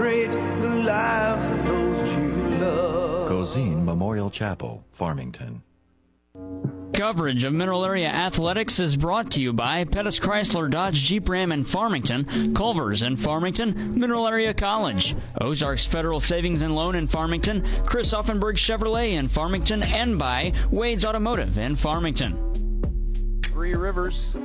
celebrate 0.00 0.32
the 0.60 0.76
lives 0.76 1.48
of 1.48 1.64
those 1.66 2.12
you 2.14 2.28
love. 2.58 3.28
Cozean 3.28 3.84
Memorial 3.84 4.30
Chapel, 4.30 4.84
Farmington. 4.92 5.62
Coverage 6.94 7.44
of 7.44 7.52
Mineral 7.52 7.84
Area 7.84 8.08
Athletics 8.08 8.78
is 8.78 8.96
brought 8.96 9.30
to 9.32 9.40
you 9.40 9.52
by 9.52 9.84
Pettis 9.84 10.18
Chrysler 10.18 10.70
Dodge 10.70 10.96
Jeep 10.96 11.28
Ram 11.28 11.52
in 11.52 11.64
Farmington, 11.64 12.54
Culver's 12.54 13.02
in 13.02 13.16
Farmington, 13.16 13.98
Mineral 13.98 14.26
Area 14.26 14.52
College, 14.52 15.16
Ozarks 15.40 15.84
Federal 15.84 16.20
Savings 16.20 16.62
and 16.62 16.74
Loan 16.74 16.94
in 16.94 17.06
Farmington, 17.06 17.64
Chris 17.86 18.12
Auffenberg 18.12 18.56
Chevrolet 18.56 19.12
in 19.12 19.28
Farmington, 19.28 19.82
and 19.82 20.18
by 20.18 20.52
Wade's 20.70 21.04
Automotive 21.04 21.56
in 21.58 21.76
Farmington. 21.76 23.42
Three 23.44 23.74
Rivers 23.74 24.36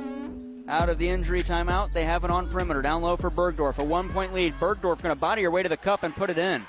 out 0.68 0.88
of 0.88 0.98
the 0.98 1.08
injury 1.08 1.42
timeout. 1.42 1.92
They 1.92 2.04
have 2.04 2.24
it 2.24 2.30
on 2.30 2.48
perimeter. 2.48 2.82
Down 2.82 3.02
low 3.02 3.16
for 3.16 3.30
Bergdorf. 3.30 3.78
A 3.78 3.84
one 3.84 4.08
point 4.08 4.32
lead. 4.32 4.54
Bergdorf 4.58 5.02
going 5.02 5.14
to 5.14 5.14
body 5.14 5.42
her 5.42 5.50
way 5.50 5.62
to 5.62 5.68
the 5.68 5.76
cup 5.76 6.02
and 6.02 6.14
put 6.14 6.30
it 6.30 6.38
in 6.38 6.64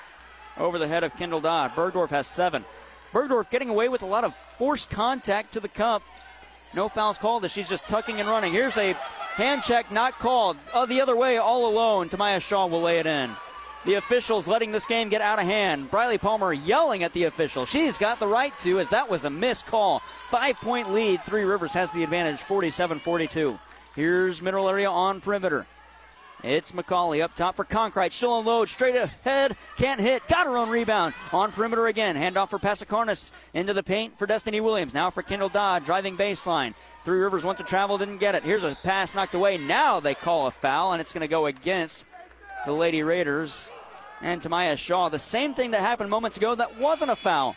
over 0.56 0.78
the 0.78 0.88
head 0.88 1.04
of 1.04 1.14
Kendall 1.16 1.40
Dodd. 1.40 1.72
Bergdorf 1.72 2.10
has 2.10 2.26
seven. 2.26 2.64
Bergdorf 3.12 3.50
getting 3.50 3.68
away 3.68 3.88
with 3.88 4.02
a 4.02 4.06
lot 4.06 4.24
of 4.24 4.34
forced 4.58 4.90
contact 4.90 5.52
to 5.52 5.60
the 5.60 5.68
cup. 5.68 6.02
No 6.74 6.88
fouls 6.88 7.18
called 7.18 7.44
as 7.44 7.52
she's 7.52 7.68
just 7.68 7.88
tucking 7.88 8.20
and 8.20 8.28
running. 8.28 8.52
Here's 8.52 8.76
a 8.76 8.92
hand 9.34 9.62
check 9.62 9.90
not 9.90 10.18
called. 10.18 10.58
Oh, 10.74 10.84
the 10.84 11.00
other 11.00 11.16
way, 11.16 11.38
all 11.38 11.66
alone. 11.66 12.08
Tamaya 12.10 12.40
Shaw 12.40 12.66
will 12.66 12.82
lay 12.82 12.98
it 12.98 13.06
in. 13.06 13.30
The 13.86 13.94
officials 13.94 14.48
letting 14.48 14.72
this 14.72 14.84
game 14.84 15.08
get 15.08 15.22
out 15.22 15.38
of 15.38 15.46
hand. 15.46 15.90
Briley 15.90 16.18
Palmer 16.18 16.52
yelling 16.52 17.04
at 17.04 17.12
the 17.14 17.24
official. 17.24 17.64
She's 17.64 17.96
got 17.96 18.20
the 18.20 18.26
right 18.26 18.56
to, 18.58 18.80
as 18.80 18.90
that 18.90 19.08
was 19.08 19.24
a 19.24 19.30
missed 19.30 19.66
call. 19.66 20.00
Five 20.28 20.56
point 20.56 20.92
lead. 20.92 21.24
Three 21.24 21.44
Rivers 21.44 21.72
has 21.72 21.90
the 21.92 22.02
advantage, 22.02 22.40
47 22.40 22.98
42. 22.98 23.58
Here's 23.98 24.40
Mineral 24.40 24.68
Area 24.68 24.88
on 24.88 25.20
perimeter. 25.20 25.66
It's 26.44 26.70
McCauley 26.70 27.20
up 27.20 27.34
top 27.34 27.56
for 27.56 27.64
Conkright. 27.64 28.12
Still 28.12 28.34
on 28.34 28.44
load. 28.44 28.68
straight 28.68 28.94
ahead. 28.94 29.56
Can't 29.76 30.00
hit. 30.00 30.22
Got 30.28 30.46
her 30.46 30.56
own 30.56 30.68
rebound. 30.68 31.14
On 31.32 31.50
perimeter 31.50 31.88
again. 31.88 32.14
Handoff 32.14 32.50
for 32.50 32.60
Pasikarnas 32.60 33.32
into 33.54 33.74
the 33.74 33.82
paint 33.82 34.16
for 34.16 34.24
Destiny 34.24 34.60
Williams. 34.60 34.94
Now 34.94 35.10
for 35.10 35.24
Kendall 35.24 35.48
Dodd 35.48 35.84
driving 35.84 36.16
baseline. 36.16 36.74
Three 37.04 37.18
Rivers 37.18 37.42
went 37.42 37.58
to 37.58 37.64
travel, 37.64 37.98
didn't 37.98 38.18
get 38.18 38.36
it. 38.36 38.44
Here's 38.44 38.62
a 38.62 38.78
pass 38.84 39.16
knocked 39.16 39.34
away. 39.34 39.58
Now 39.58 39.98
they 39.98 40.14
call 40.14 40.46
a 40.46 40.52
foul, 40.52 40.92
and 40.92 41.00
it's 41.00 41.12
going 41.12 41.22
to 41.22 41.26
go 41.26 41.46
against 41.46 42.04
the 42.66 42.72
Lady 42.72 43.02
Raiders 43.02 43.68
and 44.20 44.40
Tamaya 44.40 44.78
Shaw. 44.78 45.08
The 45.08 45.18
same 45.18 45.54
thing 45.54 45.72
that 45.72 45.80
happened 45.80 46.08
moments 46.08 46.36
ago 46.36 46.54
that 46.54 46.78
wasn't 46.78 47.10
a 47.10 47.16
foul. 47.16 47.56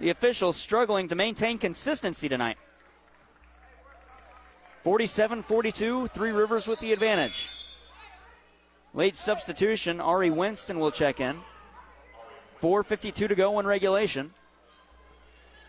The 0.00 0.08
officials 0.08 0.56
struggling 0.56 1.08
to 1.08 1.14
maintain 1.14 1.58
consistency 1.58 2.30
tonight. 2.30 2.56
47 4.82 5.42
42, 5.42 6.08
Three 6.08 6.32
Rivers 6.32 6.66
with 6.66 6.80
the 6.80 6.92
advantage. 6.92 7.48
Late 8.94 9.14
substitution, 9.14 10.00
Ari 10.00 10.30
Winston 10.30 10.80
will 10.80 10.90
check 10.90 11.20
in. 11.20 11.38
4.52 12.60 13.28
to 13.28 13.34
go 13.34 13.58
in 13.60 13.66
regulation. 13.66 14.32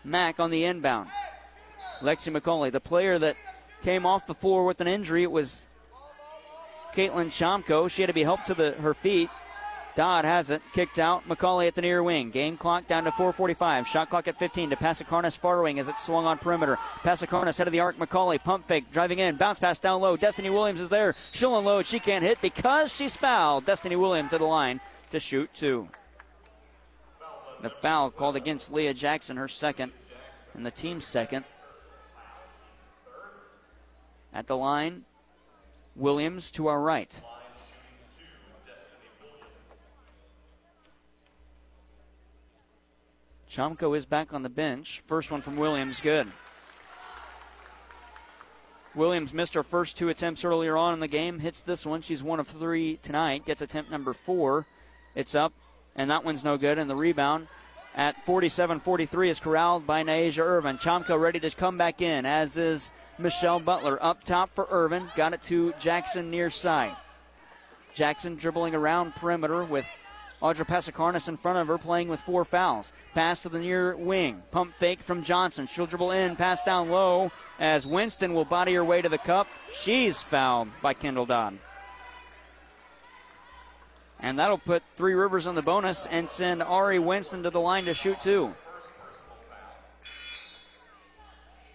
Mac 0.02 0.40
on 0.40 0.50
the 0.50 0.64
inbound. 0.64 1.10
Lexi 2.00 2.36
McCauley, 2.36 2.72
the 2.72 2.80
player 2.80 3.18
that 3.20 3.36
came 3.82 4.04
off 4.04 4.26
the 4.26 4.34
floor 4.34 4.64
with 4.64 4.80
an 4.80 4.88
injury, 4.88 5.22
it 5.22 5.30
was 5.30 5.64
Caitlin 6.94 7.28
Chomko. 7.28 7.88
She 7.88 8.02
had 8.02 8.08
to 8.08 8.14
be 8.14 8.24
helped 8.24 8.46
to 8.48 8.54
the, 8.54 8.72
her 8.72 8.94
feet. 8.94 9.30
Dodd 9.96 10.24
has 10.24 10.50
it. 10.50 10.60
Kicked 10.72 10.98
out. 10.98 11.28
McCauley 11.28 11.68
at 11.68 11.74
the 11.74 11.82
near 11.82 12.02
wing. 12.02 12.30
Game 12.30 12.56
clock 12.56 12.88
down 12.88 13.04
to 13.04 13.10
4.45. 13.12 13.86
Shot 13.86 14.10
clock 14.10 14.26
at 14.26 14.38
15 14.38 14.70
to 14.70 14.76
Pasikarnas 14.76 15.38
far 15.38 15.62
wing 15.62 15.78
as 15.78 15.88
it 15.88 15.98
swung 15.98 16.26
on 16.26 16.38
perimeter. 16.38 16.76
Pasikarnas 17.02 17.56
head 17.56 17.68
of 17.68 17.72
the 17.72 17.80
arc. 17.80 17.96
McCauley 17.96 18.42
pump 18.42 18.66
fake. 18.66 18.90
Driving 18.92 19.20
in. 19.20 19.36
Bounce 19.36 19.60
pass 19.60 19.78
down 19.78 20.00
low. 20.00 20.16
Destiny 20.16 20.50
Williams 20.50 20.80
is 20.80 20.88
there. 20.88 21.14
She'll 21.32 21.56
unload. 21.56 21.86
She 21.86 22.00
can't 22.00 22.24
hit 22.24 22.40
because 22.40 22.92
she's 22.92 23.16
fouled. 23.16 23.64
Destiny 23.64 23.96
Williams 23.96 24.30
to 24.30 24.38
the 24.38 24.44
line 24.44 24.80
to 25.10 25.20
shoot 25.20 25.48
two. 25.54 25.88
The 27.60 27.70
foul 27.70 28.10
called 28.10 28.36
against 28.36 28.72
Leah 28.72 28.94
Jackson, 28.94 29.36
her 29.36 29.48
second, 29.48 29.92
and 30.54 30.66
the 30.66 30.70
team's 30.70 31.06
second. 31.06 31.44
At 34.34 34.48
the 34.48 34.56
line, 34.56 35.04
Williams 35.94 36.50
to 36.50 36.66
our 36.66 36.80
right. 36.80 37.22
Chomko 43.54 43.96
is 43.96 44.04
back 44.04 44.34
on 44.34 44.42
the 44.42 44.48
bench. 44.48 45.00
First 45.06 45.30
one 45.30 45.40
from 45.40 45.54
Williams, 45.56 46.00
good. 46.00 46.26
Williams 48.96 49.32
missed 49.32 49.54
her 49.54 49.62
first 49.62 49.96
two 49.96 50.08
attempts 50.08 50.44
earlier 50.44 50.76
on 50.76 50.92
in 50.92 50.98
the 50.98 51.06
game. 51.06 51.38
Hits 51.38 51.60
this 51.60 51.86
one. 51.86 52.02
She's 52.02 52.20
one 52.20 52.40
of 52.40 52.48
three 52.48 52.96
tonight. 52.96 53.46
Gets 53.46 53.62
attempt 53.62 53.92
number 53.92 54.12
four. 54.12 54.66
It's 55.14 55.36
up, 55.36 55.52
and 55.94 56.10
that 56.10 56.24
one's 56.24 56.42
no 56.42 56.56
good. 56.56 56.78
And 56.78 56.90
the 56.90 56.96
rebound 56.96 57.46
at 57.94 58.24
47 58.26 58.80
43 58.80 59.30
is 59.30 59.38
corralled 59.38 59.86
by 59.86 60.02
Nasia 60.02 60.38
Irvin. 60.38 60.76
Chomko 60.76 61.20
ready 61.20 61.38
to 61.38 61.50
come 61.50 61.78
back 61.78 62.02
in, 62.02 62.26
as 62.26 62.56
is 62.56 62.90
Michelle 63.18 63.60
Butler. 63.60 64.02
Up 64.02 64.24
top 64.24 64.50
for 64.50 64.66
Irvin. 64.68 65.08
Got 65.14 65.32
it 65.32 65.42
to 65.42 65.74
Jackson 65.78 66.28
near 66.28 66.50
side. 66.50 66.96
Jackson 67.94 68.34
dribbling 68.34 68.74
around 68.74 69.14
perimeter 69.14 69.62
with 69.62 69.86
Audra 70.44 70.66
Pasikarnas 70.66 71.26
in 71.26 71.38
front 71.38 71.56
of 71.56 71.68
her, 71.68 71.78
playing 71.78 72.08
with 72.08 72.20
four 72.20 72.44
fouls. 72.44 72.92
Pass 73.14 73.40
to 73.40 73.48
the 73.48 73.58
near 73.58 73.96
wing. 73.96 74.42
Pump 74.50 74.74
fake 74.74 75.00
from 75.00 75.22
Johnson. 75.22 75.66
She'll 75.66 75.86
dribble 75.86 76.10
in, 76.10 76.36
pass 76.36 76.62
down 76.62 76.90
low 76.90 77.32
as 77.58 77.86
Winston 77.86 78.34
will 78.34 78.44
body 78.44 78.74
her 78.74 78.84
way 78.84 79.00
to 79.00 79.08
the 79.08 79.16
cup. 79.16 79.48
She's 79.72 80.22
fouled 80.22 80.68
by 80.82 80.92
Kendall 80.92 81.24
Dodd. 81.24 81.58
And 84.20 84.38
that'll 84.38 84.58
put 84.58 84.82
Three 84.96 85.14
Rivers 85.14 85.46
on 85.46 85.54
the 85.54 85.62
bonus 85.62 86.04
and 86.06 86.28
send 86.28 86.62
Ari 86.62 86.98
Winston 86.98 87.42
to 87.44 87.50
the 87.50 87.60
line 87.60 87.86
to 87.86 87.94
shoot 87.94 88.20
two. 88.20 88.54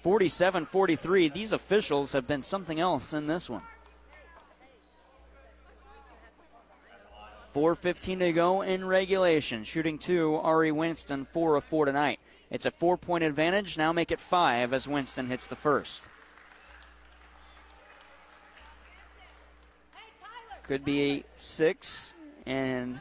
47 0.02 0.68
43. 0.68 1.30
These 1.30 1.54
officials 1.54 2.12
have 2.12 2.28
been 2.28 2.44
something 2.44 2.80
else 2.80 3.14
in 3.14 3.26
this 3.26 3.50
one. 3.50 3.64
4.15 7.54 8.20
to 8.20 8.34
go 8.34 8.62
in 8.62 8.86
regulation. 8.86 9.64
Shooting 9.64 9.98
two, 9.98 10.36
Ari 10.36 10.72
Winston, 10.72 11.26
4 11.26 11.56
of 11.58 11.64
4 11.64 11.86
tonight. 11.86 12.20
It's 12.52 12.66
a 12.66 12.72
four 12.72 12.98
point 12.98 13.24
advantage. 13.24 13.78
Now 13.78 13.94
make 13.94 14.12
it 14.12 14.20
five 14.20 14.74
as 14.74 14.88
Winston 14.88 15.28
hits 15.28 15.48
the 15.48 15.56
first. 15.56 16.08
Could 20.64 20.86
be 20.86 21.24
six, 21.36 22.14
and 22.46 23.00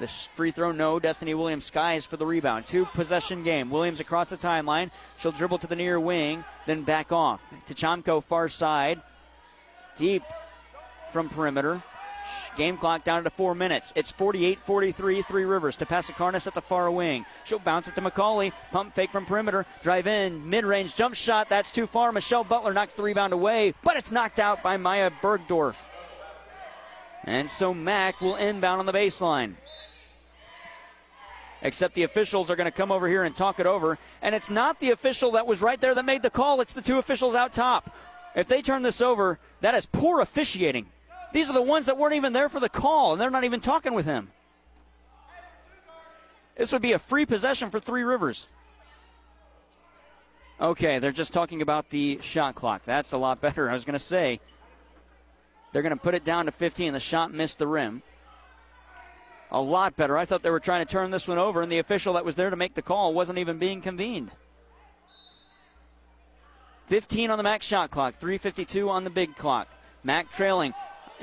the 0.00 0.06
free 0.06 0.50
throw, 0.50 0.72
no. 0.72 0.98
Destiny 0.98 1.34
Williams 1.34 1.64
skies 1.64 2.04
for 2.04 2.16
the 2.16 2.26
rebound. 2.26 2.66
Two 2.66 2.84
possession 2.86 3.42
game. 3.42 3.70
Williams 3.70 4.00
across 4.00 4.30
the 4.30 4.36
timeline. 4.36 4.90
She'll 5.18 5.32
dribble 5.32 5.58
to 5.58 5.66
the 5.66 5.76
near 5.76 5.98
wing, 5.98 6.44
then 6.66 6.82
back 6.82 7.12
off. 7.12 7.48
To 7.66 7.74
Chomko, 7.74 8.22
far 8.22 8.48
side. 8.48 9.00
Deep 9.96 10.22
from 11.12 11.28
perimeter. 11.28 11.82
Game 12.56 12.76
clock 12.76 13.04
down 13.04 13.24
to 13.24 13.30
four 13.30 13.54
minutes. 13.54 13.92
It's 13.96 14.10
48 14.10 14.58
43, 14.60 15.22
Three 15.22 15.44
Rivers 15.44 15.76
to 15.76 15.86
Pasikarnas 15.86 16.46
at 16.46 16.54
the 16.54 16.60
far 16.60 16.90
wing. 16.90 17.24
She'll 17.44 17.58
bounce 17.58 17.88
it 17.88 17.94
to 17.96 18.00
McCauley. 18.00 18.52
Pump 18.70 18.94
fake 18.94 19.10
from 19.10 19.26
perimeter. 19.26 19.66
Drive 19.82 20.06
in. 20.06 20.48
Mid 20.48 20.64
range 20.64 20.94
jump 20.94 21.14
shot. 21.14 21.48
That's 21.48 21.70
too 21.70 21.86
far. 21.86 22.12
Michelle 22.12 22.44
Butler 22.44 22.72
knocks 22.72 22.92
the 22.92 23.02
rebound 23.02 23.32
away, 23.32 23.74
but 23.82 23.96
it's 23.96 24.10
knocked 24.10 24.38
out 24.38 24.62
by 24.62 24.76
Maya 24.76 25.10
Bergdorf. 25.22 25.88
And 27.24 27.48
so 27.48 27.72
Mac 27.72 28.20
will 28.20 28.36
inbound 28.36 28.80
on 28.80 28.86
the 28.86 28.92
baseline. 28.92 29.54
Except 31.62 31.94
the 31.94 32.02
officials 32.02 32.50
are 32.50 32.56
going 32.56 32.66
to 32.66 32.70
come 32.70 32.92
over 32.92 33.08
here 33.08 33.24
and 33.24 33.34
talk 33.34 33.58
it 33.58 33.66
over. 33.66 33.98
And 34.20 34.34
it's 34.34 34.50
not 34.50 34.78
the 34.80 34.90
official 34.90 35.32
that 35.32 35.46
was 35.46 35.62
right 35.62 35.80
there 35.80 35.94
that 35.94 36.04
made 36.04 36.20
the 36.20 36.30
call, 36.30 36.60
it's 36.60 36.74
the 36.74 36.82
two 36.82 36.98
officials 36.98 37.34
out 37.34 37.52
top. 37.52 37.96
If 38.34 38.48
they 38.48 38.60
turn 38.60 38.82
this 38.82 39.00
over, 39.00 39.38
that 39.60 39.74
is 39.74 39.86
poor 39.86 40.20
officiating. 40.20 40.86
These 41.34 41.50
are 41.50 41.52
the 41.52 41.62
ones 41.62 41.86
that 41.86 41.98
weren't 41.98 42.14
even 42.14 42.32
there 42.32 42.48
for 42.48 42.60
the 42.60 42.68
call, 42.68 43.12
and 43.12 43.20
they're 43.20 43.28
not 43.28 43.42
even 43.42 43.58
talking 43.58 43.92
with 43.92 44.06
him. 44.06 44.30
This 46.56 46.72
would 46.72 46.80
be 46.80 46.92
a 46.92 46.98
free 47.00 47.26
possession 47.26 47.70
for 47.70 47.80
Three 47.80 48.04
Rivers. 48.04 48.46
Okay, 50.60 51.00
they're 51.00 51.10
just 51.10 51.32
talking 51.32 51.60
about 51.60 51.90
the 51.90 52.20
shot 52.22 52.54
clock. 52.54 52.84
That's 52.84 53.10
a 53.10 53.18
lot 53.18 53.40
better. 53.40 53.68
I 53.68 53.74
was 53.74 53.84
going 53.84 53.94
to 53.94 53.98
say 53.98 54.38
they're 55.72 55.82
going 55.82 55.90
to 55.90 56.00
put 56.00 56.14
it 56.14 56.24
down 56.24 56.46
to 56.46 56.52
15. 56.52 56.92
The 56.92 57.00
shot 57.00 57.34
missed 57.34 57.58
the 57.58 57.66
rim. 57.66 58.02
A 59.50 59.60
lot 59.60 59.96
better. 59.96 60.16
I 60.16 60.26
thought 60.26 60.44
they 60.44 60.50
were 60.50 60.60
trying 60.60 60.86
to 60.86 60.90
turn 60.90 61.10
this 61.10 61.26
one 61.26 61.38
over, 61.38 61.62
and 61.62 61.72
the 61.72 61.80
official 61.80 62.12
that 62.12 62.24
was 62.24 62.36
there 62.36 62.50
to 62.50 62.56
make 62.56 62.74
the 62.74 62.80
call 62.82 63.12
wasn't 63.12 63.38
even 63.38 63.58
being 63.58 63.80
convened. 63.80 64.30
15 66.84 67.30
on 67.30 67.38
the 67.38 67.42
max 67.42 67.66
shot 67.66 67.90
clock, 67.90 68.14
352 68.14 68.88
on 68.88 69.02
the 69.02 69.10
big 69.10 69.34
clock. 69.34 69.66
Mac 70.04 70.30
trailing. 70.30 70.72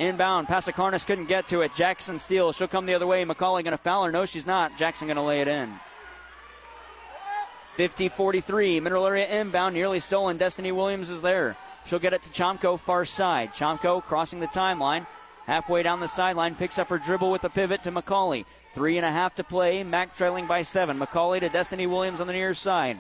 Inbound. 0.02 0.48
Pasikarnas 0.48 1.06
couldn't 1.06 1.28
get 1.28 1.46
to 1.48 1.62
it. 1.62 1.76
Jackson 1.76 2.18
steals. 2.18 2.56
She'll 2.56 2.68
come 2.68 2.88
the 2.88 2.96
other 2.96 3.06
way. 3.06 3.24
McCauley 3.24 3.64
going 3.64 3.66
to 3.66 3.78
foul 3.78 4.06
her. 4.06 4.12
No, 4.12 4.26
she's 4.26 4.48
not. 4.48 4.76
Jackson 4.76 5.06
going 5.08 5.18
to 5.18 5.22
lay 5.22 5.42
it 5.42 5.48
in. 5.48 5.72
50 7.76 8.10
43. 8.10 8.80
Mineral 8.80 9.06
area 9.06 9.28
inbound. 9.28 9.76
Nearly 9.76 10.00
stolen. 10.00 10.38
Destiny 10.38 10.72
Williams 10.72 11.12
is 11.12 11.22
there. 11.22 11.56
She'll 11.86 12.00
get 12.00 12.14
it 12.14 12.24
to 12.24 12.32
Chomko, 12.32 12.80
far 12.80 13.06
side. 13.06 13.54
Chomko 13.54 14.02
crossing 14.02 14.40
the 14.40 14.48
timeline. 14.48 15.06
Halfway 15.46 15.84
down 15.84 16.00
the 16.00 16.08
sideline. 16.08 16.56
Picks 16.56 16.80
up 16.80 16.88
her 16.90 16.98
dribble 16.98 17.30
with 17.30 17.44
a 17.44 17.50
pivot 17.50 17.84
to 17.84 17.92
McCauley. 17.92 18.46
Three 18.74 18.98
and 18.98 19.06
a 19.06 19.12
half 19.12 19.36
to 19.36 19.44
play. 19.44 19.84
Mac 19.84 20.18
trailing 20.18 20.48
by 20.48 20.64
seven. 20.64 20.98
McCauley 20.98 21.42
to 21.42 21.50
Destiny 21.50 21.86
Williams 21.86 22.22
on 22.22 22.26
the 22.26 22.34
near 22.34 22.56
side. 22.56 22.98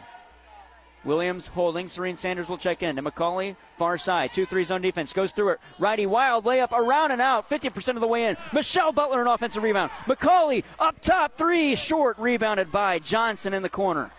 Williams 1.03 1.47
holding. 1.47 1.87
Serene 1.87 2.17
Sanders 2.17 2.47
will 2.47 2.57
check 2.57 2.83
in. 2.83 2.95
To 2.95 3.01
McCauley, 3.01 3.55
far 3.75 3.97
side. 3.97 4.33
2 4.33 4.45
3 4.45 4.63
zone 4.63 4.81
defense. 4.81 5.13
Goes 5.13 5.31
through 5.31 5.49
it. 5.49 5.59
Righty 5.79 6.05
wild 6.05 6.45
layup 6.45 6.71
around 6.71 7.11
and 7.11 7.21
out. 7.21 7.49
50% 7.49 7.95
of 7.95 8.01
the 8.01 8.07
way 8.07 8.25
in. 8.25 8.37
Michelle 8.53 8.91
Butler, 8.91 9.21
an 9.21 9.27
offensive 9.27 9.63
rebound. 9.63 9.91
McCauley 10.05 10.63
up 10.79 10.99
top. 11.01 11.35
Three 11.35 11.75
short. 11.75 12.17
Rebounded 12.19 12.71
by 12.71 12.99
Johnson 12.99 13.53
in 13.53 13.63
the 13.63 13.69
corner. 13.69 14.11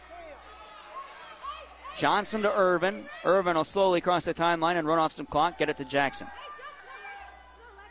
Johnson 1.97 2.43
to 2.43 2.53
Irvin. 2.53 3.05
Irvin 3.25 3.57
will 3.57 3.65
slowly 3.65 4.01
cross 4.01 4.25
the 4.25 4.35
timeline 4.35 4.77
and 4.77 4.87
run 4.87 4.99
off 4.99 5.13
some 5.13 5.27
clock. 5.27 5.59
Get 5.59 5.69
it 5.69 5.77
to 5.77 5.85
Jackson. 5.85 6.27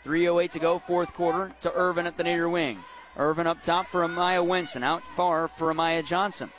3.08 0.03 0.51
to 0.51 0.59
go, 0.59 0.79
fourth 0.79 1.13
quarter, 1.13 1.51
to 1.61 1.71
Irvin 1.73 2.07
at 2.07 2.17
the 2.17 2.23
near 2.23 2.49
wing. 2.49 2.79
Irvin 3.17 3.45
up 3.45 3.63
top 3.63 3.87
for 3.87 4.01
Amaya 4.01 4.45
Winston. 4.45 4.83
Out 4.83 5.03
far 5.03 5.47
for 5.47 5.71
Amaya 5.71 6.03
Johnson. 6.03 6.49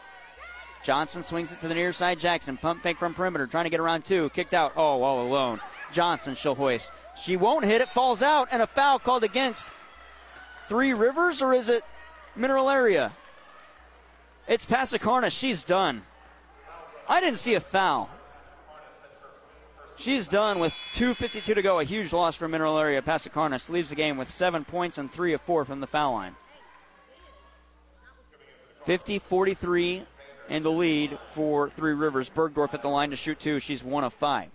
Johnson 0.83 1.23
swings 1.23 1.53
it 1.53 1.61
to 1.61 1.69
the 1.69 1.75
near 1.75 1.93
side. 1.93 2.19
Jackson 2.19 2.57
pump 2.57 2.83
fake 2.83 2.97
from 2.97 3.15
perimeter, 3.15 3.47
trying 3.47 3.65
to 3.65 3.71
get 3.71 3.81
around 3.81 4.05
two. 4.05 4.31
Kicked 4.31 4.55
out. 4.55 4.73
Oh, 4.77 5.03
all 5.03 5.27
alone. 5.27 5.61
Johnson 5.93 6.35
she'll 6.35 6.55
hoist. 6.55 6.91
She 7.21 7.37
won't 7.37 7.65
hit 7.65 7.81
it. 7.81 7.89
Falls 7.91 8.23
out, 8.23 8.49
and 8.51 8.63
a 8.63 8.67
foul 8.67 8.99
called 8.99 9.25
against 9.25 9.73
Three 10.69 10.93
Rivers, 10.93 11.43
or 11.43 11.53
is 11.53 11.69
it 11.69 11.83
Mineral 12.35 12.69
Area? 12.69 13.13
It's 14.49 14.67
Pasikarna. 14.67 15.31
She's 15.31 15.65
done. 15.65 16.03
I 17.09 17.21
didn't 17.21 17.39
see 17.39 17.55
a 17.55 17.61
foul. 17.61 18.09
She's 19.99 20.27
done 20.27 20.59
with 20.59 20.75
2.52 20.95 21.55
to 21.55 21.63
go. 21.63 21.79
A 21.79 21.85
huge 21.85 22.13
loss 22.13 22.37
for 22.37 22.49
Mineral 22.49 22.79
Area. 22.79 23.03
Pasikarnas 23.03 23.71
leaves 23.71 23.91
the 23.91 23.95
game 23.95 24.17
with 24.17 24.31
seven 24.31 24.65
points 24.65 24.99
and 24.99 25.13
three 25.13 25.33
of 25.33 25.41
four 25.41 25.65
from 25.65 25.81
the 25.81 25.87
foul 25.87 26.15
line. 26.15 26.35
50 28.85 29.21
43 29.21 30.03
in 30.53 30.63
the 30.63 30.71
lead 30.71 31.19
for 31.31 31.71
Three 31.71 31.95
Rivers. 31.95 32.29
Bergdorf 32.29 32.75
at 32.75 32.83
the 32.83 32.89
line 32.89 33.09
to 33.11 33.17
shoot 33.17 33.41
two. 33.41 33.59
She's 33.59 33.83
one 33.83 34.05
of 34.05 34.13
five. 34.13 34.51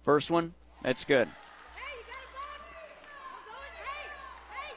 First 0.00 0.28
one, 0.28 0.54
that's 0.82 1.04
good. 1.04 1.28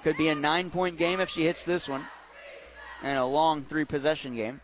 Could 0.04 0.16
be 0.16 0.30
a 0.30 0.36
nine 0.36 0.70
point 0.70 1.00
game 1.00 1.20
if 1.20 1.28
she 1.28 1.44
hits 1.44 1.64
this 1.64 1.90
one. 1.90 2.06
And 3.02 3.18
a 3.18 3.26
long 3.26 3.64
three 3.64 3.84
possession 3.84 4.36
game. 4.36 4.62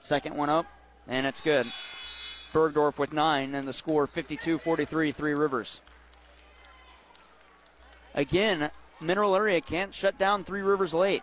Second 0.00 0.34
one 0.34 0.48
up, 0.48 0.64
and 1.06 1.26
it's 1.26 1.42
good. 1.42 1.66
Bergdorf 2.54 2.98
with 2.98 3.12
nine, 3.12 3.54
and 3.54 3.68
the 3.68 3.72
score 3.74 4.06
52 4.06 4.56
43, 4.56 5.12
Three 5.12 5.34
Rivers. 5.34 5.82
Again, 8.14 8.70
Mineral 8.98 9.36
Area 9.36 9.60
can't 9.60 9.94
shut 9.94 10.16
down 10.18 10.42
Three 10.42 10.62
Rivers 10.62 10.94
late. 10.94 11.22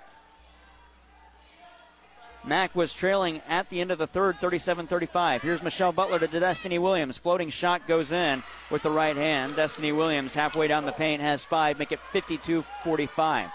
Mac 2.47 2.73
was 2.73 2.93
trailing 2.93 3.41
at 3.49 3.69
the 3.69 3.81
end 3.81 3.91
of 3.91 3.97
the 3.97 4.07
third, 4.07 4.37
37 4.37 4.87
35. 4.87 5.41
Here's 5.41 5.61
Michelle 5.61 5.91
Butler 5.91 6.19
to 6.19 6.27
Destiny 6.27 6.79
Williams. 6.79 7.17
Floating 7.17 7.49
shot 7.49 7.85
goes 7.87 8.13
in 8.13 8.41
with 8.69 8.83
the 8.83 8.89
right 8.89 9.17
hand. 9.17 9.57
Destiny 9.57 9.91
Williams, 9.91 10.33
halfway 10.33 10.69
down 10.69 10.85
the 10.85 10.93
paint, 10.93 11.21
has 11.21 11.43
five, 11.43 11.77
make 11.77 11.91
it 11.91 11.99
52 11.99 12.61
45. 12.83 13.49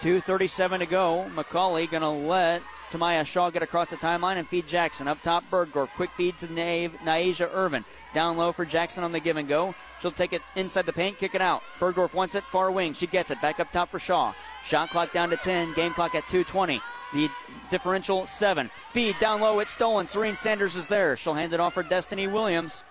2.37 0.00 0.78
to 0.78 0.86
go. 0.86 1.30
McCauley 1.34 1.90
going 1.90 2.02
to 2.02 2.08
let 2.08 2.62
Tamaya 2.92 3.24
Shaw 3.24 3.48
get 3.48 3.62
across 3.62 3.88
the 3.88 3.96
timeline 3.96 4.36
and 4.36 4.46
feed 4.46 4.68
Jackson. 4.68 5.08
Up 5.08 5.22
top, 5.22 5.44
Bergdorf. 5.50 5.88
Quick 5.90 6.10
feed 6.10 6.36
to 6.38 6.46
Naisha 6.46 7.48
Irvin. 7.52 7.84
Down 8.12 8.36
low 8.36 8.52
for 8.52 8.66
Jackson 8.66 9.02
on 9.02 9.12
the 9.12 9.20
give 9.20 9.38
and 9.38 9.48
go. 9.48 9.74
She'll 10.00 10.10
take 10.10 10.34
it 10.34 10.42
inside 10.56 10.84
the 10.84 10.92
paint, 10.92 11.16
kick 11.16 11.34
it 11.34 11.40
out. 11.40 11.62
Bergdorf 11.78 12.12
wants 12.12 12.34
it, 12.34 12.44
far 12.44 12.70
wing. 12.70 12.92
She 12.92 13.06
gets 13.06 13.30
it. 13.30 13.40
Back 13.40 13.60
up 13.60 13.72
top 13.72 13.90
for 13.90 13.98
Shaw. 13.98 14.34
Shot 14.64 14.90
clock 14.90 15.10
down 15.12 15.30
to 15.30 15.36
10. 15.38 15.72
Game 15.72 15.94
clock 15.94 16.14
at 16.14 16.24
2.20. 16.24 16.80
The 17.14 17.30
differential 17.70 18.26
7. 18.26 18.70
Feed 18.90 19.18
down 19.18 19.40
low. 19.40 19.60
It's 19.60 19.70
stolen. 19.70 20.06
Serene 20.06 20.36
Sanders 20.36 20.76
is 20.76 20.88
there. 20.88 21.16
She'll 21.16 21.34
hand 21.34 21.54
it 21.54 21.60
off 21.60 21.74
for 21.74 21.82
Destiny 21.82 22.26
Williams. 22.26 22.84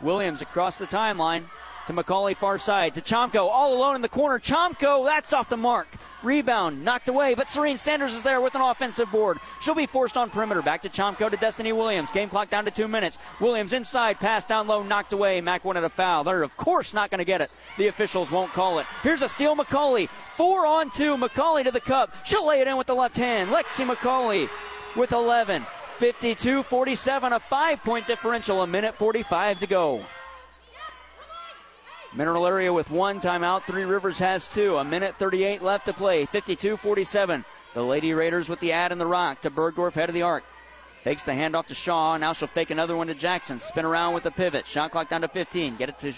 Williams 0.00 0.42
across 0.42 0.78
the 0.78 0.86
timeline 0.86 1.44
to 1.90 2.02
McCauley 2.02 2.36
far 2.36 2.58
side 2.58 2.94
to 2.94 3.00
Chomko 3.00 3.48
all 3.48 3.74
alone 3.74 3.96
in 3.96 4.02
the 4.02 4.08
corner. 4.08 4.38
Chomko, 4.38 5.04
that's 5.04 5.32
off 5.32 5.48
the 5.48 5.56
mark. 5.56 5.88
Rebound 6.22 6.84
knocked 6.84 7.08
away, 7.08 7.34
but 7.34 7.48
Serene 7.48 7.78
Sanders 7.78 8.14
is 8.14 8.22
there 8.22 8.40
with 8.40 8.54
an 8.54 8.60
offensive 8.60 9.10
board. 9.10 9.38
She'll 9.60 9.74
be 9.74 9.86
forced 9.86 10.16
on 10.16 10.30
perimeter. 10.30 10.62
Back 10.62 10.82
to 10.82 10.88
Chomko 10.88 11.30
to 11.30 11.36
Destiny 11.36 11.72
Williams. 11.72 12.12
Game 12.12 12.28
clock 12.28 12.50
down 12.50 12.64
to 12.66 12.70
two 12.70 12.86
minutes. 12.86 13.18
Williams 13.40 13.72
inside, 13.72 14.20
pass 14.20 14.44
down 14.44 14.66
low, 14.66 14.82
knocked 14.82 15.12
away. 15.12 15.40
Mac 15.40 15.64
wanted 15.64 15.84
a 15.84 15.88
foul. 15.88 16.22
They're 16.22 16.42
of 16.42 16.56
course 16.56 16.94
not 16.94 17.10
going 17.10 17.18
to 17.18 17.24
get 17.24 17.40
it. 17.40 17.50
The 17.78 17.88
officials 17.88 18.30
won't 18.30 18.52
call 18.52 18.78
it. 18.78 18.86
Here's 19.02 19.22
a 19.22 19.28
steal, 19.28 19.56
McCauley. 19.56 20.08
Four 20.08 20.66
on 20.66 20.90
two. 20.90 21.16
McCauley 21.16 21.64
to 21.64 21.70
the 21.70 21.80
cup. 21.80 22.14
She'll 22.24 22.46
lay 22.46 22.60
it 22.60 22.68
in 22.68 22.76
with 22.76 22.86
the 22.86 22.94
left 22.94 23.16
hand. 23.16 23.50
Lexi 23.50 23.86
McCauley 23.86 24.48
with 24.96 25.12
11. 25.12 25.62
52 25.98 26.62
47, 26.62 27.34
a 27.34 27.40
five 27.40 27.82
point 27.84 28.06
differential, 28.06 28.62
a 28.62 28.66
minute 28.66 28.94
45 28.94 29.58
to 29.58 29.66
go. 29.66 30.02
Mineral 32.12 32.46
Area 32.46 32.72
with 32.72 32.90
one 32.90 33.20
timeout. 33.20 33.62
Three 33.64 33.84
Rivers 33.84 34.18
has 34.18 34.52
two. 34.52 34.76
A 34.78 34.84
minute 34.84 35.14
38 35.14 35.62
left 35.62 35.86
to 35.86 35.92
play. 35.92 36.26
52 36.26 36.76
47. 36.76 37.44
The 37.72 37.82
Lady 37.82 38.12
Raiders 38.12 38.48
with 38.48 38.58
the 38.58 38.72
ad 38.72 38.90
in 38.90 38.98
the 38.98 39.06
rock 39.06 39.42
to 39.42 39.50
Bergdorf, 39.50 39.92
head 39.92 40.08
of 40.08 40.14
the 40.14 40.22
arc. 40.22 40.42
Fakes 41.04 41.22
the 41.22 41.32
handoff 41.32 41.66
to 41.66 41.74
Shaw. 41.74 42.16
Now 42.16 42.32
she'll 42.32 42.48
fake 42.48 42.70
another 42.70 42.96
one 42.96 43.06
to 43.06 43.14
Jackson. 43.14 43.60
Spin 43.60 43.84
around 43.84 44.14
with 44.14 44.24
the 44.24 44.32
pivot. 44.32 44.66
Shot 44.66 44.90
clock 44.90 45.08
down 45.08 45.20
to 45.20 45.28
15. 45.28 45.76
Get 45.76 45.88
it 45.88 45.98
to 46.00 46.12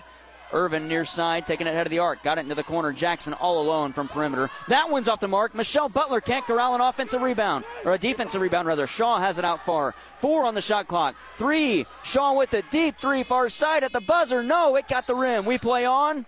Irvin 0.52 0.88
near 0.88 1.04
side, 1.04 1.46
taking 1.46 1.66
it 1.66 1.74
head 1.74 1.86
of 1.86 1.90
the 1.90 1.98
arc. 1.98 2.22
Got 2.22 2.38
it 2.38 2.42
into 2.42 2.54
the 2.54 2.62
corner. 2.62 2.92
Jackson 2.92 3.32
all 3.34 3.60
alone 3.60 3.92
from 3.92 4.08
perimeter. 4.08 4.50
That 4.68 4.90
one's 4.90 5.08
off 5.08 5.20
the 5.20 5.28
mark. 5.28 5.54
Michelle 5.54 5.88
Butler 5.88 6.20
can't 6.20 6.44
corral 6.44 6.74
an 6.74 6.80
offensive 6.80 7.22
rebound, 7.22 7.64
or 7.84 7.94
a 7.94 7.98
defensive 7.98 8.40
rebound 8.40 8.68
rather. 8.68 8.86
Shaw 8.86 9.18
has 9.18 9.38
it 9.38 9.44
out 9.44 9.64
far. 9.64 9.94
Four 10.16 10.44
on 10.44 10.54
the 10.54 10.62
shot 10.62 10.86
clock. 10.86 11.16
Three. 11.36 11.86
Shaw 12.02 12.34
with 12.34 12.50
the 12.50 12.62
deep 12.70 12.96
three 12.98 13.22
far 13.22 13.48
side 13.48 13.84
at 13.84 13.92
the 13.92 14.00
buzzer. 14.00 14.42
No, 14.42 14.76
it 14.76 14.88
got 14.88 15.06
the 15.06 15.14
rim. 15.14 15.44
We 15.44 15.58
play 15.58 15.84
on. 15.84 16.26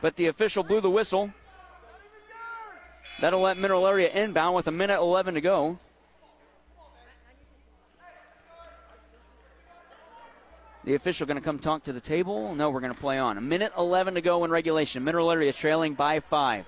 But 0.00 0.16
the 0.16 0.26
official 0.26 0.62
blew 0.62 0.80
the 0.80 0.90
whistle. 0.90 1.32
That'll 3.20 3.40
let 3.40 3.56
Mineral 3.56 3.86
Area 3.86 4.10
inbound 4.10 4.54
with 4.54 4.66
a 4.66 4.72
minute 4.72 4.98
11 4.98 5.34
to 5.34 5.40
go. 5.40 5.78
The 10.84 10.94
official 10.94 11.26
going 11.26 11.38
to 11.38 11.42
come 11.42 11.58
talk 11.58 11.84
to 11.84 11.94
the 11.94 12.00
table? 12.00 12.54
No, 12.54 12.68
we're 12.68 12.80
going 12.80 12.92
to 12.92 13.00
play 13.00 13.18
on. 13.18 13.38
A 13.38 13.40
minute 13.40 13.72
11 13.78 14.14
to 14.14 14.20
go 14.20 14.44
in 14.44 14.50
regulation. 14.50 15.02
Mineral 15.02 15.30
Area 15.30 15.50
trailing 15.50 15.94
by 15.94 16.20
five. 16.20 16.66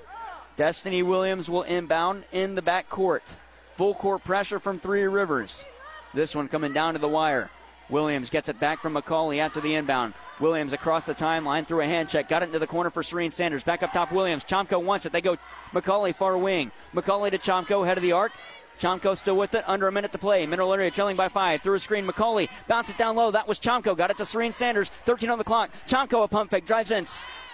Destiny 0.56 1.02
Williams 1.02 1.51
will 1.51 1.64
inbound 1.64 2.24
in 2.32 2.55
the 2.55 2.62
back 2.62 2.88
court. 2.88 3.36
Full 3.74 3.93
court 3.93 4.24
pressure 4.24 4.59
from 4.59 4.78
Three 4.78 5.02
Rivers. 5.02 5.66
This 6.14 6.34
one 6.34 6.48
coming 6.48 6.72
down 6.72 6.94
to 6.94 6.98
the 6.98 7.09
wire. 7.09 7.51
Williams 7.90 8.30
gets 8.30 8.48
it 8.48 8.59
back 8.59 8.80
from 8.80 8.94
McCauley 8.94 9.38
after 9.38 9.60
the 9.60 9.74
inbound. 9.74 10.14
Williams 10.40 10.72
across 10.72 11.05
the 11.05 11.14
timeline 11.14 11.66
through 11.66 11.82
a 11.82 11.86
hand 11.86 12.09
check. 12.09 12.26
Got 12.26 12.43
it 12.43 12.47
into 12.47 12.59
the 12.59 12.66
corner 12.66 12.88
for 12.88 13.02
Serene 13.02 13.30
Sanders. 13.30 13.64
Back 13.64 13.82
up 13.82 13.93
top, 13.93 14.12
Williams. 14.12 14.44
Chomko 14.44 14.82
wants 14.82 15.05
it. 15.05 15.12
They 15.12 15.20
go 15.20 15.36
McCauley 15.72 16.14
far 16.14 16.38
wing. 16.38 16.72
McCauley 16.94 17.30
to 17.32 17.38
Chomko, 17.38 17.86
head 17.86 17.98
of 17.98 18.02
the 18.02 18.12
arc. 18.12 18.32
Chomko 18.78 19.16
still 19.16 19.36
with 19.36 19.55
it. 19.55 19.65
Under 19.66 19.89
a 19.89 19.93
minute 19.93 20.12
to 20.12 20.19
play. 20.19 20.47
Mineral 20.47 20.73
area 20.73 20.90
trailing 20.90 21.16
by 21.16 21.28
five. 21.28 21.62
Through 21.62 21.74
a 21.74 21.81
screen. 21.81 22.07
McCauley 22.07 22.48
bounce 22.69 22.90
it 22.90 22.98
down 22.98 23.16
low. 23.16 23.31
That 23.31 23.48
was 23.48 23.59
Chomko. 23.59 23.97
Got 23.97 24.11
it 24.11 24.19
to 24.19 24.24
Serene 24.24 24.53
Sanders. 24.53 24.89
13 24.89 25.31
on 25.31 25.39
the 25.39 25.44
clock. 25.44 25.70
Chomko 25.86 26.24
a 26.24 26.28
pump 26.28 26.51
fake. 26.51 26.66
Drives 26.66 26.90
in. 26.90 27.05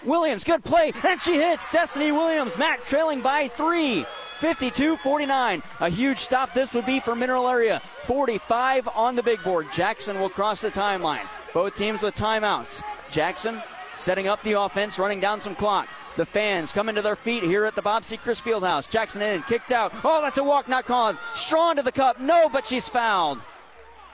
Williams. 0.04 0.44
Good 0.44 0.64
play. 0.64 0.92
And 1.04 1.20
she 1.20 1.34
hits. 1.34 1.68
Destiny 1.68 2.12
Williams. 2.12 2.56
Mac 2.58 2.84
trailing 2.84 3.20
by 3.20 3.48
three. 3.48 4.04
52 4.40 4.96
49. 4.96 5.62
A 5.80 5.88
huge 5.88 6.18
stop 6.18 6.52
this 6.52 6.74
would 6.74 6.84
be 6.84 6.98
for 6.98 7.14
Mineral 7.14 7.48
Area. 7.48 7.80
45 8.04 8.88
on 8.88 9.14
the 9.14 9.22
big 9.22 9.42
board. 9.44 9.68
Jackson 9.72 10.18
will 10.18 10.28
cross 10.28 10.60
the 10.60 10.70
timeline. 10.70 11.26
Both 11.54 11.76
teams 11.76 12.02
with 12.02 12.16
timeouts. 12.16 12.82
Jackson 13.10 13.62
setting 13.94 14.26
up 14.26 14.42
the 14.42 14.60
offense, 14.60 14.98
running 14.98 15.20
down 15.20 15.40
some 15.40 15.54
clock. 15.54 15.88
The 16.16 16.26
fans 16.26 16.72
coming 16.72 16.94
to 16.96 17.02
their 17.02 17.16
feet 17.16 17.42
here 17.42 17.64
at 17.64 17.74
the 17.74 17.80
Bob 17.80 18.02
Sechrist 18.02 18.42
Fieldhouse. 18.42 18.88
Jackson 18.88 19.22
in, 19.22 19.42
kicked 19.44 19.72
out. 19.72 19.92
Oh, 20.04 20.20
that's 20.20 20.36
a 20.36 20.44
walk 20.44 20.68
not 20.68 20.84
called. 20.84 21.16
Strawn 21.34 21.76
to 21.76 21.82
the 21.82 21.92
cup. 21.92 22.20
No, 22.20 22.50
but 22.50 22.66
she's 22.66 22.88
fouled. 22.88 23.38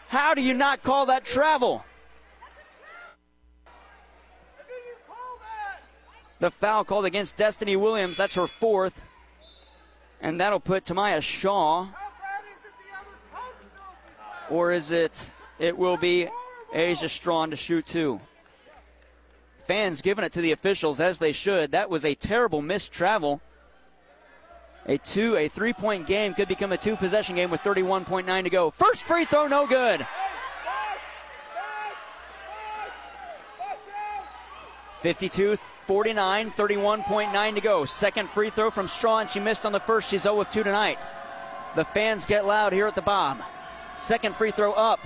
How 0.06 0.34
do 0.34 0.40
you 0.40 0.54
not 0.54 0.82
call 0.84 1.06
that 1.06 1.24
travel? 1.24 1.84
The 6.38 6.52
foul 6.52 6.84
called 6.84 7.04
against 7.04 7.36
Destiny 7.36 7.74
Williams. 7.74 8.16
That's 8.16 8.36
her 8.36 8.46
fourth. 8.46 9.02
And 10.20 10.40
that'll 10.40 10.60
put 10.60 10.84
Tamaya 10.84 11.20
Shaw. 11.20 11.88
Or 14.50 14.72
is 14.72 14.92
it? 14.92 15.28
It 15.58 15.76
will 15.76 15.96
be 15.96 16.28
Asia 16.72 17.08
Strawn 17.08 17.50
to 17.50 17.56
shoot 17.56 17.86
two 17.86 18.20
fans 19.68 20.00
giving 20.00 20.24
it 20.24 20.32
to 20.32 20.40
the 20.40 20.50
officials 20.50 20.98
as 20.98 21.18
they 21.18 21.30
should. 21.30 21.72
That 21.72 21.90
was 21.90 22.04
a 22.04 22.14
terrible 22.14 22.62
missed 22.62 22.90
travel. 22.90 23.42
A 24.86 24.96
two, 24.96 25.36
a 25.36 25.46
three 25.46 25.74
point 25.74 26.06
game 26.06 26.32
could 26.32 26.48
become 26.48 26.72
a 26.72 26.78
two 26.78 26.96
possession 26.96 27.36
game 27.36 27.50
with 27.50 27.60
31.9 27.60 28.44
to 28.44 28.50
go. 28.50 28.70
First 28.70 29.02
free 29.02 29.26
throw, 29.26 29.46
no 29.46 29.66
good. 29.66 30.04
52 35.02 35.58
49, 35.84 36.50
31.9 36.50 37.54
to 37.54 37.60
go. 37.60 37.84
Second 37.84 38.28
free 38.30 38.50
throw 38.50 38.70
from 38.70 38.88
Strawn. 38.88 39.26
She 39.26 39.38
missed 39.38 39.64
on 39.64 39.72
the 39.72 39.80
first. 39.80 40.08
She's 40.08 40.22
0 40.22 40.40
of 40.40 40.50
2 40.50 40.64
tonight. 40.64 40.98
The 41.76 41.84
fans 41.84 42.26
get 42.26 42.46
loud 42.46 42.72
here 42.72 42.86
at 42.86 42.94
the 42.94 43.02
bomb. 43.02 43.42
Second 43.96 44.34
free 44.34 44.50
throw 44.50 44.72
up. 44.72 45.00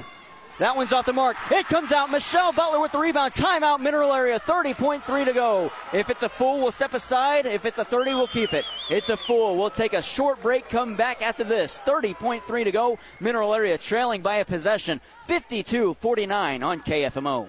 That 0.59 0.77
one's 0.77 0.93
off 0.93 1.07
the 1.07 1.13
mark. 1.13 1.37
It 1.51 1.67
comes 1.67 1.93
out. 1.93 2.11
Michelle 2.11 2.53
Butler 2.53 2.81
with 2.81 2.93
the 2.93 2.99
rebound. 2.99 3.33
Timeout, 3.33 3.81
mineral 3.81 4.13
area. 4.13 4.39
30.3 4.39 5.25
to 5.25 5.33
go. 5.33 5.73
If 5.93 6.11
it's 6.11 6.23
a 6.23 6.29
full, 6.29 6.61
we'll 6.61 6.73
step 6.73 6.95
aside. 6.95 7.47
If 7.47 7.65
it's 7.65 7.79
a 7.79 7.85
30, 7.85 8.15
we'll 8.15 8.27
keep 8.27 8.53
it. 8.53 8.65
It's 8.91 9.11
a 9.11 9.17
full. 9.17 9.57
We'll 9.57 9.71
take 9.71 9.93
a 9.93 10.03
short 10.03 10.41
break, 10.43 10.69
come 10.69 10.95
back 10.95 11.23
after 11.23 11.45
this. 11.45 11.81
30.3 11.85 12.65
to 12.65 12.71
go. 12.71 12.99
Mineral 13.21 13.55
area 13.55 13.79
trailing 13.79 14.23
by 14.23 14.37
a 14.37 14.45
possession. 14.45 15.01
52 15.27 15.95
49 15.95 16.63
on 16.63 16.81
KFMO. 16.81 17.49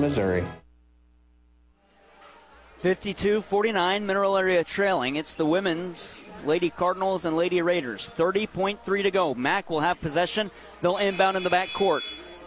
Missouri. 0.00 0.44
52 2.78 3.42
49, 3.42 4.06
Mineral 4.06 4.36
Area 4.38 4.64
trailing. 4.64 5.16
It's 5.16 5.34
the 5.34 5.44
women's 5.44 6.22
Lady 6.46 6.70
Cardinals 6.70 7.26
and 7.26 7.36
Lady 7.36 7.60
Raiders. 7.60 8.10
30.3 8.16 9.02
to 9.02 9.10
go. 9.10 9.34
Mac 9.34 9.68
will 9.68 9.80
have 9.80 10.00
possession. 10.00 10.50
They'll 10.80 10.96
inbound 10.96 11.36
in 11.36 11.42
the 11.42 11.50
back 11.50 11.74
court, 11.74 12.02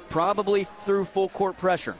probably 0.10 0.64
through 0.64 1.06
full 1.06 1.30
court 1.30 1.58
pressure. 1.58 1.96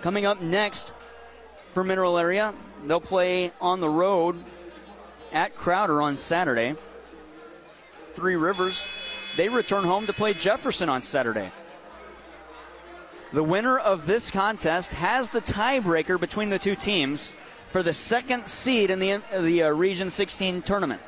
Coming 0.00 0.26
up 0.26 0.40
next 0.40 0.92
for 1.72 1.82
Mineral 1.82 2.18
Area, 2.18 2.54
they'll 2.86 3.00
play 3.00 3.50
on 3.60 3.80
the 3.80 3.88
road 3.88 4.36
at 5.32 5.56
Crowder 5.56 6.00
on 6.00 6.16
Saturday. 6.16 6.76
Three 8.12 8.36
Rivers, 8.36 8.88
they 9.36 9.48
return 9.48 9.84
home 9.84 10.06
to 10.06 10.12
play 10.12 10.34
Jefferson 10.34 10.88
on 10.88 11.02
Saturday. 11.02 11.50
The 13.32 13.42
winner 13.42 13.78
of 13.78 14.04
this 14.04 14.30
contest 14.30 14.92
has 14.92 15.30
the 15.30 15.40
tiebreaker 15.40 16.20
between 16.20 16.50
the 16.50 16.58
two 16.58 16.76
teams 16.76 17.32
for 17.70 17.82
the 17.82 17.94
second 17.94 18.46
seed 18.46 18.90
in 18.90 18.98
the, 18.98 19.22
the 19.34 19.62
uh, 19.62 19.68
Region 19.70 20.10
16 20.10 20.60
tournament. 20.60 21.00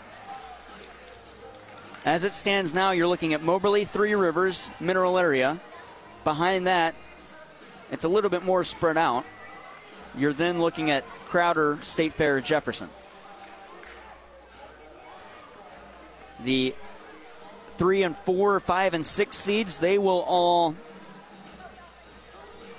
As 2.07 2.25
it 2.25 2.33
stands 2.33 2.73
now, 2.73 2.93
you're 2.93 3.09
looking 3.09 3.35
at 3.35 3.43
Moberly, 3.43 3.85
Three 3.85 4.15
Rivers, 4.15 4.71
Mineral 4.81 5.19
Area. 5.19 5.61
Behind 6.25 6.67
that, 6.67 6.95
it's 7.91 8.05
a 8.05 8.09
little 8.09 8.31
bit 8.31 8.43
more 8.43 8.65
spread 8.65 8.97
out. 8.97 9.27
You're 10.17 10.33
then 10.33 10.61
looking 10.61 10.91
at 10.91 11.07
Crowder, 11.27 11.79
State 11.83 12.15
Fair, 12.15 12.41
Jefferson. 12.41 12.89
The 16.43 16.75
three 17.71 18.03
and 18.03 18.17
four, 18.17 18.61
five 18.61 18.95
and 18.95 19.05
six 19.05 19.37
seeds, 19.37 19.79
they 19.79 19.99
will 19.99 20.25
all 20.27 20.75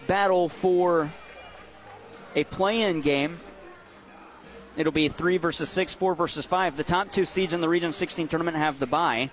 battle 0.08 0.50
for 0.50 1.12
a 2.36 2.44
play-in 2.44 3.02
game. 3.02 3.40
It'll 4.78 4.92
be 4.92 5.08
three 5.08 5.38
versus 5.38 5.70
six, 5.70 5.94
four 5.94 6.16
versus 6.16 6.46
five. 6.46 6.76
The 6.76 6.84
top 6.84 7.12
two 7.12 7.26
seeds 7.26 7.54
in 7.54 7.62
the 7.62 7.70
Region 7.70 7.94
16 7.94 8.28
tournament 8.28 8.58
have 8.58 8.80
the 8.80 8.88
bye. 8.88 9.30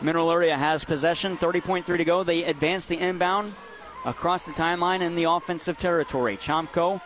Mineral 0.00 0.30
Area 0.30 0.56
has 0.56 0.84
possession, 0.84 1.36
30.3 1.36 1.84
to 1.84 2.04
go. 2.04 2.22
They 2.22 2.44
advance 2.44 2.86
the 2.86 2.98
inbound 2.98 3.54
across 4.04 4.46
the 4.46 4.52
timeline 4.52 5.00
in 5.00 5.14
the 5.14 5.24
offensive 5.24 5.78
territory. 5.78 6.36
Chomko 6.36 7.00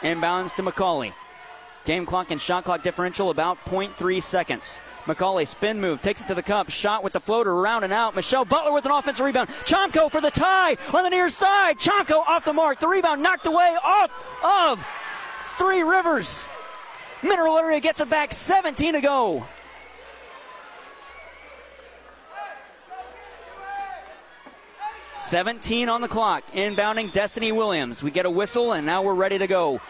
inbounds 0.00 0.54
to 0.54 0.62
McCauley. 0.62 1.12
Game 1.88 2.04
clock 2.04 2.30
and 2.30 2.38
shot 2.38 2.64
clock 2.64 2.82
differential 2.82 3.30
about 3.30 3.56
0.3 3.64 4.22
seconds. 4.22 4.78
McCauley 5.06 5.46
spin 5.46 5.80
move, 5.80 6.02
takes 6.02 6.20
it 6.20 6.26
to 6.26 6.34
the 6.34 6.42
cup, 6.42 6.68
shot 6.68 7.02
with 7.02 7.14
the 7.14 7.18
floater 7.18 7.50
around 7.50 7.82
and 7.82 7.94
out. 7.94 8.14
Michelle 8.14 8.44
Butler 8.44 8.72
with 8.72 8.84
an 8.84 8.90
offensive 8.90 9.24
rebound. 9.24 9.48
Chomko 9.48 10.10
for 10.10 10.20
the 10.20 10.30
tie 10.30 10.76
on 10.92 11.02
the 11.02 11.08
near 11.08 11.30
side. 11.30 11.78
Chomko 11.78 12.18
off 12.18 12.44
the 12.44 12.52
mark. 12.52 12.78
The 12.78 12.88
rebound 12.88 13.22
knocked 13.22 13.46
away 13.46 13.74
off 13.82 14.12
of 14.44 14.86
Three 15.56 15.82
Rivers. 15.82 16.44
Mineral 17.22 17.56
Area 17.56 17.80
gets 17.80 18.02
it 18.02 18.10
back. 18.10 18.34
17 18.34 18.92
to 18.92 19.00
go. 19.00 19.46
Seventeen 25.14 25.88
on 25.88 26.02
the 26.02 26.08
clock. 26.08 26.44
Inbounding 26.52 27.10
Destiny 27.12 27.50
Williams. 27.50 28.02
We 28.02 28.10
get 28.10 28.26
a 28.26 28.30
whistle 28.30 28.74
and 28.74 28.84
now 28.84 29.00
we're 29.00 29.14
ready 29.14 29.38
to 29.38 29.46
go. 29.46 29.80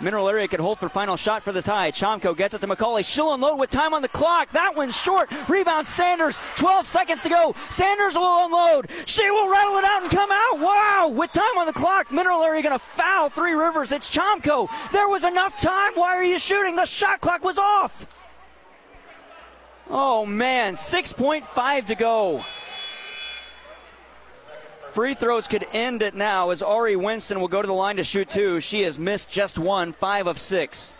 Mineral 0.00 0.28
Area 0.28 0.48
could 0.48 0.60
hold 0.60 0.78
for 0.78 0.88
final 0.88 1.16
shot 1.16 1.42
for 1.42 1.52
the 1.52 1.62
tie. 1.62 1.90
Chomko 1.92 2.36
gets 2.36 2.54
it 2.54 2.60
to 2.60 2.66
McCauley. 2.66 3.04
She'll 3.04 3.34
unload 3.34 3.58
with 3.58 3.70
time 3.70 3.94
on 3.94 4.02
the 4.02 4.08
clock. 4.08 4.50
That 4.50 4.74
one's 4.74 4.96
short. 4.96 5.30
Rebound 5.48 5.86
Sanders. 5.86 6.40
12 6.56 6.86
seconds 6.86 7.22
to 7.22 7.28
go. 7.28 7.54
Sanders 7.68 8.14
will 8.14 8.46
unload. 8.46 8.90
She 9.06 9.30
will 9.30 9.50
rattle 9.50 9.76
it 9.76 9.84
out 9.84 10.02
and 10.02 10.10
come 10.10 10.30
out. 10.32 10.58
Wow. 10.58 11.12
With 11.14 11.32
time 11.32 11.56
on 11.58 11.66
the 11.66 11.72
clock, 11.72 12.10
Mineral 12.10 12.42
Area 12.42 12.62
going 12.62 12.78
to 12.78 12.84
foul 12.84 13.28
Three 13.28 13.52
Rivers. 13.52 13.92
It's 13.92 14.10
Chomko. 14.10 14.68
There 14.90 15.08
was 15.08 15.24
enough 15.24 15.56
time. 15.60 15.92
Why 15.94 16.16
are 16.16 16.24
you 16.24 16.38
shooting? 16.38 16.74
The 16.76 16.86
shot 16.86 17.20
clock 17.20 17.44
was 17.44 17.58
off. 17.58 18.06
Oh, 19.88 20.26
man. 20.26 20.74
6.5 20.74 21.86
to 21.86 21.94
go. 21.94 22.44
Free 24.92 25.14
throws 25.14 25.48
could 25.48 25.66
end 25.72 26.02
it 26.02 26.14
now 26.14 26.50
as 26.50 26.62
Ari 26.62 26.96
Winston 26.96 27.40
will 27.40 27.48
go 27.48 27.62
to 27.62 27.66
the 27.66 27.72
line 27.72 27.96
to 27.96 28.04
shoot 28.04 28.28
two. 28.28 28.60
She 28.60 28.82
has 28.82 28.98
missed 28.98 29.30
just 29.30 29.58
one, 29.58 29.94
five 29.94 30.26
of 30.26 30.38
six. 30.38 30.94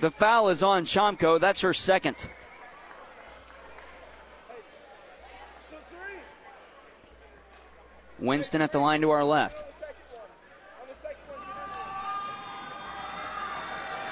The 0.00 0.10
foul 0.10 0.50
is 0.50 0.62
on 0.62 0.84
Chomko. 0.84 1.40
That's 1.40 1.62
her 1.62 1.72
second. 1.72 2.28
Winston 8.18 8.60
at 8.60 8.70
the 8.70 8.80
line 8.80 9.00
to 9.00 9.10
our 9.10 9.24
left. 9.24 9.64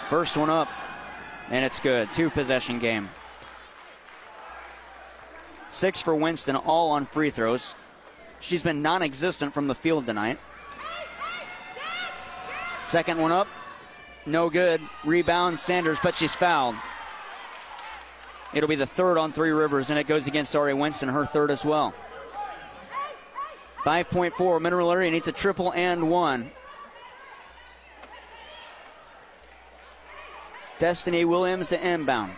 First 0.08 0.38
one 0.38 0.48
up, 0.48 0.68
and 1.50 1.62
it's 1.62 1.78
good. 1.78 2.10
Two 2.12 2.30
possession 2.30 2.78
game. 2.78 3.10
Six 5.68 6.00
for 6.00 6.14
Winston, 6.14 6.56
all 6.56 6.92
on 6.92 7.04
free 7.04 7.28
throws. 7.28 7.74
She's 8.40 8.62
been 8.62 8.82
non 8.82 9.02
existent 9.02 9.54
from 9.54 9.68
the 9.68 9.74
field 9.74 10.06
tonight. 10.06 10.38
Second 12.84 13.20
one 13.20 13.32
up. 13.32 13.48
No 14.26 14.50
good. 14.50 14.80
Rebound 15.04 15.58
Sanders, 15.58 15.98
but 16.02 16.14
she's 16.14 16.34
fouled. 16.34 16.76
It'll 18.52 18.68
be 18.68 18.76
the 18.76 18.86
third 18.86 19.18
on 19.18 19.32
Three 19.32 19.50
Rivers, 19.50 19.90
and 19.90 19.98
it 19.98 20.06
goes 20.06 20.26
against 20.26 20.54
Ari 20.54 20.74
Winston, 20.74 21.08
her 21.08 21.26
third 21.26 21.50
as 21.50 21.64
well. 21.64 21.94
5.4. 23.84 24.60
Mineral 24.60 24.90
Area 24.90 25.10
needs 25.10 25.28
a 25.28 25.32
triple 25.32 25.72
and 25.72 26.10
one. 26.10 26.50
Destiny 30.78 31.24
Williams 31.24 31.68
to 31.68 31.86
inbound. 31.86 32.32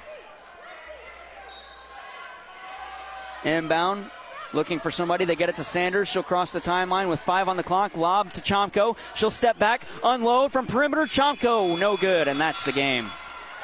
Inbound 3.45 4.11
looking 4.53 4.79
for 4.79 4.91
somebody. 4.91 5.25
They 5.25 5.37
get 5.37 5.49
it 5.49 5.57
to 5.57 5.65
Sanders. 5.65 6.09
She'll 6.09 6.23
cross 6.23 6.51
the 6.51 6.61
timeline 6.61 7.09
with 7.09 7.21
five 7.21 7.49
on 7.49 7.57
the 7.57 7.63
clock. 7.63 7.97
Lob 7.97 8.33
to 8.35 8.41
Chomko. 8.41 8.97
She'll 9.15 9.31
step 9.31 9.59
back, 9.59 9.83
unload 10.03 10.53
from 10.53 10.67
perimeter. 10.67 11.03
Chomko, 11.03 11.79
no 11.79 11.97
good, 11.97 12.29
and 12.29 12.41
that's 12.41 12.63
the 12.63 12.73
game. 12.73 13.11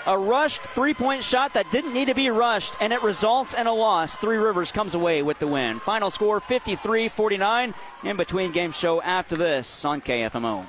A 0.06 0.19
rushed 0.19 0.61
three 0.61 0.93
point 0.93 1.24
shot 1.24 1.55
that 1.55 1.70
didn't 1.70 1.94
need 1.94 2.09
to 2.09 2.15
be 2.15 2.28
rushed, 2.28 2.74
and 2.81 2.93
it 2.93 3.02
results 3.02 3.55
in 3.55 3.66
a 3.66 3.73
loss. 3.73 4.16
Three 4.16 4.36
Rivers 4.36 4.70
comes 4.70 4.94
away 4.94 5.23
with 5.23 5.39
the 5.39 5.47
win. 5.47 5.78
Final 5.78 6.11
score 6.11 6.40
53 6.40 7.09
49. 7.09 7.74
In 8.05 8.16
between 8.16 8.52
game 8.52 8.73
show 8.73 9.01
after 9.01 9.36
this 9.36 9.85
on 9.85 10.02
KFMO. 10.02 10.69